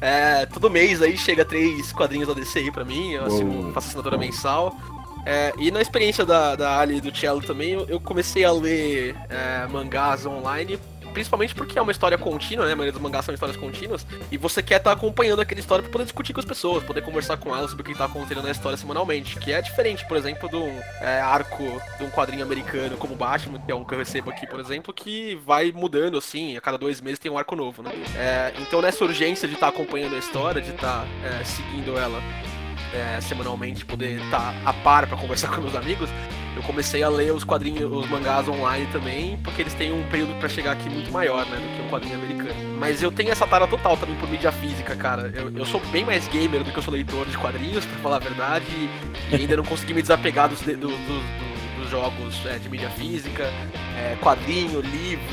É, 0.00 0.46
todo 0.46 0.70
mês 0.70 1.02
aí 1.02 1.16
chega 1.16 1.44
três 1.44 1.92
quadrinhos 1.92 2.28
da 2.28 2.34
DC 2.34 2.58
aí 2.58 2.70
pra 2.70 2.84
mim, 2.84 3.12
eu 3.12 3.24
assino, 3.26 3.72
faço 3.72 3.88
assinatura 3.88 4.16
mensal. 4.16 4.74
É, 5.26 5.52
e 5.58 5.70
na 5.70 5.82
experiência 5.82 6.24
da, 6.24 6.56
da 6.56 6.78
Ali 6.78 6.96
e 6.96 7.00
do 7.00 7.14
Cello 7.14 7.42
também, 7.42 7.72
eu, 7.72 7.86
eu 7.86 8.00
comecei 8.00 8.44
a 8.44 8.52
ler 8.52 9.14
é, 9.28 9.66
mangás 9.66 10.24
online, 10.24 10.78
principalmente 11.10 11.54
porque 11.54 11.78
é 11.78 11.82
uma 11.82 11.92
história 11.92 12.16
contínua, 12.16 12.66
né? 12.66 12.72
A 12.72 12.76
maioria 12.76 12.92
dos 12.92 13.00
mangás 13.00 13.24
são 13.24 13.34
histórias 13.34 13.56
contínuas, 13.56 14.06
e 14.30 14.36
você 14.36 14.62
quer 14.62 14.76
estar 14.76 14.92
acompanhando 14.92 15.40
aquela 15.40 15.60
história 15.60 15.82
pra 15.82 15.92
poder 15.92 16.04
discutir 16.04 16.32
com 16.32 16.40
as 16.40 16.46
pessoas, 16.46 16.82
poder 16.84 17.02
conversar 17.02 17.36
com 17.36 17.54
elas 17.54 17.70
sobre 17.70 17.82
o 17.82 17.84
que 17.84 17.96
tá 17.96 18.04
acontecendo 18.04 18.42
na 18.42 18.50
história 18.50 18.76
semanalmente, 18.76 19.38
que 19.38 19.52
é 19.52 19.60
diferente, 19.60 20.06
por 20.06 20.16
exemplo, 20.16 20.48
de 20.48 20.56
um 20.56 20.80
é, 21.00 21.20
arco 21.20 21.64
de 21.98 22.04
um 22.04 22.10
quadrinho 22.10 22.42
americano 22.42 22.96
como 22.96 23.14
Batman, 23.14 23.60
que 23.60 23.70
é 23.70 23.74
um 23.74 23.84
que 23.84 23.94
eu 23.94 23.98
recebo 23.98 24.30
aqui, 24.30 24.46
por 24.46 24.60
exemplo, 24.60 24.92
que 24.92 25.34
vai 25.46 25.72
mudando 25.72 26.18
assim, 26.18 26.56
a 26.56 26.60
cada 26.60 26.78
dois 26.78 27.00
meses 27.00 27.18
tem 27.18 27.30
um 27.30 27.38
arco 27.38 27.54
novo, 27.56 27.82
né? 27.82 27.92
É, 28.16 28.52
então 28.58 28.80
nessa 28.80 29.04
urgência 29.04 29.48
de 29.48 29.54
estar 29.54 29.68
acompanhando 29.68 30.14
a 30.14 30.18
história, 30.18 30.60
de 30.60 30.70
estar 30.70 31.06
é, 31.24 31.44
seguindo 31.44 31.98
ela 31.98 32.20
é, 32.94 33.20
semanalmente, 33.20 33.84
poder 33.84 34.20
estar 34.22 34.54
a 34.64 34.72
par 34.72 35.06
pra 35.06 35.16
conversar 35.16 35.48
com 35.54 35.60
meus 35.60 35.74
amigos, 35.74 36.08
eu 36.56 36.62
comecei 36.62 37.02
a 37.02 37.08
ler 37.08 37.32
os 37.32 37.44
quadrinhos, 37.44 37.90
os 37.90 38.08
mangás 38.10 38.48
online 38.48 38.86
também, 38.92 39.38
porque 39.44 39.62
eles 39.62 39.72
têm 39.74 39.92
um 39.92 40.02
período 40.08 40.34
pra 40.40 40.48
chegar 40.48 40.72
aqui 40.72 40.90
muito 40.90 41.10
maior, 41.12 41.46
né, 41.46 41.56
do 41.56 41.76
que 41.76 41.82
um 41.82 41.88
quadrinho 41.88 42.16
americano. 42.16 42.54
Mas 42.78 43.02
eu 43.02 43.10
tenho 43.12 43.30
essa 43.30 43.46
tara 43.46 43.66
total 43.66 43.96
também 43.96 44.16
por 44.16 44.28
mídia 44.28 44.50
física, 44.50 44.96
cara. 44.96 45.32
Eu, 45.34 45.50
eu 45.56 45.64
sou 45.64 45.80
bem 45.92 46.04
mais 46.04 46.26
gamer 46.28 46.64
do 46.64 46.70
que 46.72 46.78
eu 46.78 46.82
sou 46.82 46.92
leitor 46.92 47.26
de 47.26 47.38
quadrinhos, 47.38 47.84
pra 47.84 47.98
falar 48.00 48.16
a 48.16 48.18
verdade, 48.18 48.64
e, 49.30 49.34
ainda 49.36 49.56
não 49.56 49.64
consegui 49.64 49.94
me 49.94 50.02
desapegar 50.02 50.48
dos, 50.48 50.60
de- 50.60 50.74
do- 50.74 50.88
do- 50.88 50.96
do- 50.96 51.50
dos 51.54 51.59
jogos 51.90 52.40
é, 52.46 52.58
de 52.58 52.68
mídia 52.68 52.88
física, 52.90 53.44
é, 53.98 54.16
quadrinho, 54.20 54.80
livro, 54.80 55.24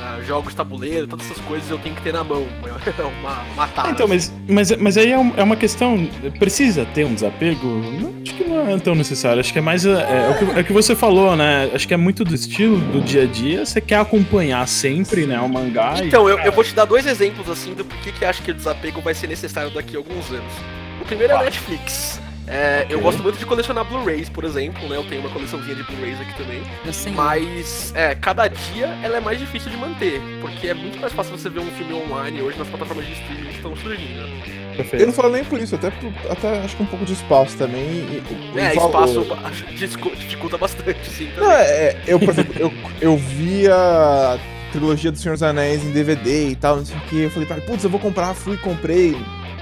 ah, 0.00 0.18
jogos 0.26 0.54
tabuleiro, 0.54 1.06
todas 1.06 1.30
essas 1.30 1.42
coisas 1.44 1.70
eu 1.70 1.78
tenho 1.78 1.94
que 1.94 2.02
ter 2.02 2.12
na 2.12 2.24
mão. 2.24 2.46
É 2.98 3.02
uma, 3.02 3.42
uma 3.52 3.68
tara. 3.68 3.88
Ah, 3.88 3.90
então, 3.92 4.08
mas, 4.08 4.32
mas, 4.48 4.74
mas 4.76 4.96
aí 4.96 5.12
é, 5.12 5.14
é 5.36 5.42
uma 5.42 5.56
questão. 5.56 6.08
Precisa 6.38 6.84
ter 6.86 7.04
um 7.04 7.14
desapego? 7.14 7.66
Não, 7.66 8.14
acho 8.22 8.34
que 8.34 8.44
não 8.44 8.68
é 8.68 8.78
tão 8.78 8.94
necessário. 8.94 9.38
Acho 9.40 9.52
que 9.52 9.58
é 9.58 9.62
mais. 9.62 9.84
É, 9.84 9.90
é 9.90 10.30
o 10.30 10.38
que, 10.38 10.58
é 10.58 10.62
o 10.62 10.64
que 10.64 10.72
você 10.72 10.96
falou, 10.96 11.36
né? 11.36 11.70
Acho 11.74 11.86
que 11.86 11.92
é 11.94 11.96
muito 11.96 12.24
do 12.24 12.34
estilo 12.34 12.78
do 12.78 13.00
dia 13.02 13.24
a 13.24 13.26
dia. 13.26 13.64
Você 13.66 13.80
quer 13.80 13.96
acompanhar 14.00 14.66
sempre, 14.66 15.26
né? 15.26 15.38
O 15.40 15.48
mangá. 15.48 15.94
e- 16.02 16.06
Então, 16.08 16.28
eu, 16.28 16.38
eu 16.38 16.50
vou 16.52 16.64
te 16.64 16.74
dar 16.74 16.86
dois 16.86 17.06
exemplos 17.06 17.48
assim 17.50 17.74
do 17.74 17.84
porquê 17.84 18.10
que 18.10 18.24
acho 18.24 18.42
que 18.42 18.50
o 18.50 18.54
desapego 18.54 19.00
vai 19.02 19.14
ser 19.14 19.26
necessário 19.26 19.70
daqui 19.70 19.94
a 19.94 19.98
alguns 19.98 20.30
anos. 20.30 20.52
O 21.00 21.04
primeiro 21.04 21.32
é 21.34 21.36
a. 21.36 21.42
Netflix. 21.42 22.20
É, 22.50 22.82
Eu 22.88 22.98
Ok. 22.98 23.02
gosto 23.02 23.22
muito 23.22 23.38
de 23.38 23.44
colecionar 23.46 23.84
Blu-rays, 23.84 24.28
por 24.28 24.44
exemplo, 24.44 24.88
né? 24.88 24.96
Eu 24.96 25.04
tenho 25.04 25.20
uma 25.20 25.30
coleçãozinha 25.30 25.74
de 25.74 25.82
Blu-rays 25.82 26.20
aqui 26.20 26.34
também. 26.36 26.62
Eu. 26.84 27.12
Mas, 27.12 27.92
é, 27.94 28.14
cada 28.14 28.48
dia 28.48 28.86
ela 29.02 29.18
é 29.18 29.20
mais 29.20 29.38
difícil 29.38 29.70
de 29.70 29.76
manter. 29.76 30.20
Porque 30.40 30.68
é 30.68 30.74
muito 30.74 30.98
mais 31.00 31.12
fácil 31.12 31.36
você 31.36 31.48
ver 31.50 31.60
um 31.60 31.70
filme 31.72 31.92
online 31.94 32.40
hoje 32.42 32.58
nas 32.58 32.66
plataformas 32.68 33.06
de 33.06 33.12
streaming 33.12 33.44
que 33.48 33.56
estão 33.56 33.76
surgindo. 33.76 34.28
Perfeito. 34.76 35.02
Eu 35.02 35.06
não 35.08 35.12
falo 35.12 35.30
nem 35.32 35.44
por 35.44 35.60
isso, 35.60 35.74
até, 35.74 35.90
por- 35.90 36.12
até 36.30 36.60
acho 36.60 36.76
que 36.76 36.82
um 36.82 36.86
pouco 36.86 37.04
de 37.04 37.12
espaço 37.12 37.56
também. 37.56 37.82
e- 37.82 38.22
e- 38.54 38.58
É, 38.60 38.74
valor. 38.74 39.22
espaço 39.22 40.14
dificulta 40.16 40.56
bastante, 40.56 41.10
sim. 41.10 41.28
Não, 41.36 41.50
é, 41.50 41.62
é, 41.64 42.02
eu, 42.06 42.18
por 42.20 42.28
exemplo, 42.30 42.54
eu, 42.58 42.72
eu 43.00 43.16
vi 43.16 43.66
a 43.68 44.38
trilogia 44.70 45.10
do 45.10 45.18
Senhor 45.18 45.34
dos 45.34 45.42
Anéis 45.42 45.82
em 45.84 45.90
DVD 45.90 46.50
e 46.50 46.54
tal, 46.56 46.76
não 46.76 46.84
sei 46.86 46.96
o 46.96 47.00
que. 47.02 47.22
Eu 47.22 47.30
falei, 47.30 47.46
pra 47.48 47.56
putz, 47.60 47.82
eu 47.82 47.90
vou 47.90 47.98
comprar, 47.98 48.32
fui 48.34 48.54
e 48.54 48.58
comprei. 48.58 49.16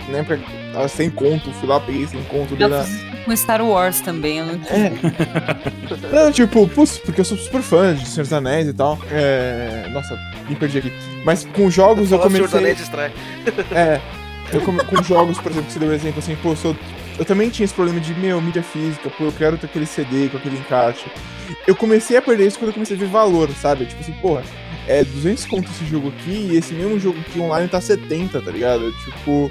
Né, 0.08 0.22
pra, 0.22 0.38
tava 0.72 0.86
sem 0.88 1.10
conto, 1.10 1.50
fui 1.52 1.68
lá, 1.68 1.80
peguei 1.80 2.06
sem 2.06 2.22
conto 2.24 2.56
Eu 2.58 2.68
na. 2.68 2.84
com 3.24 3.36
Star 3.36 3.60
Wars 3.64 4.00
também. 4.00 4.38
Eu 4.38 4.46
não 4.46 4.54
É. 4.70 4.92
Não, 6.12 6.30
tipo, 6.32 6.68
putz, 6.68 6.98
porque 6.98 7.20
eu 7.20 7.24
sou 7.24 7.36
super 7.36 7.60
fã 7.60 7.94
de 7.94 8.06
Senhor 8.06 8.22
dos 8.22 8.32
Anéis 8.32 8.68
e 8.68 8.72
tal. 8.72 8.98
É. 9.10 9.88
Nossa, 9.92 10.16
me 10.48 10.54
perdi 10.54 10.78
aqui. 10.78 10.92
Mas 11.24 11.44
com 11.44 11.68
jogos 11.70 12.12
eu 12.12 12.18
Fala 12.18 12.30
Senhor 12.30 12.42
dos 12.48 12.52
comecei. 12.52 12.58
Anéis 12.58 12.78
distrai. 12.78 13.12
É. 13.72 14.00
Eu 14.52 14.60
come- 14.60 14.84
com 14.84 15.02
jogos, 15.02 15.38
por 15.38 15.50
exemplo, 15.50 15.66
que 15.66 15.72
você 15.72 15.78
deu 15.80 15.88
um 15.88 15.92
exemplo 15.92 16.20
assim, 16.20 16.36
pô, 16.36 16.50
eu, 16.50 16.56
sou- 16.56 16.76
eu 17.18 17.24
também 17.24 17.50
tinha 17.50 17.64
esse 17.64 17.74
problema 17.74 17.98
de, 17.98 18.14
meu, 18.14 18.40
mídia 18.40 18.62
física, 18.62 19.10
pô, 19.10 19.24
eu 19.24 19.32
quero 19.32 19.58
ter 19.58 19.66
aquele 19.66 19.86
CD 19.86 20.28
com 20.28 20.36
aquele 20.36 20.56
encaixe. 20.56 21.06
Eu 21.66 21.74
comecei 21.74 22.16
a 22.16 22.22
perder 22.22 22.46
isso 22.46 22.56
quando 22.58 22.68
eu 22.68 22.74
comecei 22.74 22.96
a 22.96 23.00
ver 23.00 23.06
valor, 23.08 23.50
sabe? 23.60 23.86
Tipo 23.86 24.00
assim, 24.02 24.12
porra, 24.22 24.44
é 24.86 25.02
200 25.02 25.44
conto 25.46 25.68
esse 25.68 25.84
jogo 25.86 26.10
aqui 26.16 26.48
e 26.52 26.56
esse 26.56 26.72
mesmo 26.74 26.96
jogo 27.00 27.18
aqui 27.18 27.40
online 27.40 27.66
tá 27.68 27.80
70, 27.80 28.40
tá 28.40 28.50
ligado? 28.52 28.92
Tipo, 29.04 29.50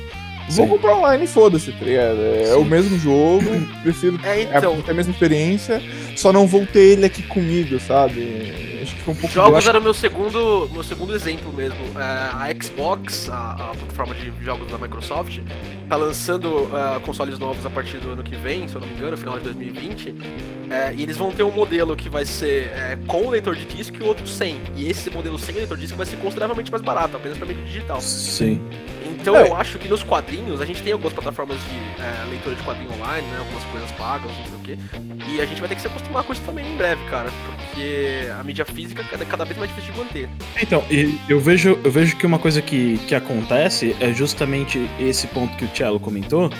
vou 0.50 0.66
Sim. 0.66 0.68
comprar 0.68 0.96
online 0.96 1.24
e 1.26 1.28
foda-se, 1.28 1.72
tá 1.72 1.86
ligado? 1.86 2.20
É 2.22 2.56
o 2.56 2.64
mesmo 2.66 2.98
jogo, 3.00 3.44
prefiro 3.84 4.20
É, 4.24 4.42
é, 4.42 4.58
então. 4.58 4.82
ter 4.82 4.92
a 4.92 4.94
mesma 4.94 5.12
experiência, 5.12 5.82
só 6.16 6.32
não 6.32 6.48
vou 6.48 6.66
ter 6.66 6.80
ele 6.94 7.06
aqui 7.06 7.24
comigo, 7.24 7.80
sabe? 7.80 8.64
Acho 8.82 8.96
que 8.96 9.02
foi 9.02 9.14
um 9.16 9.18
pouco 9.18 9.34
Jogos 9.34 9.58
acho- 9.58 9.70
era 9.70 9.80
o 9.80 9.82
meu 9.82 9.94
segundo, 9.96 10.70
meu 10.72 10.84
segundo 10.84 11.16
exemplo 11.16 11.52
mesmo. 11.52 11.78
É, 11.96 12.02
a 12.04 12.48
Xbox, 12.62 13.28
a, 13.30 13.54
a 13.54 13.76
plataforma 13.76 14.14
de 14.14 14.32
jogos 14.44 14.72
da 14.72 14.78
Microsoft, 14.78 15.40
tá 15.90 15.96
lançando 15.96 16.70
é, 16.72 17.00
consoles 17.00 17.40
novos 17.40 17.66
a 17.66 17.70
partir 17.72 17.98
do 17.98 18.12
ano 18.12 18.22
que 18.22 18.36
vem, 18.36 18.68
se 18.68 18.76
eu 18.76 18.82
não 18.82 18.88
me 18.88 18.94
engano, 18.94 19.18
final 19.18 19.40
de 19.40 19.46
2020. 19.46 20.14
É, 20.70 20.94
e 20.96 21.02
eles 21.02 21.18
vão 21.18 21.32
ter 21.32 21.42
um 21.42 21.52
modelo 21.52 21.96
que 21.96 22.10
vai 22.10 22.26
ser 22.26 22.72
é, 22.76 22.96
com 23.08 23.28
leitor 23.30 23.56
de 23.56 23.66
disco 23.66 23.98
e 24.00 24.04
o 24.04 24.06
outro 24.06 24.28
sem. 24.28 24.62
E 24.76 24.88
esse 24.88 25.10
modelo 25.10 25.40
sem 25.40 25.56
leitor 25.56 25.78
de 25.78 25.84
disco 25.84 25.98
vai 25.98 26.06
ser 26.06 26.18
consideravelmente 26.18 26.70
mais 26.70 26.84
barato, 26.84 27.18
apenas 27.18 27.38
para 27.40 27.48
mídia 27.48 27.64
digital. 27.66 28.00
Sim. 28.02 28.62
Então 29.26 29.36
É. 29.36 29.48
eu 29.48 29.56
acho 29.56 29.80
que 29.80 29.88
nos 29.88 30.04
quadrinhos, 30.04 30.62
a 30.62 30.66
gente 30.66 30.84
tem 30.84 30.94
algumas 30.94 31.12
plataformas 31.12 31.58
de 31.58 32.02
é, 32.04 32.30
leitura 32.30 32.56
de 32.56 32.62
quadrinho 32.62 32.94
online, 32.94 33.28
né? 33.28 33.40
Algumas 33.40 33.64
coisas 33.64 33.92
pagas, 33.94 34.30
não 34.38 34.46
sei 34.46 34.54
o 34.54 34.60
quê. 34.60 34.78
E 35.28 35.42
a 35.42 35.46
gente 35.48 35.60
vai 35.60 35.68
ter 35.68 35.74
que 35.74 35.82
se 35.82 35.88
acostumar 35.88 36.24
com 36.24 36.32
isso 36.32 36.44
também 36.44 36.72
em 36.72 36.78
breve, 36.78 37.04
cara. 37.10 37.32
Porque 37.48 38.30
a 38.40 38.44
mídia 38.44 38.66
física 38.66 39.04
é 39.12 39.26
cada, 39.26 39.44
vez 39.44 39.58
mais 39.58 39.72
difícil 39.74 39.94
de 39.94 40.00
manter. 40.00 40.30
Então, 40.62 40.84
e 40.92 41.20
eu 41.28 41.40
vejo, 41.40 41.80
eu 41.84 41.90
vejo 41.90 42.16
que 42.18 42.26
uma 42.28 42.38
coisa 42.38 42.62
que, 42.62 43.00
que 43.08 43.16
acontece 43.16 43.96
é 44.00 44.14
justamente 44.14 44.88
esse 45.00 45.26
ponto 45.26 45.58
que 45.58 45.66
o 45.66 45.70
Cello 45.76 46.00
comentou, 46.00 46.52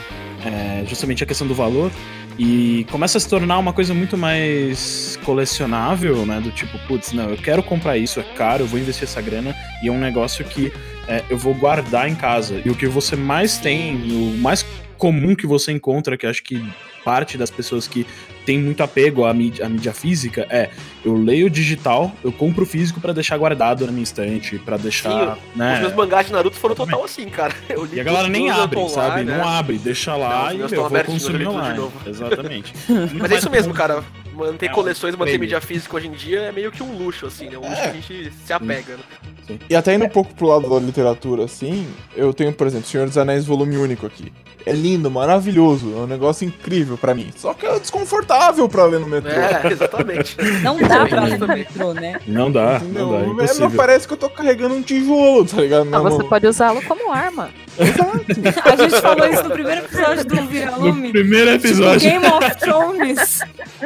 é 0.44 0.84
justamente 0.88 1.24
a 1.24 1.28
questão 1.28 1.46
do 1.46 1.54
valor, 1.54 1.92
e 2.38 2.86
começa 2.92 3.18
a 3.18 3.22
se 3.22 3.30
tornar 3.30 3.60
uma 3.60 3.72
coisa 3.74 3.94
muito 3.94 4.18
mais 4.18 5.18
colecionável, 5.24 6.26
né? 6.26 6.42
Do 6.42 6.52
tipo, 6.52 6.78
putz, 6.88 7.14
não, 7.14 7.30
eu 7.30 7.38
quero 7.38 7.62
comprar 7.64 7.96
isso, 7.98 8.20
é 8.20 8.24
caro, 8.24 8.64
eu 8.64 8.68
vou 8.68 8.80
investir 8.80 9.04
essa 9.04 9.22
grana, 9.22 9.56
e 9.84 9.88
é 9.88 9.92
um 9.92 10.00
negócio 10.00 10.44
que 10.44 10.74
é, 11.08 11.24
eu 11.30 11.38
vou 11.38 11.54
guardar 11.54 12.10
em 12.10 12.16
casa. 12.16 12.62
E 12.64 12.70
o 12.70 12.76
que 12.76 12.88
você 12.88 13.16
mais 13.16 13.58
tem, 13.58 13.96
o 14.12 14.38
mais 14.38 14.66
comum 14.98 15.36
que 15.36 15.46
você 15.48 15.72
encontra, 15.72 16.18
que 16.18 16.26
acho 16.26 16.44
que 16.44 16.64
parte 17.04 17.38
das 17.38 17.52
pessoas 17.52 17.88
que 17.88 18.06
tem 18.46 18.60
muito 18.60 18.82
apego 18.84 19.26
à 19.26 19.34
mídia, 19.34 19.66
à 19.66 19.70
mídia 19.70 19.92
física, 19.94 20.46
é 20.50 20.70
eu 21.04 21.16
leio 21.16 21.50
digital, 21.50 22.12
eu 22.24 22.32
compro 22.32 22.64
o 22.64 22.66
físico 22.66 23.00
pra 23.02 23.12
deixar 23.12 23.38
guardado 23.38 23.86
na 23.86 23.92
minha 23.92 24.04
estante, 24.04 24.58
pra 24.60 24.78
deixar, 24.78 25.34
Os 25.34 25.56
né? 25.56 25.80
meus 25.80 25.94
mangás 25.94 26.28
de 26.28 26.34
Naruto 26.34 26.56
foram 26.56 26.76
total 26.76 27.04
assim, 27.04 27.26
cara. 27.26 27.54
E 27.92 28.00
a 28.00 28.04
galera 28.04 28.28
nem 28.28 28.50
abre, 28.50 28.88
sabe? 28.90 29.24
né? 29.24 29.38
Não 29.38 29.48
abre, 29.48 29.78
deixa 29.78 30.16
lá 30.16 30.54
Não, 30.54 30.66
os 30.66 30.72
e 30.72 30.76
eu 30.76 30.90
vou 30.90 31.04
consumir 31.04 31.48
online. 31.48 31.78
novo. 31.78 31.94
Exatamente. 32.08 32.74
Mas 33.20 33.32
é 33.32 33.36
isso 33.36 33.50
mesmo, 33.50 33.74
cara. 33.74 34.04
Manter 34.36 34.66
É 34.66 34.70
coleções, 34.70 35.16
manter 35.16 35.40
mídia 35.40 35.62
física 35.62 35.96
hoje 35.96 36.08
em 36.08 36.12
dia 36.12 36.42
é 36.42 36.52
meio 36.52 36.72
que 36.72 36.84
um 36.84 36.92
luxo, 36.98 37.26
assim, 37.26 37.50
né? 37.50 37.58
Um 37.58 37.62
luxo 37.62 37.82
que 37.82 37.88
a 37.88 37.94
gente 37.94 38.34
se 38.46 38.52
apega, 38.54 38.98
né? 38.98 39.58
E 39.70 39.76
até 39.76 39.94
indo 39.94 40.06
um 40.06 40.10
pouco 40.10 40.34
pro 40.34 40.48
lado 40.48 40.68
da 40.70 40.80
literatura, 40.80 41.44
assim, 41.46 41.88
eu 42.16 42.34
tenho, 42.34 42.52
por 42.52 42.66
exemplo, 42.68 42.88
Senhor 42.88 43.08
dos 43.08 43.18
Anéis 43.18 43.46
volume 43.46 43.78
único 43.78 44.06
aqui. 44.06 44.34
É 44.66 44.72
lindo, 44.74 45.12
maravilhoso, 45.12 45.94
é 45.94 46.00
um 46.00 46.08
negócio 46.08 46.48
incrível 46.48 46.98
pra 46.98 47.14
mim. 47.14 47.30
Só 47.36 47.54
que 47.54 47.68
é 47.68 47.80
desconfortável 47.80 48.68
pra 48.68 48.86
ler 48.86 49.00
no 49.00 49.06
metrô. 49.08 49.30
É, 49.32 49.62
exatamente. 49.72 50.36
Não 50.64 50.78
dá 50.80 51.06
pra 51.06 51.24
ler 51.26 51.38
no 51.38 51.48
metrô, 51.48 51.94
né? 51.94 52.20
Não 52.26 52.52
dá, 52.52 52.80
Não, 52.80 52.90
não 52.90 53.12
dá, 53.12 53.18
é 53.18 53.22
é, 53.22 53.28
impossível. 53.28 53.68
mas 53.70 53.76
parece 53.76 54.08
que 54.08 54.14
eu 54.14 54.18
tô 54.18 54.28
carregando 54.28 54.74
um 54.74 54.82
tijolo, 54.82 55.46
tá 55.46 55.62
ligado? 55.62 55.86
Não, 55.86 56.04
Não, 56.04 56.10
você 56.12 56.18
não- 56.24 56.30
pode 56.30 56.48
usá-lo 56.48 56.82
como 56.82 57.12
arma. 57.12 57.52
A 57.78 58.76
gente 58.76 59.02
falou 59.02 59.28
isso 59.28 59.44
no 59.44 59.50
primeiro 59.52 59.82
episódio 59.86 60.26
do 60.26 60.36
No 60.36 60.48
Viralume. 60.48 61.12
primeiro 61.12 61.52
Tipo, 61.52 61.68
episódio. 61.68 62.10
Game 62.10 62.26
of 62.26 62.56
Thrones. 62.60 63.40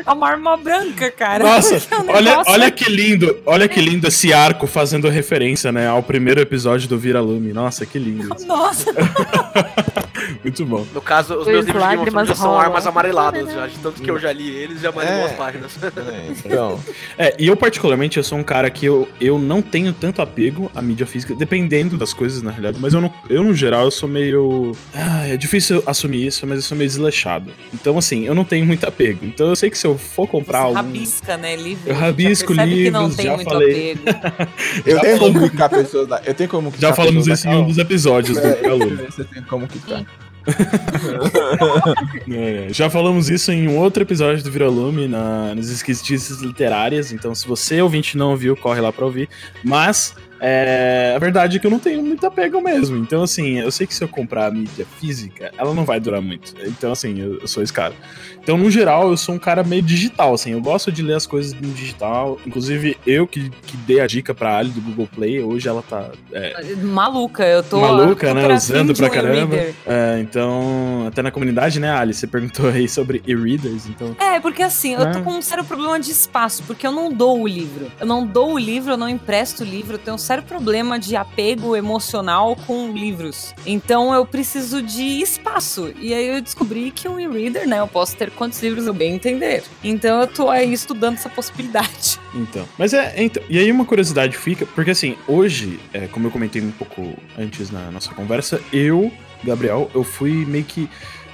É 0.06 0.12
uma 0.12 0.30
arma 0.30 0.58
branca, 0.58 1.12
cara. 1.12 1.44
Nossa, 1.44 1.76
É 1.92 1.96
um 1.98 2.10
olha, 2.10 2.44
olha 2.48 2.72
que 2.72 2.90
lindo, 2.90 3.38
olha 3.46 3.68
que 3.68 3.82
lindo 3.82 4.08
esse 4.08 4.32
arco 4.34 4.68
fazendo 4.68 5.10
referência, 5.10 5.72
né, 5.72 5.88
ao 5.88 6.04
primeiro 6.04 6.40
episódio 6.40 6.88
do 6.88 6.98
Vira 6.98 7.20
Lume. 7.22 7.52
Nossa, 7.54 7.86
que 7.86 7.98
lindo. 8.00 8.30
Nossa, 8.46 8.86
Muito 10.44 10.66
bom. 10.66 10.86
No 10.94 11.02
caso, 11.02 11.36
os 11.36 11.48
meus 11.48 11.66
livros 11.66 11.84
de 11.84 11.90
Game 11.90 12.02
of 12.04 12.12
Thrones 12.12 12.30
já 12.30 12.36
são 12.36 12.58
armas 12.58 12.86
amareladas, 12.88 13.52
já. 13.52 13.68
De 13.68 13.78
tanto 13.80 14.02
que 14.02 14.10
eu 14.10 14.20
já 14.20 14.32
li 14.32 14.50
eles, 14.50 14.82
já 14.82 14.92
mais 14.92 15.10
É. 15.10 15.20
duas 15.20 15.32
páginas. 15.34 15.72
É, 15.84 16.32
então. 16.46 16.80
É, 17.18 17.36
e 17.38 17.48
eu 17.48 17.58
particularmente, 17.58 18.18
eu 18.18 18.24
sou 18.24 18.38
um 18.38 18.44
cara 18.44 18.70
que 18.70 18.86
eu, 18.86 19.08
eu 19.20 19.38
não 19.38 19.62
tenho 19.62 19.92
tanto 19.92 20.22
apego 20.22 20.72
à 20.74 20.82
mídia 20.82 21.06
física, 21.06 21.36
dependendo 21.36 21.98
das 21.98 22.14
coisas, 22.14 22.42
na 22.42 22.50
realidade, 22.52 22.78
mas 22.80 22.94
eu, 22.94 23.02
não, 23.02 23.14
eu 23.30 23.44
no 23.44 23.54
geral, 23.54 23.86
eu 23.86 23.92
sou 23.92 24.08
meio... 24.08 24.72
Ah, 24.94 25.28
é 25.28 25.36
difícil 25.36 25.84
assumir 25.86 26.28
isso, 26.28 26.46
mas 26.48 26.58
eu 26.58 26.62
sou 26.64 26.78
meio 26.78 26.90
desleixado. 26.90 27.52
Então, 27.74 27.98
assim, 27.98 28.26
eu 28.26 28.34
não 28.34 28.46
tenho 28.46 28.66
muito 28.66 28.86
apego. 28.88 29.26
Então 29.26 29.50
eu 29.50 29.56
sei 29.56 29.70
que 29.70 29.78
se 29.78 29.86
eu 29.86 29.98
for 29.98 30.28
comprar 30.28 30.60
você 30.60 30.66
algum... 30.66 30.76
rabisca, 30.76 31.38
né? 31.38 31.56
Livro. 31.56 31.90
Eu 31.90 31.96
rabisco 31.96 32.54
já 32.56 32.64
percebe 32.64 32.84
que 32.86 32.92
não 32.92 33.02
livros, 33.08 33.18
tem 33.18 33.26
já 33.26 33.36
muito 33.36 33.50
falei. 33.50 33.92
apego. 34.06 34.50
Eu 34.86 35.00
tenho 35.02 35.20
como 35.20 35.50
quicar 35.50 35.70
pessoas 35.70 36.08
da. 36.08 36.22
Eu 36.26 36.34
tenho 36.34 36.50
como 36.50 36.72
quicar 36.72 36.90
Já 36.90 36.96
falamos 36.96 37.24
pessoas 37.26 37.40
isso 37.40 37.48
em 37.50 37.56
um 37.56 37.68
dos 37.68 37.78
episódios 37.78 38.38
do 38.40 38.48
É, 38.48 38.54
Vira 38.56 38.74
Lume. 38.74 38.96
Você 39.10 39.24
tem 39.24 39.44
como 39.44 39.68
quicar. 39.68 40.04
É, 42.32 42.68
já 42.72 42.90
falamos 42.90 43.30
isso 43.30 43.52
em 43.52 43.68
um 43.68 43.78
outro 43.78 44.04
episódio 44.04 44.44
do 44.44 44.52
Viralume, 44.52 45.08
na, 45.08 45.56
nas 45.56 45.70
esquisitices 45.70 46.40
literárias, 46.40 47.12
então 47.12 47.34
se 47.34 47.48
você 47.48 47.82
ouvinte 47.82 48.18
não 48.18 48.32
ouviu, 48.32 48.56
corre 48.56 48.80
lá 48.80 48.94
pra 48.94 49.06
ouvir. 49.06 49.28
Mas 49.64 50.16
é, 50.40 51.14
a 51.16 51.20
verdade 51.20 51.58
é 51.58 51.60
que 51.60 51.68
eu 51.68 51.72
não 51.72 51.80
tenho 51.80 52.04
muito 52.04 52.26
apego 52.26 52.62
mesmo. 52.62 52.98
Então, 52.98 53.24
assim, 53.24 53.60
eu 53.60 53.72
sei 53.72 53.86
que 53.88 53.94
se 53.94 54.04
eu 54.04 54.08
comprar 54.08 54.48
a 54.48 54.52
mídia 54.52 54.86
física, 55.00 55.52
ela 55.58 55.74
não 55.74 55.86
vai 55.86 56.00
durar 56.00 56.22
muito. 56.22 56.54
Então, 56.66 56.92
assim, 56.92 57.20
eu, 57.20 57.40
eu 57.40 57.48
sou 57.48 57.62
esse 57.64 57.74
cara. 57.74 57.94
Então, 58.42 58.58
no 58.58 58.72
geral, 58.72 59.10
eu 59.10 59.18
sou 59.18 59.36
um 59.36 59.40
cara 59.40 59.64
meio 59.64 59.82
digital, 59.82 60.34
assim, 60.34 60.52
eu 60.52 60.62
gosto 60.62 60.92
de 60.92 61.02
ler 61.02 61.16
as 61.16 61.28
coisas 61.28 61.54
no 61.54 61.70
digital. 61.74 62.40
Inclusive, 62.46 62.98
eu 63.06 63.28
que, 63.28 63.50
que 63.50 63.78
dei 63.78 64.00
a 64.00 64.08
dica 64.08 64.34
pra 64.34 64.58
Ali 64.58 64.70
do 64.70 64.82
Google 64.82 65.08
Play, 65.14 65.42
hoje 65.42 65.68
ela 65.68 65.82
tá 65.84 66.10
é, 66.32 66.76
Maluca, 66.82 67.46
eu 67.46 67.62
tô. 67.62 67.80
maluca, 67.82 68.34
né? 68.34 68.48
Usando 68.54 68.94
pra 68.96 69.10
caramba. 69.10 69.56
É, 69.86 70.20
então, 70.22 71.06
até 71.08 71.22
na 71.22 71.32
comunidade, 71.32 71.80
né, 71.80 71.92
Ali? 71.92 72.14
Você 72.14 72.26
perguntou 72.28 72.70
aí 72.70 72.88
sobre 72.90 73.22
e-readers, 73.28 73.88
então. 73.88 74.16
É, 74.20 74.40
porque 74.40 74.64
assim, 74.64 74.94
eu 74.96 75.12
tô 75.12 75.20
É. 75.20 75.22
com 75.22 75.32
um 75.32 75.42
sério 75.42 75.64
problema 75.64 76.00
de 76.00 76.12
espaço, 76.12 76.64
porque 76.66 76.88
eu 76.88 76.92
não 76.92 77.12
dou 77.12 77.42
o 77.42 77.48
livro. 77.48 77.92
Eu 78.00 78.06
não 78.08 78.26
dou 78.26 78.54
o 78.54 78.58
livro, 78.58 78.94
eu 78.94 78.98
não 78.98 79.10
empresto 79.10 79.64
o 79.64 79.66
livro, 79.66 79.96
eu 79.96 80.00
tenho 80.00 80.16
um 80.16 80.18
sério 80.30 80.44
problema 80.44 81.00
de 81.00 81.16
apego 81.16 81.76
emocional 81.76 82.56
com 82.68 82.92
livros. 82.92 83.56
Então 83.66 84.14
eu 84.14 84.24
preciso 84.24 84.80
de 84.80 85.02
espaço. 85.02 85.92
E 86.00 86.14
aí 86.14 86.28
eu 86.28 86.40
descobri 86.40 86.92
que 86.92 87.08
um 87.08 87.20
e-reader, 87.20 87.68
né, 87.68 87.80
eu 87.80 87.88
posso 87.88 88.16
ter 88.16 88.30
quantos 88.30 88.62
livros 88.62 88.86
eu 88.86 88.94
bem 88.94 89.16
entender. 89.16 89.64
Então 89.84 90.22
eu 90.22 90.28
tô 90.28 90.48
aí 90.48 90.72
estudando 90.72 91.16
essa 91.16 91.30
possibilidade. 91.30 92.20
Então. 92.32 92.64
Mas 92.78 92.94
é. 92.94 93.16
Então, 93.18 93.42
e 93.50 93.58
aí 93.58 93.72
uma 93.72 93.84
curiosidade 93.84 94.38
fica, 94.38 94.64
porque 94.64 94.92
assim, 94.92 95.18
hoje, 95.28 95.80
é, 95.92 96.06
como 96.06 96.28
eu 96.28 96.32
comentei 96.32 96.62
um 96.62 96.70
pouco 96.70 97.18
antes 97.36 97.72
na 97.72 97.90
nossa 97.90 98.14
conversa, 98.14 98.62
eu, 98.72 99.12
Gabriel, 99.44 99.90
eu 99.96 100.04
fui 100.04 100.46
meio 100.46 100.64
que. 100.64 100.88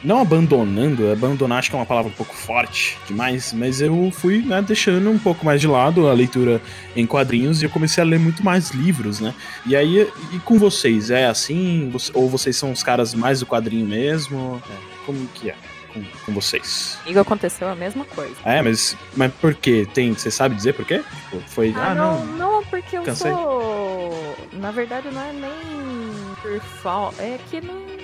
Não 0.05 0.19
abandonando, 0.21 1.11
abandonar 1.11 1.57
acho 1.59 1.69
que 1.71 1.75
é 1.75 1.79
uma 1.79 1.85
palavra 1.85 2.11
um 2.11 2.15
pouco 2.15 2.33
forte 2.35 2.95
demais, 3.07 3.51
mas 3.51 3.81
eu 3.81 4.11
fui 4.11 4.43
né, 4.43 4.61
deixando 4.61 5.09
um 5.09 5.17
pouco 5.17 5.43
mais 5.43 5.59
de 5.59 5.67
lado 5.67 6.07
a 6.07 6.13
leitura 6.13 6.61
em 6.95 7.07
quadrinhos 7.07 7.61
e 7.61 7.65
eu 7.65 7.69
comecei 7.71 8.03
a 8.03 8.05
ler 8.05 8.19
muito 8.19 8.43
mais 8.45 8.69
livros, 8.69 9.19
né? 9.19 9.33
E 9.65 9.75
aí, 9.75 10.07
e 10.31 10.39
com 10.39 10.59
vocês, 10.59 11.09
é 11.09 11.25
assim? 11.25 11.91
Ou 12.13 12.29
vocês 12.29 12.55
são 12.55 12.71
os 12.71 12.83
caras 12.83 13.15
mais 13.15 13.39
do 13.39 13.47
quadrinho 13.47 13.87
mesmo? 13.87 14.61
É, 14.69 14.73
como 15.07 15.27
que 15.33 15.49
é 15.49 15.55
com, 15.91 16.03
com 16.25 16.33
vocês? 16.33 16.99
Comigo 17.01 17.19
aconteceu 17.21 17.67
a 17.67 17.75
mesma 17.75 18.05
coisa. 18.05 18.35
É, 18.45 18.61
mas, 18.61 18.95
mas 19.17 19.33
por 19.33 19.55
quê? 19.55 19.87
Tem, 19.91 20.13
você 20.13 20.29
sabe 20.29 20.53
dizer 20.53 20.73
por 20.73 20.85
quê? 20.85 21.01
Tipo, 21.31 21.41
foi. 21.47 21.73
Ah, 21.75 21.95
não, 21.95 22.23
não, 22.27 22.63
porque 22.65 22.95
eu 22.97 23.01
Cansei. 23.01 23.31
sou. 23.31 24.35
Na 24.53 24.69
verdade, 24.71 25.07
não 25.11 25.21
é 25.21 25.33
nem 25.33 26.35
por 26.41 26.59
falta. 26.83 27.21
É 27.23 27.39
que 27.49 27.59
não, 27.59 27.73
não- 27.73 27.94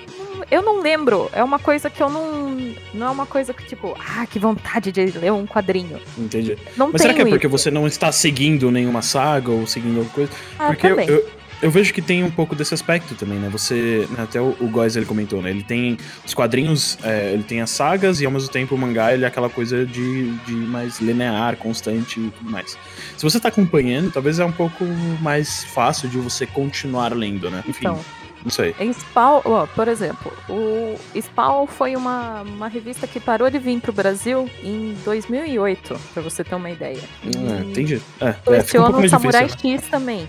Eu 0.52 0.60
não 0.60 0.82
lembro. 0.82 1.30
É 1.32 1.42
uma 1.42 1.58
coisa 1.58 1.88
que 1.88 2.02
eu 2.02 2.10
não. 2.10 2.54
Não 2.92 3.06
é 3.06 3.10
uma 3.10 3.24
coisa 3.24 3.54
que, 3.54 3.64
tipo, 3.64 3.96
ah, 3.98 4.26
que 4.26 4.38
vontade 4.38 4.92
de 4.92 5.06
ler 5.18 5.32
um 5.32 5.46
quadrinho. 5.46 5.98
Entendi. 6.18 6.58
Não 6.76 6.90
Mas 6.92 7.00
será 7.00 7.14
que 7.14 7.22
é 7.22 7.24
porque 7.24 7.46
isso. 7.46 7.58
você 7.58 7.70
não 7.70 7.86
está 7.86 8.12
seguindo 8.12 8.70
nenhuma 8.70 9.00
saga 9.00 9.50
ou 9.50 9.66
seguindo 9.66 9.96
alguma 10.00 10.14
coisa? 10.14 10.30
Ah, 10.58 10.66
Porque 10.66 10.86
eu, 10.86 10.90
também. 10.90 11.08
eu, 11.08 11.26
eu 11.62 11.70
vejo 11.70 11.94
que 11.94 12.02
tem 12.02 12.22
um 12.22 12.30
pouco 12.30 12.54
desse 12.54 12.74
aspecto 12.74 13.14
também, 13.14 13.38
né? 13.38 13.48
Você. 13.50 14.06
né, 14.10 14.24
Até 14.24 14.42
o, 14.42 14.54
o 14.60 14.68
Góes 14.68 14.94
ele 14.94 15.06
comentou, 15.06 15.40
né? 15.40 15.48
Ele 15.48 15.62
tem 15.62 15.96
os 16.22 16.34
quadrinhos, 16.34 16.98
é, 17.02 17.32
ele 17.32 17.44
tem 17.44 17.62
as 17.62 17.70
sagas 17.70 18.20
e 18.20 18.26
ao 18.26 18.30
mesmo 18.30 18.50
tempo 18.50 18.74
o 18.74 18.78
mangá 18.78 19.14
ele 19.14 19.24
é 19.24 19.28
aquela 19.28 19.48
coisa 19.48 19.86
de, 19.86 20.32
de 20.44 20.52
mais 20.52 21.00
linear, 21.00 21.56
constante 21.56 22.20
e 22.20 22.30
tudo 22.30 22.50
mais. 22.50 22.76
Se 23.16 23.22
você 23.22 23.40
tá 23.40 23.48
acompanhando, 23.48 24.10
talvez 24.12 24.38
é 24.38 24.44
um 24.44 24.52
pouco 24.52 24.84
mais 25.22 25.64
fácil 25.64 26.10
de 26.10 26.18
você 26.18 26.46
continuar 26.46 27.14
lendo, 27.16 27.50
né? 27.50 27.64
Enfim, 27.66 27.86
Então, 27.86 28.00
não 28.42 28.50
sei. 28.50 28.74
em 28.80 28.92
Spawn, 28.92 29.40
ó, 29.44 29.66
por 29.66 29.88
exemplo, 29.88 30.32
o 30.48 30.96
Spawn 31.20 31.66
foi 31.66 31.96
uma, 31.96 32.42
uma 32.42 32.68
revista 32.68 33.06
que 33.06 33.20
parou 33.20 33.48
de 33.50 33.58
vir 33.58 33.80
pro 33.80 33.92
Brasil 33.92 34.48
em 34.62 34.96
2008, 35.04 35.98
pra 36.12 36.22
você 36.22 36.42
ter 36.44 36.54
uma 36.54 36.70
ideia. 36.70 37.00
É, 37.24 37.62
entendi. 37.64 38.00
É, 38.20 38.28
é, 38.28 38.32
fica 38.32 38.40
um 38.40 38.42
Coleciona 38.44 38.84
pouco 38.86 38.96
o 38.98 39.00
mais 39.00 39.10
Samurai 39.10 39.46
difícil. 39.46 39.70
né? 39.70 39.76
X 39.78 39.88
também. 39.88 40.28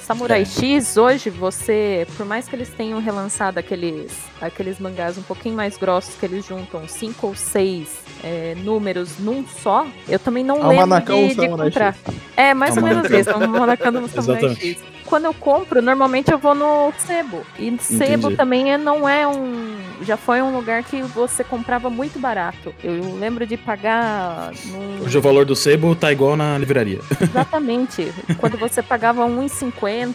Samurai 0.00 0.42
É. 0.42 0.44
X, 0.44 0.96
hoje, 0.96 1.30
você, 1.30 2.04
por 2.16 2.26
mais 2.26 2.48
que 2.48 2.56
eles 2.56 2.68
tenham 2.70 2.98
relançado 3.00 3.60
aqueles, 3.60 4.10
aqueles 4.40 4.80
mangás 4.80 5.16
um 5.16 5.22
pouquinho 5.22 5.54
mais 5.54 5.76
grossos, 5.76 6.16
que 6.16 6.26
eles 6.26 6.44
juntam 6.44 6.88
cinco 6.88 7.28
ou 7.28 7.34
seis 7.36 7.98
é, 8.24 8.56
números 8.56 9.18
num 9.20 9.46
só, 9.46 9.86
eu 10.08 10.18
também 10.18 10.42
não 10.42 10.56
lembro 10.56 10.80
Almanacão 10.80 11.20
de, 11.22 11.28
de 11.28 11.34
Samurai 11.36 11.66
comprar. 11.66 11.96
É, 12.36 12.52
mais 12.54 12.76
ou 12.76 12.82
menos 12.82 13.04
Almanacão. 13.04 13.20
isso, 13.20 13.30
Almanacão 13.30 13.92
do 13.92 14.08
Samurai 14.08 14.44
Exatamente. 14.44 14.60
X. 14.74 14.89
Quando 15.10 15.24
eu 15.26 15.34
compro, 15.34 15.82
normalmente 15.82 16.30
eu 16.32 16.38
vou 16.38 16.54
no 16.54 16.92
Sebo. 16.96 17.44
E 17.58 17.76
Sebo 17.80 18.28
Entendi. 18.28 18.36
também 18.36 18.72
é- 18.72 18.78
não 18.78 19.06
é 19.08 19.26
um... 19.26 19.76
Já 20.02 20.16
foi 20.16 20.40
um 20.40 20.54
lugar 20.56 20.82
que 20.84 21.02
você 21.02 21.44
comprava 21.44 21.90
muito 21.90 22.18
barato. 22.18 22.72
Eu 22.82 23.16
lembro 23.18 23.44
de 23.44 23.56
pagar... 23.56 24.50
num- 24.66 25.02
Hoje 25.04 25.18
o 25.18 25.20
valor 25.20 25.44
do 25.44 25.54
sebo 25.56 25.94
tá 25.94 26.10
igual 26.12 26.36
na 26.36 26.56
livraria. 26.56 27.00
Exatamente. 27.20 28.10
Quando 28.38 28.56
você 28.56 28.82
pagava 28.82 29.26
1,50 29.26 30.14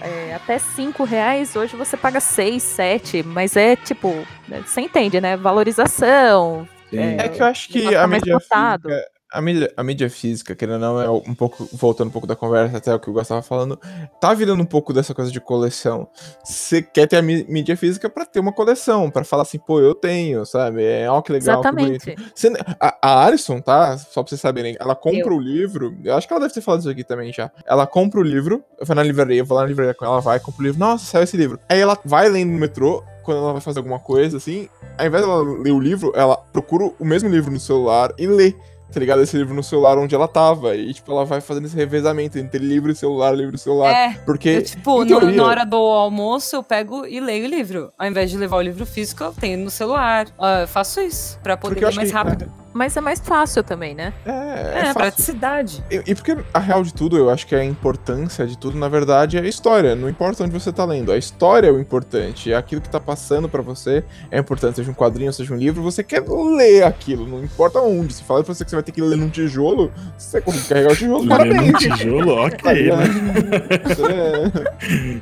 é, 0.00 0.34
até 0.34 0.58
5 0.58 1.04
reais, 1.04 1.54
hoje 1.56 1.76
você 1.76 1.96
paga 1.96 2.20
6, 2.20 2.62
7. 2.62 3.22
Mas 3.24 3.56
é 3.56 3.76
tipo, 3.76 4.26
né, 4.48 4.62
você 4.64 4.80
entende, 4.80 5.20
né? 5.20 5.36
Valorização. 5.36 6.66
É, 6.92 7.26
É 7.26 7.28
que 7.28 7.42
eu 7.42 7.46
acho 7.46 7.68
que 7.68 7.82
Tá 7.90 8.04
a 8.04 8.06
mais 8.06 8.22
mídia 8.22 8.38
física, 8.38 9.04
a 9.34 9.42
mídia, 9.42 9.72
a 9.76 9.82
mídia 9.82 10.08
física, 10.08 10.54
querendo 10.54 10.74
ou 10.74 10.80
não, 10.80 11.00
é 11.00 11.10
um 11.10 11.34
pouco, 11.34 11.68
voltando 11.72 12.08
um 12.08 12.10
pouco 12.10 12.26
da 12.26 12.36
conversa, 12.36 12.76
até 12.78 12.94
o 12.94 12.98
que 13.00 13.10
o 13.10 13.12
Gustavo 13.12 13.42
falando, 13.42 13.78
tá 14.20 14.32
virando 14.32 14.62
um 14.62 14.66
pouco 14.66 14.92
dessa 14.92 15.12
coisa 15.14 15.30
de 15.30 15.40
coleção. 15.40 16.08
Você 16.44 16.80
quer 16.82 17.06
ter 17.06 17.16
a 17.16 17.22
mí- 17.22 17.44
mídia 17.48 17.76
física 17.76 18.08
pra 18.08 18.24
ter 18.24 18.40
uma 18.40 18.52
coleção, 18.52 19.10
pra 19.10 19.24
falar 19.24 19.42
assim, 19.42 19.58
pô, 19.58 19.80
eu 19.80 19.94
tenho, 19.94 20.46
sabe? 20.46 20.82
É, 20.84 21.10
ó, 21.10 21.20
que 21.20 21.32
legal, 21.32 21.60
que 21.60 21.70
bonito. 21.72 22.08
Exatamente. 22.08 22.32
Você- 22.34 22.52
a, 22.80 22.96
a 23.02 23.26
Alison, 23.26 23.60
tá? 23.60 23.98
Só 23.98 24.22
pra 24.22 24.28
vocês 24.30 24.40
saberem, 24.40 24.76
ela 24.78 24.94
compra 24.94 25.18
Eu. 25.32 25.36
o 25.36 25.40
livro. 25.40 25.96
Eu 26.04 26.14
acho 26.14 26.26
que 26.26 26.32
ela 26.32 26.40
deve 26.40 26.54
ter 26.54 26.60
falado 26.60 26.80
isso 26.80 26.88
aqui 26.90 27.04
também 27.04 27.32
já. 27.32 27.50
Ela 27.66 27.86
compra 27.86 28.20
o 28.20 28.22
livro, 28.22 28.62
eu 28.78 28.86
vou 28.86 28.94
na 28.96 29.02
livraria, 29.02 29.40
eu 29.40 29.44
vou 29.44 29.56
lá 29.56 29.62
na 29.62 29.68
livraria 29.68 29.94
com 29.94 30.04
ela, 30.04 30.20
vai, 30.20 30.38
compra 30.40 30.60
o 30.62 30.64
livro. 30.64 30.78
Nossa, 30.80 31.04
saiu 31.04 31.24
esse 31.24 31.36
livro. 31.36 31.58
Aí 31.68 31.80
ela 31.80 31.98
vai 32.04 32.28
lendo 32.28 32.52
no 32.52 32.58
metrô, 32.58 33.02
quando 33.22 33.38
ela 33.38 33.52
vai 33.52 33.60
fazer 33.62 33.78
alguma 33.78 33.98
coisa, 33.98 34.36
assim. 34.36 34.68
Ao 34.98 35.06
invés 35.06 35.24
dela 35.24 35.42
ler 35.42 35.72
o 35.72 35.80
livro, 35.80 36.12
ela 36.14 36.36
procura 36.36 36.92
o 36.98 37.04
mesmo 37.04 37.28
livro 37.28 37.50
no 37.50 37.58
celular 37.58 38.12
e 38.18 38.26
lê. 38.26 38.54
Tá 38.94 39.00
ligado? 39.00 39.20
Esse 39.22 39.36
livro 39.36 39.52
no 39.54 39.62
celular 39.62 39.98
onde 39.98 40.14
ela 40.14 40.28
tava. 40.28 40.76
E, 40.76 40.94
tipo, 40.94 41.10
ela 41.10 41.24
vai 41.24 41.40
fazendo 41.40 41.66
esse 41.66 41.74
revezamento 41.74 42.38
entre 42.38 42.58
livro 42.64 42.92
e 42.92 42.94
celular, 42.94 43.32
livro 43.36 43.56
e 43.56 43.58
celular. 43.58 43.90
É, 43.92 44.14
Porque. 44.24 44.48
eu, 44.50 44.62
tipo, 44.62 45.04
no- 45.04 45.20
na 45.32 45.44
hora 45.44 45.64
do 45.66 45.76
almoço 45.76 46.54
eu 46.56 46.62
pego 46.62 47.04
e 47.04 47.18
leio 47.18 47.44
o 47.46 47.48
livro. 47.48 47.92
Ao 47.98 48.06
invés 48.06 48.30
de 48.30 48.36
levar 48.38 48.56
o 48.56 48.62
livro 48.62 48.86
físico, 48.86 49.24
eu 49.24 49.32
tenho 49.32 49.58
no 49.58 49.70
celular. 49.70 50.26
Eu 50.62 50.68
faço 50.68 51.00
isso, 51.00 51.38
pra 51.42 51.56
poder 51.56 51.74
Porque 51.74 51.84
ler 51.84 51.88
acho 51.88 51.96
mais 51.96 52.08
que- 52.08 52.14
rápido. 52.14 52.63
Mas 52.74 52.96
é 52.96 53.00
mais 53.00 53.20
fácil 53.20 53.62
também, 53.62 53.94
né? 53.94 54.12
É, 54.26 54.30
É, 54.30 54.88
é, 54.88 54.92
praticidade. 54.92 55.82
E, 55.90 56.02
e 56.08 56.14
porque 56.14 56.36
a 56.52 56.58
real 56.58 56.82
de 56.82 56.92
tudo, 56.92 57.16
eu 57.16 57.30
acho 57.30 57.46
que 57.46 57.54
a 57.54 57.64
importância 57.64 58.44
de 58.46 58.58
tudo, 58.58 58.76
na 58.76 58.88
verdade, 58.88 59.38
é 59.38 59.40
a 59.40 59.46
história. 59.46 59.94
Não 59.94 60.08
importa 60.08 60.42
onde 60.42 60.52
você 60.52 60.72
tá 60.72 60.84
lendo. 60.84 61.12
A 61.12 61.16
história 61.16 61.68
é 61.68 61.70
o 61.70 61.78
importante. 61.78 62.52
É 62.52 62.56
aquilo 62.56 62.80
que 62.80 62.88
tá 62.90 62.98
passando 62.98 63.48
pra 63.48 63.62
você 63.62 64.02
é 64.30 64.38
importante. 64.40 64.76
Seja 64.76 64.90
um 64.90 64.94
quadrinho, 64.94 65.32
seja 65.32 65.54
um 65.54 65.56
livro, 65.56 65.82
você 65.82 66.02
quer 66.02 66.22
ler 66.28 66.82
aquilo. 66.82 67.26
Não 67.26 67.44
importa 67.44 67.78
onde. 67.80 68.12
Se 68.12 68.24
falar 68.24 68.42
pra 68.42 68.52
você 68.52 68.64
que 68.64 68.70
você 68.70 68.76
vai 68.76 68.82
ter 68.82 68.92
que 68.92 69.00
ler 69.00 69.16
num 69.16 69.28
tijolo, 69.30 69.92
se 70.18 70.30
você 70.32 70.40
conseguir 70.40 70.68
carregar 70.68 70.92
o 70.92 70.96
tijolo, 70.96 71.18
Lê 71.20 71.24
no 71.24 71.28
parabéns. 71.30 71.78
tijolo, 71.78 72.32
ok, 72.44 72.90
né? 72.90 73.04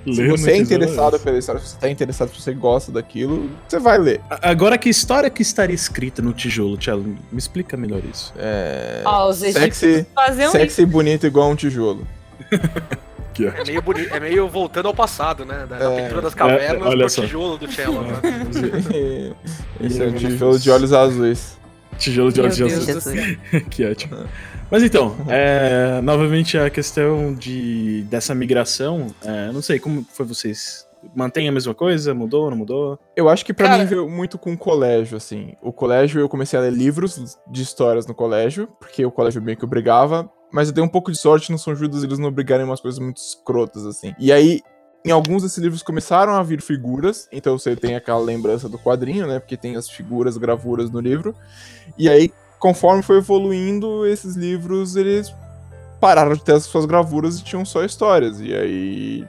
Você- 0.07 0.15
Se 0.15 0.29
você 0.29 0.51
é 0.51 0.55
tijolo, 0.55 0.57
interessado 0.63 1.19
pela 1.21 1.39
história, 1.39 1.61
se 1.61 1.69
você 1.69 1.77
tá 1.79 1.89
interessado, 1.91 2.31
se 2.31 2.41
você 2.41 2.55
gosta 2.55 2.91
daquilo, 2.93 3.51
você 3.69 3.79
vai 3.79 3.99
ler. 3.99 4.21
Agora, 4.43 4.79
que 4.79 4.89
história 4.89 5.29
que 5.29 5.43
estaria 5.43 5.75
escrita 5.75 6.23
no 6.23 6.33
tijolo, 6.33 6.77
Tchelo? 6.77 7.03
Me 7.31 7.42
explica 7.43 7.77
melhor 7.77 8.01
isso. 8.11 8.33
É. 8.39 9.03
Ó, 9.05 9.29
os 9.29 9.37
Sexy, 9.39 10.07
faziam 10.15 10.51
sexy 10.51 10.83
e 10.83 10.87
bonito 10.87 11.27
igual 11.27 11.51
um 11.51 11.57
tijolo. 11.57 12.07
É 13.41 13.65
meio, 13.65 13.81
boni- 13.81 14.07
é 14.11 14.21
meio 14.21 14.47
voltando 14.47 14.89
ao 14.89 14.95
passado, 14.95 15.47
né? 15.47 15.65
Da, 15.67 15.79
da 15.79 15.91
É. 15.91 16.03
pintura 16.03 16.21
das 16.21 16.35
cavernas 16.35 16.83
É, 16.83 16.89
olha 16.89 16.99
pro 17.07 17.09
só. 17.09 17.23
tijolo 17.23 17.57
do 17.57 17.67
Cello. 17.73 18.03
Né? 18.03 18.13
Esse 19.81 20.03
é 20.03 20.07
um 20.07 20.13
tijolo 20.13 20.59
de 20.59 20.71
olhos 20.71 20.93
azuis. 20.93 21.59
Tijolo 21.99 22.31
de 22.31 22.43
Meu 22.43 22.45
olhos 22.45 22.57
de 22.57 22.85
Deus 22.85 23.03
céu. 23.03 23.15
que 23.71 23.87
ótimo. 23.87 24.19
Mas 24.71 24.83
então, 24.83 25.17
é, 25.29 26.01
novamente 26.03 26.59
a 26.59 26.69
questão 26.69 27.35
de, 27.35 28.03
dessa 28.03 28.35
migração, 28.35 29.07
é, 29.25 29.51
não 29.51 29.63
sei, 29.63 29.79
como 29.79 30.07
foi 30.13 30.27
vocês? 30.27 30.87
Mantém 31.15 31.49
a 31.49 31.53
mesma 31.53 31.75
coisa? 31.75 32.15
Mudou, 32.15 32.51
não 32.51 32.57
mudou? 32.57 32.99
Eu 33.17 33.29
acho 33.29 33.45
que 33.45 33.53
pra 33.53 33.67
Cara- 33.69 33.83
mim 33.83 33.89
veio 33.89 34.09
muito 34.09 34.39
com 34.39 34.53
o 34.53 34.59
colégio, 34.59 35.17
assim. 35.17 35.55
O 35.61 35.73
colégio, 35.73 36.21
eu 36.21 36.29
comecei 36.29 36.59
a 36.59 36.63
ler 36.63 36.73
livros 36.73 37.37
de 37.51 37.63
histórias 37.63 38.07
no 38.07 38.15
colégio, 38.15 38.69
porque 38.79 39.05
o 39.05 39.11
colégio 39.11 39.43
meio 39.43 39.57
que 39.57 39.65
obrigava, 39.65 40.31
mas 40.53 40.69
eu 40.69 40.75
dei 40.75 40.83
um 40.85 40.89
pouco 40.89 41.11
de 41.11 41.19
sorte 41.19 41.51
no 41.51 41.59
São 41.59 41.75
Judas 41.75 42.03
eles 42.05 42.19
não 42.19 42.29
obrigarem 42.29 42.65
umas 42.65 42.81
coisas 42.81 43.01
muito 43.01 43.17
escrotas, 43.19 43.85
assim. 43.87 44.15
E 44.19 44.33
aí, 44.33 44.61
em 45.05 45.11
alguns 45.11 45.43
desses 45.43 45.59
livros 45.59 45.83
começaram 45.83 46.35
a 46.35 46.43
vir 46.43 46.61
figuras, 46.63 47.29
então 47.33 47.59
você 47.59 47.75
tem 47.75 47.97
aquela 47.97 48.21
lembrança 48.21 48.69
do 48.69 48.79
quadrinho, 48.79 49.27
né? 49.27 49.41
Porque 49.41 49.57
tem 49.57 49.75
as 49.77 49.91
figuras, 49.91 50.37
gravuras 50.37 50.91
no 50.91 51.01
livro. 51.01 51.35
E 51.99 52.09
aí, 52.09 52.31
conforme 52.61 53.03
foi 53.03 53.17
evoluindo, 53.19 54.07
esses 54.07 54.37
livros, 54.37 54.95
eles 54.95 55.35
pararam 56.01 56.35
de 56.35 56.45
ter 56.45 56.53
as 56.53 56.65
suas 56.65 56.85
gravuras 56.85 57.39
e 57.41 57.45
tinham 57.45 57.65
só 57.65 57.85
histórias. 57.85 58.41
E 58.41 58.55
aí. 58.55 59.25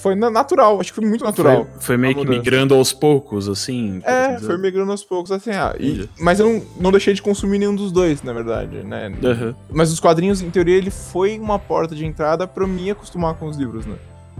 Foi 0.00 0.14
na- 0.14 0.30
natural, 0.30 0.80
acho 0.80 0.90
que 0.92 1.00
foi 1.00 1.06
muito 1.08 1.24
natural. 1.24 1.64
Foi, 1.74 1.80
foi 1.80 1.96
meio 1.96 2.14
que 2.14 2.26
migrando 2.26 2.74
aos 2.74 2.92
poucos, 2.92 3.48
assim? 3.48 3.98
assim 3.98 4.02
É, 4.04 4.34
dizer. 4.34 4.46
foi 4.46 4.58
migrando 4.58 4.90
aos 4.90 5.04
poucos, 5.04 5.30
assim, 5.30 5.50
ah, 5.50 5.74
e- 5.78 6.08
mas 6.18 6.40
eu 6.40 6.46
não, 6.52 6.62
não 6.80 6.90
deixei 6.90 7.12
de 7.12 7.20
consumir 7.20 7.58
nenhum 7.58 7.74
dos 7.74 7.92
dois, 7.92 8.22
na 8.22 8.32
verdade, 8.32 8.82
né? 8.82 9.12
Aham, 9.22 9.54
Mas 9.70 9.92
os 9.92 10.00
quadrinhos, 10.00 10.40
em 10.40 10.50
teoria, 10.50 10.76
ele 10.76 10.90
foi 10.90 11.38
uma 11.38 11.58
porta 11.58 11.94
de 11.94 12.06
entrada 12.06 12.46
pra 12.46 12.64
eu 12.64 12.68
me 12.68 12.90
acostumar 12.90 13.34
com 13.34 13.46
os 13.46 13.56
livros, 13.56 13.84
né? 13.84 13.96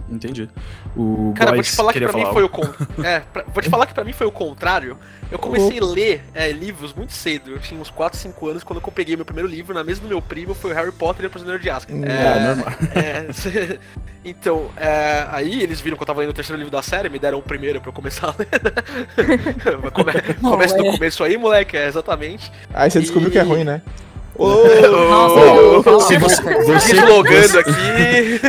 Entendi. 0.09 0.49
O 0.95 1.33
Cara, 1.35 1.51
vou 1.51 1.57
Góis 1.57 1.67
te 1.67 1.75
falar 1.75 1.93
que 1.93 1.99
pra 1.99 2.13
mim 2.13 2.21
falar 2.21 2.33
foi 2.33 2.43
algo. 2.43 2.55
o 2.55 2.59
con... 2.61 2.73
é, 3.03 3.19
pra- 3.19 3.43
Vou 3.53 3.61
te 3.63 3.69
falar 3.69 3.85
que 3.85 3.93
pra 3.93 4.03
mim 4.03 4.13
foi 4.13 4.27
o 4.27 4.31
contrário. 4.31 4.97
Eu 5.31 5.37
comecei 5.37 5.79
a 5.79 5.83
ler 5.85 6.23
é, 6.33 6.51
livros 6.51 6.93
muito 6.93 7.11
cedo. 7.13 7.51
Eu 7.51 7.59
tinha 7.59 7.79
uns 7.79 7.89
4, 7.89 8.17
5 8.17 8.47
anos 8.47 8.63
quando 8.63 8.81
eu 8.83 8.91
peguei 8.91 9.15
meu 9.15 9.25
primeiro 9.25 9.49
livro 9.49 9.73
na 9.73 9.83
mesa 9.83 9.99
do 10.01 10.07
meu 10.07 10.21
primo, 10.21 10.53
foi 10.53 10.71
o 10.71 10.73
Harry 10.73 10.91
Potter 10.91 11.25
e 11.25 11.27
o 11.27 11.29
Prisioneiro 11.29 11.61
de 11.61 11.69
Azkaban. 11.69 12.05
É, 12.05 12.39
normal. 12.39 12.73
É, 12.95 13.77
então, 14.23 14.69
é, 14.77 15.27
aí 15.31 15.61
eles 15.61 15.81
viram 15.81 15.97
que 15.97 16.03
eu 16.03 16.07
tava 16.07 16.21
lendo 16.21 16.29
o 16.29 16.33
terceiro 16.33 16.57
livro 16.57 16.71
da 16.71 16.81
série, 16.81 17.09
me 17.09 17.19
deram 17.19 17.39
o 17.39 17.41
primeiro 17.41 17.79
pra 17.81 17.89
eu 17.89 17.93
começar 17.93 18.27
a 18.29 18.35
ler. 18.37 19.91
Come, 19.91 20.11
começa 20.41 20.77
do 20.77 20.85
é. 20.85 20.91
começo 20.91 21.23
aí, 21.23 21.37
moleque, 21.37 21.75
é, 21.77 21.87
exatamente. 21.87 22.51
Aí 22.73 22.89
você 22.89 22.99
descobriu 22.99 23.29
E- 23.29 23.31
que 23.31 23.39
é 23.39 23.43
ruim, 23.43 23.63
né? 23.63 23.81
Nossa, 24.39 26.07
Se 26.07 26.17
você, 26.17 26.41
você, 26.63 26.93
Deslogando 26.93 27.59
aqui. 27.59 27.71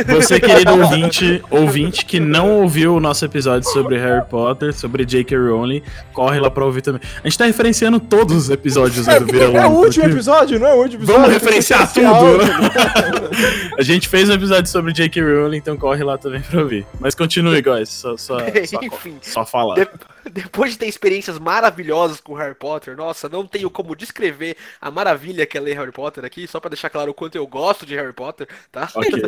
você, 0.13 0.39
querido 0.39 0.73
ouvinte, 0.79 1.41
ouvinte 1.49 2.05
que 2.05 2.19
não 2.19 2.61
ouviu 2.61 2.95
o 2.95 2.99
nosso 2.99 3.25
episódio 3.25 3.67
sobre 3.69 3.97
Harry 3.97 4.25
Potter, 4.29 4.73
sobre 4.73 5.05
J.K. 5.05 5.35
Rowling, 5.37 5.81
corre 6.13 6.39
lá 6.39 6.49
pra 6.49 6.65
ouvir 6.65 6.81
também. 6.81 7.01
A 7.23 7.27
gente 7.27 7.37
tá 7.37 7.45
referenciando 7.45 7.99
todos 7.99 8.35
os 8.35 8.49
episódios 8.49 9.05
do 9.05 9.25
Vira 9.25 9.45
É 9.45 9.65
o 9.65 9.69
último 9.71 10.03
porque- 10.03 10.15
episódio, 10.15 10.59
não 10.59 10.67
é 10.67 10.73
o 10.73 10.77
último 10.77 11.03
episódio? 11.03 11.21
Vamos 11.21 11.33
referenciar 11.33 11.91
tudo! 11.91 12.07
A 13.77 13.81
gente 13.81 14.07
fez 14.09 14.29
um 14.29 14.33
episódio 14.33 14.69
sobre 14.69 14.91
J.K. 14.93 15.21
Rowling, 15.21 15.57
então 15.57 15.77
corre 15.77 16.03
lá 16.03 16.17
também 16.17 16.41
pra 16.41 16.61
ouvir. 16.61 16.85
Mas 16.99 17.15
continue, 17.15 17.61
guys. 17.61 17.89
Só, 17.89 18.17
só, 18.17 18.37
só, 18.39 18.79
só 19.21 19.45
falar. 19.45 19.75
De- 19.75 19.87
depois 20.31 20.71
de 20.73 20.77
ter 20.79 20.87
experiências 20.87 21.37
maravilhosas 21.39 22.19
com 22.19 22.33
Harry 22.33 22.55
Potter, 22.55 22.95
nossa, 22.95 23.29
não 23.29 23.45
tenho 23.45 23.69
como 23.69 23.95
descrever 23.95 24.55
a 24.81 24.89
maravilha 24.91 25.45
que 25.45 25.57
é 25.57 25.61
ler 25.61 25.77
Harry 25.77 25.91
Potter 25.91 26.25
aqui, 26.25 26.47
só 26.47 26.59
pra 26.59 26.69
deixar 26.69 26.89
claro 26.89 27.11
o 27.11 27.13
quanto 27.13 27.35
eu 27.35 27.45
gosto 27.47 27.85
de 27.85 27.95
Harry 27.95 28.13
Potter, 28.13 28.47
tá? 28.71 28.89
Ok. 28.95 29.09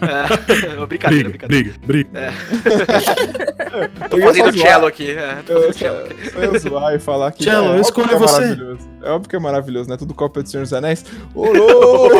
É, 0.00 0.86
brincadeira, 0.86 1.28
Briga, 1.28 1.46
brincadeira. 1.46 1.72
briga, 1.82 2.10
briga. 2.10 2.32
Tô 4.08 4.16
Eu 4.16 4.20
ia 4.20 4.26
fazendo 4.26 4.58
cello 4.58 4.86
aqui. 4.86 5.10
É, 5.10 5.42
tô 5.46 5.52
Eu 5.52 5.60
fazendo 5.72 5.78
cello 5.78 6.00
aqui. 6.06 6.30
só 6.30 6.40
ia 6.42 6.58
zoar 6.58 6.94
e 6.94 6.98
falar 6.98 7.32
que. 7.32 7.44
Cello, 7.44 7.66
é, 7.74 7.76
eu 7.76 7.80
escolho 7.80 8.10
é 8.14 8.18
você. 8.18 8.40
maravilhoso. 8.40 8.88
É 9.02 9.10
óbvio 9.10 9.28
que 9.30 9.36
é 9.36 9.38
maravilhoso, 9.38 9.90
né? 9.90 9.96
Tudo 9.96 10.14
Copa 10.14 10.42
de 10.42 10.50
Senhor 10.50 10.62
dos 10.62 10.72
Anéis. 10.72 11.04
Ô, 11.34 11.44
louco! 11.52 12.14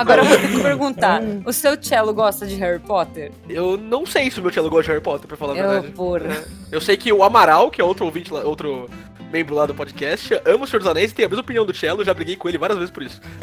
Agora 0.00 0.22
eu 0.22 0.24
vou 0.26 0.36
ter 0.38 0.48
que 0.48 0.60
perguntar: 0.62 1.20
o 1.44 1.52
seu 1.52 1.76
cello 1.80 2.12
gosta 2.14 2.46
de 2.46 2.54
Harry 2.56 2.78
Potter? 2.80 3.32
Eu 3.48 3.76
não 3.76 4.04
sei 4.06 4.30
se 4.30 4.38
o 4.40 4.42
meu 4.42 4.52
cello 4.52 4.68
gosta 4.70 4.84
de 4.84 4.88
Harry 4.90 5.02
Potter, 5.02 5.26
pra 5.28 5.36
falar 5.36 5.54
a 5.54 5.56
Eu, 5.56 5.68
verdade. 5.70 5.92
porra. 5.94 6.44
Eu 6.70 6.80
sei 6.80 6.96
que 6.96 7.12
o 7.12 7.22
Amaral, 7.22 7.70
que 7.70 7.80
é 7.80 7.84
outro 7.84 8.04
ouvinte, 8.04 8.32
lá- 8.32 8.42
outro 8.42 8.88
membro 9.32 9.54
lá 9.54 9.66
do 9.66 9.74
podcast, 9.74 10.40
ama 10.46 10.64
o 10.64 10.66
Senhor 10.66 10.78
dos 10.78 10.88
Anéis 10.88 11.10
e 11.10 11.14
tem 11.14 11.26
a 11.26 11.28
mesma 11.28 11.42
opinião 11.42 11.66
do 11.66 11.74
cello, 11.76 12.02
já 12.02 12.14
briguei 12.14 12.34
com 12.34 12.48
ele 12.48 12.56
várias 12.56 12.78
vezes 12.78 12.90
por 12.90 13.02
isso. 13.02 13.20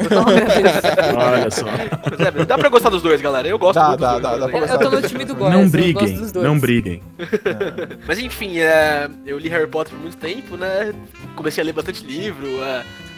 Olha 1.16 1.50
só. 1.50 1.64
É, 1.68 2.44
dá 2.44 2.58
pra 2.58 2.68
gostar 2.68 2.88
dos 2.90 3.02
dois, 3.02 3.20
galera. 3.20 3.46
Eu 3.46 3.58
gosto 3.58 3.76
Dá, 3.76 3.88
muito 3.90 4.00
dá, 4.00 4.12
dos 4.14 4.22
dá, 4.22 4.28
dois. 4.36 4.52
dá. 4.52 4.58
Eu, 4.58 4.66
eu 4.66 4.78
tô 4.78 4.90
no 4.96 5.02
time 5.02 5.24
do 5.24 5.34
Góis. 5.36 5.52
Não 5.52 5.60
eu 5.60 5.64
gosto 5.64 5.72
briguem, 5.72 6.18
dos 6.18 6.32
dois. 6.32 6.46
não 6.46 6.58
briguem. 6.58 7.02
Mas 8.06 8.18
enfim, 8.18 8.58
é, 8.58 9.08
eu 9.24 9.38
li 9.38 9.48
Harry 9.48 9.66
Potter 9.68 9.92
por 9.94 10.00
muito 10.02 10.16
tempo, 10.16 10.56
né? 10.56 10.92
Comecei 11.34 11.62
a 11.62 11.64
ler 11.64 11.72
bastante 11.72 12.04
livro. 12.04 12.48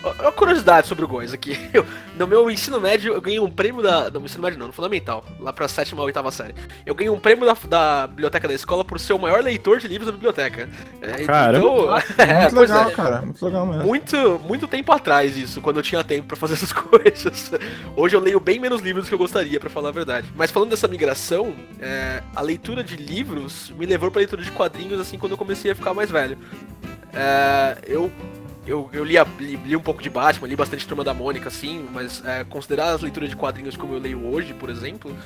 É, 0.05 0.23
uma 0.23 0.33
curiosidade 0.33 0.87
sobre 0.87 1.05
o 1.05 1.09
Góis 1.09 1.33
aqui. 1.33 1.59
Eu, 1.73 1.85
no 2.17 2.27
meu 2.27 2.51
ensino 2.51 2.81
médio, 2.81 3.15
eu 3.15 3.21
ganhei 3.21 3.39
um 3.39 3.51
prêmio 3.51 3.83
da. 3.83 4.11
No 4.11 4.25
ensino 4.25 4.43
médio 4.43 4.59
não, 4.59 4.67
no 4.67 4.73
fundamental, 4.73 5.25
lá 5.39 5.53
pra 5.53 5.69
sétima 5.69 6.01
ou 6.01 6.07
oitava 6.07 6.31
série. 6.33 6.55
Eu 6.85 6.95
ganhei 6.95 7.11
um 7.11 7.19
prêmio 7.19 7.47
da, 7.47 7.57
da 7.69 8.07
biblioteca 8.09 8.49
da 8.49 8.55
escola 8.55 8.85
por 8.85 8.99
ser 8.99 9.13
o 9.13 9.19
maior 9.19 9.43
leitor 9.43 9.79
de 9.79 9.87
livros 9.87 10.07
da 10.07 10.13
biblioteca. 10.13 10.69
É, 11.01 11.25
Caramba. 11.25 11.59
Então, 11.59 11.97
é, 12.25 12.41
Muito 12.43 12.55
pois 12.55 12.71
legal, 12.71 12.89
é. 12.89 12.93
cara. 12.93 13.23
Muito 13.23 13.45
legal 13.45 13.67
mesmo. 13.67 13.85
Muito, 13.85 14.41
muito 14.45 14.67
tempo 14.67 14.93
atrás 14.93 15.37
isso, 15.37 15.61
quando 15.61 15.77
eu 15.77 15.83
tinha 15.83 16.03
tempo 16.03 16.27
pra 16.27 16.37
fazer 16.37 16.55
essas 16.59 16.73
coisas. 16.73 17.53
Hoje 17.97 18.17
eu 18.17 18.21
leio 18.21 18.41
bem 18.41 18.59
menos 18.59 18.81
livros 18.81 19.05
do 19.05 19.09
que 19.09 19.15
eu 19.15 19.19
gostaria, 19.19 19.61
pra 19.61 19.71
falar 19.71 19.91
a 19.91 19.93
verdade. 19.93 20.29
Mas 20.35 20.51
falando 20.51 20.71
dessa 20.71 20.89
migração, 20.89 21.55
é, 21.81 22.23
a 22.35 22.41
leitura 22.41 22.83
de 22.83 22.97
livros 22.97 23.73
me 23.79 23.87
levou 23.87 24.11
pra 24.11 24.19
leitura 24.19 24.43
de 24.43 24.51
quadrinhos 24.51 25.01
assim 25.01 25.19
quando 25.19 25.33
eu 25.33 25.39
comecei 25.39 25.71
a 25.71 25.75
ficar 25.75 25.95
mais 25.95 26.11
velho. 26.11 26.37
É, 27.13 27.79
eu 27.87 28.11
eu, 28.69 28.89
eu 28.93 29.03
li, 29.05 29.17
a- 29.19 29.27
li, 29.41 29.57
li 29.57 29.75
um 29.77 29.81
pouco 29.81 30.03
de 30.03 30.11
Batman, 30.11 30.47
li 30.47 30.55
bastante 30.57 30.87
Turma 30.87 31.03
da 31.03 31.15
Mônica, 31.15 31.49
assim, 31.49 31.89
mas 31.93 32.23
é, 32.25 32.45
considerar 32.45 32.91
as 32.95 33.03
leituras 33.03 33.31
de 33.31 33.37
quadrinhos 33.37 33.77
como 33.77 33.95
eu 33.95 33.99
leio 33.99 34.25
hoje, 34.27 34.53
por 34.55 34.71
exemplo, 34.71 35.17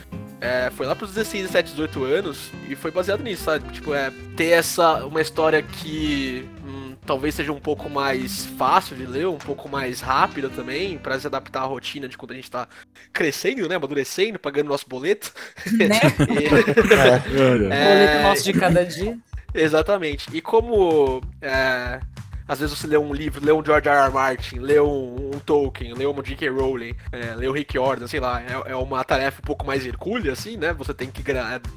é, 0.40 0.70
foi 0.74 0.86
lá 0.86 0.94
pros 0.96 1.10
16, 1.12 1.42
17, 1.46 1.70
18 1.72 2.04
anos 2.04 2.50
e 2.68 2.74
foi 2.74 2.90
baseado 2.90 3.22
nisso, 3.22 3.44
sabe? 3.44 3.68
Tipo, 3.72 3.94
é 3.94 4.10
ter 4.36 4.50
essa, 4.50 5.04
uma 5.04 5.20
história 5.20 5.62
que 5.62 6.48
hum, 6.66 6.94
talvez 7.06 7.34
seja 7.34 7.52
um 7.52 7.60
pouco 7.60 7.88
mais 7.88 8.46
fácil 8.58 8.96
de 8.96 9.06
ler, 9.06 9.26
um 9.28 9.38
pouco 9.38 9.68
mais 9.68 10.00
rápida 10.00 10.48
também, 10.48 10.98
pra 10.98 11.18
se 11.20 11.26
adaptar 11.26 11.60
à 11.62 11.64
rotina 11.66 12.08
de 12.08 12.16
quando 12.18 12.32
a 12.32 12.34
gente 12.34 12.50
tá 12.50 12.66
crescendo, 13.12 13.68
né? 13.68 13.76
Amadurecendo, 13.76 14.38
pagando 14.38 14.68
nosso 14.68 14.88
boleto. 14.88 15.32
Né? 15.72 16.00
E- 16.40 16.92
É. 16.94 17.74
É, 17.74 17.84
Boleto 17.88 18.22
nosso 18.22 18.44
de 18.44 18.52
cada 18.52 18.84
dia. 18.84 19.16
Exatamente. 19.54 20.28
E 20.32 20.40
como 20.40 21.20
é, 21.40 21.71
às 22.52 22.60
vezes 22.60 22.78
você 22.78 22.86
lê 22.86 22.98
um 22.98 23.14
livro, 23.14 23.42
lê 23.42 23.50
um 23.50 23.64
George 23.64 23.88
R. 23.88 23.96
R. 23.96 24.12
Martin, 24.12 24.58
lê 24.58 24.78
um, 24.78 25.30
um 25.34 25.38
Tolkien, 25.38 25.94
lê 25.94 26.06
um 26.06 26.22
J.K. 26.22 26.50
Rowling, 26.50 26.94
é, 27.10 27.34
lê 27.34 27.48
o 27.48 27.52
Rick 27.52 27.72
Jordan, 27.74 28.06
sei 28.06 28.20
lá, 28.20 28.42
é, 28.42 28.72
é, 28.72 28.76
uma 28.76 29.02
tarefa 29.02 29.40
um 29.40 29.46
pouco 29.46 29.66
mais 29.66 29.86
hercúlea, 29.86 30.32
assim, 30.32 30.58
né? 30.58 30.74
Você 30.74 30.92
tem 30.92 31.10
que 31.10 31.22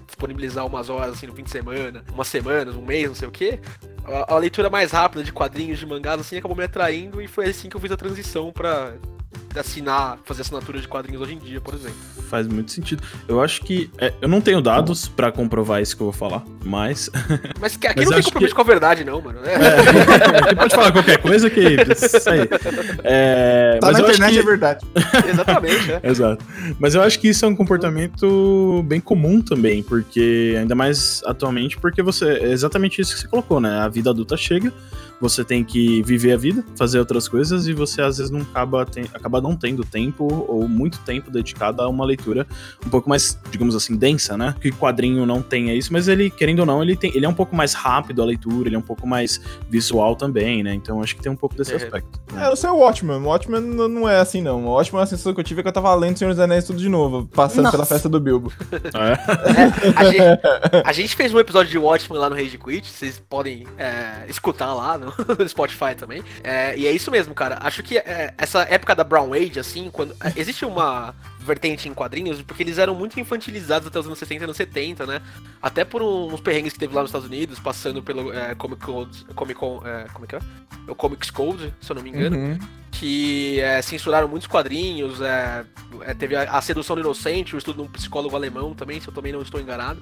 disponibilizar 0.06 0.66
umas 0.66 0.90
horas, 0.90 1.14
assim, 1.14 1.28
no 1.28 1.34
fim 1.34 1.44
de 1.44 1.50
semana, 1.50 2.04
umas 2.14 2.28
semanas, 2.28 2.76
um 2.76 2.82
mês, 2.82 3.08
não 3.08 3.16
sei 3.16 3.28
o 3.28 3.32
quê. 3.32 3.60
A, 4.04 4.34
a 4.34 4.38
leitura 4.38 4.70
mais 4.70 4.92
rápida 4.92 5.24
de 5.24 5.32
quadrinhos, 5.32 5.80
de 5.80 5.86
mangás, 5.86 6.20
assim, 6.20 6.36
acabou 6.36 6.58
me 6.58 6.66
atraindo 6.66 7.22
e 7.22 7.28
foi 7.28 7.46
assim 7.46 7.70
que 7.70 7.78
eu 7.78 7.82
fiz 7.82 7.92
a 7.92 7.98
transição 7.98 8.52
pra 8.52 8.96
assinar, 9.56 10.18
fazer 10.24 10.42
assinatura 10.42 10.80
de 10.80 10.88
quadrinhos 10.88 11.22
hoje 11.22 11.34
em 11.34 11.40
dia, 11.40 11.62
por 11.62 11.74
exemplo. 11.74 11.98
Faz 12.30 12.48
muito 12.48 12.72
sentido. 12.72 13.04
Eu 13.28 13.42
acho 13.42 13.62
que. 13.62 13.90
É, 13.98 14.14
eu 14.22 14.28
não 14.28 14.42
tenho 14.42 14.62
dados 14.62 15.08
para 15.08 15.32
comprovar 15.32 15.82
isso 15.82 15.96
que 15.96 16.02
eu 16.02 16.12
vou 16.12 16.14
falar, 16.14 16.44
mas. 16.64 17.10
Mas 17.60 17.76
aqui 17.76 17.88
mas 17.96 18.06
não 18.06 18.14
tem 18.14 18.24
compromisso 18.24 18.54
que... 18.54 18.56
com 18.56 18.62
a 18.62 18.66
verdade, 18.66 19.04
não, 19.04 19.22
mano. 19.22 19.40
É. 19.44 19.54
É, 19.54 20.44
você 20.50 20.56
pode 20.56 20.76
falar 20.76 20.92
qualquer 20.92 21.18
coisa 21.22 21.50
que. 21.50 21.62
Isso 21.62 22.30
aí. 22.30 22.42
É, 23.04 23.78
tá 23.80 23.88
mas 23.88 23.98
na 23.98 24.04
internet 24.04 24.34
que... 24.34 24.40
é 24.40 24.44
verdade. 24.44 24.86
Exatamente, 25.30 25.92
é. 25.92 26.00
Exato. 26.04 26.46
Mas 26.80 26.96
eu 26.96 27.02
acho 27.02 27.20
que 27.20 27.30
isso 27.30 27.46
é 27.46 27.48
um 27.48 27.56
comportamento 27.56 28.84
bem 28.88 29.00
comum 29.00 29.42
também, 29.42 29.82
porque. 29.84 30.56
Ainda 30.60 30.76
mais 30.76 31.22
atualmente, 31.26 31.78
porque 31.78 32.02
você. 32.02 32.26
É 32.26 32.52
exatamente 32.52 33.02
isso 33.02 33.16
que 33.16 33.22
você 33.22 33.28
colocou, 33.28 33.60
né? 33.60 33.80
A 33.80 33.88
vida 33.88 34.10
adulta 34.10 34.36
chega 34.36 34.74
você 35.20 35.44
tem 35.44 35.64
que 35.64 36.02
viver 36.04 36.34
a 36.34 36.38
vida, 36.38 36.64
fazer 36.76 37.00
outras 37.00 37.28
coisas 37.28 37.68
e 37.68 37.74
você 37.74 38.02
às 38.02 38.18
vezes 38.18 38.32
não 38.32 38.42
acaba, 38.42 38.86
tem, 38.86 39.06
acaba 39.14 39.42
não 39.42 39.56
tendo 39.56 39.84
tempo 39.84 40.28
ou 40.48 40.68
muito 40.68 41.00
tempo 41.00 41.32
dedicado 41.32 41.82
a 41.82 41.88
uma 41.88 42.06
leitura 42.06 42.46
um 42.86 42.90
pouco 42.90 43.10
mais, 43.10 43.40
digamos 43.50 43.76
assim, 43.76 43.96
densa, 43.96 44.38
né? 44.38 44.56
Que 44.60 44.72
quadrinho 44.72 45.26
não 45.26 45.42
tenha 45.42 45.74
isso, 45.74 45.92
mas 45.92 46.08
ele, 46.08 46.30
querendo 46.30 46.60
ou 46.60 46.66
não, 46.66 46.82
ele, 46.82 46.96
tem, 46.96 47.12
ele 47.16 47.26
é 47.26 47.30
um 47.30 47.34
pouco 47.34 47.56
mais 47.56 47.74
rápido 47.74 48.22
a 48.22 48.26
leitura, 48.26 48.68
ele 48.68 48.76
é 48.76 48.80
um 48.80 48.84
pouco 48.84 49.08
mais 49.08 49.40
visual 49.70 50.16
também, 50.16 50.64
né? 50.64 50.74
Então 50.74 51.02
acho 51.02 51.16
que 51.16 51.22
tem 51.22 51.32
um 51.32 51.36
pouco 51.36 51.56
desse 51.56 51.74
é. 51.74 51.76
aspecto. 51.78 52.20
Né? 52.32 52.46
É, 52.46 52.50
eu 52.50 52.56
sei 52.56 52.70
o 52.70 52.78
Watchmen. 52.78 53.18
O 53.18 53.26
Watchmen 53.26 53.62
não 53.62 54.08
é 54.08 54.20
assim, 54.20 54.42
não. 54.42 54.66
O 54.66 54.70
Watchmen, 54.70 55.04
a 55.04 55.06
sensação 55.06 55.34
que 55.34 55.40
eu 55.40 55.44
tive 55.44 55.62
é 55.62 55.64
que 55.64 55.70
eu 55.70 55.74
tava 55.74 55.94
lendo 55.96 56.18
Senhor 56.18 56.32
dos 56.32 56.40
Anéis 56.40 56.66
tudo 56.66 56.80
de 56.80 56.90
novo, 56.90 57.28
passando 57.28 57.64
Nossa. 57.64 57.78
pela 57.78 57.86
festa 57.86 58.10
do 58.10 58.20
Bilbo. 58.20 58.52
É? 58.96 59.12
é 59.12 59.94
a, 59.96 60.12
gente, 60.12 60.82
a, 60.86 60.94
gente, 60.94 61.16
fez 61.16 61.34
um 61.34 61.40
episódio 61.40 61.70
de 61.72 61.78
Watchmen 61.78 62.20
lá 62.20 62.30
no 62.30 62.36
Rage 62.36 62.58
Quit, 62.58 62.88
vocês 62.88 63.22
podem 63.30 63.68
é, 63.78 64.26
escutar 64.30 64.74
lá 64.74 64.98
no, 64.98 65.05
no 65.06 65.14
Spotify 65.48 65.96
também. 65.96 66.24
É, 66.44 66.78
e 66.78 66.88
é 66.88 66.92
isso 66.92 67.12
mesmo, 67.12 67.34
cara. 67.34 67.58
Acho 67.62 67.84
que 67.84 67.98
é, 67.98 68.34
essa 68.38 68.62
época 68.64 68.96
da 68.96 69.04
Brown 69.04 69.34
Age, 69.34 69.60
assim, 69.60 69.90
quando. 69.92 70.16
É, 70.24 70.34
existe 70.36 70.66
uma 70.66 71.14
vertente 71.40 71.88
em 71.88 71.94
quadrinhos, 71.94 72.42
porque 72.42 72.64
eles 72.64 72.78
eram 72.78 72.96
muito 72.96 73.20
infantilizados 73.20 73.88
até 73.88 74.00
os 74.00 74.06
anos 74.08 74.18
60 74.18 74.42
e 74.42 74.44
anos 74.44 74.58
70, 74.58 75.06
né? 75.06 75.22
Até 75.62 75.86
por 75.86 76.02
uns 76.02 76.42
perrengues 76.42 76.74
que 76.74 76.80
teve 76.80 76.94
lá 76.94 77.02
nos 77.02 77.10
Estados 77.10 77.28
Unidos, 77.28 77.60
passando 77.60 78.02
pelo 78.02 78.34
é, 78.34 78.56
Comic 78.56 78.82
Code. 78.82 79.26
Comic 79.36 79.60
Con. 79.60 79.82
É, 79.86 80.08
como 80.12 80.26
é 80.26 80.28
que 80.28 80.36
é? 80.36 80.40
O 80.88 80.96
Comics 80.96 81.30
Code, 81.30 81.74
se 81.80 81.92
eu 81.92 81.96
não 81.96 82.04
me 82.04 82.10
engano. 82.10 82.36
Uhum. 82.36 82.60
Que 82.92 83.60
é, 83.60 83.82
censuraram 83.82 84.28
muitos 84.28 84.48
quadrinhos. 84.48 85.22
É, 85.22 85.66
é, 86.02 86.14
teve 86.14 86.36
a, 86.36 86.44
a, 86.44 86.62
Sedução 86.62 86.96
do 86.96 87.02
Inocente, 87.02 87.56
o 87.56 87.58
estudo 87.58 87.78
de 87.78 87.82
um 87.84 87.92
psicólogo 87.92 88.36
alemão 88.36 88.74
também, 88.74 89.00
se 89.00 89.08
eu 89.08 89.14
também 89.14 89.32
não 89.32 89.42
estou 89.42 89.60
enganado. 89.60 90.02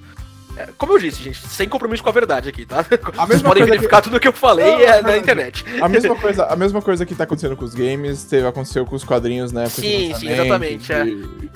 É, 0.56 0.68
como 0.78 0.92
eu 0.92 0.98
disse, 0.98 1.22
gente, 1.22 1.38
sem 1.48 1.68
compromisso 1.68 2.02
com 2.02 2.08
a 2.08 2.12
verdade 2.12 2.48
aqui, 2.48 2.64
tá? 2.64 2.84
A 3.18 3.26
Vocês 3.26 3.42
podem 3.42 3.64
verificar 3.64 3.98
que... 3.98 4.04
tudo 4.04 4.20
que 4.20 4.28
eu 4.28 4.32
falei 4.32 4.70
não, 4.70 4.80
é 4.80 5.02
na 5.02 5.16
internet. 5.16 5.64
A 5.80 5.88
mesma, 5.88 6.14
coisa, 6.14 6.44
a 6.44 6.56
mesma 6.56 6.80
coisa 6.80 7.04
que 7.04 7.14
tá 7.14 7.24
acontecendo 7.24 7.56
com 7.56 7.64
os 7.64 7.74
games, 7.74 8.24
teve, 8.24 8.46
aconteceu 8.46 8.86
com 8.86 8.94
os 8.94 9.02
quadrinhos, 9.02 9.52
né? 9.52 9.66
Sim, 9.66 10.14
sim, 10.14 10.28
exatamente. 10.28 10.92
É. 10.92 11.04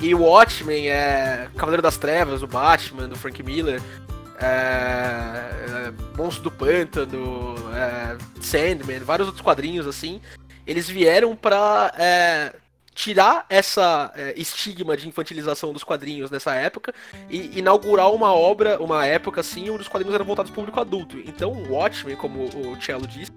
E 0.02 0.14
o 0.14 0.22
Watchmen 0.22 0.88
é 0.88 1.48
Cavaleiro 1.56 1.82
das 1.82 1.96
Trevas, 1.96 2.42
o 2.42 2.46
Batman, 2.46 3.08
do 3.08 3.16
Frank 3.16 3.40
Miller. 3.42 3.80
É, 4.40 4.46
é, 4.46 5.92
Monstro 6.16 6.44
do 6.44 6.50
Pântano, 6.50 7.56
é, 7.74 8.16
Sandman, 8.40 9.00
vários 9.00 9.26
outros 9.26 9.44
quadrinhos 9.44 9.84
assim, 9.84 10.20
eles 10.64 10.88
vieram 10.88 11.34
pra 11.34 11.92
é, 11.98 12.52
tirar 12.98 13.46
essa 13.48 14.12
é, 14.16 14.34
estigma 14.36 14.96
de 14.96 15.06
infantilização 15.06 15.72
dos 15.72 15.84
quadrinhos 15.84 16.32
nessa 16.32 16.52
época 16.56 16.92
e 17.30 17.56
inaugurar 17.56 18.12
uma 18.12 18.34
obra, 18.34 18.76
uma 18.82 19.06
época 19.06 19.40
assim, 19.40 19.70
onde 19.70 19.82
os 19.82 19.88
quadrinhos 19.88 20.16
eram 20.16 20.24
voltados 20.24 20.50
para 20.50 20.58
o 20.58 20.62
público 20.62 20.80
adulto. 20.80 21.16
Então, 21.16 21.52
o 21.52 21.74
Watchmen, 21.74 22.16
como 22.16 22.46
o 22.46 22.76
Cello 22.82 23.06
disse, 23.06 23.30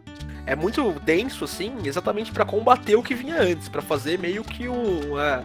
é 0.47 0.55
muito 0.55 0.99
denso 1.01 1.45
assim, 1.45 1.77
exatamente 1.85 2.31
para 2.31 2.43
combater 2.43 2.95
o 2.95 3.03
que 3.03 3.13
vinha 3.13 3.39
antes, 3.39 3.69
para 3.69 3.83
fazer 3.83 4.17
meio 4.17 4.43
que 4.43 4.67
um 4.67 5.19
é, 5.19 5.43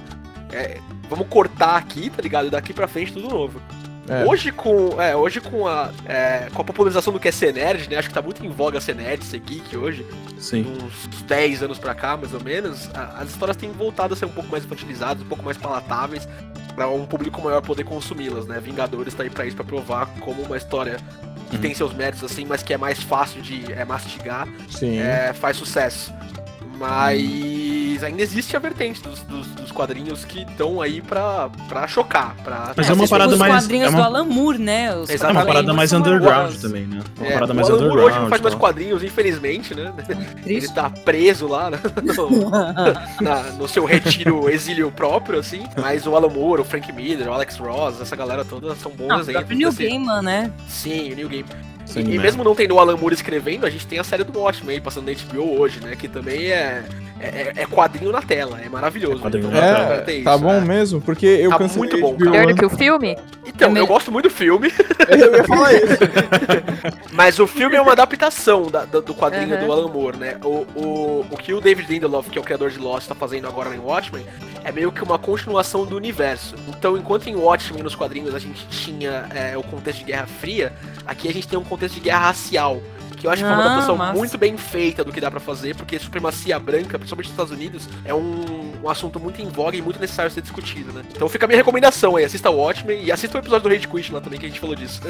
é, 0.51 0.81
vamos 1.11 1.29
cortar 1.29 1.77
aqui, 1.77 2.09
tá 2.09 2.23
ligado? 2.23 2.51
Daqui 2.51 2.73
para 2.73 2.89
frente 2.89 3.13
tudo 3.13 3.29
novo. 3.29 3.61
É. 4.09 4.25
Hoje 4.25 4.53
com, 4.53 5.01
é, 5.01 5.17
hoje 5.17 5.41
com 5.41 5.67
a, 5.67 5.91
é, 6.05 6.49
com 6.53 6.63
a 6.63 6.65
popularização 6.65 7.13
do 7.13 7.19
que 7.19 7.29
é 7.29 7.33
ser 7.33 7.53
nerd, 7.53 7.89
né? 7.89 7.97
Acho 7.97 8.09
que 8.09 8.15
tá 8.15 8.23
muito 8.23 8.45
em 8.45 8.49
voga 8.49 8.81
ser 8.81 8.95
nerd, 8.95 9.25
ser 9.25 9.41
geek 9.41 9.77
hoje. 9.77 10.07
Sim. 10.39 10.67
Uns 10.83 11.23
10 11.23 11.65
anos 11.65 11.79
pra 11.79 11.95
cá, 11.95 12.17
mais 12.17 12.33
ou 12.33 12.41
menos. 12.41 12.89
A, 12.95 13.23
as 13.23 13.31
histórias 13.31 13.57
têm 13.57 13.71
voltado 13.71 14.15
a 14.15 14.17
ser 14.17 14.27
um 14.27 14.31
pouco 14.31 14.51
mais 14.51 14.65
infantilizadas, 14.65 15.23
um 15.23 15.27
pouco 15.27 15.43
mais 15.43 15.57
palatáveis, 15.57 16.29
para 16.75 16.89
um 16.89 17.05
público 17.05 17.43
maior 17.43 17.63
poder 17.63 17.85
consumi-las, 17.85 18.47
né? 18.47 18.61
Vingadores 18.61 19.15
tá 19.15 19.23
aí 19.23 19.31
pra 19.31 19.45
isso, 19.45 19.57
pra 19.57 19.65
provar 19.65 20.07
como 20.21 20.43
uma 20.43 20.57
história 20.57 20.99
que 21.51 21.57
uhum. 21.57 21.63
tem 21.63 21.75
seus 21.75 21.93
méritos, 21.93 22.25
assim, 22.25 22.45
mas 22.45 22.63
que 22.63 22.73
é 22.73 22.77
mais 22.77 23.03
fácil 23.03 23.41
de 23.41 23.73
é, 23.73 23.85
mastigar, 23.85 24.49
Sim. 24.69 24.99
É, 24.99 25.33
faz 25.33 25.57
sucesso. 25.57 26.13
Mas 26.79 27.21
ainda 28.03 28.23
existe 28.23 28.57
a 28.57 28.59
vertente 28.59 29.03
dos, 29.03 29.21
dos, 29.23 29.47
dos 29.49 29.73
quadrinhos 29.73 30.25
que 30.25 30.43
estão 30.43 30.81
aí 30.81 31.01
pra, 31.01 31.49
pra 31.69 31.87
chocar. 31.87 32.35
Pra... 32.43 32.73
Mas 32.77 32.89
é, 32.89 32.93
é 32.93 32.95
uma 32.95 33.09
parada 33.09 33.33
os 33.33 33.39
mais. 33.39 33.55
Os 33.55 33.61
quadrinhos 33.61 33.87
é 33.87 33.91
uma... 33.91 33.99
do 33.99 34.05
Alan 34.05 34.25
Moore, 34.25 34.59
né? 34.59 34.97
Os 34.97 35.11
é 35.11 35.27
uma 35.29 35.45
parada 35.45 35.75
mais 35.75 35.93
underground 35.93 36.55
também, 36.57 36.87
né? 36.87 37.01
Uma 37.19 37.27
é, 37.27 37.33
parada 37.33 37.55
mais 37.55 37.69
Alan 37.69 37.79
underground. 37.79 38.07
hoje 38.07 38.19
não 38.21 38.29
faz 38.29 38.43
mais 38.43 38.55
quadrinhos, 38.55 39.03
infelizmente, 39.03 39.75
né? 39.75 39.93
Ele 40.47 40.69
tá 40.69 40.91
preso 40.91 41.47
lá 41.47 41.71
né? 41.71 41.79
no, 42.03 42.51
na, 43.21 43.43
no 43.53 43.69
seu 43.69 43.85
retiro, 43.85 44.49
exílio 44.51 44.91
próprio, 44.91 45.39
assim. 45.39 45.65
Mas 45.81 46.07
o 46.07 46.17
Alan 46.17 46.29
Moore, 46.29 46.63
o 46.63 46.65
Frank 46.65 46.93
Miller, 46.93 47.29
o 47.29 47.33
Alex 47.33 47.57
Ross, 47.57 48.01
essa 48.01 48.17
galera 48.17 48.45
toda 48.45 48.75
são 48.77 48.93
bons 48.93 49.09
não, 49.09 49.21
exemplos. 49.21 49.51
O 49.51 49.55
New 49.55 49.69
assim. 49.69 49.85
Gaiman, 49.85 50.23
né? 50.23 50.53
Sim, 50.69 51.13
o 51.13 51.17
New 51.17 51.29
Game. 51.29 51.47
Sim, 51.87 52.01
e, 52.01 52.17
e 52.17 52.19
mesmo 52.19 52.43
não 52.43 52.55
tendo 52.55 52.75
o 52.75 52.81
Alan 52.81 52.97
Moore 52.97 53.15
escrevendo, 53.15 53.65
a 53.65 53.71
gente 53.71 53.87
tem 53.87 53.99
a 53.99 54.05
série 54.05 54.25
do 54.25 54.39
Watchmen 54.39 54.75
aí 54.77 54.81
passando 54.81 55.07
na 55.07 55.13
HBO 55.13 55.61
hoje, 55.61 55.81
né? 55.81 55.95
Que 55.95 56.09
também 56.09 56.51
é, 56.51 56.85
é, 57.27 57.53
é 57.57 57.67
quadrinho 57.67 58.13
na 58.13 58.23
tela, 58.23 58.61
é 58.61 58.69
maravilhoso. 58.69 59.19
É, 59.19 59.23
quadrinho 59.23 59.49
então, 59.49 59.61
na 59.61 59.75
tela. 59.75 60.05
É, 60.07 60.23
tá 60.23 60.39
bom 60.39 60.55
é. 60.55 60.61
mesmo, 60.61 61.01
porque 61.01 61.27
eu 61.27 61.51
tá 61.51 61.59
muito 61.69 62.01
bom, 62.01 62.17
Melhor 62.19 62.47
do 62.47 62.55
que 62.55 62.65
o 62.65 62.71
filme? 62.71 63.17
Então, 63.47 63.77
eu 63.77 63.87
gosto 63.87 64.13
muito 64.13 64.29
do 64.29 64.35
filme. 64.35 64.73
Eu 65.09 65.37
ia 65.37 65.45
falar 65.45 65.73
isso. 65.73 65.99
Mas 67.13 67.39
o 67.39 67.47
filme 67.47 67.77
é 67.77 67.81
uma 67.81 67.93
adaptação 67.93 68.69
da, 68.69 68.85
do, 68.85 69.01
do 69.01 69.15
quadrinho 69.15 69.55
uhum. 69.55 69.67
do 69.67 69.73
Alan 69.73 69.89
Moore, 69.89 70.17
né? 70.17 70.37
O, 70.43 70.67
o, 70.75 71.27
o 71.31 71.37
que 71.37 71.55
o 71.55 71.61
David 71.61 71.91
Lindelof, 71.91 72.29
que 72.29 72.39
é 72.39 72.41
o 72.41 72.45
criador 72.45 72.71
de 72.71 72.79
Lost, 72.79 73.07
tá 73.07 73.15
fazendo 73.15 73.47
agora 73.47 73.75
em 73.75 73.79
Watchmen, 73.79 74.27
é 74.65 74.73
meio 74.73 74.91
que 74.91 75.03
uma 75.03 75.19
continuação 75.19 75.87
do 75.87 75.97
universo. 75.97 76.57
Então, 76.69 76.97
enquanto 76.97 77.29
em 77.29 77.37
Watchmen, 77.37 77.83
nos 77.83 77.95
quadrinhos, 77.95 78.35
a 78.35 78.39
gente 78.39 78.67
tinha 78.67 79.27
é, 79.33 79.57
o 79.57 79.63
contexto 79.63 80.01
de 80.01 80.07
Guerra 80.07 80.27
Fria, 80.27 80.73
aqui 81.07 81.29
a 81.29 81.33
gente 81.33 81.47
tem 81.47 81.59
um 81.59 81.65
contexto 81.65 81.95
de 81.95 82.01
guerra 82.01 82.27
racial. 82.27 82.83
Que 83.17 83.27
eu 83.27 83.31
acho 83.31 83.43
que 83.43 83.49
é 83.49 83.53
uma 83.53 83.65
adaptação 83.65 84.15
muito 84.15 84.39
bem 84.39 84.57
feita 84.57 85.03
do 85.03 85.13
que 85.13 85.21
dá 85.21 85.31
para 85.31 85.41
fazer, 85.41 85.75
porque 85.75 85.99
supremacia 85.99 86.59
branca, 86.59 86.99
principalmente 86.99 87.27
nos 87.27 87.33
Estados 87.33 87.53
Unidos, 87.53 87.89
é 88.05 88.15
um, 88.15 88.83
um, 88.83 88.89
assunto 88.89 89.19
muito 89.19 89.41
em 89.41 89.49
voga 89.49 89.77
e 89.77 89.83
muito 89.83 90.01
necessário 90.01 90.31
ser 90.31 90.43
discutido, 90.43 90.93
né? 90.93 91.03
Então 91.11 91.29
fica 91.29 91.47
a 91.47 91.49
minha 91.49 91.57
recomendação 91.57 92.17
aí, 92.17 92.25
assista 92.25 92.51
o 92.51 92.57
Watchmen 92.57 93.03
e 93.03 93.11
assista 93.11 93.39
o 93.39 93.41
episódio 93.41 93.69
do 93.69 93.75
Rage 93.75 93.89
Quit 93.89 94.13
lá 94.13 94.21
também, 94.21 94.39
que 94.39 94.47
a 94.47 94.49
gente 94.49 94.61
falou 94.61 94.77
disso. 94.77 95.01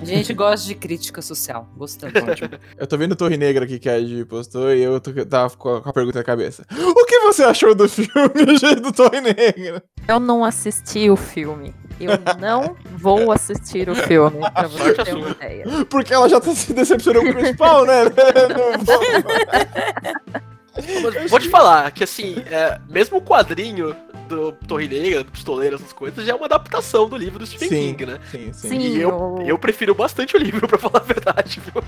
A 0.00 0.04
gente 0.04 0.32
gosta 0.32 0.66
de 0.66 0.74
crítica 0.74 1.20
social, 1.20 1.68
gostando. 1.76 2.12
eu 2.78 2.86
tô 2.86 2.96
vendo 2.96 3.16
Torre 3.16 3.36
Negra 3.36 3.64
aqui 3.64 3.78
que 3.78 3.88
a 3.88 3.98
Ed 3.98 4.24
postou 4.26 4.72
e 4.72 4.82
eu 4.82 5.00
tô, 5.00 5.12
tava 5.26 5.56
com 5.56 5.76
a, 5.76 5.82
com 5.82 5.88
a 5.88 5.92
pergunta 5.92 6.18
na 6.18 6.24
cabeça. 6.24 6.64
O 6.70 7.04
que 7.04 7.18
você 7.20 7.42
achou 7.42 7.74
do 7.74 7.88
filme 7.90 8.80
do 8.80 8.92
Torre 8.92 9.20
Negra? 9.20 9.82
Eu 10.06 10.20
não 10.20 10.44
assisti 10.44 11.10
o 11.10 11.16
filme. 11.16 11.74
Eu 12.00 12.18
não 12.40 12.76
vou 12.96 13.30
assistir 13.30 13.88
o 13.88 13.94
filme, 13.94 14.40
pra 14.52 14.66
você 14.66 14.94
ter 14.94 15.14
uma 15.14 15.30
ideia. 15.30 15.66
Porque 15.88 16.14
ela 16.14 16.28
já 16.28 16.40
tá 16.40 16.54
se 16.54 16.72
decepcionando 16.72 17.26
com 17.26 17.32
o 17.32 17.34
principal, 17.34 17.84
né? 17.84 18.04
Mas 20.34 20.42
vou 21.28 21.40
te 21.40 21.48
falar 21.48 21.90
que, 21.90 22.04
assim, 22.04 22.36
é, 22.50 22.78
mesmo 22.88 23.18
o 23.18 23.22
quadrinho 23.22 23.96
do 24.28 24.52
Torre 24.52 24.86
Negra, 24.86 25.24
do 25.24 25.32
Pistoleiro, 25.32 25.76
essas 25.76 25.92
coisas, 25.92 26.24
já 26.24 26.32
é 26.32 26.34
uma 26.34 26.46
adaptação 26.46 27.08
do 27.08 27.16
livro 27.16 27.38
do 27.38 27.46
Stephen 27.46 27.68
sim, 27.68 27.94
King, 27.94 28.06
né? 28.06 28.18
Sim, 28.30 28.52
sim. 28.52 28.68
sim 28.68 28.78
e 28.78 29.00
eu, 29.00 29.42
eu 29.44 29.58
prefiro 29.58 29.94
bastante 29.94 30.36
o 30.36 30.38
livro, 30.38 30.66
pra 30.68 30.78
falar 30.78 31.00
a 31.00 31.12
verdade, 31.12 31.60
viu? 31.60 31.82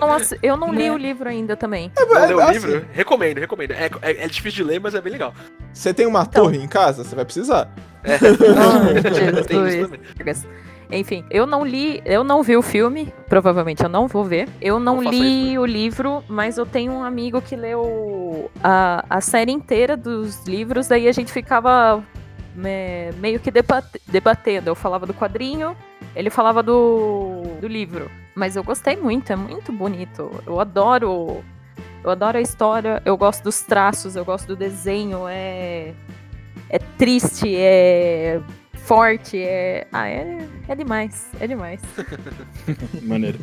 Nossa, 0.00 0.38
eu 0.42 0.56
não 0.56 0.72
li 0.72 0.84
né? 0.84 0.92
o 0.92 0.96
livro 0.96 1.28
ainda 1.28 1.56
também. 1.56 1.90
É, 1.96 2.04
não 2.04 2.26
leu 2.26 2.38
o 2.38 2.40
assim, 2.40 2.52
livro? 2.52 2.86
Recomendo, 2.92 3.38
recomendo. 3.38 3.72
É, 3.72 3.90
é, 4.02 4.24
é, 4.24 4.28
difícil 4.28 4.64
de 4.64 4.64
ler, 4.64 4.80
mas 4.80 4.94
é 4.94 5.00
bem 5.00 5.12
legal. 5.12 5.34
Você 5.72 5.92
tem 5.92 6.06
uma 6.06 6.22
então... 6.22 6.44
torre 6.44 6.58
em 6.58 6.68
casa? 6.68 7.04
Você 7.04 7.16
vai 7.16 7.24
precisar. 7.24 7.68
É. 8.04 8.18
Enfim, 10.92 11.24
eu 11.30 11.46
não 11.46 11.64
li, 11.64 12.02
eu 12.04 12.22
não 12.22 12.42
vi 12.42 12.54
o 12.54 12.62
filme, 12.62 13.12
provavelmente 13.26 13.82
eu 13.82 13.88
não 13.88 14.06
vou 14.06 14.24
ver. 14.24 14.46
Eu 14.60 14.78
não, 14.78 15.02
li 15.02 15.58
o 15.58 15.64
livro, 15.64 16.22
mas 16.28 16.58
eu 16.58 16.66
tenho 16.66 16.92
um 16.92 17.02
amigo 17.02 17.40
que 17.40 17.56
leu 17.56 18.50
a, 18.62 19.04
a 19.08 19.20
série 19.22 19.50
inteira 19.50 19.96
dos 19.96 20.44
livros, 20.44 20.88
daí 20.88 21.08
a 21.08 21.12
gente 21.12 21.32
ficava 21.32 22.04
me, 22.54 23.10
meio 23.18 23.40
que 23.40 23.50
debate, 23.50 24.00
debatendo. 24.06 24.68
Eu 24.68 24.74
falava 24.74 25.06
do 25.06 25.14
quadrinho, 25.14 25.74
ele 26.14 26.28
falava 26.28 26.62
do, 26.62 27.42
do 27.58 27.66
livro. 27.66 28.10
Mas 28.34 28.54
eu 28.54 28.62
gostei 28.62 28.96
muito, 28.96 29.32
é 29.32 29.36
muito 29.36 29.72
bonito. 29.72 30.30
Eu 30.46 30.60
adoro 30.60 31.42
Eu 32.04 32.10
adoro 32.10 32.36
a 32.36 32.40
história, 32.40 33.02
eu 33.04 33.16
gosto 33.16 33.44
dos 33.44 33.62
traços, 33.62 34.14
eu 34.14 34.24
gosto 34.24 34.46
do 34.46 34.56
desenho, 34.56 35.26
é. 35.26 35.94
É 36.68 36.78
triste, 36.78 37.54
é 37.54 38.40
forte, 38.84 39.38
é. 39.38 39.86
Ah, 39.92 40.08
é, 40.08 40.46
é 40.68 40.74
demais, 40.74 41.28
é 41.40 41.46
demais. 41.46 41.80
Maneiro. 43.02 43.38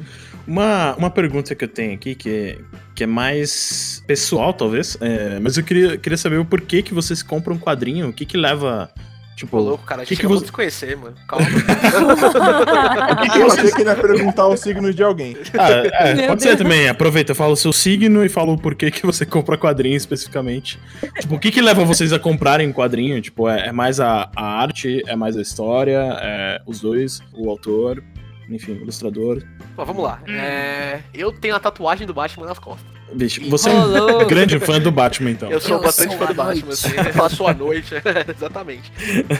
Uma, 0.47 0.95
uma 0.95 1.09
pergunta 1.09 1.53
que 1.55 1.63
eu 1.63 1.67
tenho 1.67 1.93
aqui, 1.93 2.15
que 2.15 2.29
é, 2.29 2.57
que 2.95 3.03
é 3.03 3.07
mais 3.07 4.03
pessoal, 4.07 4.53
talvez, 4.53 4.97
é, 5.01 5.39
mas 5.39 5.57
eu 5.57 5.63
queria, 5.63 5.97
queria 5.97 6.17
saber 6.17 6.37
o 6.37 6.45
porquê 6.45 6.81
que 6.81 6.93
vocês 6.93 7.21
compram 7.21 7.55
um 7.55 7.59
quadrinho, 7.59 8.09
o 8.09 8.13
que 8.13 8.25
que 8.25 8.37
leva. 8.37 8.91
Tipo, 9.39 9.51
Pô, 9.55 9.59
louco, 9.63 9.85
cara, 9.85 10.01
a 10.01 10.05
que 10.05 10.09
gente 10.09 10.19
que 10.19 10.25
acabou 10.25 10.37
você- 10.37 10.41
de 10.43 10.47
se 10.47 10.51
conhecer, 10.51 10.97
mano. 10.97 11.15
Calma. 11.25 11.45
Eu 13.39 13.47
achei 13.47 13.71
que 13.71 13.81
ele 13.81 13.89
ia 13.89 13.95
perguntar 13.95 14.47
os 14.49 14.59
signos 14.59 14.93
de 14.93 15.01
alguém. 15.01 15.37
Ah, 15.57 15.69
é, 16.09 16.27
pode 16.27 16.43
ser 16.43 16.57
também. 16.57 16.89
Aproveita, 16.89 17.33
fala 17.33 17.53
o 17.53 17.55
seu 17.55 17.71
signo 17.71 18.25
e 18.25 18.27
fala 18.27 18.51
o 18.51 18.57
porquê 18.57 18.91
que 18.91 19.05
você 19.05 19.25
compra 19.25 19.57
quadrinho 19.57 19.95
especificamente. 19.95 20.77
Tipo, 21.21 21.35
o 21.35 21.39
que 21.39 21.51
que 21.51 21.61
leva 21.61 21.85
vocês 21.85 22.11
a 22.11 22.19
comprarem 22.19 22.67
um 22.67 22.73
quadrinho? 22.73 23.21
Tipo, 23.21 23.47
é, 23.47 23.67
é 23.67 23.71
mais 23.71 24.01
a, 24.01 24.29
a 24.35 24.61
arte, 24.61 25.01
é 25.07 25.15
mais 25.15 25.37
a 25.37 25.41
história, 25.41 26.17
é 26.21 26.61
os 26.65 26.81
dois, 26.81 27.21
o 27.33 27.49
autor, 27.49 28.03
enfim, 28.49 28.71
ilustrador. 28.73 29.43
Bom, 29.75 29.85
vamos 29.85 30.03
lá. 30.03 30.19
É, 30.27 30.99
Eu 31.13 31.31
tenho 31.31 31.55
a 31.55 31.59
tatuagem 31.59 32.05
do 32.07 32.13
Batman 32.13 32.45
nas 32.47 32.59
costas. 32.59 32.87
Bicho, 33.11 33.41
você 33.49 33.71
é 33.71 33.73
um 33.73 34.25
grande 34.27 34.59
fã 34.59 34.79
do 34.79 34.91
Batman, 34.91 35.31
então. 35.31 35.49
Eu 35.49 35.59
sou 35.59 35.77
Eu 35.77 35.81
bastante 35.83 36.09
sou 36.09 36.19
fã 36.19 36.25
do 36.27 36.33
Batman, 36.35 36.73
assim. 36.73 36.91
Eu 36.95 37.13
faço 37.13 37.47
a 37.47 37.53
noite. 37.55 37.95
Exatamente. 38.37 38.91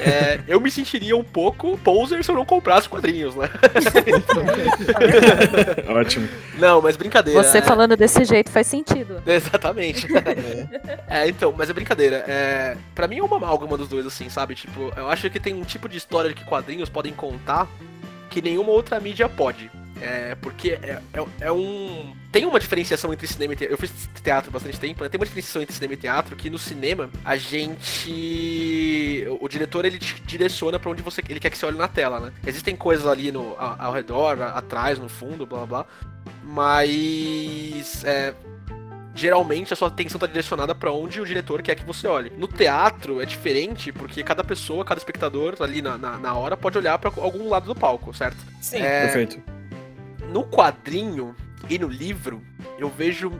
É, 0.01 0.39
eu 0.47 0.60
me 0.60 0.72
sentiria 0.72 1.16
um 1.16 1.24
pouco 1.24 1.78
poser 1.78 2.24
se 2.24 2.32
eu 2.32 2.36
não 2.36 2.45
comprasse 2.45 2.89
quadrinhos, 2.89 3.36
né? 3.36 3.47
Ótimo. 5.88 6.28
Não, 6.57 6.82
mas 6.82 6.97
brincadeira. 6.97 7.41
Você 7.43 7.60
é- 7.60 7.62
falando 7.62 7.95
desse 7.95 8.24
jeito 8.26 8.49
faz 8.49 8.68
sentido. 8.68 9.22
Exatamente. 9.26 10.07
é, 11.07 11.28
então, 11.28 11.53
mas 11.55 11.70
é 11.70 11.74
brincadeira. 11.74 12.24
É, 12.28 12.76
pra 12.95 13.07
mim 13.07 13.18
é 13.20 13.24
uma 13.24 13.38
amálgama 13.38 13.78
dos 13.78 13.88
dois, 13.88 14.05
assim, 14.05 14.30
sabe? 14.30 14.55
Tipo, 14.55 14.91
eu 14.95 15.07
acho 15.10 15.30
que 15.30 15.39
tem 15.39 15.53
um 15.53 15.64
tipo 15.64 15.88
de 15.88 15.97
história 15.97 16.34
que 16.34 16.43
quadrinhos 16.43 16.89
podem 16.89 17.14
contar 17.14 17.68
que 18.39 18.49
nenhuma 18.49 18.71
outra 18.71 18.99
mídia 18.99 19.27
pode. 19.27 19.69
É, 20.01 20.33
porque 20.35 20.71
é, 20.81 21.01
é, 21.13 21.25
é 21.41 21.51
um. 21.51 22.15
Tem 22.31 22.45
uma 22.45 22.57
diferenciação 22.57 23.11
entre 23.11 23.27
cinema 23.27 23.51
e 23.51 23.57
teatro. 23.57 23.73
Eu 23.73 23.77
fiz 23.77 24.09
teatro 24.23 24.49
bastante 24.49 24.79
tempo, 24.79 25.03
né? 25.03 25.09
Tem 25.09 25.19
uma 25.19 25.25
diferenciação 25.25 25.61
entre 25.61 25.75
cinema 25.75 25.93
e 25.93 25.97
teatro 25.97 26.37
que 26.37 26.49
no 26.49 26.57
cinema 26.57 27.09
a 27.25 27.35
gente. 27.35 29.25
O, 29.41 29.47
diretor 29.49 29.83
ele 29.83 29.99
te 29.99 30.21
direciona 30.21 30.79
pra 30.79 30.89
onde 30.89 31.01
você 31.01 31.21
ele 31.27 31.39
quer 31.39 31.49
que 31.49 31.57
você 31.57 31.65
olhe 31.65 31.77
na 31.77 31.89
tela, 31.89 32.21
né? 32.21 32.31
Existem 32.47 32.77
coisas 32.77 33.05
ali 33.05 33.29
no, 33.29 33.57
ao, 33.57 33.75
ao 33.87 33.93
redor, 33.93 34.41
atrás, 34.41 34.97
no 34.97 35.09
fundo, 35.09 35.45
blá 35.45 35.65
blá 35.65 35.83
blá. 35.83 35.85
Mas. 36.41 38.05
é, 38.05 38.33
geralmente 39.14 39.74
a 39.74 39.76
sua 39.76 39.88
atenção 39.88 40.18
está 40.18 40.28
direcionada 40.28 40.74
para 40.74 40.91
onde 40.91 41.20
o 41.20 41.26
diretor 41.26 41.62
quer 41.62 41.76
que 41.76 41.84
você 41.84 42.07
olhe. 42.07 42.32
No 42.38 42.47
teatro 42.47 43.22
é 43.22 43.26
diferente 43.26 43.91
porque 43.91 44.24
cada 44.24 44.43
pessoa, 44.43 44.86
cada 44.86 44.99
espectador 44.99 45.55
ali 45.60 45.82
na, 45.82 45.97
na, 45.97 46.18
na 46.18 46.34
hora 46.34 46.55
pode 46.55 46.78
olhar 46.78 46.97
para 46.97 47.12
algum 47.22 47.49
lado 47.49 47.66
do 47.66 47.76
palco, 47.76 48.14
certo? 48.14 48.38
Sim. 48.62 48.82
É, 48.82 49.05
Perfeito. 49.05 49.41
no 50.32 50.43
quadrinho 50.43 51.36
e 51.70 51.78
no 51.78 51.88
livro, 51.88 52.41
eu 52.78 52.89
vejo. 52.89 53.32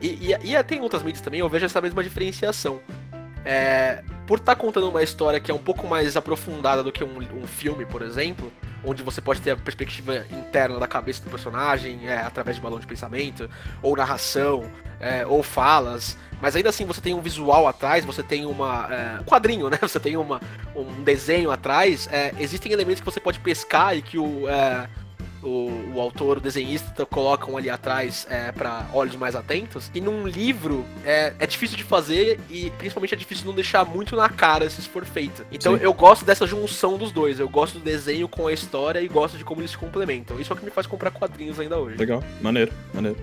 E, 0.00 0.32
e, 0.32 0.54
e 0.54 0.64
tem 0.64 0.80
outras 0.80 1.02
mídias 1.02 1.20
também, 1.20 1.40
eu 1.40 1.48
vejo 1.48 1.66
essa 1.66 1.80
mesma 1.80 2.02
diferenciação. 2.02 2.80
É, 3.44 4.02
por 4.26 4.38
estar 4.38 4.56
contando 4.56 4.88
uma 4.90 5.02
história 5.02 5.40
que 5.40 5.50
é 5.50 5.54
um 5.54 5.58
pouco 5.58 5.86
mais 5.86 6.16
aprofundada 6.16 6.82
do 6.82 6.92
que 6.92 7.02
um, 7.02 7.18
um 7.18 7.46
filme, 7.46 7.86
por 7.86 8.02
exemplo, 8.02 8.52
onde 8.84 9.02
você 9.02 9.20
pode 9.20 9.40
ter 9.40 9.52
a 9.52 9.56
perspectiva 9.56 10.24
interna 10.30 10.78
da 10.78 10.86
cabeça 10.86 11.22
do 11.22 11.30
personagem, 11.30 12.08
é, 12.08 12.18
através 12.18 12.56
de 12.56 12.62
balão 12.62 12.78
de 12.78 12.86
pensamento, 12.86 13.48
ou 13.82 13.96
narração, 13.96 14.70
é, 15.00 15.26
ou 15.26 15.42
falas, 15.42 16.16
mas 16.40 16.54
ainda 16.54 16.68
assim 16.68 16.84
você 16.84 17.00
tem 17.00 17.14
um 17.14 17.20
visual 17.20 17.66
atrás, 17.66 18.04
você 18.04 18.22
tem 18.22 18.46
uma, 18.46 18.88
é, 18.90 19.20
um 19.20 19.24
quadrinho, 19.24 19.68
né? 19.68 19.78
Você 19.82 19.98
tem 19.98 20.16
uma, 20.16 20.40
um 20.74 21.02
desenho 21.02 21.50
atrás, 21.50 22.08
é, 22.12 22.32
existem 22.38 22.72
elementos 22.72 23.00
que 23.00 23.04
você 23.04 23.18
pode 23.18 23.40
pescar 23.40 23.96
e 23.96 24.02
que 24.02 24.18
o, 24.18 24.48
é, 24.48 24.88
o, 25.42 25.92
o 25.94 26.00
autor, 26.00 26.38
o 26.38 26.40
desenhista 26.40 27.06
colocam 27.06 27.56
ali 27.56 27.70
atrás 27.70 28.26
é, 28.30 28.52
para 28.52 28.86
olhos 28.92 29.16
mais 29.16 29.34
atentos. 29.34 29.90
E 29.94 30.00
num 30.00 30.26
livro 30.26 30.84
é, 31.04 31.32
é 31.38 31.46
difícil 31.46 31.76
de 31.76 31.84
fazer 31.84 32.38
e 32.50 32.70
principalmente 32.70 33.14
é 33.14 33.16
difícil 33.16 33.46
não 33.46 33.54
deixar 33.54 33.84
muito 33.84 34.16
na 34.16 34.28
cara 34.28 34.68
se 34.68 34.80
isso 34.80 34.90
for 34.90 35.04
feito. 35.04 35.44
Então 35.50 35.76
Sim. 35.76 35.82
eu 35.82 35.92
gosto 35.92 36.24
dessa 36.24 36.46
junção 36.46 36.98
dos 36.98 37.12
dois. 37.12 37.38
Eu 37.38 37.48
gosto 37.48 37.78
do 37.78 37.84
desenho 37.84 38.28
com 38.28 38.46
a 38.46 38.52
história 38.52 39.00
e 39.00 39.08
gosto 39.08 39.36
de 39.36 39.44
como 39.44 39.60
eles 39.60 39.70
se 39.70 39.78
complementam. 39.78 40.40
Isso 40.40 40.52
é 40.52 40.54
o 40.54 40.58
que 40.58 40.64
me 40.64 40.70
faz 40.70 40.86
comprar 40.86 41.10
quadrinhos 41.10 41.58
ainda 41.60 41.78
hoje. 41.78 41.96
Legal. 41.96 42.22
Maneiro, 42.40 42.72
maneiro. 42.92 43.18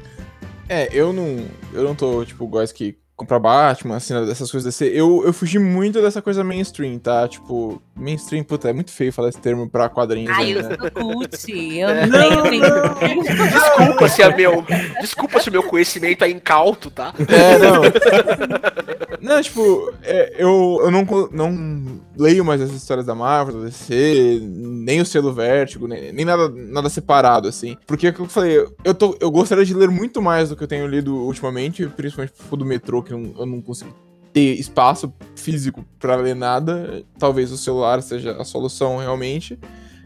É, 0.67 0.89
eu 0.91 1.13
não. 1.13 1.45
Eu 1.73 1.83
não 1.83 1.95
tô, 1.95 2.25
tipo, 2.25 2.47
gosto 2.47 2.73
que 2.73 2.97
comprar 3.15 3.39
Batman, 3.39 3.95
assim, 3.95 4.13
dessas 4.25 4.51
coisas 4.51 4.65
desse. 4.65 4.93
Eu, 4.93 5.23
eu 5.25 5.31
fugi 5.31 5.57
muito 5.57 6.01
dessa 6.01 6.21
coisa 6.21 6.43
mainstream, 6.43 6.99
tá? 6.99 7.27
Tipo, 7.27 7.81
mainstream, 7.95 8.43
puta, 8.43 8.69
é 8.69 8.73
muito 8.73 8.91
feio 8.91 9.13
falar 9.13 9.29
esse 9.29 9.39
termo 9.39 9.69
pra 9.69 9.87
quadrinhos. 9.87 10.31
Ai, 10.35 10.43
aí, 10.45 10.51
eu 10.51 10.63
né? 10.63 10.77
sou 10.77 10.91
cult. 10.91 11.51
Eu 11.79 11.89
É. 11.89 12.05
não 12.05 12.19
tenho 12.19 12.43
nem- 12.43 13.21
Desculpa 13.23 14.09
se, 14.09 14.21
a 14.23 14.35
meu, 14.35 14.65
desculpa 15.01 15.39
se 15.39 15.49
o 15.49 15.51
meu 15.51 15.63
conhecimento 15.63 16.23
é 16.25 16.29
incauto, 16.29 16.91
tá? 16.91 17.13
É, 17.27 17.57
não. 17.59 19.35
não, 19.35 19.41
tipo, 19.41 19.93
é, 20.03 20.33
eu, 20.37 20.79
eu 20.83 20.91
não, 20.91 21.05
não 21.31 22.01
leio 22.17 22.43
mais 22.45 22.61
as 22.61 22.71
histórias 22.71 23.05
da 23.05 23.13
Marvel, 23.15 23.59
da 23.59 23.65
DC, 23.65 24.39
nem 24.41 25.01
o 25.01 25.05
selo 25.05 25.33
Vértigo, 25.33 25.87
nem, 25.87 26.11
nem 26.11 26.25
nada, 26.25 26.49
nada 26.49 26.89
separado, 26.89 27.47
assim. 27.47 27.75
Porque, 27.85 28.11
como 28.11 28.25
eu 28.25 28.29
falei, 28.29 28.65
eu, 28.83 28.93
tô, 28.93 29.17
eu 29.19 29.29
gostaria 29.31 29.65
de 29.65 29.73
ler 29.73 29.89
muito 29.89 30.21
mais 30.21 30.49
do 30.49 30.55
que 30.55 30.63
eu 30.63 30.67
tenho 30.67 30.87
lido 30.87 31.15
ultimamente, 31.15 31.85
principalmente 31.87 32.33
por 32.49 32.57
do 32.57 32.65
metrô, 32.65 33.01
que 33.03 33.13
eu, 33.13 33.17
não- 33.17 33.33
eu 33.39 33.45
não 33.45 33.61
consigo 33.61 33.93
ter 34.33 34.59
espaço 34.59 35.13
físico 35.35 35.85
pra 35.99 36.15
ler 36.15 36.35
nada. 36.35 37.03
Talvez 37.17 37.51
o 37.51 37.57
celular 37.57 38.01
seja 38.01 38.31
a 38.39 38.43
solução 38.43 38.97
realmente, 38.97 39.57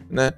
né? 0.09 0.33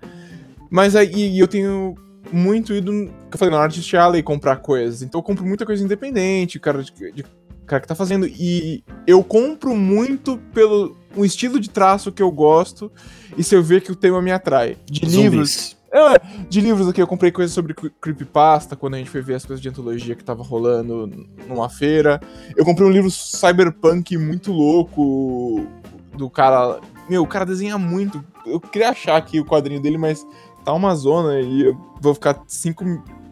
Mas 0.70 0.96
aí 0.96 1.38
eu 1.38 1.48
tenho 1.48 1.96
muito 2.32 2.74
ido, 2.74 2.92
eu 2.94 3.38
falei, 3.38 3.54
na 3.54 3.62
Artist 3.62 3.94
Alley 3.96 4.24
comprar 4.24 4.58
coisas. 4.58 5.02
Então 5.02 5.20
eu 5.20 5.24
compro 5.24 5.46
muita 5.46 5.66
coisa 5.66 5.84
independente, 5.84 6.60
cara, 6.60 6.82
de, 6.82 6.92
de 7.12 7.26
cara 7.66 7.82
que 7.82 7.88
tá 7.88 7.96
fazendo. 7.96 8.26
E 8.28 8.82
eu 9.06 9.22
compro 9.24 9.76
muito 9.76 10.38
pelo 10.54 10.96
o 11.16 11.26
estilo 11.26 11.60
de 11.60 11.70
traço 11.70 12.12
que 12.12 12.22
eu 12.22 12.32
gosto 12.32 12.92
e 13.38 13.44
se 13.44 13.56
eu 13.56 13.64
ver 13.64 13.82
que 13.82 13.92
o 13.92 13.96
tema 13.96 14.22
me 14.22 14.32
atrai. 14.32 14.78
De 14.86 15.06
livros. 15.06 15.50
Zumbis. 15.52 15.82
É, 15.94 16.22
de 16.50 16.62
livros 16.62 16.88
aqui, 16.88 17.02
eu 17.02 17.08
comprei 17.08 17.32
coisas 17.34 17.54
sobre 17.54 17.74
cre- 17.74 17.92
creepypasta 18.00 18.78
quando 18.78 18.94
a 18.94 18.98
gente 18.98 19.10
foi 19.10 19.22
ver 19.22 19.36
as 19.36 19.46
coisas 19.46 19.62
de 19.62 19.68
antologia 19.68 20.16
que 20.16 20.24
tava 20.24 20.42
rolando 20.42 21.06
numa 21.50 21.68
feira. 21.68 22.20
Eu 22.56 22.64
comprei 22.64 22.88
um 22.88 22.92
livro 22.92 23.12
cyberpunk 23.12 24.18
muito 24.18 24.54
louco 24.54 25.66
do 26.16 26.30
cara. 26.30 26.80
Meu, 27.10 27.24
o 27.24 27.28
cara 27.28 27.46
desenha 27.46 27.78
muito. 27.78 28.24
Eu 28.46 28.60
queria 28.60 28.90
achar 28.92 29.18
aqui 29.18 29.40
o 29.40 29.46
quadrinho 29.46 29.82
dele, 29.82 29.98
mas 29.98 30.26
tá 30.64 30.72
uma 30.72 30.96
zona 30.96 31.42
e 31.42 31.64
eu 31.64 31.78
vou 32.00 32.14
ficar 32.14 32.42
cinco 32.48 32.86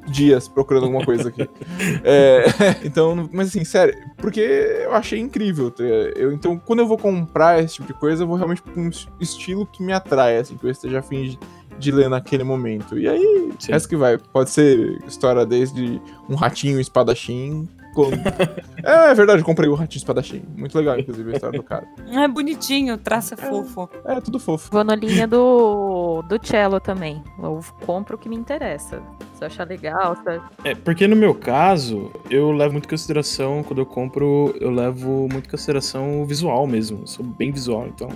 dias 0.09 0.47
procurando 0.47 0.83
alguma 0.85 1.05
coisa 1.05 1.29
aqui. 1.29 1.49
É, 2.03 2.45
então, 2.83 3.29
mas 3.31 3.49
assim, 3.49 3.63
sério, 3.63 3.95
porque 4.17 4.39
eu 4.39 4.93
achei 4.93 5.19
incrível. 5.19 5.69
tá? 5.71 5.83
Eu, 5.83 6.31
então, 6.31 6.57
quando 6.57 6.79
eu 6.79 6.87
vou 6.87 6.97
comprar 6.97 7.63
esse 7.63 7.75
tipo 7.75 7.87
de 7.87 7.93
coisa, 7.93 8.23
eu 8.23 8.27
vou 8.27 8.35
realmente 8.35 8.61
pra 8.61 8.79
um 8.79 8.89
estilo 9.19 9.65
que 9.65 9.83
me 9.83 9.93
atrai, 9.93 10.37
assim, 10.37 10.57
que 10.57 10.65
eu 10.65 10.69
esteja 10.71 10.99
afim 10.99 11.23
de, 11.23 11.39
de 11.77 11.91
ler 11.91 12.09
naquele 12.09 12.43
momento. 12.43 12.97
E 12.97 13.07
aí, 13.07 13.51
Sim. 13.59 13.73
essa 13.73 13.87
que 13.87 13.95
vai. 13.95 14.17
Pode 14.17 14.49
ser 14.49 14.99
história 15.07 15.45
desde 15.45 16.01
um 16.29 16.35
ratinho 16.35 16.79
espadachim. 16.79 17.67
é, 18.83 19.11
é 19.11 19.13
verdade, 19.13 19.39
eu 19.39 19.45
comprei 19.45 19.69
o 19.69 19.75
ratinho 19.75 19.99
espadachim. 19.99 20.43
Muito 20.55 20.77
legal, 20.77 20.99
inclusive, 20.99 21.31
a 21.31 21.33
história 21.33 21.59
do 21.59 21.63
cara. 21.63 21.87
É 22.11 22.27
bonitinho, 22.27 22.95
o 22.95 22.97
traço 22.97 23.33
é 23.33 23.37
fofo. 23.37 23.89
É, 24.05 24.19
tudo 24.21 24.39
fofo. 24.39 24.69
Vou 24.71 24.83
na 24.83 24.95
linha 24.95 25.27
do, 25.27 26.21
do 26.23 26.39
cello 26.45 26.79
também. 26.79 27.23
Eu 27.41 27.59
compro 27.85 28.15
o 28.15 28.19
que 28.19 28.29
me 28.29 28.35
interessa. 28.35 29.01
Se 29.33 29.43
eu 29.43 29.47
achar 29.47 29.67
legal, 29.67 30.15
se... 30.15 30.41
É, 30.63 30.75
porque 30.75 31.07
no 31.07 31.15
meu 31.15 31.33
caso, 31.33 32.11
eu 32.29 32.51
levo 32.51 32.73
muito 32.73 32.85
em 32.85 32.89
consideração, 32.89 33.63
quando 33.63 33.79
eu 33.79 33.85
compro, 33.85 34.53
eu 34.59 34.69
levo 34.69 35.27
muito 35.31 35.47
em 35.47 35.51
consideração 35.51 36.21
o 36.21 36.25
visual 36.25 36.67
mesmo. 36.67 36.99
Eu 37.01 37.07
sou 37.07 37.25
bem 37.25 37.51
visual, 37.51 37.87
então. 37.87 38.09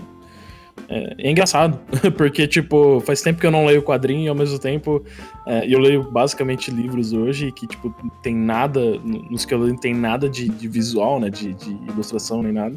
É, 0.90 1.16
é 1.18 1.32
engraçado, 1.32 1.80
porque, 2.18 2.48
tipo, 2.48 3.00
faz 3.02 3.22
tempo 3.22 3.40
que 3.40 3.48
eu 3.48 3.52
não 3.52 3.66
leio 3.66 3.82
quadrinho 3.82 4.26
e 4.26 4.28
ao 4.28 4.36
mesmo 4.36 4.60
tempo 4.60 5.04
é, 5.46 5.66
eu 5.68 5.80
leio 5.80 6.04
basicamente 6.04 6.70
livros 6.72 7.14
hoje 7.14 7.52
que, 7.52 7.66
tipo, 7.66 7.94
tem 8.22 8.36
nada, 8.36 8.82
nos 9.30 9.46
que 9.46 9.54
eu 9.54 9.60
leio, 9.60 9.80
tem 9.80 9.94
nada 9.94 10.30
de, 10.30 10.50
de 10.50 10.68
visual, 10.68 11.20
né, 11.20 11.30
de, 11.30 11.54
de 11.54 11.72
ilustração 11.90 12.44
nem 12.44 12.52
nada. 12.52 12.76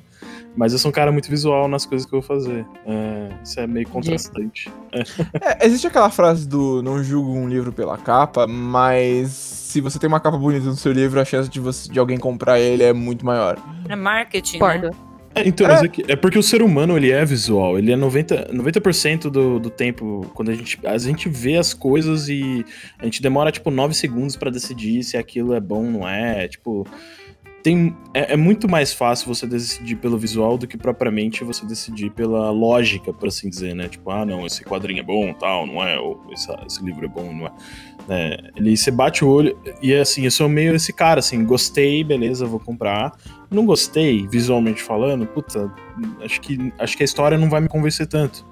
Mas 0.57 0.73
eu 0.73 0.79
sou 0.79 0.89
um 0.89 0.93
cara 0.93 1.13
muito 1.13 1.29
visual 1.29 1.69
nas 1.69 1.85
coisas 1.85 2.09
que 2.09 2.15
eu 2.15 2.21
vou 2.21 2.27
fazer. 2.27 2.65
É, 2.87 3.29
isso 3.45 3.61
é 3.61 3.67
meio 3.67 3.89
contrastante. 3.89 4.71
É, 5.43 5.67
existe 5.67 5.87
aquela 5.87 6.09
frase 6.09 6.49
do 6.49 6.83
não 6.83 7.05
julgo 7.05 7.31
um 7.31 7.47
livro 7.47 7.71
pela 7.71 7.99
capa, 7.99 8.47
mas 8.47 9.29
se 9.31 9.79
você 9.83 9.99
tem 9.99 10.09
uma 10.09 10.21
capa 10.21 10.39
bonita 10.39 10.65
no 10.65 10.75
seu 10.75 10.91
livro, 10.91 11.21
a 11.21 11.25
chance 11.25 11.51
de, 11.51 11.61
você, 11.61 11.93
de 11.93 11.99
alguém 11.99 12.17
comprar 12.17 12.59
ele 12.59 12.83
é 12.83 12.95
muito 12.95 13.27
maior. 13.27 13.59
É 13.87 13.95
marketing, 13.95 14.59
né? 14.59 14.91
Concordo. 15.37 15.41
É, 15.41 15.49
então, 15.49 15.67
é. 15.67 15.85
Aqui, 15.85 16.05
é 16.09 16.17
porque 16.17 16.39
o 16.39 16.43
ser 16.43 16.63
humano, 16.63 16.97
ele 16.97 17.11
é 17.11 17.25
visual. 17.25 17.79
Ele 17.79 17.93
é 17.93 17.97
90%, 17.97 18.53
90 18.53 19.31
do, 19.31 19.59
do 19.59 19.71
tempo, 19.71 20.31
quando 20.35 20.51
a 20.51 20.55
gente, 20.55 20.79
a 20.85 20.99
gente 20.99 21.29
vê 21.29 21.57
as 21.57 21.75
coisas 21.75 22.29
e 22.29 22.65
a 22.99 23.05
gente 23.05 23.23
demora, 23.23 23.53
tipo, 23.53 23.71
9 23.71 23.95
segundos 23.95 24.37
para 24.37 24.51
decidir 24.51 25.03
se 25.03 25.17
aquilo 25.17 25.55
é 25.55 25.61
bom 25.61 25.85
ou 25.85 25.91
não 25.91 26.09
é. 26.09 26.49
Tipo, 26.49 26.87
tem, 27.67 27.97
é, 28.15 28.35
é, 28.35 28.37
muito 28.37 28.69
mais 28.69 28.93
fácil 28.93 29.27
você 29.27 29.45
decidir 29.45 29.97
pelo 29.97 30.17
visual 30.17 30.57
do 30.57 30.69
que 30.69 30.77
propriamente 30.77 31.43
você 31.43 31.67
decidir 31.67 32.13
pela 32.13 32.49
lógica, 32.53 33.13
por 33.13 33.27
assim 33.27 33.51
dizer, 33.51 33.75
né? 33.75 33.89
Tipo, 33.89 34.09
ah, 34.13 34.25
não, 34.25 34.47
esse 34.47 34.63
quadrinho 34.63 35.01
é 35.01 35.03
bom, 35.03 35.35
tal, 35.35 35.67
não 35.67 35.83
é? 35.83 35.99
Ou 35.99 36.25
esse, 36.31 36.47
esse 36.65 36.81
livro 36.85 37.05
é 37.05 37.09
bom, 37.09 37.35
não 37.35 37.47
é? 37.49 37.53
é? 38.09 38.51
Ele 38.55 38.77
você 38.77 38.93
bate 38.93 39.25
o 39.25 39.29
olho 39.29 39.59
e 39.83 39.93
assim, 39.93 40.23
eu 40.23 40.31
sou 40.31 40.49
meio 40.49 40.77
esse 40.77 40.93
cara, 40.93 41.19
assim, 41.19 41.45
gostei, 41.45 42.05
beleza, 42.05 42.47
vou 42.47 42.61
comprar. 42.61 43.11
Não 43.51 43.67
gostei, 43.67 44.29
visualmente 44.29 44.81
falando, 44.81 45.27
puta, 45.27 45.69
acho 46.21 46.41
que, 46.41 46.73
acho 46.79 46.97
que 46.97 47.03
a 47.03 47.05
história 47.05 47.37
não 47.37 47.51
vai 47.51 47.61
me 47.61 47.69
convencer 47.69 48.07
tanto. 48.07 48.46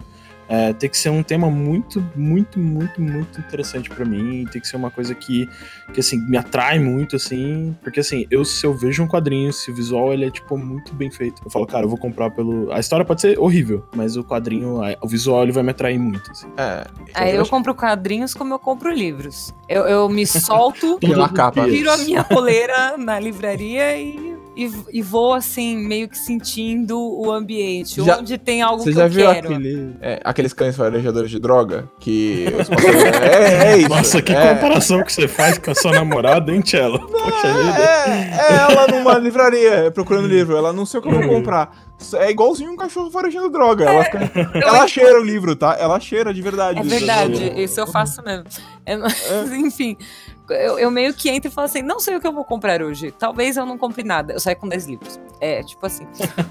É, 0.49 0.73
tem 0.73 0.91
que 0.91 0.97
ser 0.97 1.11
um 1.11 1.23
tema 1.23 1.51
muito, 1.51 2.05
muito, 2.15 2.59
muito, 2.59 3.01
muito 3.01 3.41
interessante 3.41 3.89
para 3.89 4.05
mim. 4.05 4.45
Tem 4.51 4.61
que 4.61 4.69
ser 4.69 4.77
uma 4.77 4.91
coisa 4.91 5.15
que, 5.15 5.49
que, 5.93 6.01
assim, 6.01 6.19
me 6.29 6.37
atrai 6.37 6.79
muito, 6.79 7.17
assim. 7.17 7.77
Porque, 7.83 8.01
assim, 8.01 8.27
eu, 8.31 8.45
se 8.45 8.67
eu 8.67 8.75
vejo 8.75 9.03
um 9.03 9.09
quadrinho, 9.09 9.53
se 9.53 9.71
o 9.71 9.75
visual 9.75 10.13
ele 10.13 10.27
é, 10.27 10.31
tipo, 10.31 10.57
muito 10.57 10.95
bem 10.95 11.11
feito, 11.11 11.43
eu 11.45 11.51
falo, 11.51 11.67
cara, 11.67 11.85
eu 11.85 11.89
vou 11.89 11.99
comprar 11.99 12.31
pelo. 12.31 12.73
A 12.73 12.81
história 12.81 13.05
pode 13.05 13.21
ser 13.21 13.39
horrível, 13.39 13.85
mas 13.95 14.17
o 14.17 14.25
quadrinho, 14.25 14.81
o 15.01 15.09
visual, 15.09 15.43
ele 15.43 15.53
vai 15.53 15.63
me 15.63 15.71
atrair 15.71 15.99
muito, 15.99 16.31
assim. 16.31 16.49
É. 16.57 16.85
Aí 17.15 17.31
eu, 17.31 17.39
eu 17.39 17.47
compro 17.47 17.75
quadrinhos 17.75 18.35
como 18.35 18.55
eu 18.55 18.59
compro 18.59 18.93
livros. 18.93 19.55
Eu, 19.69 19.83
eu 19.83 20.09
me 20.09 20.27
solto, 20.27 20.99
capa. 21.35 21.65
tiro 21.65 21.91
a 21.91 21.99
minha 21.99 22.25
coleira 22.25 22.97
na 22.97 23.19
livraria 23.19 23.97
e 23.97 24.34
e, 24.57 24.71
e 24.93 25.03
vou 25.03 25.35
assim, 25.35 25.77
meio 25.77 26.09
que 26.09 26.17
sentindo 26.17 26.99
o 26.99 27.31
ambiente, 27.31 28.03
já, 28.03 28.19
onde 28.19 28.39
tem 28.39 28.63
algo 28.63 28.83
que 28.83 28.91
eu 28.91 28.95
quero. 28.95 29.13
Você 29.13 29.21
já 29.21 29.33
viu 29.33 29.39
aquele, 29.39 29.97
é, 30.01 30.21
aqueles 30.25 30.53
cães 30.53 30.77
farejadores 30.77 31.31
de 31.31 31.39
droga? 31.39 31.89
Que 31.99 32.47
é, 33.21 33.73
é, 33.73 33.79
isso. 33.79 33.89
Nossa, 33.89 34.23
que 34.23 34.33
é. 34.33 34.55
comparação 34.55 35.03
que 35.03 35.13
você 35.13 35.27
faz 35.27 35.59
com 35.59 35.71
a 35.71 35.75
sua 35.75 35.93
namorada, 35.93 36.53
hein, 36.53 36.61
Tchela? 36.61 36.99
Poxa 36.99 37.53
vida. 37.53 37.79
É, 37.79 38.53
é 38.53 38.57
ela 38.57 38.87
numa 38.89 39.19
livraria, 39.19 39.91
procurando 39.91 40.29
livro. 40.29 40.57
Ela 40.57 40.73
não 40.73 40.87
sei 40.87 41.01
o 41.01 41.03
que 41.03 41.09
eu 41.09 41.13
vou 41.13 41.23
hum. 41.23 41.29
comprar. 41.29 41.95
É 42.15 42.31
igualzinho 42.31 42.73
um 42.73 42.77
cachorro 42.77 43.11
farejando 43.11 43.49
droga. 43.49 43.85
Ela, 43.85 44.05
fica... 44.05 44.51
ela 44.55 44.87
cheira 44.87 45.21
o 45.21 45.25
livro, 45.25 45.57
tá? 45.57 45.77
Ela 45.79 45.99
cheira 45.99 46.35
de 46.35 46.43
verdade. 46.43 46.81
É 46.81 46.83
verdade, 46.83 47.63
isso 47.63 47.81
eu 47.81 47.87
faço 47.87 48.23
mesmo. 48.23 48.45
É, 48.85 48.97
enfim, 49.57 49.97
eu, 50.51 50.79
eu, 50.79 50.91
meio 50.91 51.15
que 51.15 51.31
entro 51.31 51.51
e 51.51 51.53
falo 51.53 51.67
assim, 51.67 51.83
não 51.83 51.99
sei 51.99 52.17
o 52.17 52.21
que 52.21 52.27
eu 52.27 52.33
vou 52.33 52.45
comprar 52.45 52.83
hoje. 52.83 53.11
Talvez 53.13 53.57
eu 53.57 53.65
não 53.65 53.79
compre 53.79 54.05
nada. 54.05 54.33
Eu 54.33 54.41
saio 54.41 54.57
com 54.57 54.69
10 54.69 54.87
livros. 54.87 55.21
É, 55.41 55.63
tipo 55.63 55.85
assim. 55.85 56.07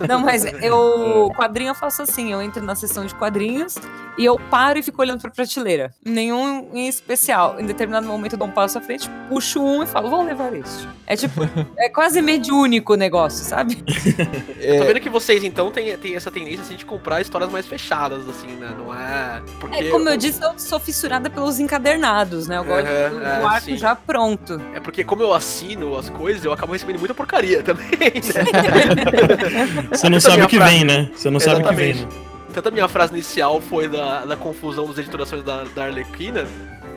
Não, 0.08 0.20
mas 0.20 0.46
eu. 0.46 1.32
Quadrinho 1.38 1.70
eu 1.70 1.76
faço 1.76 2.02
assim, 2.02 2.32
eu 2.32 2.41
entro 2.41 2.64
na 2.64 2.76
sessão 2.76 3.06
de 3.06 3.16
quadrinhos 3.16 3.76
e 4.18 4.26
eu 4.26 4.38
paro 4.50 4.78
e 4.80 4.84
fico 4.84 5.02
olhando 5.02 5.22
pra 5.22 5.32
prateleira. 5.32 5.94
Nenhum 6.06 6.70
em 6.74 6.88
especial. 6.88 7.60
Em 7.60 7.66
determinado 7.66 8.08
momento 8.08 8.34
eu 8.34 8.39
dou 8.39 8.48
um 8.48 8.52
passo 8.52 8.78
à 8.78 8.82
frente, 8.82 9.10
puxo 9.30 9.62
um 9.62 9.84
e 9.84 9.88
falo, 9.88 10.10
vou 10.10 10.22
levar 10.22 10.54
este. 10.54 10.88
É 11.08 11.16
tipo, 11.16 11.41
é 11.78 11.89
quase 11.89 12.22
mediúnico 12.22 12.94
o 12.94 12.96
negócio, 12.96 13.44
sabe? 13.44 13.84
É... 14.60 14.80
Tô 14.80 14.86
vendo 14.86 15.00
que 15.02 15.10
vocês, 15.10 15.44
então, 15.44 15.70
têm, 15.72 15.98
têm 15.98 16.16
essa 16.16 16.32
tendência 16.32 16.62
assim, 16.62 16.76
de 16.76 16.86
comprar 16.86 17.20
histórias 17.20 17.52
mais 17.52 17.66
fechadas, 17.68 18.28
assim, 18.30 18.48
né? 18.48 18.74
Não 18.78 18.94
é. 18.94 19.41
Porque 19.60 19.76
é, 19.76 19.89
como 19.89 20.08
eu, 20.08 20.14
eu 20.14 20.18
disse, 20.18 20.41
eu 20.41 20.58
sou 20.58 20.80
fissurada 20.80 21.30
pelos 21.30 21.60
encadernados, 21.60 22.48
né? 22.48 22.58
Eu 22.58 22.64
gosto 22.64 22.88
uhum, 22.88 23.20
do, 23.20 23.26
é, 23.26 23.44
arco 23.44 23.70
já 23.84 23.96
pronto. 23.96 24.62
É 24.74 24.80
porque, 24.80 25.04
como 25.04 25.22
eu 25.22 25.34
assino 25.34 25.98
as 25.98 26.10
coisas, 26.10 26.46
eu 26.46 26.54
acabo 26.54 26.72
recebendo 26.72 27.00
muita 27.00 27.14
porcaria 27.14 27.62
também, 27.62 27.90
né? 27.92 28.12
Você 29.92 30.10
não 30.10 30.22
sabe 30.22 30.42
o 30.42 30.48
que 30.48 30.58
vem, 30.58 30.86
né? 30.86 31.12
Você 31.14 31.30
não 31.30 31.40
sabe 31.40 31.62
o 31.62 31.68
que 31.68 31.76
vem. 31.76 31.96
Né? 31.96 32.08
Tanto 32.54 32.70
a 32.70 32.72
minha 32.72 32.88
frase 32.88 33.12
inicial 33.12 33.60
foi 33.60 33.90
da, 33.90 34.24
da 34.24 34.38
confusão 34.38 34.86
dos 34.86 34.98
editorações 34.98 35.44
da, 35.44 35.66
da 35.76 35.86
Arlequina, 35.86 36.48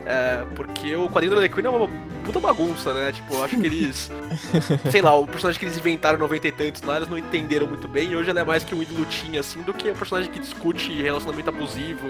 é, 0.05 0.45
porque 0.55 0.95
o 0.95 1.09
quadrinho 1.09 1.31
da 1.31 1.37
Arlequina 1.39 1.67
é 1.67 1.71
uma 1.71 1.89
puta 2.27 2.39
bagunça, 2.41 2.93
né? 2.93 3.11
Tipo, 3.13 3.35
eu 3.35 3.43
acho 3.43 3.57
que 3.57 3.65
eles. 3.65 4.11
sei 4.91 5.01
lá, 5.01 5.15
o 5.15 5.25
personagem 5.25 5.57
que 5.59 5.65
eles 5.65 5.77
inventaram 5.77 6.19
90 6.19 6.47
e 6.47 6.51
tantos 6.51 6.81
lá, 6.81 6.97
eles 6.97 7.09
não 7.09 7.17
entenderam 7.17 7.67
muito 7.67 7.87
bem. 7.87 8.11
E 8.11 8.15
hoje 8.15 8.29
ela 8.29 8.41
é 8.41 8.43
mais 8.43 8.63
que 8.63 8.75
um 8.75 8.81
ídolo 8.81 9.07
assim, 9.39 9.61
do 9.61 9.73
que 9.73 9.89
um 9.89 9.95
personagem 9.95 10.29
que 10.29 10.39
discute 10.39 11.01
relacionamento 11.01 11.49
abusivo, 11.49 12.09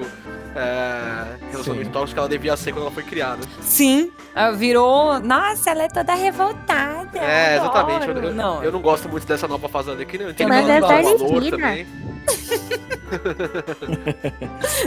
é, 0.55 1.38
relacionamento 1.51 1.91
tóxico 1.91 2.15
que 2.15 2.20
ela 2.20 2.30
devia 2.30 2.57
ser 2.57 2.72
quando 2.72 2.84
ela 2.86 2.91
foi 2.91 3.03
criada. 3.03 3.41
Sim, 3.61 4.11
virou. 4.57 5.20
Nossa, 5.20 5.70
ela 5.70 5.84
é 5.84 5.88
toda 5.88 6.15
revoltada. 6.15 7.20
É, 7.20 7.57
exatamente. 7.57 8.07
Eu, 8.07 8.15
eu, 8.15 8.34
não. 8.34 8.63
eu 8.63 8.72
não 8.72 8.82
gosto 8.82 9.07
muito 9.07 9.28
dessa 9.28 9.47
nova 9.47 9.70
fase 9.70 9.88
da 9.88 9.93
Arlequina. 9.93 10.24
Eu 10.24 10.32
entendo 10.32 10.49
Mas 10.49 10.68
é 10.68 10.82
valor 10.82 11.49
também. 11.49 11.88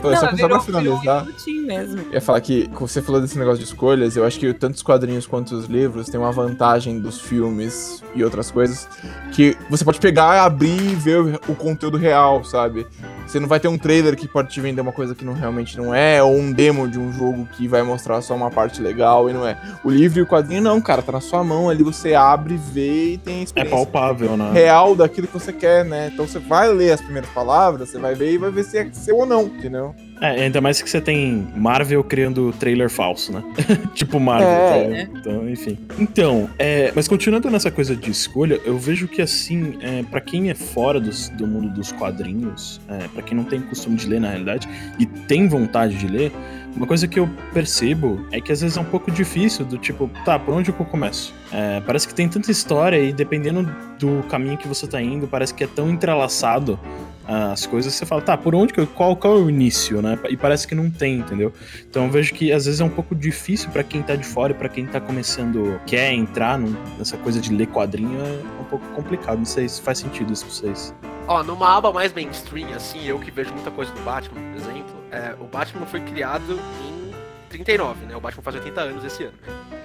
Pô, 0.03 0.11
não, 0.11 0.21
só, 0.21 0.31
virou, 0.33 0.49
pra 0.51 0.61
finalizar, 0.61 1.27
mesmo. 1.67 2.01
eu 2.01 2.13
ia 2.13 2.21
falar 2.21 2.41
que 2.41 2.69
você 2.73 3.01
falou 3.01 3.21
desse 3.21 3.39
negócio 3.39 3.59
de 3.59 3.65
escolhas, 3.65 4.17
eu 4.17 4.25
acho 4.25 4.39
que 4.39 4.53
tanto 4.53 4.75
os 4.75 4.83
quadrinhos 4.83 5.20
quanto 5.27 5.55
os 5.55 5.67
livros 5.67 6.09
têm 6.09 6.19
uma 6.19 6.33
vantagem 6.33 7.01
dos 7.01 7.21
filmes 7.21 8.03
e 8.15 8.25
outras 8.25 8.51
coisas, 8.51 8.89
que 9.33 9.57
você 9.69 9.85
pode 9.85 10.01
pegar, 10.01 10.43
abrir 10.45 10.93
e 10.93 10.95
ver 10.95 11.41
o, 11.49 11.55
conteúdo 11.55 11.97
real, 11.97 12.43
sabe? 12.45 12.87
Você 13.27 13.39
não 13.39 13.47
vai 13.47 13.61
ter 13.61 13.69
um 13.69 13.79
trailer 13.79 14.17
que 14.17 14.27
pode 14.27 14.49
te 14.49 14.61
vender 14.61 14.81
uma 14.81 14.93
coisa 14.93 15.15
que 15.15 15.25
não 15.25 15.33
realmente 15.33 15.77
não 15.77 15.95
é, 15.95 16.23
ou 16.23 16.35
um 16.35 16.53
demo 16.53 16.89
de 16.89 16.99
um 16.99 17.13
jogo 17.13 17.47
que 17.57 17.69
vai 17.69 17.83
mostrar 17.83 18.21
só 18.23 18.35
uma 18.35 18.51
parte 18.51 18.83
legal 18.83 19.31
e 19.31 19.33
não 19.33 19.47
é. 19.47 19.57
O 19.85 19.91
livro 19.91 20.19
e 20.19 20.23
o 20.23 20.27
quadrinho 20.27 20.63
não, 20.63 20.81
cara, 20.81 21.03
tá 21.03 21.13
na 21.13 21.21
sua 21.21 21.45
mão 21.45 21.71
ali, 21.71 21.83
você 21.83 22.15
abre, 22.15 22.57
vê 22.57 23.13
e 23.13 23.19
tem 23.19 23.41
a 23.41 23.43
experiência. 23.45 23.75
É 23.75 23.77
palpável, 23.77 24.37
né? 24.37 24.51
Real 24.53 24.97
daquilo 24.97 25.27
que 25.27 25.35
você 25.35 25.53
quer, 25.53 25.85
né? 25.85 26.11
Então 26.13 26.27
você 26.27 26.39
vai 26.39 26.73
ler 26.73 26.93
as 26.93 27.01
primeiras 27.01 27.31
palavras, 27.31 27.89
você 27.89 27.99
vai 27.99 28.15
ver 28.15 28.33
e 28.33 28.39
vai 28.39 28.51
ver 28.51 28.65
se 28.65 28.79
é 28.79 28.91
seu 28.93 29.19
ou 29.19 29.27
não, 29.27 29.45
entendeu? 29.45 29.95
É, 30.21 30.43
ainda 30.43 30.61
mais 30.61 30.83
que 30.83 30.91
você 30.91 31.01
tem 31.01 31.49
Marvel 31.57 32.05
criando 32.05 32.53
trailer 32.59 32.91
falso, 32.91 33.33
né? 33.33 33.43
tipo 33.95 34.21
Marvel. 34.21 34.49
É, 34.49 35.07
tá? 35.07 35.19
Então, 35.19 35.49
enfim. 35.49 35.79
Então, 35.99 36.51
é, 36.59 36.93
mas 36.95 37.09
continuando 37.09 37.51
nessa 37.51 37.71
coisa 37.71 37.97
de 37.97 38.11
escolha, 38.11 38.61
eu 38.65 38.79
vejo 38.79 39.09
que 39.09 39.23
assim, 39.23 39.79
é, 39.81 40.03
para 40.03 40.21
quem 40.21 40.51
é 40.51 40.55
fora 40.55 41.01
dos, 41.01 41.29
do 41.31 41.47
mundo 41.47 41.71
dos 41.71 41.91
quadrinhos, 41.93 42.81
é, 42.89 43.09
para 43.09 43.23
quem 43.23 43.37
não 43.37 43.45
tem 43.45 43.61
costume 43.61 43.97
de 43.97 44.07
ler 44.07 44.21
na 44.21 44.29
realidade 44.29 44.69
e 44.99 45.07
tem 45.07 45.49
vontade 45.49 45.97
de 45.97 46.07
ler, 46.07 46.33
uma 46.77 46.87
coisa 46.87 47.09
que 47.09 47.19
eu 47.19 47.29
percebo 47.53 48.25
é 48.31 48.41
que 48.41 48.53
às 48.53 48.61
vezes 48.61 48.77
é 48.77 48.81
um 48.81 48.85
pouco 48.85 49.11
difícil 49.11 49.65
do 49.65 49.77
tipo, 49.77 50.09
tá, 50.25 50.39
por 50.39 50.55
onde 50.55 50.71
eu 50.71 50.75
começo? 50.75 51.35
É, 51.53 51.81
parece 51.81 52.07
que 52.07 52.15
tem 52.15 52.29
tanta 52.29 52.51
história 52.51 52.99
e 52.99 53.13
dependendo 53.13 53.69
do 53.99 54.23
caminho 54.29 54.57
que 54.57 54.69
você 54.69 54.87
tá 54.87 55.01
indo, 55.01 55.27
parece 55.27 55.53
que 55.53 55.65
é 55.65 55.67
tão 55.67 55.91
entrelaçado 55.91 56.79
as 57.31 57.65
coisas, 57.65 57.95
você 57.95 58.05
fala, 58.05 58.21
tá, 58.21 58.37
por 58.37 58.57
onde 58.57 58.73
que 58.73 58.81
eu, 58.81 58.87
qual, 58.89 59.15
qual 59.15 59.39
é 59.39 59.41
o 59.41 59.49
início, 59.49 60.03
né? 60.03 60.19
E 60.29 60.37
parece 60.37 60.67
que 60.67 60.75
não 60.75 60.91
tem, 60.91 61.19
entendeu? 61.19 61.53
Então 61.89 62.07
eu 62.07 62.11
vejo 62.11 62.35
que 62.35 62.51
às 62.51 62.65
vezes 62.65 62.81
é 62.81 62.85
um 62.85 62.91
pouco 62.91 63.15
difícil 63.15 63.71
para 63.71 63.85
quem 63.85 64.03
tá 64.03 64.17
de 64.17 64.25
fora 64.25 64.53
e 64.53 64.55
pra 64.55 64.69
quem 64.69 64.85
tá 64.85 65.01
começando, 65.01 65.81
quer 65.87 66.13
entrar 66.13 66.59
nessa 66.99 67.17
coisa 67.19 67.41
de 67.41 67.55
ler 67.55 67.69
quadrinho, 67.69 68.21
é 68.21 68.61
um 68.61 68.65
pouco 68.65 68.85
complicado. 68.95 69.39
Não 69.39 69.45
sei 69.45 69.69
se 69.69 69.81
faz 69.81 69.99
sentido 69.99 70.33
isso 70.33 70.45
pra 70.45 70.55
vocês. 70.55 70.95
Ó, 71.29 71.45
numa 71.45 71.77
aba 71.77 71.93
mais 71.93 72.13
mainstream, 72.13 72.75
assim, 72.75 73.07
eu 73.07 73.19
que 73.21 73.31
vejo 73.31 73.53
muita 73.53 73.71
coisa 73.71 73.93
do 73.93 74.01
Batman, 74.01 74.41
por 74.51 74.61
exemplo, 74.61 74.95
é, 75.13 75.35
o 75.39 75.45
Batman 75.45 75.87
foi 75.87 76.01
criado 76.01 76.59
em 76.85 77.13
39, 77.49 78.07
né? 78.07 78.17
O 78.17 78.21
Batman 78.21 78.43
faz 78.43 78.57
80 78.57 78.81
anos 78.81 79.05
esse 79.05 79.23
ano. 79.23 79.35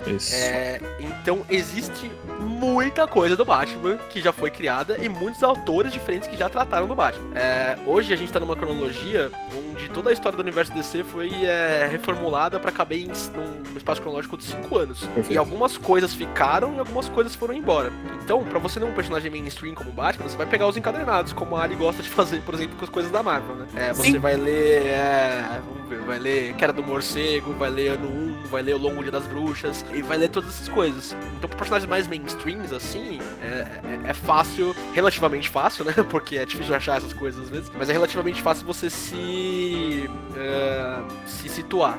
Isso. 0.07 0.35
É, 0.35 0.79
então 0.99 1.45
existe 1.49 2.11
muita 2.39 3.07
coisa 3.07 3.35
do 3.35 3.45
Batman 3.45 3.97
que 4.09 4.21
já 4.21 4.31
foi 4.31 4.51
criada 4.51 4.97
e 5.01 5.09
muitos 5.09 5.43
autores 5.43 5.91
diferentes 5.91 6.27
que 6.27 6.37
já 6.37 6.49
trataram 6.49 6.87
do 6.87 6.95
Batman. 6.95 7.35
É, 7.35 7.77
hoje 7.85 8.13
a 8.13 8.15
gente 8.15 8.31
tá 8.31 8.39
numa 8.39 8.55
cronologia 8.55 9.31
onde 9.55 9.89
toda 9.89 10.09
a 10.09 10.13
história 10.13 10.35
do 10.35 10.41
universo 10.41 10.73
DC 10.73 11.03
foi 11.03 11.31
é, 11.45 11.87
reformulada 11.89 12.59
para 12.59 12.71
caber 12.71 12.99
em 12.99 13.07
num 13.35 13.77
espaço 13.77 14.01
cronológico 14.01 14.37
de 14.37 14.43
5 14.43 14.77
anos. 14.77 14.99
Perfeito. 14.99 15.33
E 15.33 15.37
algumas 15.37 15.77
coisas 15.77 16.13
ficaram 16.13 16.75
e 16.75 16.79
algumas 16.79 17.09
coisas 17.09 17.35
foram 17.35 17.53
embora. 17.53 17.91
Então, 18.23 18.43
para 18.43 18.59
você 18.59 18.79
não 18.79 18.89
um 18.89 18.93
personagem 18.93 19.29
mainstream 19.29 19.75
como 19.75 19.91
Batman, 19.91 20.27
você 20.27 20.37
vai 20.37 20.45
pegar 20.45 20.67
os 20.67 20.77
encadernados, 20.77 21.33
como 21.33 21.55
a 21.55 21.63
Ali 21.63 21.75
gosta 21.75 22.03
de 22.03 22.09
fazer, 22.09 22.41
por 22.41 22.53
exemplo, 22.53 22.75
com 22.75 22.83
as 22.83 22.89
coisas 22.89 23.11
da 23.11 23.23
Marvel, 23.23 23.55
né? 23.55 23.67
É, 23.75 23.93
você 23.93 24.11
Sim. 24.11 24.19
vai 24.19 24.35
ler. 24.35 24.85
É, 24.85 25.59
vamos 25.67 25.89
ver, 25.89 25.99
vai 25.99 26.19
ler 26.19 26.53
Queda 26.55 26.73
do 26.73 26.83
Morcego, 26.83 27.53
vai 27.53 27.69
ler 27.69 27.89
Ano 27.89 28.07
1, 28.07 28.47
vai 28.49 28.61
ler 28.61 28.75
O 28.75 28.77
Longo 28.77 29.01
Dia 29.01 29.11
das 29.11 29.25
Bruxas, 29.27 29.84
e 29.93 30.01
vai 30.01 30.17
ler 30.17 30.29
todas 30.29 30.49
essas 30.49 30.69
coisas. 30.69 31.15
Então, 31.37 31.49
pra 31.49 31.57
personagens 31.57 31.89
mais 31.89 32.07
mainstreams, 32.07 32.73
assim, 32.73 33.19
é, 33.41 34.05
é, 34.05 34.09
é, 34.09 34.13
fácil, 34.13 34.75
relativamente 34.93 35.49
fácil, 35.49 35.85
né? 35.85 35.93
Porque 36.09 36.37
é 36.37 36.45
difícil 36.45 36.75
achar 36.75 36.97
essas 36.97 37.13
coisas 37.13 37.43
às 37.43 37.49
vezes, 37.49 37.71
mas 37.77 37.89
é 37.89 37.93
relativamente 37.93 38.41
fácil 38.41 38.65
você 38.65 38.89
se. 38.89 40.09
Uh, 40.31 41.27
se 41.27 41.49
situar. 41.49 41.97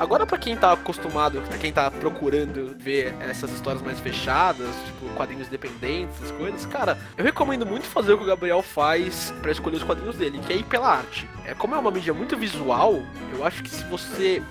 Agora, 0.00 0.24
para 0.24 0.38
quem 0.38 0.56
tá 0.56 0.72
acostumado, 0.72 1.42
pra 1.42 1.58
quem 1.58 1.70
tá 1.70 1.90
procurando 1.90 2.74
ver 2.78 3.14
essas 3.20 3.52
histórias 3.52 3.82
mais 3.82 4.00
fechadas, 4.00 4.66
tipo 4.86 5.14
quadrinhos 5.14 5.48
independentes, 5.48 6.16
essas 6.16 6.30
coisas, 6.30 6.64
cara, 6.64 6.96
eu 7.18 7.22
recomendo 7.22 7.66
muito 7.66 7.84
fazer 7.84 8.14
o 8.14 8.16
que 8.16 8.24
o 8.24 8.26
Gabriel 8.26 8.62
faz 8.62 9.30
para 9.42 9.52
escolher 9.52 9.76
os 9.76 9.82
quadrinhos 9.82 10.16
dele, 10.16 10.38
que 10.38 10.54
é 10.54 10.56
ir 10.56 10.64
pela 10.64 10.88
arte. 10.88 11.28
É 11.44 11.52
como 11.52 11.74
é 11.74 11.78
uma 11.78 11.90
mídia 11.90 12.14
muito 12.14 12.34
visual, 12.34 13.02
eu 13.34 13.44
acho 13.44 13.62
que 13.62 13.68
se 13.68 13.84
você 13.84 14.42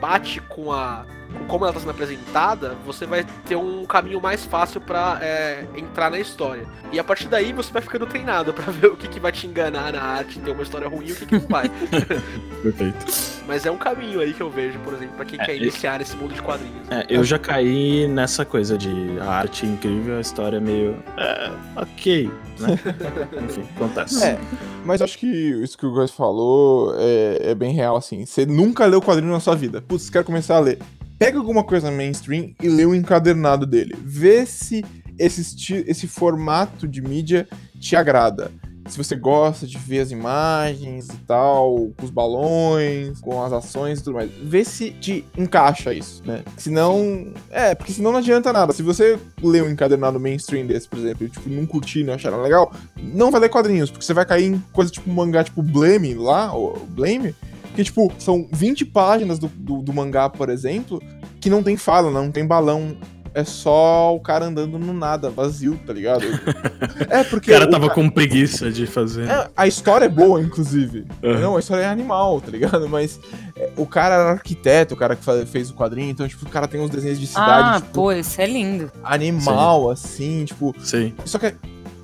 bate 0.00 0.40
com 0.40 0.72
a 0.72 1.06
como 1.46 1.64
ela 1.64 1.72
tá 1.72 1.80
sendo 1.80 1.90
apresentada, 1.90 2.74
você 2.84 3.06
vai 3.06 3.24
ter 3.46 3.56
um 3.56 3.84
caminho 3.86 4.20
mais 4.20 4.44
fácil 4.44 4.80
pra 4.80 5.18
é, 5.20 5.64
entrar 5.76 6.10
na 6.10 6.18
história. 6.18 6.66
E 6.92 6.98
a 6.98 7.04
partir 7.04 7.28
daí 7.28 7.52
você 7.52 7.72
vai 7.72 7.82
ficando 7.82 8.06
treinado 8.06 8.52
pra 8.54 8.70
ver 8.72 8.88
o 8.88 8.96
que, 8.96 9.08
que 9.08 9.20
vai 9.20 9.32
te 9.32 9.46
enganar 9.46 9.92
na 9.92 10.02
arte, 10.02 10.38
ter 10.40 10.50
uma 10.50 10.62
história 10.62 10.88
ruim 10.88 11.06
e 11.06 11.12
o 11.12 11.16
que, 11.16 11.26
que 11.26 11.34
não 11.38 11.46
vai. 11.48 11.70
Perfeito. 12.62 13.38
Mas 13.46 13.64
é 13.64 13.70
um 13.70 13.78
caminho 13.78 14.20
aí 14.20 14.34
que 14.34 14.42
eu 14.42 14.50
vejo, 14.50 14.78
por 14.80 14.92
exemplo, 14.92 15.16
pra 15.16 15.24
quem 15.24 15.40
É, 15.40 15.44
quer 15.44 15.52
esse- 15.54 15.62
iniciar 15.62 15.98
nesse 15.98 16.16
mundo 16.16 16.34
de 16.34 16.42
quadrinhos. 16.42 16.86
É, 16.90 17.06
eu 17.08 17.24
já 17.24 17.38
caí 17.38 18.06
nessa 18.08 18.44
coisa 18.44 18.76
de 18.76 19.18
a 19.20 19.30
arte 19.30 19.64
incrível, 19.64 20.18
a 20.18 20.20
história 20.20 20.60
meio. 20.60 21.02
É, 21.16 21.50
ok, 21.76 22.30
né? 22.60 22.78
Enfim, 23.42 23.64
acontece. 23.76 24.22
É, 24.22 24.38
mas 24.84 25.00
acho 25.00 25.16
que 25.18 25.26
isso 25.26 25.78
que 25.78 25.86
o 25.86 25.92
Góis 25.92 26.10
falou 26.10 26.94
é, 26.98 27.50
é 27.50 27.54
bem 27.54 27.72
real, 27.72 27.96
assim. 27.96 28.26
Você 28.26 28.44
nunca 28.44 28.84
leu 28.84 29.00
quadrinho 29.00 29.32
na 29.32 29.40
sua 29.40 29.54
vida. 29.54 29.80
Putz, 29.80 30.10
quero 30.10 30.24
começar 30.24 30.56
a 30.56 30.60
ler. 30.60 30.78
Pega 31.18 31.38
alguma 31.38 31.64
coisa 31.64 31.90
mainstream 31.90 32.54
e 32.62 32.68
lê 32.68 32.86
o 32.86 32.94
encadernado 32.94 33.66
dele. 33.66 33.96
Vê 34.04 34.46
se 34.46 34.84
esse, 35.18 35.40
esti- 35.40 35.84
esse 35.86 36.06
formato 36.06 36.86
de 36.86 37.02
mídia 37.02 37.48
te 37.80 37.96
agrada. 37.96 38.50
Se 38.88 38.96
você 38.96 39.14
gosta 39.14 39.66
de 39.66 39.76
ver 39.76 40.00
as 40.00 40.10
imagens 40.10 41.08
e 41.10 41.16
tal, 41.26 41.90
com 41.94 42.04
os 42.06 42.10
balões, 42.10 43.20
com 43.20 43.42
as 43.44 43.52
ações 43.52 43.98
e 43.98 44.04
tudo 44.04 44.14
mais. 44.14 44.30
Vê 44.42 44.64
se 44.64 44.92
te 44.92 45.26
encaixa 45.36 45.92
isso, 45.92 46.22
né? 46.24 46.42
Senão. 46.56 47.30
É, 47.50 47.74
porque 47.74 47.92
senão 47.92 48.12
não 48.12 48.18
adianta 48.20 48.50
nada. 48.50 48.72
Se 48.72 48.82
você 48.82 49.18
lê 49.42 49.60
um 49.60 49.68
encadernado 49.68 50.18
mainstream 50.18 50.66
desse, 50.66 50.88
por 50.88 50.98
exemplo, 51.00 51.26
e 51.26 51.28
tipo, 51.28 51.50
não 51.50 51.66
curtir, 51.66 52.02
não 52.02 52.14
achar 52.14 52.34
legal, 52.34 52.72
não 52.96 53.30
vai 53.30 53.42
ler 53.42 53.50
quadrinhos, 53.50 53.90
porque 53.90 54.06
você 54.06 54.14
vai 54.14 54.24
cair 54.24 54.46
em 54.46 54.58
coisa 54.72 54.90
tipo 54.90 55.10
mangá 55.10 55.44
tipo 55.44 55.62
Blame 55.62 56.14
lá, 56.14 56.54
ou 56.54 56.78
Blame, 56.86 57.34
que 57.78 57.84
tipo, 57.84 58.12
são 58.18 58.44
20 58.50 58.84
páginas 58.86 59.38
do, 59.38 59.46
do, 59.46 59.80
do 59.80 59.92
mangá, 59.92 60.28
por 60.28 60.48
exemplo, 60.48 61.00
que 61.40 61.48
não 61.48 61.62
tem 61.62 61.76
fala, 61.76 62.10
não 62.10 62.28
tem 62.28 62.44
balão. 62.44 62.96
É 63.32 63.44
só 63.44 64.16
o 64.16 64.18
cara 64.18 64.46
andando 64.46 64.78
no 64.80 64.92
nada, 64.92 65.30
vazio, 65.30 65.78
tá 65.86 65.92
ligado? 65.92 66.24
É, 67.08 67.20
O 67.20 67.24
porque. 67.26 67.52
cara 67.52 67.66
o 67.66 67.70
tava 67.70 67.88
ca- 67.88 67.94
com 67.94 68.10
preguiça 68.10 68.68
de 68.72 68.84
fazer. 68.84 69.28
é, 69.30 69.48
a 69.56 69.68
história 69.68 70.06
é 70.06 70.08
boa, 70.08 70.40
inclusive. 70.42 71.06
Uhum. 71.22 71.38
Não, 71.38 71.56
a 71.56 71.60
história 71.60 71.82
é 71.82 71.86
animal, 71.86 72.40
tá 72.40 72.50
ligado? 72.50 72.88
Mas 72.88 73.20
é, 73.54 73.70
o 73.76 73.86
cara 73.86 74.16
era 74.16 74.30
arquiteto, 74.32 74.94
o 74.94 74.96
cara 74.96 75.14
que 75.14 75.22
fa- 75.22 75.46
fez 75.46 75.70
o 75.70 75.74
quadrinho, 75.74 76.10
então, 76.10 76.26
tipo, 76.26 76.44
o 76.44 76.48
cara 76.48 76.66
tem 76.66 76.80
uns 76.80 76.90
desenhos 76.90 77.20
de 77.20 77.28
cidade, 77.28 77.76
Ah, 77.76 77.80
tipo, 77.80 77.92
pô, 77.92 78.10
isso 78.12 78.40
é 78.40 78.46
lindo. 78.46 78.90
animal, 79.04 79.88
assim, 79.90 80.44
tipo, 80.44 80.74
Sei. 80.80 81.14
só 81.24 81.38
que, 81.38 81.54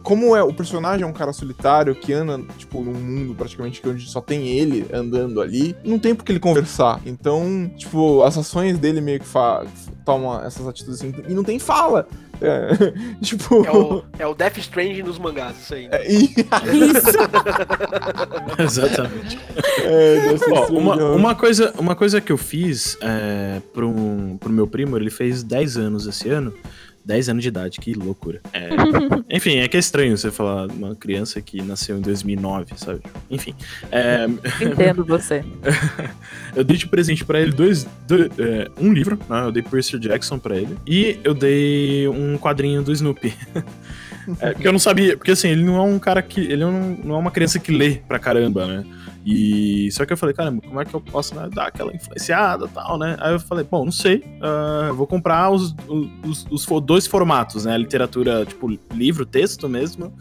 como 0.05 0.37
é, 0.37 0.43
o 0.43 0.53
personagem 0.53 1.03
é 1.03 1.07
um 1.07 1.13
cara 1.15 1.33
solitário 1.33 1.95
que 1.95 2.13
anda, 2.13 2.39
tipo, 2.59 2.83
num 2.83 2.93
mundo 2.93 3.35
praticamente 3.35 3.81
que 3.81 3.89
onde 3.89 4.07
só 4.09 4.21
tem 4.21 4.47
ele 4.49 4.87
andando 4.93 5.41
ali, 5.41 5.75
não 5.83 5.99
tem 5.99 6.15
por 6.15 6.25
que 6.25 6.31
ele 6.31 6.39
conversar. 6.39 7.01
Então, 7.07 7.71
tipo, 7.75 8.23
as 8.23 8.37
ações 8.37 8.79
dele 8.79 9.01
meio 9.01 9.19
que 9.19 9.27
fa 9.27 9.65
toma 10.05 10.43
essas 10.45 10.69
atitudes 10.69 11.01
assim, 11.01 11.15
e 11.27 11.33
não 11.33 11.43
tem 11.43 11.59
fala. 11.59 12.07
É, 12.41 12.69
tipo. 13.25 13.65
É 13.65 13.73
o, 13.73 14.05
é 14.19 14.27
o 14.27 14.35
Death 14.35 14.59
Stranding 14.59 15.03
dos 15.03 15.19
mangás, 15.19 15.57
isso 15.59 15.75
aí. 15.75 15.89
é, 15.91 16.13
e- 16.13 16.25
Isso. 16.25 17.19
Exatamente. 18.61 19.39
é, 19.83 20.27
uma, 20.27 20.35
estranho. 20.35 21.17
uma, 21.17 21.35
coisa, 21.35 21.73
uma 21.79 21.97
coisa 21.97 22.21
que 22.21 22.31
eu 22.31 22.37
fiz 22.37 22.99
é, 23.01 23.63
pro, 23.73 23.89
um, 23.89 24.37
pro 24.37 24.51
meu 24.51 24.67
primo, 24.67 24.99
ele 24.99 25.11
fez 25.11 25.43
10 25.43 25.79
anos 25.79 26.07
esse 26.07 26.29
ano. 26.29 26.53
10 27.05 27.29
anos 27.29 27.43
de 27.43 27.49
idade, 27.49 27.79
que 27.81 27.93
loucura. 27.95 28.41
É, 28.53 28.69
enfim, 29.37 29.59
é 29.59 29.69
que 29.69 29.77
é 29.77 29.81
estranho 29.81 30.17
você 30.17 30.31
falar 30.31 30.69
de 30.69 30.75
uma 30.77 30.95
criança 30.95 31.41
que 31.41 31.61
nasceu 31.63 31.99
em 31.99 32.01
2009, 32.01 32.73
sabe? 32.77 33.01
Enfim. 33.31 33.55
é, 33.93 34.27
Entendo 34.65 35.05
você. 35.07 35.45
eu 36.57 36.65
dei 36.65 36.77
de 36.77 36.87
presente 36.87 37.25
pra 37.25 37.41
ele 37.41 37.53
dois, 37.53 37.87
dois- 38.07 38.31
é, 38.39 38.71
um 38.81 38.93
livro, 38.93 39.19
né? 39.29 39.45
Eu 39.47 39.53
dei 39.53 39.63
Percy 39.63 39.99
Jackson 39.99 40.39
pra 40.39 40.57
ele. 40.57 40.77
E 40.87 41.19
eu 41.25 41.35
dei 41.35 42.09
um 42.09 42.39
quadrinho 42.39 42.83
do 42.83 42.93
Snoopy. 42.93 43.35
É, 44.41 44.53
porque 44.53 44.67
eu 44.67 44.73
não 44.73 44.79
sabia, 44.79 45.19
porque 45.19 45.33
assim, 45.33 45.49
ele 45.51 45.63
não 45.63 45.77
é 45.77 45.83
um 45.83 45.99
cara 45.99 46.23
que. 46.23 46.41
Ele 46.41 46.65
não, 46.65 46.97
não 47.05 47.15
é 47.17 47.19
uma 47.19 47.31
criança 47.31 47.59
que 47.59 47.71
lê 47.71 47.97
pra 48.09 48.19
caramba, 48.19 48.67
né? 48.67 48.83
E 49.27 49.91
só 49.93 50.05
que 50.05 50.13
eu 50.13 50.17
falei, 50.17 50.35
caramba, 50.35 50.61
como 50.61 50.79
é 50.81 50.85
que 50.85 50.93
eu 50.93 51.01
posso 51.01 51.35
né, 51.35 51.49
dar 51.53 51.69
aquela 51.69 51.95
influenciada 51.95 52.69
tal, 52.69 52.99
né? 52.99 53.17
Aí 53.21 53.33
eu 53.33 53.41
falei, 53.41 53.65
bom, 53.69 53.85
não 53.85 53.93
sei, 53.93 54.23
eu 54.89 54.95
vou 54.95 55.07
comprar 55.07 55.51
os, 55.51 55.75
os, 56.23 56.47
os 56.51 56.65
fo- 56.65 56.81
dois 56.81 57.07
formatos, 57.07 57.65
né? 57.65 57.77
Literatura, 57.79 58.45
tipo, 58.45 58.69
livro, 58.93 59.25
texto 59.25 59.67
mesmo, 59.69 60.13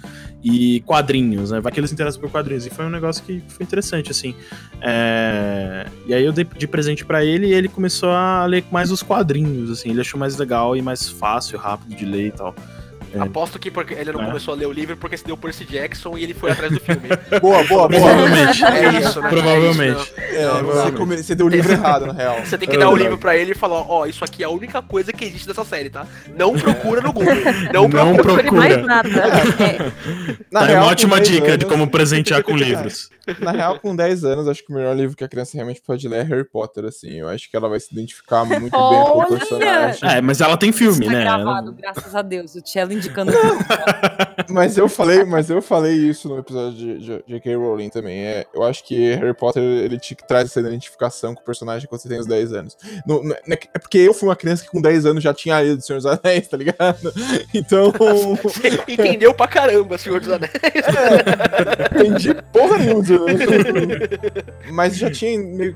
e 0.42 0.80
quadrinhos, 0.82 1.52
né? 1.52 1.60
Vai 1.60 1.72
que 1.72 1.80
eles 1.80 1.92
interessam 1.92 2.22
por 2.22 2.30
quadrinhos. 2.32 2.66
E 2.66 2.70
foi 2.70 2.86
um 2.86 2.90
negócio 2.90 3.24
que 3.24 3.44
foi 3.50 3.64
interessante, 3.66 4.10
assim. 4.12 4.34
É, 4.82 5.86
E 6.08 6.14
aí 6.14 6.24
eu 6.24 6.32
dei 6.32 6.44
de 6.46 6.68
presente 6.68 7.04
pra 7.06 7.24
ele 7.26 7.48
e 7.48 7.54
ele 7.54 7.68
começou 7.68 8.10
a 8.10 8.46
ler 8.46 8.64
mais 8.72 8.92
os 8.92 9.02
quadrinhos, 9.04 9.70
assim. 9.72 9.90
Ele 9.90 10.02
achou 10.02 10.20
mais 10.20 10.38
legal 10.38 10.76
e 10.78 10.82
mais 10.82 11.10
fácil, 11.10 11.58
rápido 11.60 11.96
de 11.96 12.06
ler 12.06 12.28
e 12.28 12.32
tal. 12.32 12.54
É. 13.14 13.20
Aposto 13.20 13.60
que 13.60 13.70
porque 13.70 13.94
ele 13.94 14.12
não 14.12 14.22
É. 14.22 14.26
começou 14.26 14.54
a 14.54 14.58
ler 14.58 14.66
o 14.68 14.72
livro 14.72 14.98
porque 14.98 15.16
se 15.18 15.24
deu 15.26 15.38
Percy 15.38 15.66
Jackson 15.66 16.18
e 16.18 16.24
ele 16.24 16.34
foi 16.34 16.52
atrás 16.52 16.72
do 16.72 16.80
filme. 16.80 17.08
Boa, 17.42 17.64
boa, 17.64 17.88
boa. 17.88 17.90
Provavelmente. 17.90 18.64
É 18.66 19.00
isso, 19.00 19.22
né? 19.22 19.30
Provavelmente. 19.30 20.14
É 20.18 20.24
isso, 20.32 20.36
É, 20.40 20.46
Não, 20.46 20.64
você, 20.64 20.92
come- 20.94 21.18
você 21.18 21.36
deu 21.36 21.46
o 21.46 21.50
livro 21.50 21.72
errado, 21.72 22.08
na 22.08 22.14
real. 22.14 22.38
Você 22.44 22.58
tem 22.58 22.68
que 22.68 22.76
É 22.76 22.80
dar 22.80 22.90
o 22.90 22.96
livro 22.96 23.18
pra 23.18 23.38
ele 23.38 23.52
e 23.52 23.56
falar, 23.56 23.82
ó, 23.90 24.06
isso 24.06 24.24
aqui 24.26 24.42
é 24.42 24.46
a 24.46 24.50
única 24.50 24.82
coisa 24.82 25.14
que 25.14 25.26
existe 25.26 25.48
dessa 25.48 25.64
série, 25.64 25.90
tá? 25.90 26.06
Não 26.38 26.54
procura 26.54 27.02
no 27.02 27.14
Google. 27.14 27.34
Não 27.74 27.88
Não 27.88 28.16
procura. 28.16 28.44
procura. 28.44 28.52
Mais 28.52 28.86
nada. 28.86 29.10
Na 30.52 30.60
Tá, 30.62 30.66
é 30.66 30.70
real, 30.70 30.84
uma 30.84 30.92
ótima 30.92 31.18
10 31.18 31.30
dica 31.30 31.58
de 31.58 31.66
anos- 31.66 31.72
como 31.78 31.88
presentear 31.90 32.44
com 32.44 32.56
livros. 32.58 33.10
Na 33.40 33.52
real, 33.52 33.80
com 33.80 33.96
10 33.96 34.24
anos, 34.26 34.48
acho 34.48 34.66
que 34.66 34.72
o 34.72 34.76
melhor 34.76 34.96
livro 34.96 35.16
que 35.16 35.24
a 35.24 35.28
criança 35.30 35.52
realmente 35.56 35.82
pode 35.82 36.08
ler 36.08 36.20
é 36.20 36.24
Harry 36.24 36.44
Potter, 36.44 36.86
assim. 36.86 37.12
Eu 37.20 37.30
acho 37.30 37.50
que 37.50 37.56
ela 37.56 37.70
vai 37.70 37.80
se 37.80 37.88
identificar 37.92 38.44
muito 38.46 38.62
bem 38.62 38.70
com 38.72 38.78
o 38.78 39.18
Olha! 39.20 39.28
personagem. 39.38 40.10
É, 40.10 40.22
mas 40.22 40.42
ela 40.42 40.58
tem 40.58 40.72
filme, 40.72 41.06
Isso 41.06 41.12
tá 41.12 41.18
né? 41.18 41.24
gravado, 41.24 41.72
graças 41.74 42.14
a 42.16 42.22
Deus. 42.22 42.56
O 42.56 42.62
Cello 42.66 42.92
indicando. 42.94 43.32
Mas 44.50 44.78
eu 44.78 44.90
falei, 44.90 45.24
mas 45.24 45.50
eu 45.50 45.62
falei 45.62 45.94
isso 45.94 46.28
no 46.28 46.38
episódio 46.38 46.74
de 46.78 47.00
de 47.00 47.24
J.K. 47.28 47.56
Rowling 47.56 47.90
também. 47.90 48.24
É, 48.26 48.46
eu 48.54 48.62
acho 48.64 48.84
que 48.84 49.14
Harry 49.16 49.34
Potter 49.34 49.62
ele 49.64 49.98
te 49.98 50.16
traz 50.16 50.46
essa 50.50 50.60
identificação 50.60 51.34
com 51.34 51.42
o 51.42 51.46
personagem 51.46 51.88
quando 51.88 52.02
você 52.02 52.10
tem 52.10 52.20
os 52.20 52.28
10 52.28 52.52
anos. 52.54 52.78
No- 53.06 53.24
no- 53.24 53.34
é 53.48 53.80
porque 53.80 53.98
eu 54.00 54.14
fui 54.14 54.28
uma 54.28 54.36
criança 54.36 54.64
que 54.64 54.70
com 54.70 54.82
10 54.82 55.06
anos 55.06 55.24
já 55.24 55.34
tinha 55.34 55.62
lido 55.62 55.82
Senhor 55.82 55.98
dos 56.00 56.06
Anéis, 56.06 56.48
tá 56.48 56.58
ligado? 56.58 57.14
Então, 57.54 57.94
Você 58.44 58.68
entendeu 58.88 59.34
pra 59.34 59.48
caramba, 59.48 59.98
Senhor 59.98 60.20
dos 60.20 60.30
Anéis. 60.30 60.52
entendi 61.96 62.34
porra 62.52 62.78
nenhuma. 62.78 63.04
Mas 64.72 64.98
já 64.98 65.10
tinha 65.12 65.32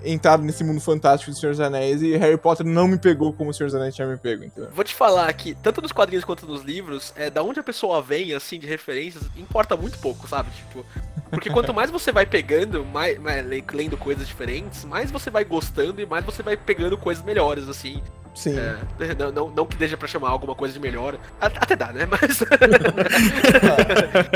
entrado 0.05 0.43
nesse 0.43 0.63
mundo 0.63 0.79
fantástico 0.81 1.31
do 1.31 1.37
Senhor 1.37 1.51
dos 1.51 1.59
Anéis 1.59 2.01
e 2.01 2.15
Harry 2.17 2.37
Potter 2.37 2.65
não 2.65 2.87
me 2.87 2.97
pegou 2.97 3.33
como 3.33 3.49
o 3.49 3.53
Senhor 3.53 3.67
dos 3.67 3.75
Anéis 3.75 3.95
tinha 3.95 4.07
me 4.07 4.17
pego, 4.17 4.43
entendeu? 4.43 4.69
Vou 4.73 4.83
te 4.83 4.93
falar 4.93 5.31
que, 5.33 5.55
tanto 5.55 5.81
nos 5.81 5.91
quadrinhos 5.91 6.25
quanto 6.25 6.45
nos 6.45 6.63
livros, 6.63 7.13
é, 7.15 7.29
da 7.29 7.43
onde 7.43 7.59
a 7.59 7.63
pessoa 7.63 8.01
vem, 8.01 8.33
assim, 8.33 8.59
de 8.59 8.67
referências, 8.67 9.23
importa 9.37 9.75
muito 9.75 9.97
pouco, 9.99 10.27
sabe? 10.27 10.49
Tipo, 10.51 10.85
porque 11.29 11.49
quanto 11.49 11.73
mais 11.73 11.91
você 11.91 12.11
vai 12.11 12.25
pegando, 12.25 12.85
mais, 12.85 13.19
mais- 13.19 13.45
le- 13.45 13.63
lendo 13.73 13.97
coisas 13.97 14.27
diferentes, 14.27 14.85
mais 14.85 15.11
você 15.11 15.29
vai 15.29 15.43
gostando 15.43 16.01
e 16.01 16.05
mais 16.05 16.25
você 16.25 16.41
vai 16.41 16.55
pegando 16.55 16.97
coisas 16.97 17.23
melhores, 17.23 17.67
assim. 17.67 18.01
Sim. 18.37 18.55
É, 18.59 18.75
não, 19.17 19.31
não, 19.31 19.49
não 19.49 19.65
que 19.65 19.75
deixa 19.77 19.97
pra 19.97 20.07
chamar 20.07 20.29
alguma 20.29 20.53
coisa 20.53 20.71
de 20.73 20.79
melhor. 20.79 21.17
Até 21.41 21.75
dá, 21.75 21.91
né? 21.91 22.05
Mas. 22.09 22.37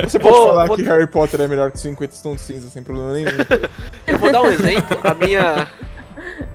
Você 0.09 0.17
pode 0.19 0.35
Vou- 0.35 0.47
falar 0.47 0.65
vou- 0.65 0.75
que 0.75 0.81
Harry 0.83 1.05
Potter 1.07 1.41
é 1.41 1.47
melhor 1.47 1.71
que 1.71 1.79
50 1.79 2.15
tons 2.23 2.41
cinza 2.41 2.67
sem 2.69 2.81
problema 2.81 3.13
nenhum. 3.13 3.29
Eu 4.07 4.17
vou 4.17 4.31
dar 4.31 4.41
um 4.41 4.47
exemplo. 4.47 4.97
A 5.03 5.13
minha. 5.13 5.67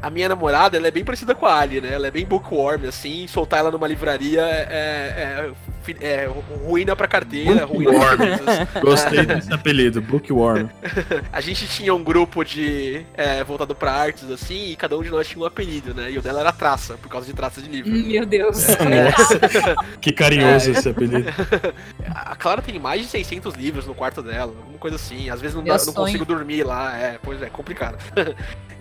A 0.02 0.10
minha 0.10 0.28
namorada, 0.28 0.76
ela 0.76 0.88
é 0.88 0.90
bem 0.90 1.04
parecida 1.04 1.34
com 1.34 1.46
a 1.46 1.58
Ali, 1.58 1.80
né? 1.80 1.92
Ela 1.92 2.06
é 2.08 2.10
bem 2.10 2.24
bookworm, 2.24 2.86
assim. 2.88 3.26
Soltar 3.26 3.60
ela 3.60 3.70
numa 3.70 3.86
livraria 3.86 4.42
é, 4.42 4.66
é, 4.70 5.50
fi- 5.82 5.96
é 6.00 6.28
ruína 6.64 6.94
pra 6.96 7.06
carteira, 7.08 7.64
ruína 7.64 7.92
pra 7.98 8.16
coisas. 8.16 8.68
Gostei 8.82 9.26
desse 9.26 9.52
apelido, 9.52 10.00
Bookworm. 10.02 10.68
A 11.32 11.40
gente 11.40 11.66
tinha 11.68 11.94
um 11.94 12.02
grupo 12.02 12.44
de. 12.44 13.04
É, 13.14 13.42
voltado 13.44 13.74
pra 13.74 13.92
artes, 13.92 14.30
assim, 14.30 14.70
e 14.70 14.76
cada 14.76 14.96
um 14.96 15.02
de 15.02 15.10
nós 15.10 15.26
tinha 15.28 15.42
um 15.42 15.46
apelido, 15.46 15.94
né? 15.94 16.10
E 16.10 16.18
o 16.18 16.22
dela 16.22 16.40
era 16.40 16.52
traça, 16.52 16.94
por 16.94 17.08
causa 17.08 17.26
de 17.26 17.32
traça 17.32 17.60
de 17.60 17.68
livro. 17.68 17.90
Meu 17.90 18.24
Deus. 18.26 18.66
Nossa, 18.68 19.76
que 20.00 20.12
carinhoso 20.12 20.70
esse 20.70 20.88
apelido. 20.88 21.26
A 22.14 22.34
Clara 22.36 22.62
tem 22.62 22.78
mais 22.78 23.02
de 23.02 23.08
600 23.08 23.54
livros 23.54 23.86
no 23.86 23.94
quarto 23.94 24.22
dela, 24.22 24.52
alguma 24.56 24.78
coisa 24.78 24.96
assim. 24.96 25.30
Às 25.30 25.40
vezes 25.40 25.54
não, 25.56 25.62
dá- 25.64 25.76
não 25.84 25.92
consigo 25.92 26.24
dormir 26.24 26.62
lá, 26.64 26.96
é, 26.96 27.18
pois 27.22 27.40
é, 27.42 27.46
complicado. 27.46 27.96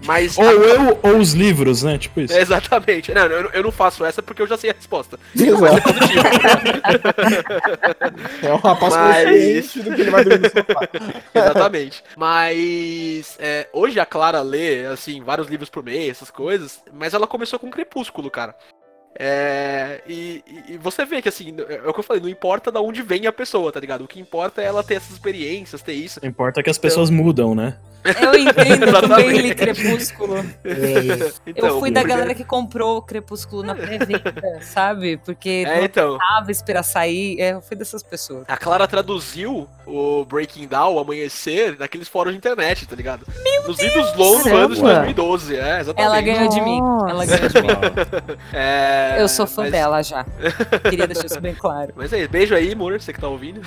Mas. 0.06 0.38
Ou 0.38 0.45
eu, 0.45 0.94
ou 1.03 1.17
os 1.17 1.33
livros, 1.33 1.83
né? 1.83 1.97
Tipo 1.97 2.21
isso. 2.21 2.33
É, 2.33 2.41
exatamente. 2.41 3.13
Não, 3.13 3.23
eu, 3.25 3.49
eu 3.51 3.63
não 3.63 3.71
faço 3.71 4.03
essa 4.05 4.21
porque 4.21 4.41
eu 4.41 4.47
já 4.47 4.57
sei 4.57 4.71
a 4.71 4.73
resposta. 4.73 5.19
Exato. 5.35 5.81
Positivo. 5.81 6.23
É 8.41 8.53
um 8.53 8.57
rapaz 8.57 8.93
Mas- 8.95 9.73
do 9.73 9.95
que 9.95 10.01
ele 10.01 10.11
vai 10.11 10.23
dormir 10.23 10.43
no 10.43 10.49
sofá. 10.49 10.87
Exatamente. 11.33 12.03
Mas 12.17 13.35
é, 13.39 13.67
hoje 13.73 13.99
a 13.99 14.05
Clara 14.05 14.41
lê, 14.41 14.85
assim, 14.85 15.21
vários 15.23 15.47
livros 15.47 15.69
por 15.69 15.83
mês, 15.83 16.11
essas 16.11 16.31
coisas, 16.31 16.81
mas 16.93 17.13
ela 17.13 17.27
começou 17.27 17.59
com 17.59 17.69
Crepúsculo, 17.69 18.29
cara. 18.29 18.55
É, 19.18 20.01
e, 20.07 20.43
e- 20.70 20.78
você 20.78 21.05
vê 21.05 21.22
que 21.22 21.30
assim, 21.30 21.55
é 21.70 21.88
o 21.88 21.93
que 21.93 21.99
eu 21.99 22.03
falei, 22.03 22.22
não 22.22 22.30
importa 22.30 22.72
da 22.72 22.82
onde 22.82 23.01
vem 23.01 23.28
a 23.28 23.32
pessoa, 23.32 23.72
tá 23.72 23.80
ligado? 23.80 24.03
O 24.03 24.07
que 24.07 24.20
importa 24.20 24.61
é 24.61 24.66
ela 24.66 24.84
ter 24.84 24.95
essas 24.95 25.11
experiências, 25.11 25.82
ter 25.82 25.93
isso. 25.93 26.20
Importa 26.26 26.61
que 26.61 26.70
as 26.70 26.78
pessoas 26.78 27.09
mudam, 27.09 27.55
né? 27.55 27.76
Eu 28.22 28.36
entendo, 28.36 28.86
eu 28.86 29.01
também 29.09 29.30
li. 29.38 29.55
Crepúsculo. 29.55 30.45
Então, 31.47 31.70
eu 31.70 31.80
fui 31.80 31.89
da 31.91 32.01
porque- 32.01 32.13
galera 32.13 32.36
que 32.36 32.43
comprou 32.43 32.97
o 32.97 33.01
Crepúsculo 33.01 33.63
na 33.63 33.74
pré-venda, 33.74 34.59
sabe? 34.61 35.18
Porque 35.18 35.63
É, 35.66 35.78
não 35.78 35.84
então. 35.86 36.18
tava 36.18 36.51
esperar 36.51 36.84
sair. 36.84 37.39
É, 37.39 37.53
eu 37.53 37.61
fui 37.61 37.76
dessas 37.76 38.03
pessoas. 38.03 38.43
A 38.47 38.57
Clara 38.57 38.88
traduziu 38.88 39.68
o 39.88 40.26
Breaking 40.26 40.68
Down, 40.68 40.95
o 40.95 40.99
Amanhecer, 40.99 41.78
naqueles 41.80 42.07
fóruns 42.07 42.34
de 42.34 42.38
internet, 42.38 42.86
tá 42.86 42.95
ligado? 42.95 43.26
Nos 43.66 43.80
idos 43.80 44.13
longos 44.16 44.43
do 44.43 44.55
ano 44.55 44.76
de 44.76 44.82
Caramba. 44.82 44.93
2012, 45.13 45.55
é, 45.55 45.80
exatamente. 45.80 46.05
Ela 46.05 46.22
ganhou 46.22 46.49
de 46.49 46.61
mim. 46.61 46.80
Ela 47.09 47.26
ganhou 47.26 47.49
de 47.49 47.61
mim. 47.61 47.68
É, 48.53 49.05
Eu 49.20 49.28
sou 49.28 49.47
fã 49.47 49.64
mas- 49.64 49.72
dela 49.72 50.01
já. 50.03 50.26
Queria 50.89 51.08
deixar 51.08 51.26
isso 51.26 51.41
bem 51.41 51.53
claro. 51.56 51.93
Mas 51.95 52.12
é 52.14 52.20
isso, 52.22 52.30
beijo 52.30 52.56
aí, 52.56 52.74
amor, 52.74 52.99
você 52.99 53.14
que 53.14 53.20
tá 53.20 53.28
ouvindo. 53.28 53.62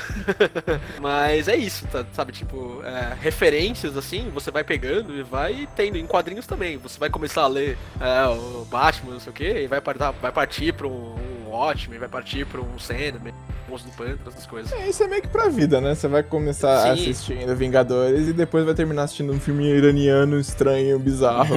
Mas 1.00 1.48
é 1.48 1.56
isso, 1.56 1.86
tá, 1.86 2.04
sabe? 2.12 2.32
Tipo, 2.32 2.82
é, 2.84 3.14
referências 3.20 3.96
assim, 3.96 4.30
você 4.32 4.50
vai 4.50 4.64
pegando 4.64 5.14
e 5.14 5.22
vai 5.22 5.68
tendo 5.76 5.96
em 5.96 6.06
quadrinhos 6.06 6.46
também. 6.46 6.76
Você 6.78 6.98
vai 6.98 7.10
começar 7.10 7.42
a 7.42 7.48
ler 7.48 7.78
é, 8.00 8.26
o 8.26 8.64
Batman, 8.64 9.12
não 9.14 9.20
sei 9.20 9.30
o 9.30 9.34
que, 9.34 9.62
e 9.62 9.66
vai, 9.66 9.80
vai 10.20 10.32
partir 10.32 10.72
pra 10.72 10.86
um, 10.86 11.14
um 11.48 11.52
Watchmen, 11.52 11.98
vai 11.98 12.08
partir 12.08 12.44
pra 12.46 12.60
um 12.60 12.78
Sandman, 12.78 13.32
Monstro 13.68 13.90
do 13.90 13.96
Pântano, 13.96 14.20
essas 14.28 14.46
coisas. 14.46 14.72
É, 14.72 14.88
Isso 14.88 15.02
é 15.02 15.06
meio 15.08 15.22
que 15.22 15.28
pra 15.28 15.48
vida, 15.48 15.80
né? 15.80 15.94
Você 15.94 16.08
vai 16.08 16.22
começar 16.22 16.82
Sim. 16.82 16.90
assistindo 17.10 17.54
Vingadores 17.56 18.28
e 18.28 18.32
depois 18.32 18.64
vai 18.64 18.74
terminar 18.74 19.02
assistindo 19.04 19.32
um 19.32 19.38
filme 19.40 19.64
iraniano 19.68 20.38
estranho, 20.40 20.98
bizarro. 20.98 21.56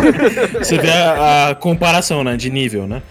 Você 0.58 0.78
vê 0.78 0.90
a, 0.90 1.48
a 1.50 1.54
comparação, 1.54 2.24
né? 2.24 2.36
De 2.36 2.50
nível, 2.50 2.86
né? 2.86 3.02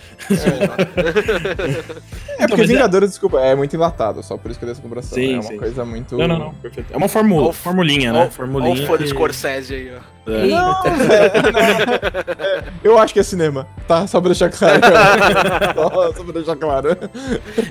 É 2.37 2.47
porque 2.47 2.61
mas 2.61 2.69
é- 2.69 2.73
Vingadores, 2.73 3.09
desculpa, 3.11 3.39
é 3.41 3.55
muito 3.55 3.75
enlatado, 3.75 4.23
só 4.23 4.37
por 4.37 4.49
isso 4.51 4.59
que 4.59 4.65
eu 4.65 4.67
dei 4.67 4.73
essa 4.73 4.81
comparação. 4.81 5.15
Sim, 5.15 5.33
é 5.33 5.35
uma 5.35 5.43
sim. 5.43 5.57
coisa 5.57 5.85
muito. 5.85 6.17
Não, 6.17 6.27
não, 6.27 6.39
não. 6.39 6.53
Perfeito. 6.55 6.93
É 6.93 6.97
uma 6.97 7.05
o- 7.05 7.53
formulinha, 7.53 8.11
né? 8.13 8.25
o- 8.25 8.31
Formulinha. 8.31 8.73
Olha 8.73 8.83
o 8.83 8.87
fã 8.87 8.97
do 8.97 9.07
Scorsese 9.07 9.73
aí, 9.75 9.91
ó. 9.95 10.12
É. 10.25 10.47
Não, 10.47 10.81
velho, 10.83 11.51
não. 11.51 12.45
É, 12.45 12.63
eu 12.83 12.97
acho 12.97 13.13
que 13.13 13.19
é 13.19 13.23
cinema, 13.23 13.67
tá? 13.87 14.07
Só 14.07 14.19
pra 14.21 14.29
deixar 14.29 14.49
claro. 14.49 14.79
cara. 14.79 15.73
Só, 15.73 16.13
só 16.13 16.23
pra 16.23 16.33
deixar 16.33 16.55
claro. 16.55 16.97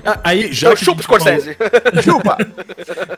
Ah, 0.05 0.19
Aí, 0.23 0.51
já 0.53 0.69
Eu 0.69 0.75
chupo 0.75 1.01
falou, 1.01 1.19
Scorsese. 1.19 1.57
Chupa! 2.03 2.37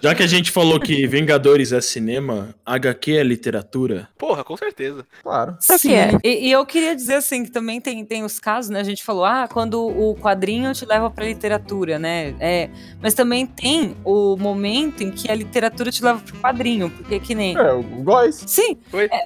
já 0.02 0.16
que 0.16 0.24
a 0.24 0.28
gente 0.28 0.52
falou 0.52 0.80
que 0.80 1.06
Vingadores 1.08 1.72
é 1.72 1.82
cinema, 1.82 2.50
HQ 2.66 3.18
é 3.18 3.24
literatura. 3.24 4.08
Porra, 4.18 4.44
com 4.44 4.56
certeza. 4.56 5.06
Claro. 5.22 5.58
Só 5.60 5.78
que 5.78 5.94
é. 5.94 6.18
E, 6.24 6.48
e 6.48 6.52
eu 6.52 6.66
queria 6.66 6.96
dizer 6.96 7.16
assim 7.16 7.44
que 7.44 7.52
também 7.52 7.82
tem, 7.82 8.04
tem 8.06 8.24
os 8.24 8.40
casos, 8.40 8.70
né? 8.70 8.80
A 8.80 8.84
gente 8.84 9.04
falou, 9.04 9.26
ah, 9.26 9.48
quando 9.52 9.86
o 9.86 10.16
quadrinho 10.16 10.74
te 10.74 10.86
leva 10.86 11.10
pra 11.10 11.26
literatura, 11.26 12.00
né? 12.00 12.36
É, 12.40 12.70
mas 13.02 13.14
também 13.14 13.46
tem 13.46 13.96
o 14.04 14.36
momento 14.38 15.04
em 15.04 15.12
que 15.12 15.30
a 15.30 15.36
literatura 15.36 15.92
te 15.92 16.04
leva 16.04 16.20
pro 16.20 16.38
quadrinho, 16.38 16.90
porque 16.90 17.20
que 17.20 17.36
nem. 17.36 17.58
É, 17.58 17.72
o 17.74 17.84
Góis. 17.84 18.44
Sim, 18.48 18.78
Oi? 18.94 19.08
é, 19.12 19.25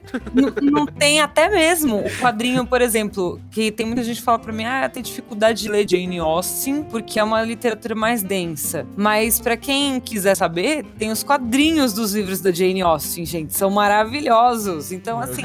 não 0.62 0.86
tem 0.86 1.22
até 1.22 1.50
mesmo 1.50 2.00
o 2.00 2.10
quadrinho, 2.20 2.66
por 2.66 2.82
exemplo, 2.82 3.40
que 3.52 3.72
tem 3.72 3.86
muita 3.86 4.04
gente 4.04 4.18
que 4.18 4.24
fala 4.24 4.40
pra 4.40 4.54
mim, 4.54 4.66
ah, 4.66 4.90
tem 4.90 5.02
dificuldade 5.04 5.62
de 5.62 5.70
ler 5.70 5.88
Jane 5.90 6.20
Austen 6.20 6.84
porque 6.84 7.20
é 7.20 7.24
uma 7.24 7.42
literatura 7.44 7.96
mais 7.96 8.24
densa. 8.24 8.86
Mas 8.96 9.40
pra 9.40 9.58
quem 9.58 10.00
quiser 10.00 10.36
saber, 10.36 10.86
tem 10.98 11.12
os 11.12 11.24
quadrinhos 11.24 11.94
dos 11.94 12.14
livros 12.14 12.42
da 12.42 12.52
Jane 12.52 12.82
Austen, 12.82 13.26
gente, 13.26 13.56
são 13.56 13.70
maravilhosos. 13.70 14.92
Então, 14.92 15.20
assim, 15.20 15.44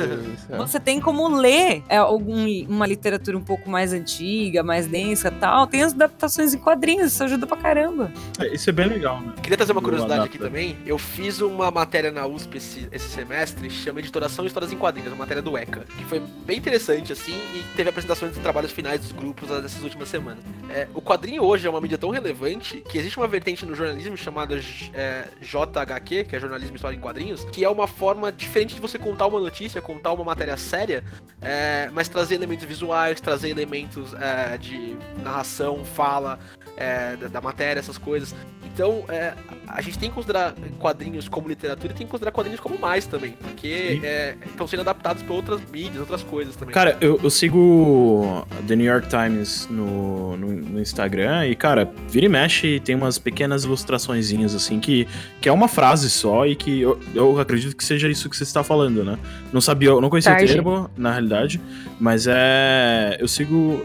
você 0.57 0.79
tem 0.81 1.01
como 1.01 1.29
ler 1.29 1.83
é, 1.89 1.97
algum, 1.97 2.47
uma 2.69 2.87
literatura 2.87 3.37
um 3.37 3.43
pouco 3.43 3.69
mais 3.69 3.93
antiga, 3.93 4.63
mais 4.63 4.87
densa 4.87 5.29
e 5.29 5.31
tal. 5.33 5.67
Tem 5.67 5.83
as 5.83 5.93
adaptações 5.93 6.55
em 6.55 6.59
quadrinhos, 6.59 7.13
isso 7.13 7.25
ajuda 7.25 7.47
pra 7.47 7.57
caramba. 7.57 8.13
É, 8.39 8.55
Isso 8.55 8.69
é 8.71 8.73
bem 8.73 8.87
legal, 8.87 9.21
né? 9.21 9.33
Queria 9.43 9.57
trazer 9.57 9.73
uma 9.73 9.83
curiosidade 9.83 10.25
aqui 10.25 10.39
também. 10.39 10.77
Eu 10.87 10.99
fiz 10.99 11.41
uma 11.41 11.71
matéria 11.71 12.11
na 12.11 12.27
USP 12.27 12.57
esse, 12.59 12.89
esse 12.91 13.09
semestre, 13.09 13.69
chama 13.71 14.01
Editoração 14.01 14.44
e 14.45 14.49
Histórias 14.49 14.73
em 14.73 14.77
Quadrinhos, 14.77 15.13
uma 15.13 15.19
matéria 15.19 15.43
do 15.43 15.57
ECA, 15.57 15.81
que 15.81 16.05
foi 16.05 16.21
bem 16.45 16.59
interessante, 16.59 17.13
assim, 17.13 17.35
e 17.55 17.65
teve 17.77 17.89
apresentações 17.89 18.33
dos 18.33 18.43
trabalhos 18.43 18.73
finais 18.73 19.01
dos 19.01 19.13
grupos 19.13 19.49
dessas 19.49 19.83
últimas 19.83 20.09
semanas. 20.09 20.45
É, 20.71 20.89
o 20.95 21.01
quadrinho 21.01 21.43
hoje 21.43 21.67
é 21.67 21.71
uma 21.71 21.81
mídia 21.81 21.99
tão 21.99 22.11
relevante 22.11 22.83
que 22.89 22.99
existe 22.99 23.19
uma 23.19 23.29
vertente 23.29 23.65
no 23.67 23.75
jornalismo 23.75 24.17
chamada 24.17 24.59
é, 24.93 25.29
JHQ, 25.41 26.25
que 26.25 26.37
é 26.37 26.41
Jornalismo 26.41 26.77
História 26.77 26.97
em 26.97 27.01
Quadrinhos, 27.01 27.45
que 27.45 27.65
é 27.65 27.69
uma 27.69 27.87
forma 27.87 28.33
diferente 28.33 28.75
de 28.75 28.81
você 28.81 28.99
contar 28.99 29.27
uma 29.27 29.41
notícia, 29.41 29.81
contar 29.81 30.13
uma 30.13 30.25
matéria 30.25 30.57
séria, 30.57 31.05
é, 31.41 31.89
mas 31.93 32.09
trazer 32.09 32.35
elementos 32.35 32.65
visuais, 32.65 33.21
trazer 33.21 33.51
elementos 33.51 34.15
é, 34.15 34.59
de 34.59 34.97
narração, 35.23 35.85
fala, 35.85 36.39
é, 36.77 37.17
da, 37.17 37.29
da 37.29 37.41
matéria, 37.41 37.81
essas 37.81 37.99
coisas. 37.99 38.35
Então, 38.75 39.05
é, 39.09 39.35
a 39.69 39.81
gente 39.81 39.99
tem 39.99 40.09
que 40.09 40.15
considerar 40.17 40.53
quadrinhos 40.81 41.29
como 41.29 41.49
literatura 41.49 41.93
e 41.93 41.97
tem 41.97 42.07
que 42.07 42.11
considerar 42.11 42.33
quadrinhos 42.33 42.61
como 42.61 42.77
mais 42.77 43.07
também, 43.07 43.33
porque 43.33 44.01
é, 44.03 44.34
estão 44.47 44.67
sendo 44.67 44.81
adaptados 44.81 45.23
para 45.23 45.35
outras 45.35 45.61
mídias, 45.73 45.99
outras 45.99 46.23
coisas 46.23 46.57
também. 46.57 46.75
Cara, 46.75 46.97
eu, 47.01 47.21
eu 47.23 47.31
sigo 47.31 48.47
The 48.67 48.77
New 48.77 48.87
York 48.87 49.09
Times 49.09 49.69
no, 49.71 50.37
no, 50.37 50.53
no 50.53 50.81
Instagram 50.81 51.47
e, 51.47 51.55
cara, 51.55 51.91
vira 52.09 52.27
e 52.27 52.29
mexe 52.29 52.81
tem 52.81 52.95
umas 52.95 53.19
pequenas 53.19 53.65
ilustraçõezinhas, 53.65 54.55
assim, 54.55 54.81
que, 54.81 55.07
que 55.41 55.49
é 55.49 55.53
uma 55.53 55.69
frase 55.69 56.11
só 56.11 56.47
e 56.47 56.55
que 56.55 56.81
eu, 56.81 57.01
eu 57.15 57.39
acredito 57.39 57.77
que 57.77 57.85
seja 57.85 58.09
isso 58.09 58.29
que 58.29 58.37
você 58.37 58.43
está 58.43 58.63
falando, 58.63 59.05
né? 59.05 59.19
Não 59.53 59.61
sabia, 59.61 59.91
eu 59.91 60.01
não 60.01 60.11
conhecia 60.11 60.33
Tarde. 60.33 60.53
o 60.53 60.55
termo, 60.55 60.91
na 60.97 61.13
realidade, 61.13 61.61
mas 62.05 62.27
é. 62.27 63.17
Eu 63.19 63.27
sigo 63.27 63.83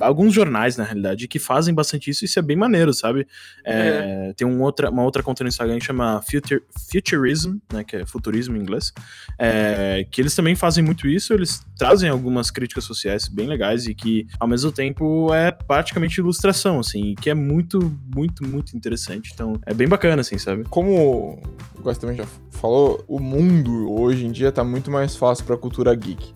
alguns 0.00 0.34
jornais, 0.34 0.76
na 0.76 0.82
realidade, 0.82 1.28
que 1.28 1.38
fazem 1.38 1.72
bastante 1.72 2.10
isso 2.10 2.24
e 2.24 2.26
isso 2.26 2.36
é 2.36 2.42
bem 2.42 2.56
maneiro, 2.56 2.92
sabe? 2.92 3.28
É, 3.64 4.32
Tem 4.36 4.44
um 4.44 4.60
outra, 4.60 4.90
uma 4.90 5.04
outra 5.04 5.22
conta 5.22 5.44
no 5.44 5.48
Instagram 5.48 5.78
que 5.78 5.84
chama 5.84 6.20
Future, 6.28 6.60
Futurism, 6.90 7.58
né? 7.72 7.84
Que 7.84 7.98
é 7.98 8.06
futurismo 8.06 8.56
em 8.56 8.60
inglês. 8.60 8.92
É, 9.38 10.04
que 10.10 10.20
eles 10.20 10.34
também 10.34 10.56
fazem 10.56 10.82
muito 10.82 11.06
isso, 11.06 11.32
eles 11.32 11.64
trazem 11.78 12.10
algumas 12.10 12.50
críticas 12.50 12.82
sociais 12.82 13.28
bem 13.28 13.46
legais 13.46 13.86
e 13.86 13.94
que, 13.94 14.26
ao 14.40 14.48
mesmo 14.48 14.72
tempo, 14.72 15.32
é 15.32 15.52
praticamente 15.52 16.18
ilustração, 16.18 16.80
assim, 16.80 17.14
que 17.14 17.30
é 17.30 17.34
muito, 17.34 17.96
muito, 18.12 18.44
muito 18.44 18.76
interessante. 18.76 19.30
Então, 19.32 19.60
é 19.64 19.72
bem 19.72 19.86
bacana, 19.86 20.22
assim, 20.22 20.38
sabe? 20.38 20.64
Como 20.64 21.40
o 21.78 21.94
também 21.94 22.16
já 22.16 22.26
falou, 22.50 23.04
o 23.06 23.20
mundo 23.20 23.92
hoje 23.92 24.26
em 24.26 24.32
dia 24.32 24.50
tá 24.50 24.64
muito 24.64 24.90
mais 24.90 25.14
fácil 25.14 25.44
pra 25.44 25.56
cultura 25.56 25.94
geek. 25.94 26.34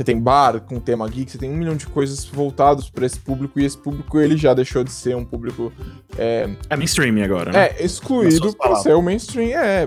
Você 0.00 0.04
tem 0.04 0.18
bar 0.18 0.60
com 0.62 0.80
tema 0.80 1.06
geek, 1.06 1.30
você 1.30 1.36
tem 1.36 1.50
um 1.50 1.56
milhão 1.56 1.76
de 1.76 1.86
coisas 1.86 2.24
voltados 2.24 2.88
pra 2.88 3.04
esse 3.04 3.20
público 3.20 3.60
e 3.60 3.66
esse 3.66 3.76
público 3.76 4.18
ele 4.18 4.34
já 4.34 4.54
deixou 4.54 4.82
de 4.82 4.90
ser 4.90 5.14
um 5.14 5.26
público 5.26 5.70
É 6.70 6.74
mainstream 6.74 7.22
agora, 7.22 7.52
né? 7.52 7.66
É, 7.66 7.84
excluído 7.84 8.56
palavras. 8.56 8.82
ser 8.82 8.94
o 8.94 9.02
mainstream, 9.02 9.60
é, 9.60 9.86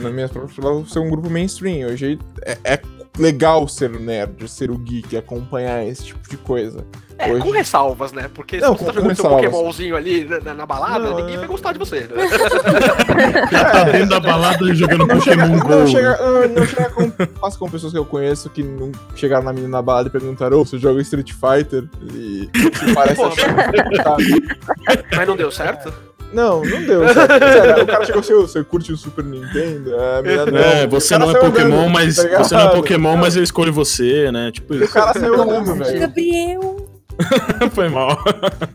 nas 0.00 0.14
minhas 0.14 0.30
palavras, 0.30 0.56
pra 0.56 0.86
ser 0.86 0.98
um 0.98 1.10
grupo 1.10 1.28
mainstream. 1.28 1.86
Hoje 1.86 2.18
é, 2.40 2.56
é 2.64 2.80
legal 3.18 3.66
ser 3.68 3.90
nerd, 3.90 4.48
ser 4.48 4.70
o 4.70 4.78
geek, 4.78 5.16
acompanhar 5.16 5.86
esse 5.86 6.04
tipo 6.06 6.28
de 6.28 6.36
coisa. 6.36 6.84
É, 7.16 7.30
hoje- 7.32 7.42
com 7.42 7.50
ressalvas, 7.52 8.10
né? 8.12 8.28
Porque 8.34 8.56
Não, 8.58 8.76
se 8.76 8.84
você 8.84 8.86
tá 8.86 8.92
com- 8.92 8.94
jogando 9.14 9.16
com 9.16 9.22
seu. 9.22 9.30
Pokémonzinho 9.30 9.96
ali 9.96 10.24
na, 10.24 10.52
na- 10.52 10.66
balada, 10.66 10.98
Não, 11.10 11.16
ninguém 11.18 11.34
é- 11.36 11.38
vai 11.38 11.46
gostar 11.46 11.72
de 11.72 11.78
você. 11.78 12.00
né? 12.00 12.08
tá 13.50 13.84
dentro 13.84 14.08
da 14.08 14.18
balada 14.20 14.64
e 14.64 14.74
jogando 14.74 15.06
Não 15.06 15.20
chega, 15.20 15.42
Pokémon 15.46 15.60
Go. 15.60 15.68
não 15.68 15.86
chega, 15.86 16.16
não, 16.18 16.48
não 16.48 16.66
chega 16.66 16.90
com, 16.90 17.10
faço 17.40 17.58
com 17.58 17.70
pessoas 17.70 17.92
que 17.92 17.98
eu 17.98 18.04
conheço 18.04 18.50
que 18.50 18.62
não 18.64 18.90
chegaram 19.14 19.44
na 19.44 19.52
menina 19.52 19.70
na 19.76 19.82
balada 19.82 20.08
e 20.08 20.10
perguntaram, 20.12 20.58
ô, 20.60 20.64
você 20.64 20.76
joga 20.78 21.00
Street 21.02 21.30
Fighter? 21.32 21.84
E 22.12 22.50
se 22.52 22.94
parece 22.94 23.16
Pô, 23.16 23.26
achar, 23.26 23.54
sabe? 24.02 24.24
Mas 25.16 25.28
não 25.28 25.36
deu 25.36 25.50
certo? 25.52 25.92
Não, 26.34 26.64
não 26.64 26.82
deu. 26.84 27.08
Sério, 27.08 27.84
o 27.84 27.86
cara 27.86 28.04
chegou 28.04 28.20
assim, 28.20 28.32
"Ô, 28.34 28.40
você 28.42 28.64
curte 28.64 28.92
o 28.92 28.96
Super 28.96 29.24
Nintendo? 29.24 29.92
Menina, 30.22 30.46
não. 30.46 30.58
É, 30.58 30.86
você 30.86 31.16
não 31.16 31.30
é 31.30 31.34
Pokémon, 31.38 31.76
andando, 31.82 31.90
mas 31.90 32.16
tá 32.16 32.42
você 32.44 32.54
não 32.54 32.62
é 32.62 32.68
Pokémon, 32.74 33.16
mas 33.16 33.36
eu 33.36 33.42
escolho 33.42 33.72
você, 33.72 34.30
né? 34.32 34.50
Tipo 34.52 34.74
E 34.74 34.78
o 34.78 34.84
isso. 34.84 34.92
cara 34.92 35.12
saiu 35.12 35.40
andando, 35.40 35.74
velho. 35.82 36.00
Gabriel. 36.00 36.88
Foi 37.72 37.88
mal. 37.88 38.18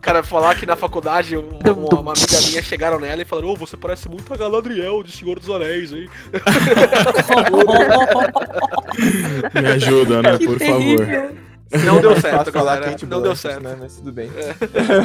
Cara, 0.01 0.24
falar 0.24 0.55
que 0.55 0.66
na 0.66 0.78
faculdade 0.78 1.36
uma, 1.36 1.74
uma- 1.74 1.99
uma 1.99 2.14
amiga 2.14 2.39
minha 2.47 2.64
chegaram 2.64 2.97
nela 2.97 3.22
e 3.22 3.26
falaram: 3.26 3.49
Ô, 3.49 3.55
você 3.57 3.76
parece 3.76 4.07
muito 4.07 4.34
a 4.34 4.38
Galadriel 4.38 5.03
de 5.03 5.12
Senhor 5.12 5.38
dos 5.38 5.49
Anéis, 5.49 5.91
hein? 5.91 6.10
Me 9.53 9.68
ajuda, 9.68 10.22
né? 10.22 10.38
Por 10.38 10.57
favor. 10.57 11.34
Não 11.86 12.01
deu 12.01 12.11
É 12.11 12.20
certo, 12.22 12.51
falar. 12.51 12.82
Kate 12.82 13.05
Não 13.05 13.22
deu 13.22 13.32
Blanchett, 13.32 13.53
certo. 13.53 13.63
Né? 13.63 13.78
Mas 13.80 13.95
tudo 13.97 14.11
bem. 14.11 14.30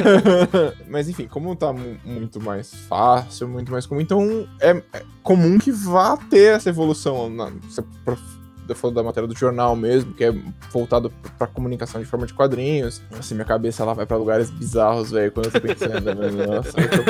Mas 0.89 1.07
enfim, 1.09 1.27
como 1.27 1.55
tá 1.55 1.71
mu- 1.71 1.97
muito 2.03 2.41
mais 2.41 2.73
fácil, 2.87 3.47
muito 3.47 3.71
mais 3.71 3.85
comum, 3.85 4.01
então 4.01 4.47
é, 4.59 4.71
é 4.93 5.03
comum 5.23 5.57
que 5.59 5.71
vá 5.71 6.17
ter 6.17 6.55
essa 6.55 6.69
evolução. 6.69 7.29
Na, 7.29 7.51
você 7.69 7.83
prof- 8.03 8.35
eu 8.67 8.75
falo 8.75 8.95
da 8.95 9.03
matéria 9.03 9.27
do 9.27 9.37
jornal 9.37 9.75
mesmo, 9.75 10.11
que 10.13 10.23
é 10.23 10.33
voltado 10.71 11.13
pra 11.37 11.45
comunicação 11.45 12.01
de 12.01 12.07
forma 12.07 12.25
de 12.25 12.33
quadrinhos. 12.33 12.99
Assim, 13.17 13.35
minha 13.35 13.45
cabeça 13.45 13.83
ela 13.83 13.93
vai 13.93 14.07
pra 14.07 14.17
lugares 14.17 14.49
bizarros, 14.49 15.11
velho, 15.11 15.31
quando 15.31 15.45
eu 15.45 15.51
tô 15.51 15.61
pensando. 15.61 16.01
velho. 16.03 16.47
Nossa, 16.47 16.73
eu 16.79 16.89
tô 16.89 17.03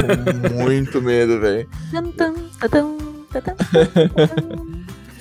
com 0.49 0.53
muito 0.65 1.01
medo, 1.01 1.39
velho. 1.39 1.69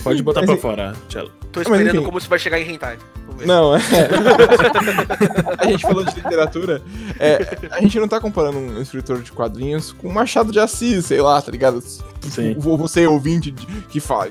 Pode 0.02 0.22
botar 0.22 0.40
Mas 0.40 0.50
pra 0.50 0.58
e- 0.58 0.60
fora, 0.60 0.92
Tchelo. 1.08 1.30
Tô 1.52 1.62
esperando 1.62 2.02
como 2.02 2.18
isso 2.18 2.28
vai 2.28 2.38
chegar 2.38 2.58
em 2.60 2.70
Hentai. 2.72 2.98
Não, 3.44 3.74
é. 3.76 3.80
a 5.58 5.66
gente 5.66 5.82
falou 5.82 6.04
de 6.04 6.14
literatura. 6.14 6.82
É, 7.18 7.58
a 7.70 7.80
gente 7.80 7.98
não 7.98 8.08
tá 8.08 8.20
comparando 8.20 8.58
um 8.58 8.80
escritor 8.80 9.22
de 9.22 9.32
quadrinhos 9.32 9.92
com 9.92 10.10
Machado 10.10 10.52
de 10.52 10.60
Assis, 10.60 11.06
sei 11.06 11.20
lá, 11.20 11.40
tá 11.40 11.50
ligado? 11.50 11.80
Sim. 11.80 12.56
Ou 12.64 12.76
Você 12.78 13.06
ouvinte 13.06 13.50
de- 13.50 13.66
que 13.88 14.00
fala 14.00 14.28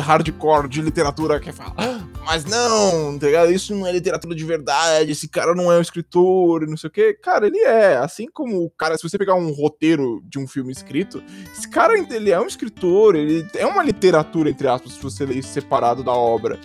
hardcore 0.00 0.68
de 0.68 0.82
literatura 0.82 1.38
que 1.38 1.52
fala, 1.52 1.72
"Ah, 1.76 2.00
mas 2.26 2.44
não, 2.44 3.18
tá 3.18 3.26
ligado? 3.26 3.52
Isso 3.52 3.74
não 3.74 3.86
é 3.86 3.92
literatura 3.92 4.34
de 4.34 4.44
verdade, 4.44 5.12
esse 5.12 5.28
cara 5.28 5.54
não 5.54 5.70
é 5.70 5.78
um 5.78 5.80
escritor 5.80 6.62
e 6.62 6.66
não 6.66 6.76
sei 6.76 6.88
o 6.88 6.90
quê. 6.90 7.14
Cara, 7.14 7.46
ele 7.46 7.58
é. 7.58 7.96
Assim 7.98 8.26
como 8.32 8.64
o 8.64 8.70
cara, 8.70 8.96
se 8.96 9.02
você 9.02 9.18
pegar 9.18 9.34
um 9.34 9.52
roteiro 9.52 10.22
de 10.28 10.38
um 10.38 10.46
filme 10.48 10.72
escrito, 10.72 11.22
esse 11.56 11.68
cara 11.68 11.96
ele 11.96 12.30
é 12.30 12.40
um 12.40 12.46
escritor, 12.46 13.14
ele 13.14 13.46
é 13.54 13.66
uma 13.66 13.82
literatura, 13.82 14.50
entre 14.50 14.66
aspas, 14.66 14.92
se 14.94 15.02
você 15.02 15.24
ler 15.24 15.36
isso 15.38 15.48
separado 15.52 16.02
da 16.02 16.12
obra, 16.12 16.58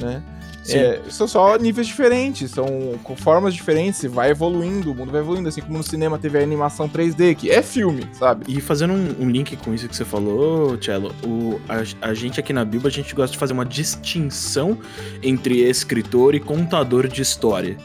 né? 0.00 0.22
É, 0.68 1.02
são 1.10 1.28
só 1.28 1.56
níveis 1.56 1.86
diferentes, 1.86 2.50
são 2.50 2.66
com 3.02 3.14
formas 3.16 3.54
diferentes, 3.54 4.02
e 4.02 4.08
vai 4.08 4.30
evoluindo, 4.30 4.92
o 4.92 4.94
mundo 4.94 5.12
vai 5.12 5.20
evoluindo, 5.20 5.48
assim 5.48 5.60
como 5.60 5.76
no 5.76 5.84
cinema 5.84 6.18
teve 6.18 6.38
a 6.38 6.42
animação 6.42 6.88
3D, 6.88 7.36
que 7.36 7.50
é 7.50 7.62
filme, 7.62 8.08
sabe? 8.12 8.44
E 8.48 8.60
fazendo 8.60 8.92
um, 8.92 9.16
um 9.20 9.30
link 9.30 9.56
com 9.56 9.74
isso 9.74 9.88
que 9.88 9.96
você 9.96 10.04
falou, 10.04 10.78
Cello, 10.80 11.14
o, 11.24 11.60
a, 11.68 12.08
a 12.08 12.14
gente 12.14 12.40
aqui 12.40 12.52
na 12.52 12.64
Bíblia, 12.64 12.88
a 12.88 12.92
gente 12.92 13.14
gosta 13.14 13.32
de 13.32 13.38
fazer 13.38 13.52
uma 13.52 13.64
distinção 13.64 14.78
entre 15.22 15.60
escritor 15.60 16.34
e 16.34 16.40
contador 16.40 17.08
de 17.08 17.20
história. 17.20 17.76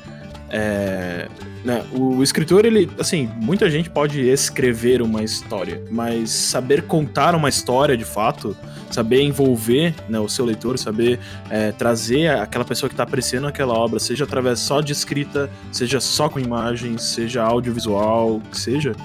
É, 0.52 1.28
né, 1.64 1.86
o 1.93 2.24
escritor, 2.24 2.66
ele, 2.66 2.89
assim, 3.00 3.30
muita 3.36 3.70
gente 3.70 3.89
pode 3.89 4.22
escrever 4.28 5.02
uma 5.02 5.24
história, 5.24 5.84
mas 5.89 6.32
saber 6.32 6.84
contar 6.84 7.36
uma 7.36 7.50
história 7.50 7.95
de 7.95 8.06
fato, 8.06 8.56
saber 8.89 9.22
envolver 9.22 9.93
né, 10.08 10.20
o 10.20 10.30
seu 10.30 10.45
leitor, 10.45 10.80
saber 10.80 11.20
é, 11.50 11.72
trazer 11.72 12.30
aquela 12.30 12.66
pessoa 12.66 12.89
que 12.89 12.93
está 12.93 13.04
apreciando 13.04 13.47
aquela 13.47 13.74
obra, 13.74 14.00
seja 14.00 14.24
através 14.24 14.60
só 14.60 14.82
de 14.82 14.91
escrita, 14.91 15.50
seja 15.72 16.00
só 16.00 16.30
com 16.30 16.39
imagens, 16.39 17.04
seja 17.04 17.43
audiovisual, 17.43 18.41
que 18.52 18.58
seja, 18.58 18.95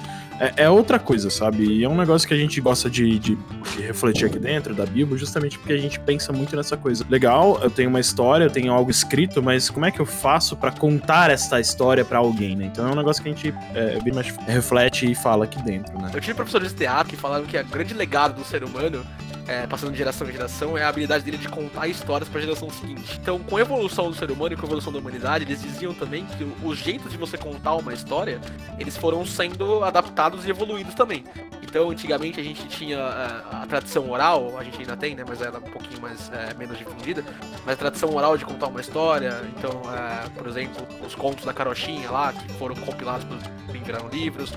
é, 0.41 0.65
é 0.65 0.71
outra 0.71 0.99
coisa, 0.99 1.31
sabe? 1.31 1.65
E 1.65 1.85
é 1.85 1.89
um 1.89 1.97
negócio 1.97 2.27
que 2.27 2.35
a 2.35 2.37
gente 2.37 2.61
gosta 2.61 2.89
de, 2.91 3.19
de- 3.19 3.37
de 3.77 3.83
refletir 3.83 4.27
aqui 4.27 4.39
dentro 4.39 4.75
da 4.75 4.85
Bíblia, 4.87 5.17
justamente 5.19 5.59
porque 5.59 5.73
a 5.73 5.79
gente 5.79 5.99
pensa 6.01 6.33
muito 6.33 6.55
nessa 6.57 6.77
coisa. 6.77 7.05
Legal, 7.09 7.59
eu 7.63 7.71
tenho 7.71 7.89
uma 7.89 8.01
história, 8.01 8.45
eu 8.45 8.51
tenho 8.51 8.73
algo 8.73 8.91
escrito, 8.91 9.43
mas 9.43 9.69
como 9.71 9.87
é 9.87 9.91
que 9.91 10.01
eu 10.01 10.07
faço 10.07 10.57
pra 10.57 10.71
contar 10.71 11.31
essa 11.31 11.59
história 11.61 12.05
pra 12.05 12.19
alguém, 12.19 12.55
né? 12.57 12.67
Então 12.67 12.89
é 12.89 12.93
um 12.93 12.97
negócio 12.97 13.23
que 13.23 13.29
a 13.29 13.33
gente 13.33 13.55
é, 13.75 13.99
e 14.05 14.13
mexe, 14.13 14.33
reflete 14.47 15.11
e 15.11 15.15
fala 15.15 15.45
aqui 15.45 15.61
dentro, 15.63 15.97
né? 15.99 16.11
Eu 16.13 16.21
tive 16.21 16.35
professores 16.35 16.71
de 16.71 16.77
teatro 16.77 17.09
que 17.11 17.17
falaram 17.17 17.45
que 17.45 17.57
o 17.59 17.67
grande 17.67 17.95
legado 17.95 18.35
do 18.35 18.45
ser 18.45 18.63
humano, 18.65 19.05
é, 19.47 19.67
passando 19.67 19.93
de 19.93 19.99
geração 19.99 20.29
em 20.29 20.33
geração, 20.33 20.77
é 20.79 20.83
a 20.85 20.89
habilidade 20.89 21.25
dele 21.25 21.37
de 21.39 21.49
contar 21.49 21.87
histórias 21.89 22.29
para 22.29 22.39
a 22.39 22.43
geração 22.43 22.71
seguinte. 22.71 23.19
Então, 23.21 23.39
com 23.39 23.57
a 23.57 23.61
evolução 23.61 24.11
do 24.11 24.17
ser 24.17 24.31
humano 24.31 24.55
e 24.55 24.57
com 24.57 24.63
a 24.63 24.67
evolução 24.67 24.93
da 24.93 24.99
humanidade, 24.99 25.45
eles 25.45 25.63
diziam 25.63 25.93
também 25.95 26.25
que 26.25 26.47
os 26.63 26.79
jeitos 26.79 27.11
de 27.13 27.19
você 27.19 27.37
contar 27.37 27.75
uma 27.75 27.93
história, 27.93 28.41
eles 28.79 28.97
foram 28.97 29.25
sendo 29.27 29.85
adaptados 29.85 30.45
e 30.47 30.51
evoluídos 30.51 30.95
também. 30.95 31.25
Então, 31.63 31.91
antigamente 31.91 32.41
a 32.41 32.43
gente 32.45 32.67
tinha 32.69 32.97
é, 32.99 33.57
a 33.63 33.67
tradição 33.69 34.11
oral, 34.11 34.57
a 34.59 34.65
gente 34.65 34.79
ainda 34.79 34.97
tem, 34.97 35.15
né, 35.15 35.25
mas 35.27 35.41
ela 35.43 35.57
é 35.57 35.59
um 35.59 35.71
pouquinho 35.71 36.01
mais 36.01 36.31
é, 36.33 36.55
menos 36.55 36.79
difundida, 36.79 37.25
mas 37.65 37.75
a 37.75 37.77
tradição 37.77 38.15
oral 38.15 38.37
de 38.39 38.45
contar 38.45 38.69
uma 38.69 38.81
história, 38.81 39.41
então, 39.57 39.83
é, 39.93 40.29
por 40.31 40.47
exemplo, 40.47 40.87
os 41.05 41.15
contos 41.15 41.45
da 41.45 41.53
carochinha 41.53 42.11
lá, 42.11 42.33
que 42.33 42.49
foram 42.55 42.75
compilados, 42.77 43.25
por- 43.25 43.39
viraram 43.85 44.09
livros, 44.09 44.53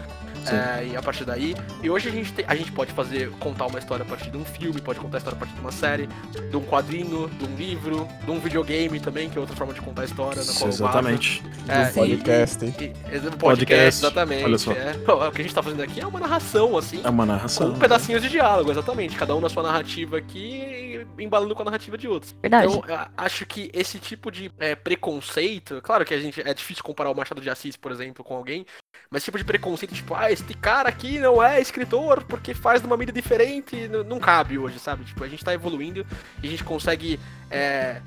é, 0.55 0.87
e 0.91 0.95
a 0.97 1.01
partir 1.01 1.25
daí. 1.25 1.55
E 1.83 1.89
hoje 1.89 2.09
a 2.09 2.11
gente, 2.11 2.33
tem- 2.33 2.45
a 2.47 2.55
gente 2.55 2.71
pode 2.71 2.91
fazer, 2.91 3.29
contar 3.39 3.65
uma 3.67 3.79
história 3.79 4.03
a 4.03 4.07
partir 4.07 4.29
de 4.29 4.37
um 4.37 4.45
filme, 4.45 4.81
pode 4.81 4.99
contar 4.99 5.17
a 5.17 5.19
história 5.19 5.35
a 5.35 5.39
partir 5.39 5.53
de 5.55 5.61
uma 5.61 5.71
série, 5.71 6.07
de 6.49 6.55
um 6.57 6.63
quadrinho, 6.63 7.29
de 7.29 7.45
um 7.45 7.55
livro, 7.55 8.07
de 8.23 8.31
um 8.31 8.39
videogame 8.39 8.99
também, 8.99 9.29
que 9.29 9.37
é 9.37 9.41
outra 9.41 9.55
forma 9.55 9.73
de 9.73 9.81
contar 9.81 10.03
a 10.03 10.05
história. 10.05 10.43
Na 10.43 10.53
qual 10.53 10.69
Exatamente. 10.69 11.43
É, 11.67 11.85
Do 11.85 11.93
podcast. 11.93 12.65
E, 12.65 12.67
e, 12.67 12.71
e, 12.71 13.19
podcast, 13.19 13.37
Podcast, 13.39 14.05
exatamente. 14.05 14.43
olha 14.43 14.57
só. 14.57 14.71
é. 14.71 14.95
O 15.27 15.31
que 15.31 15.41
a 15.41 15.43
gente 15.43 15.53
tá 15.53 15.63
fazendo 15.63 15.81
aqui 15.83 15.99
é 15.99 16.05
uma 16.07 16.19
narração, 16.19 16.77
assim. 16.77 17.01
É 17.03 17.09
uma 17.09 17.23
Com 17.25 17.31
narração. 17.31 17.77
pedacinhos 17.79 18.21
de 18.21 18.29
diálogo, 18.29 18.71
exatamente. 18.71 19.15
Cada 19.15 19.35
um 19.35 19.41
na 19.41 19.49
sua 19.49 19.63
narrativa 19.63 20.17
aqui, 20.17 21.05
embalando 21.19 21.53
com 21.55 21.61
a 21.61 21.65
narrativa 21.65 21.97
de 21.97 22.07
outros. 22.07 22.35
Verdade. 22.41 22.67
Então, 22.67 22.83
eu 22.87 22.99
acho 23.17 23.45
que 23.45 23.69
esse 23.73 23.99
tipo 23.99 24.31
de 24.31 24.51
é, 24.59 24.75
preconceito, 24.75 25.81
claro 25.81 26.05
que 26.05 26.13
a 26.13 26.19
gente 26.19 26.41
é 26.41 26.53
difícil 26.53 26.83
comparar 26.83 27.09
o 27.11 27.15
Machado 27.15 27.41
de 27.41 27.49
Assis, 27.49 27.75
por 27.75 27.91
exemplo, 27.91 28.23
com 28.23 28.35
alguém, 28.35 28.65
mas 29.09 29.19
esse 29.21 29.25
tipo 29.25 29.37
de 29.37 29.43
preconceito, 29.43 29.93
tipo, 29.93 30.13
ah, 30.13 30.31
esse 30.37 30.53
cara 30.53 30.89
aqui 30.89 31.19
não 31.19 31.41
é 31.41 31.59
escritor 31.59 32.23
porque 32.23 32.53
faz 32.53 32.81
de 32.81 32.87
uma 32.87 32.97
mídia 32.97 33.13
diferente, 33.13 33.87
não 34.05 34.19
cabe 34.19 34.57
hoje, 34.57 34.79
sabe? 34.79 35.03
Tipo, 35.03 35.23
a 35.23 35.27
gente 35.27 35.43
tá 35.43 35.53
evoluindo 35.53 36.05
e 36.41 36.47
a 36.47 36.49
gente 36.49 36.63
consegue 36.63 37.19
é, 37.49 38.01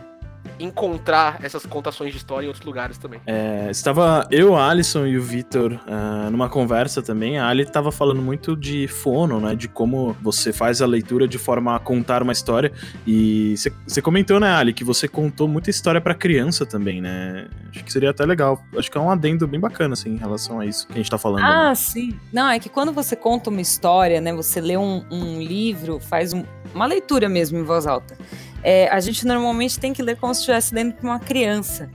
encontrar 0.59 1.39
essas 1.43 1.65
contações 1.65 2.11
de 2.13 2.19
história 2.19 2.45
em 2.45 2.49
outros 2.49 2.65
lugares 2.65 2.99
também. 2.99 3.21
É, 3.27 3.69
estava 3.71 4.27
eu, 4.31 4.55
a 4.57 4.69
Alisson 4.71 5.07
e 5.07 5.17
o 5.17 5.23
Vitor 5.23 5.79
ah, 5.87 6.29
numa 6.31 6.49
conversa 6.49 7.01
também. 7.03 7.39
A 7.39 7.49
Ali 7.49 7.63
estava 7.63 7.91
falando 7.91 8.21
muito 8.21 8.55
de 8.57 8.87
fono, 8.87 9.41
né? 9.41 9.55
De 9.55 9.69
como 9.69 10.15
você 10.21 10.53
faz 10.53 10.83
a 10.83 10.87
leitura 10.87 11.27
de 11.27 11.39
forma 11.39 11.75
a 11.75 11.79
contar 11.79 12.23
uma 12.23 12.33
história. 12.33 12.73
E 13.07 13.55
você- 13.87 14.03
comentou, 14.03 14.39
né, 14.41 14.51
Ali, 14.53 14.73
que 14.73 14.85
você 14.85 15.07
contou 15.09 15.47
muita 15.49 15.71
história 15.71 16.01
para 16.01 16.15
criança 16.15 16.65
também, 16.67 17.01
né? 17.01 17.47
Acho 17.71 17.85
que 17.85 17.93
seria 17.93 18.11
até 18.11 18.25
legal. 18.27 18.63
Acho 18.77 18.91
que 18.91 18.99
é 18.99 19.01
um 19.01 19.11
adendo 19.11 19.47
bem 19.47 19.61
bacana, 19.61 19.95
assim, 19.95 20.11
em 20.11 20.17
relação 20.17 20.61
a 20.61 20.67
isso 20.67 20.87
que 20.87 20.95
a 20.95 20.97
gente 20.97 21.11
tá 21.11 21.19
falando. 21.19 21.43
né? 21.43 21.49
Ah, 21.71 21.75
sim. 21.75 22.19
Não, 22.33 22.49
é 22.51 22.59
que 22.59 22.69
quando 22.69 22.93
você 22.93 23.15
conta 23.17 23.51
uma 23.51 23.61
história, 23.61 24.21
né? 24.21 24.33
Você 24.35 24.61
lê 24.61 24.77
um, 24.77 25.05
um 25.11 25.41
livro, 25.41 25.99
faz 26.01 26.33
um- 26.33 26.45
uma 26.75 26.87
leitura 26.87 27.29
mesmo 27.29 27.59
em 27.59 27.63
voz 27.63 27.87
alta. 27.87 28.17
É, 28.63 28.89
a 28.89 29.01
gente 29.01 29.27
normalmente 29.27 29.79
tem 29.79 29.93
que 29.93 30.03
ler 30.03 30.17
como 30.17 30.35
se 30.35 30.41
estivesse 30.41 30.75
lendo 30.75 30.95
para 30.95 31.09
uma 31.09 31.19
criança. 31.19 31.91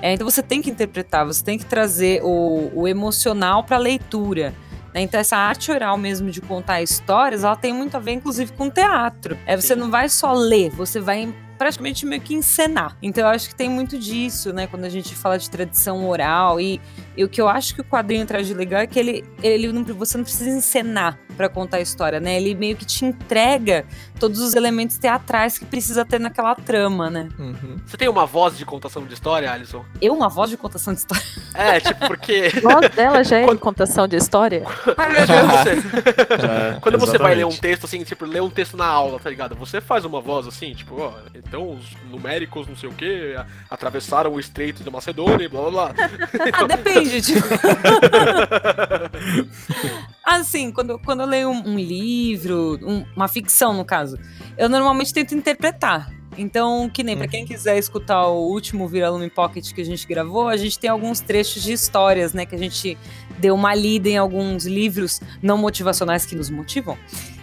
É, 0.00 0.14
então 0.14 0.28
você 0.28 0.42
tem 0.42 0.60
que 0.60 0.70
interpretar, 0.70 1.24
você 1.24 1.44
tem 1.44 1.56
que 1.58 1.64
trazer 1.64 2.22
o, 2.24 2.70
o 2.74 2.88
emocional 2.88 3.62
para 3.62 3.76
a 3.76 3.78
leitura. 3.78 4.52
né? 4.92 5.02
Então 5.02 5.20
essa 5.20 5.36
arte 5.36 5.70
oral 5.70 5.96
mesmo 5.96 6.30
de 6.30 6.40
contar 6.40 6.82
histórias, 6.82 7.44
ela 7.44 7.56
tem 7.56 7.72
muito 7.72 7.96
a 7.96 8.00
ver, 8.00 8.12
inclusive, 8.12 8.52
com 8.52 8.68
teatro. 8.68 9.38
É, 9.46 9.56
você 9.56 9.74
Sim. 9.74 9.80
não 9.80 9.90
vai 9.90 10.08
só 10.08 10.32
ler, 10.32 10.70
você 10.70 10.98
vai 10.98 11.32
praticamente 11.62 12.04
meio 12.04 12.20
que 12.20 12.34
encenar. 12.34 12.96
Então 13.00 13.22
eu 13.22 13.30
acho 13.30 13.48
que 13.48 13.54
tem 13.54 13.70
muito 13.70 13.96
disso, 13.96 14.52
né? 14.52 14.66
Quando 14.66 14.84
a 14.84 14.88
gente 14.88 15.14
fala 15.14 15.38
de 15.38 15.48
tradição 15.48 16.08
oral 16.08 16.60
e, 16.60 16.80
e 17.16 17.22
o 17.22 17.28
que 17.28 17.40
eu 17.40 17.48
acho 17.48 17.72
que 17.76 17.80
o 17.80 17.84
quadrinho 17.84 18.26
traz 18.26 18.48
de 18.48 18.54
legal 18.54 18.80
é 18.80 18.86
que 18.88 18.98
ele, 18.98 19.24
ele 19.40 19.72
não, 19.72 19.84
você 19.84 20.16
não 20.16 20.24
precisa 20.24 20.50
encenar 20.50 21.16
para 21.36 21.48
contar 21.48 21.76
a 21.76 21.80
história, 21.80 22.18
né? 22.18 22.36
Ele 22.36 22.56
meio 22.56 22.74
que 22.76 22.84
te 22.84 23.04
entrega 23.04 23.86
todos 24.22 24.38
os 24.38 24.54
elementos 24.54 24.98
teatrais 24.98 25.58
que 25.58 25.64
precisa 25.64 26.04
ter 26.04 26.20
naquela 26.20 26.54
trama, 26.54 27.10
né? 27.10 27.28
Uhum. 27.36 27.76
Você 27.84 27.96
tem 27.96 28.08
uma 28.08 28.24
voz 28.24 28.56
de 28.56 28.64
contação 28.64 29.04
de 29.04 29.12
história, 29.14 29.50
Alisson? 29.50 29.84
Eu, 30.00 30.14
uma 30.14 30.28
voz 30.28 30.48
de 30.48 30.56
contação 30.56 30.94
de 30.94 31.00
história. 31.00 31.24
É, 31.54 31.80
tipo, 31.80 32.06
porque. 32.06 32.52
A 32.56 32.60
voz 32.72 32.88
dela 32.94 33.24
já 33.24 33.38
é 33.40 33.44
Quando- 33.44 33.58
contação 33.58 34.06
de 34.06 34.16
história? 34.16 34.62
Ah, 34.96 35.08
meu 35.08 35.26
Deus, 35.26 35.50
você. 35.50 35.70
É, 36.46 36.78
Quando 36.80 36.98
você 36.98 37.18
vai 37.18 37.34
ler 37.34 37.44
um 37.44 37.48
exatamente. 37.48 37.60
texto 37.60 37.84
assim, 37.86 38.04
tipo, 38.04 38.24
ler 38.24 38.42
um 38.42 38.48
texto 38.48 38.76
na 38.76 38.86
aula, 38.86 39.18
tá 39.18 39.28
ligado? 39.28 39.56
Você 39.56 39.80
faz 39.80 40.04
uma 40.04 40.20
voz 40.20 40.46
assim, 40.46 40.72
tipo, 40.72 41.00
ó, 41.00 41.14
então 41.34 41.72
os 41.72 41.84
numéricos, 42.08 42.68
não 42.68 42.76
sei 42.76 42.88
o 42.88 42.92
que, 42.92 43.34
atravessaram 43.68 44.32
o 44.32 44.38
estreito 44.38 44.84
de 44.84 44.90
Macedônia 44.90 45.44
e 45.44 45.48
blá 45.48 45.62
blá 45.62 45.70
blá. 45.70 45.94
Ah, 46.52 46.64
depende, 46.68 47.20
tipo. 47.20 47.42
assim, 50.24 50.70
quando, 50.70 50.98
quando 51.00 51.20
eu 51.20 51.26
leio 51.26 51.50
um, 51.50 51.70
um 51.72 51.78
livro, 51.78 52.78
um- 52.82 53.04
uma 53.16 53.28
ficção, 53.28 53.72
no 53.74 53.84
caso, 53.84 54.11
eu 54.56 54.68
normalmente 54.68 55.12
tento 55.12 55.34
interpretar. 55.34 56.10
Então, 56.36 56.88
que 56.88 57.02
nem 57.02 57.16
pra 57.16 57.28
quem 57.28 57.44
quiser 57.44 57.78
escutar 57.78 58.26
o 58.26 58.48
último 58.48 58.88
Viralume 58.88 59.28
Pocket 59.28 59.72
que 59.72 59.80
a 59.80 59.84
gente 59.84 60.06
gravou, 60.06 60.48
a 60.48 60.56
gente 60.56 60.78
tem 60.78 60.88
alguns 60.88 61.20
trechos 61.20 61.62
de 61.62 61.72
histórias, 61.72 62.32
né? 62.32 62.46
Que 62.46 62.54
a 62.54 62.58
gente 62.58 62.96
deu 63.38 63.54
uma 63.54 63.74
lida 63.74 64.08
em 64.08 64.16
alguns 64.16 64.64
livros 64.64 65.20
não 65.42 65.58
motivacionais 65.58 66.24
que 66.24 66.34
nos 66.34 66.48
motivam. 66.48 66.96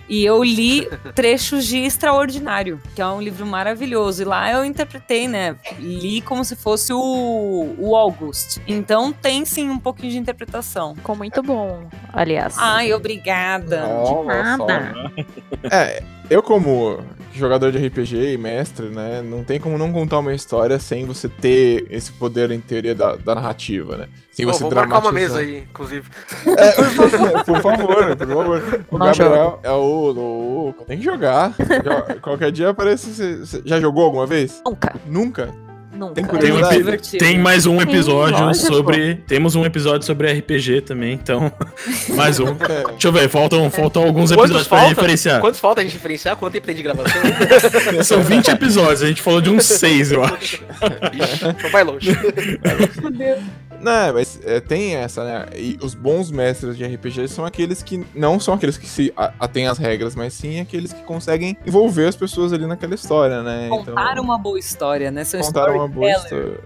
E 0.10 0.26
eu 0.26 0.44
li 0.44 0.90
trechos 1.14 1.68
de 1.68 1.78
Extraordinário, 1.78 2.82
que 2.96 3.02
é 3.02 3.06
um 3.06 3.22
livro 3.22 3.46
maravilhoso. 3.46 4.24
E 4.24 4.26
lá 4.26 4.52
eu 4.52 4.66
interpretei, 4.66 5.28
né? 5.28 5.56
Li 5.78 6.20
como 6.22 6.44
se 6.44 6.56
fosse 6.56 6.92
o, 6.92 7.76
o 7.78 7.96
August. 7.96 8.58
Então 8.68 9.14
tem 9.14 9.46
sim 9.46 9.70
um 9.70 9.78
pouquinho 9.78 10.12
de 10.12 10.18
interpretação. 10.18 10.96
Ficou 10.96 11.16
muito 11.16 11.44
bom, 11.44 11.88
aliás. 12.12 12.56
Ai, 12.58 12.92
obrigada. 12.92 13.86
Ó, 13.88 14.24
nada. 14.24 14.58
só. 14.58 15.76
É, 15.76 16.04
eu 16.30 16.42
como 16.44 17.00
jogador 17.34 17.72
de 17.72 17.78
RPG 17.88 18.34
e 18.34 18.38
mestre, 18.38 18.88
né, 18.90 19.22
não 19.22 19.44
tem 19.44 19.60
como 19.60 19.78
não 19.78 19.92
contar 19.94 20.20
uma 20.20 20.34
história 20.34 20.78
sem 20.80 21.06
você 21.06 21.30
ter 21.30 21.86
esse 21.90 22.12
poder, 22.12 22.52
em 22.52 22.60
teoria, 22.60 22.94
da, 22.96 23.16
da 23.16 23.36
narrativa, 23.36 23.96
né? 23.98 24.08
Sem 24.32 24.46
Pô, 24.46 24.54
você 24.54 24.60
vamos 24.64 24.76
marcar 24.76 24.96
uma 25.00 25.12
dramatizar. 25.12 25.14
mesa 25.14 25.40
aí, 25.40 25.64
inclusive. 25.70 26.10
É, 26.58 26.72
por 26.74 26.86
favor, 26.86 27.46
por 27.46 27.62
favor. 27.62 28.86
O 28.92 28.98
Não 28.98 29.06
Gabriel 29.06 29.60
é 29.64 29.72
o, 29.72 30.74
o- 30.80 30.84
Tem 30.86 30.98
que 30.98 31.04
jogar. 31.04 31.52
Jo- 31.60 32.20
Qualquer 32.22 32.52
dia 32.52 32.70
aparece. 32.70 33.10
Você, 33.14 33.38
você 33.38 33.62
já 33.66 33.80
jogou 33.80 34.04
alguma 34.06 34.26
vez? 34.26 34.62
Nunca. 34.66 34.96
Nunca? 35.06 35.69
Nunca. 36.00 36.14
Tem 36.14 37.20
Tem, 37.20 37.38
um 37.38 37.42
mais 37.42 37.66
um 37.66 37.82
episódio 37.82 38.40
lógico. 38.40 38.68
sobre. 38.74 39.16
Temos 39.28 39.54
um 39.56 39.66
episódio 39.66 40.08
sobre 40.08 40.32
RPG 40.32 40.80
também, 40.82 41.12
então. 41.12 41.52
Mais 42.16 42.40
um. 42.40 42.54
Deixa 42.92 43.10
eu 43.10 43.12
ver, 43.12 43.28
faltam, 43.28 43.70
faltam 43.70 44.04
alguns 44.04 44.32
Quantos 44.32 44.46
episódios 44.46 44.68
pra 44.70 44.78
falta? 44.78 44.96
referenciar. 44.96 45.42
Quantos 45.42 45.60
falta 45.60 45.82
a 45.82 45.84
gente 45.84 45.92
diferenciar? 45.92 46.38
Quanto 46.38 46.54
tempo 46.54 46.66
tem 46.68 46.76
de 46.76 46.84
gravação? 46.84 47.22
São 48.04 48.24
20 48.24 48.48
episódios, 48.48 49.04
a 49.04 49.08
gente 49.08 49.22
falou 49.22 49.42
de 49.42 49.50
uns 49.50 49.66
6, 49.66 50.14
eu 50.14 50.24
acho. 50.24 50.64
Ixi, 51.14 51.46
então 51.50 51.70
vai 51.70 51.84
longe. 51.84 52.12
Não, 53.82 54.14
mas 54.14 54.40
é, 54.44 54.60
tem 54.60 54.96
essa, 54.96 55.24
né? 55.24 55.46
E 55.56 55.78
os 55.82 55.94
bons 55.94 56.30
mestres 56.32 56.78
de 56.78 56.86
RPG 56.86 57.28
são 57.28 57.46
aqueles 57.46 57.82
que 57.82 58.06
não 58.14 58.40
são 58.40 58.54
aqueles 58.54 58.78
que 58.78 58.88
se 58.88 59.14
atêm 59.40 59.68
às 59.68 59.78
regras, 59.78 60.16
mas 60.16 60.34
sim 60.34 60.60
aqueles 60.60 60.92
que 60.92 61.02
conseguem 61.04 61.58
envolver 61.66 62.08
as 62.08 62.16
pessoas 62.16 62.52
ali 62.52 62.66
naquela 62.66 62.96
história, 62.96 63.42
né? 63.42 63.70
Contar 63.70 64.20
uma 64.20 64.38
boa 64.38 64.60
história, 64.60 65.12
né? 65.12 65.24
São 65.24 65.40
contar 65.42 65.72
uma 65.72 65.88
boa 65.88 66.12
história. 66.12 66.60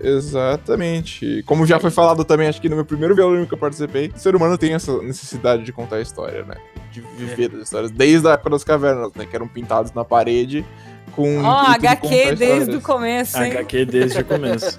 Exatamente. 0.00 1.42
Como 1.46 1.66
já 1.66 1.80
foi 1.80 1.90
falado 1.90 2.24
também, 2.24 2.48
acho 2.48 2.60
que 2.60 2.68
no 2.68 2.76
meu 2.76 2.84
primeiro 2.84 3.14
violão 3.14 3.46
que 3.46 3.54
eu 3.54 3.58
participei, 3.58 4.12
o 4.14 4.18
ser 4.18 4.36
humano 4.36 4.56
tem 4.58 4.74
essa 4.74 5.00
necessidade 5.02 5.62
de 5.62 5.72
contar 5.72 5.96
a 5.96 6.00
história, 6.00 6.44
né? 6.44 6.56
De 6.92 7.00
viver 7.00 7.50
as 7.54 7.62
histórias. 7.62 7.90
Desde 7.90 8.28
a 8.28 8.32
época 8.32 8.50
das 8.50 8.64
cavernas, 8.64 9.12
né? 9.14 9.26
Que 9.26 9.34
eram 9.34 9.48
pintados 9.48 9.92
na 9.92 10.04
parede 10.04 10.64
com. 11.18 11.42
Ó, 11.42 11.76
de 11.76 11.86
HQ 11.88 12.36
desde 12.36 12.76
o 12.76 12.80
começo, 12.80 13.36
hein? 13.42 13.50
HQ 13.50 13.84
desde 13.86 14.20
o 14.20 14.24
começo. 14.24 14.78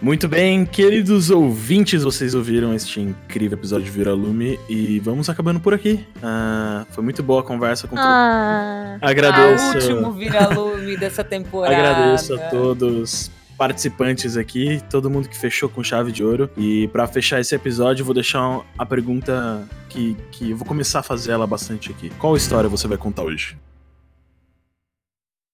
Muito 0.00 0.28
bem, 0.28 0.64
queridos 0.64 1.30
ouvintes, 1.30 2.04
vocês 2.04 2.32
ouviram 2.32 2.72
este 2.72 3.00
incrível 3.00 3.58
episódio 3.58 3.84
de 3.84 3.90
Vira 3.90 4.14
Lume 4.14 4.56
e 4.68 5.00
vamos 5.00 5.28
acabando 5.28 5.58
por 5.58 5.74
aqui. 5.74 6.06
Ah, 6.22 6.86
foi 6.90 7.02
muito 7.02 7.24
boa 7.24 7.40
a 7.40 7.44
conversa 7.44 7.88
com 7.88 7.96
todos. 7.96 8.08
Ah, 8.08 8.98
Agradeço. 9.00 9.64
A 9.64 9.74
último 9.74 10.12
vira-lume 10.12 10.96
dessa 10.96 11.24
temporada. 11.24 11.76
Agradeço 11.76 12.34
a 12.34 12.38
todos 12.50 13.32
participantes 13.58 14.36
aqui, 14.36 14.80
todo 14.88 15.10
mundo 15.10 15.28
que 15.28 15.36
fechou 15.36 15.68
com 15.68 15.82
chave 15.82 16.12
de 16.12 16.22
ouro. 16.22 16.48
E 16.56 16.86
pra 16.88 17.08
fechar 17.08 17.40
esse 17.40 17.52
episódio, 17.52 18.02
eu 18.02 18.06
vou 18.06 18.14
deixar 18.14 18.60
a 18.78 18.86
pergunta 18.86 19.66
que, 19.88 20.16
que 20.30 20.52
eu 20.52 20.56
vou 20.56 20.66
começar 20.66 21.00
a 21.00 21.02
fazer 21.02 21.32
ela 21.32 21.48
bastante 21.48 21.90
aqui. 21.90 22.10
Qual 22.18 22.36
história 22.36 22.68
você 22.68 22.86
vai 22.86 22.96
contar 22.96 23.24
hoje? 23.24 23.56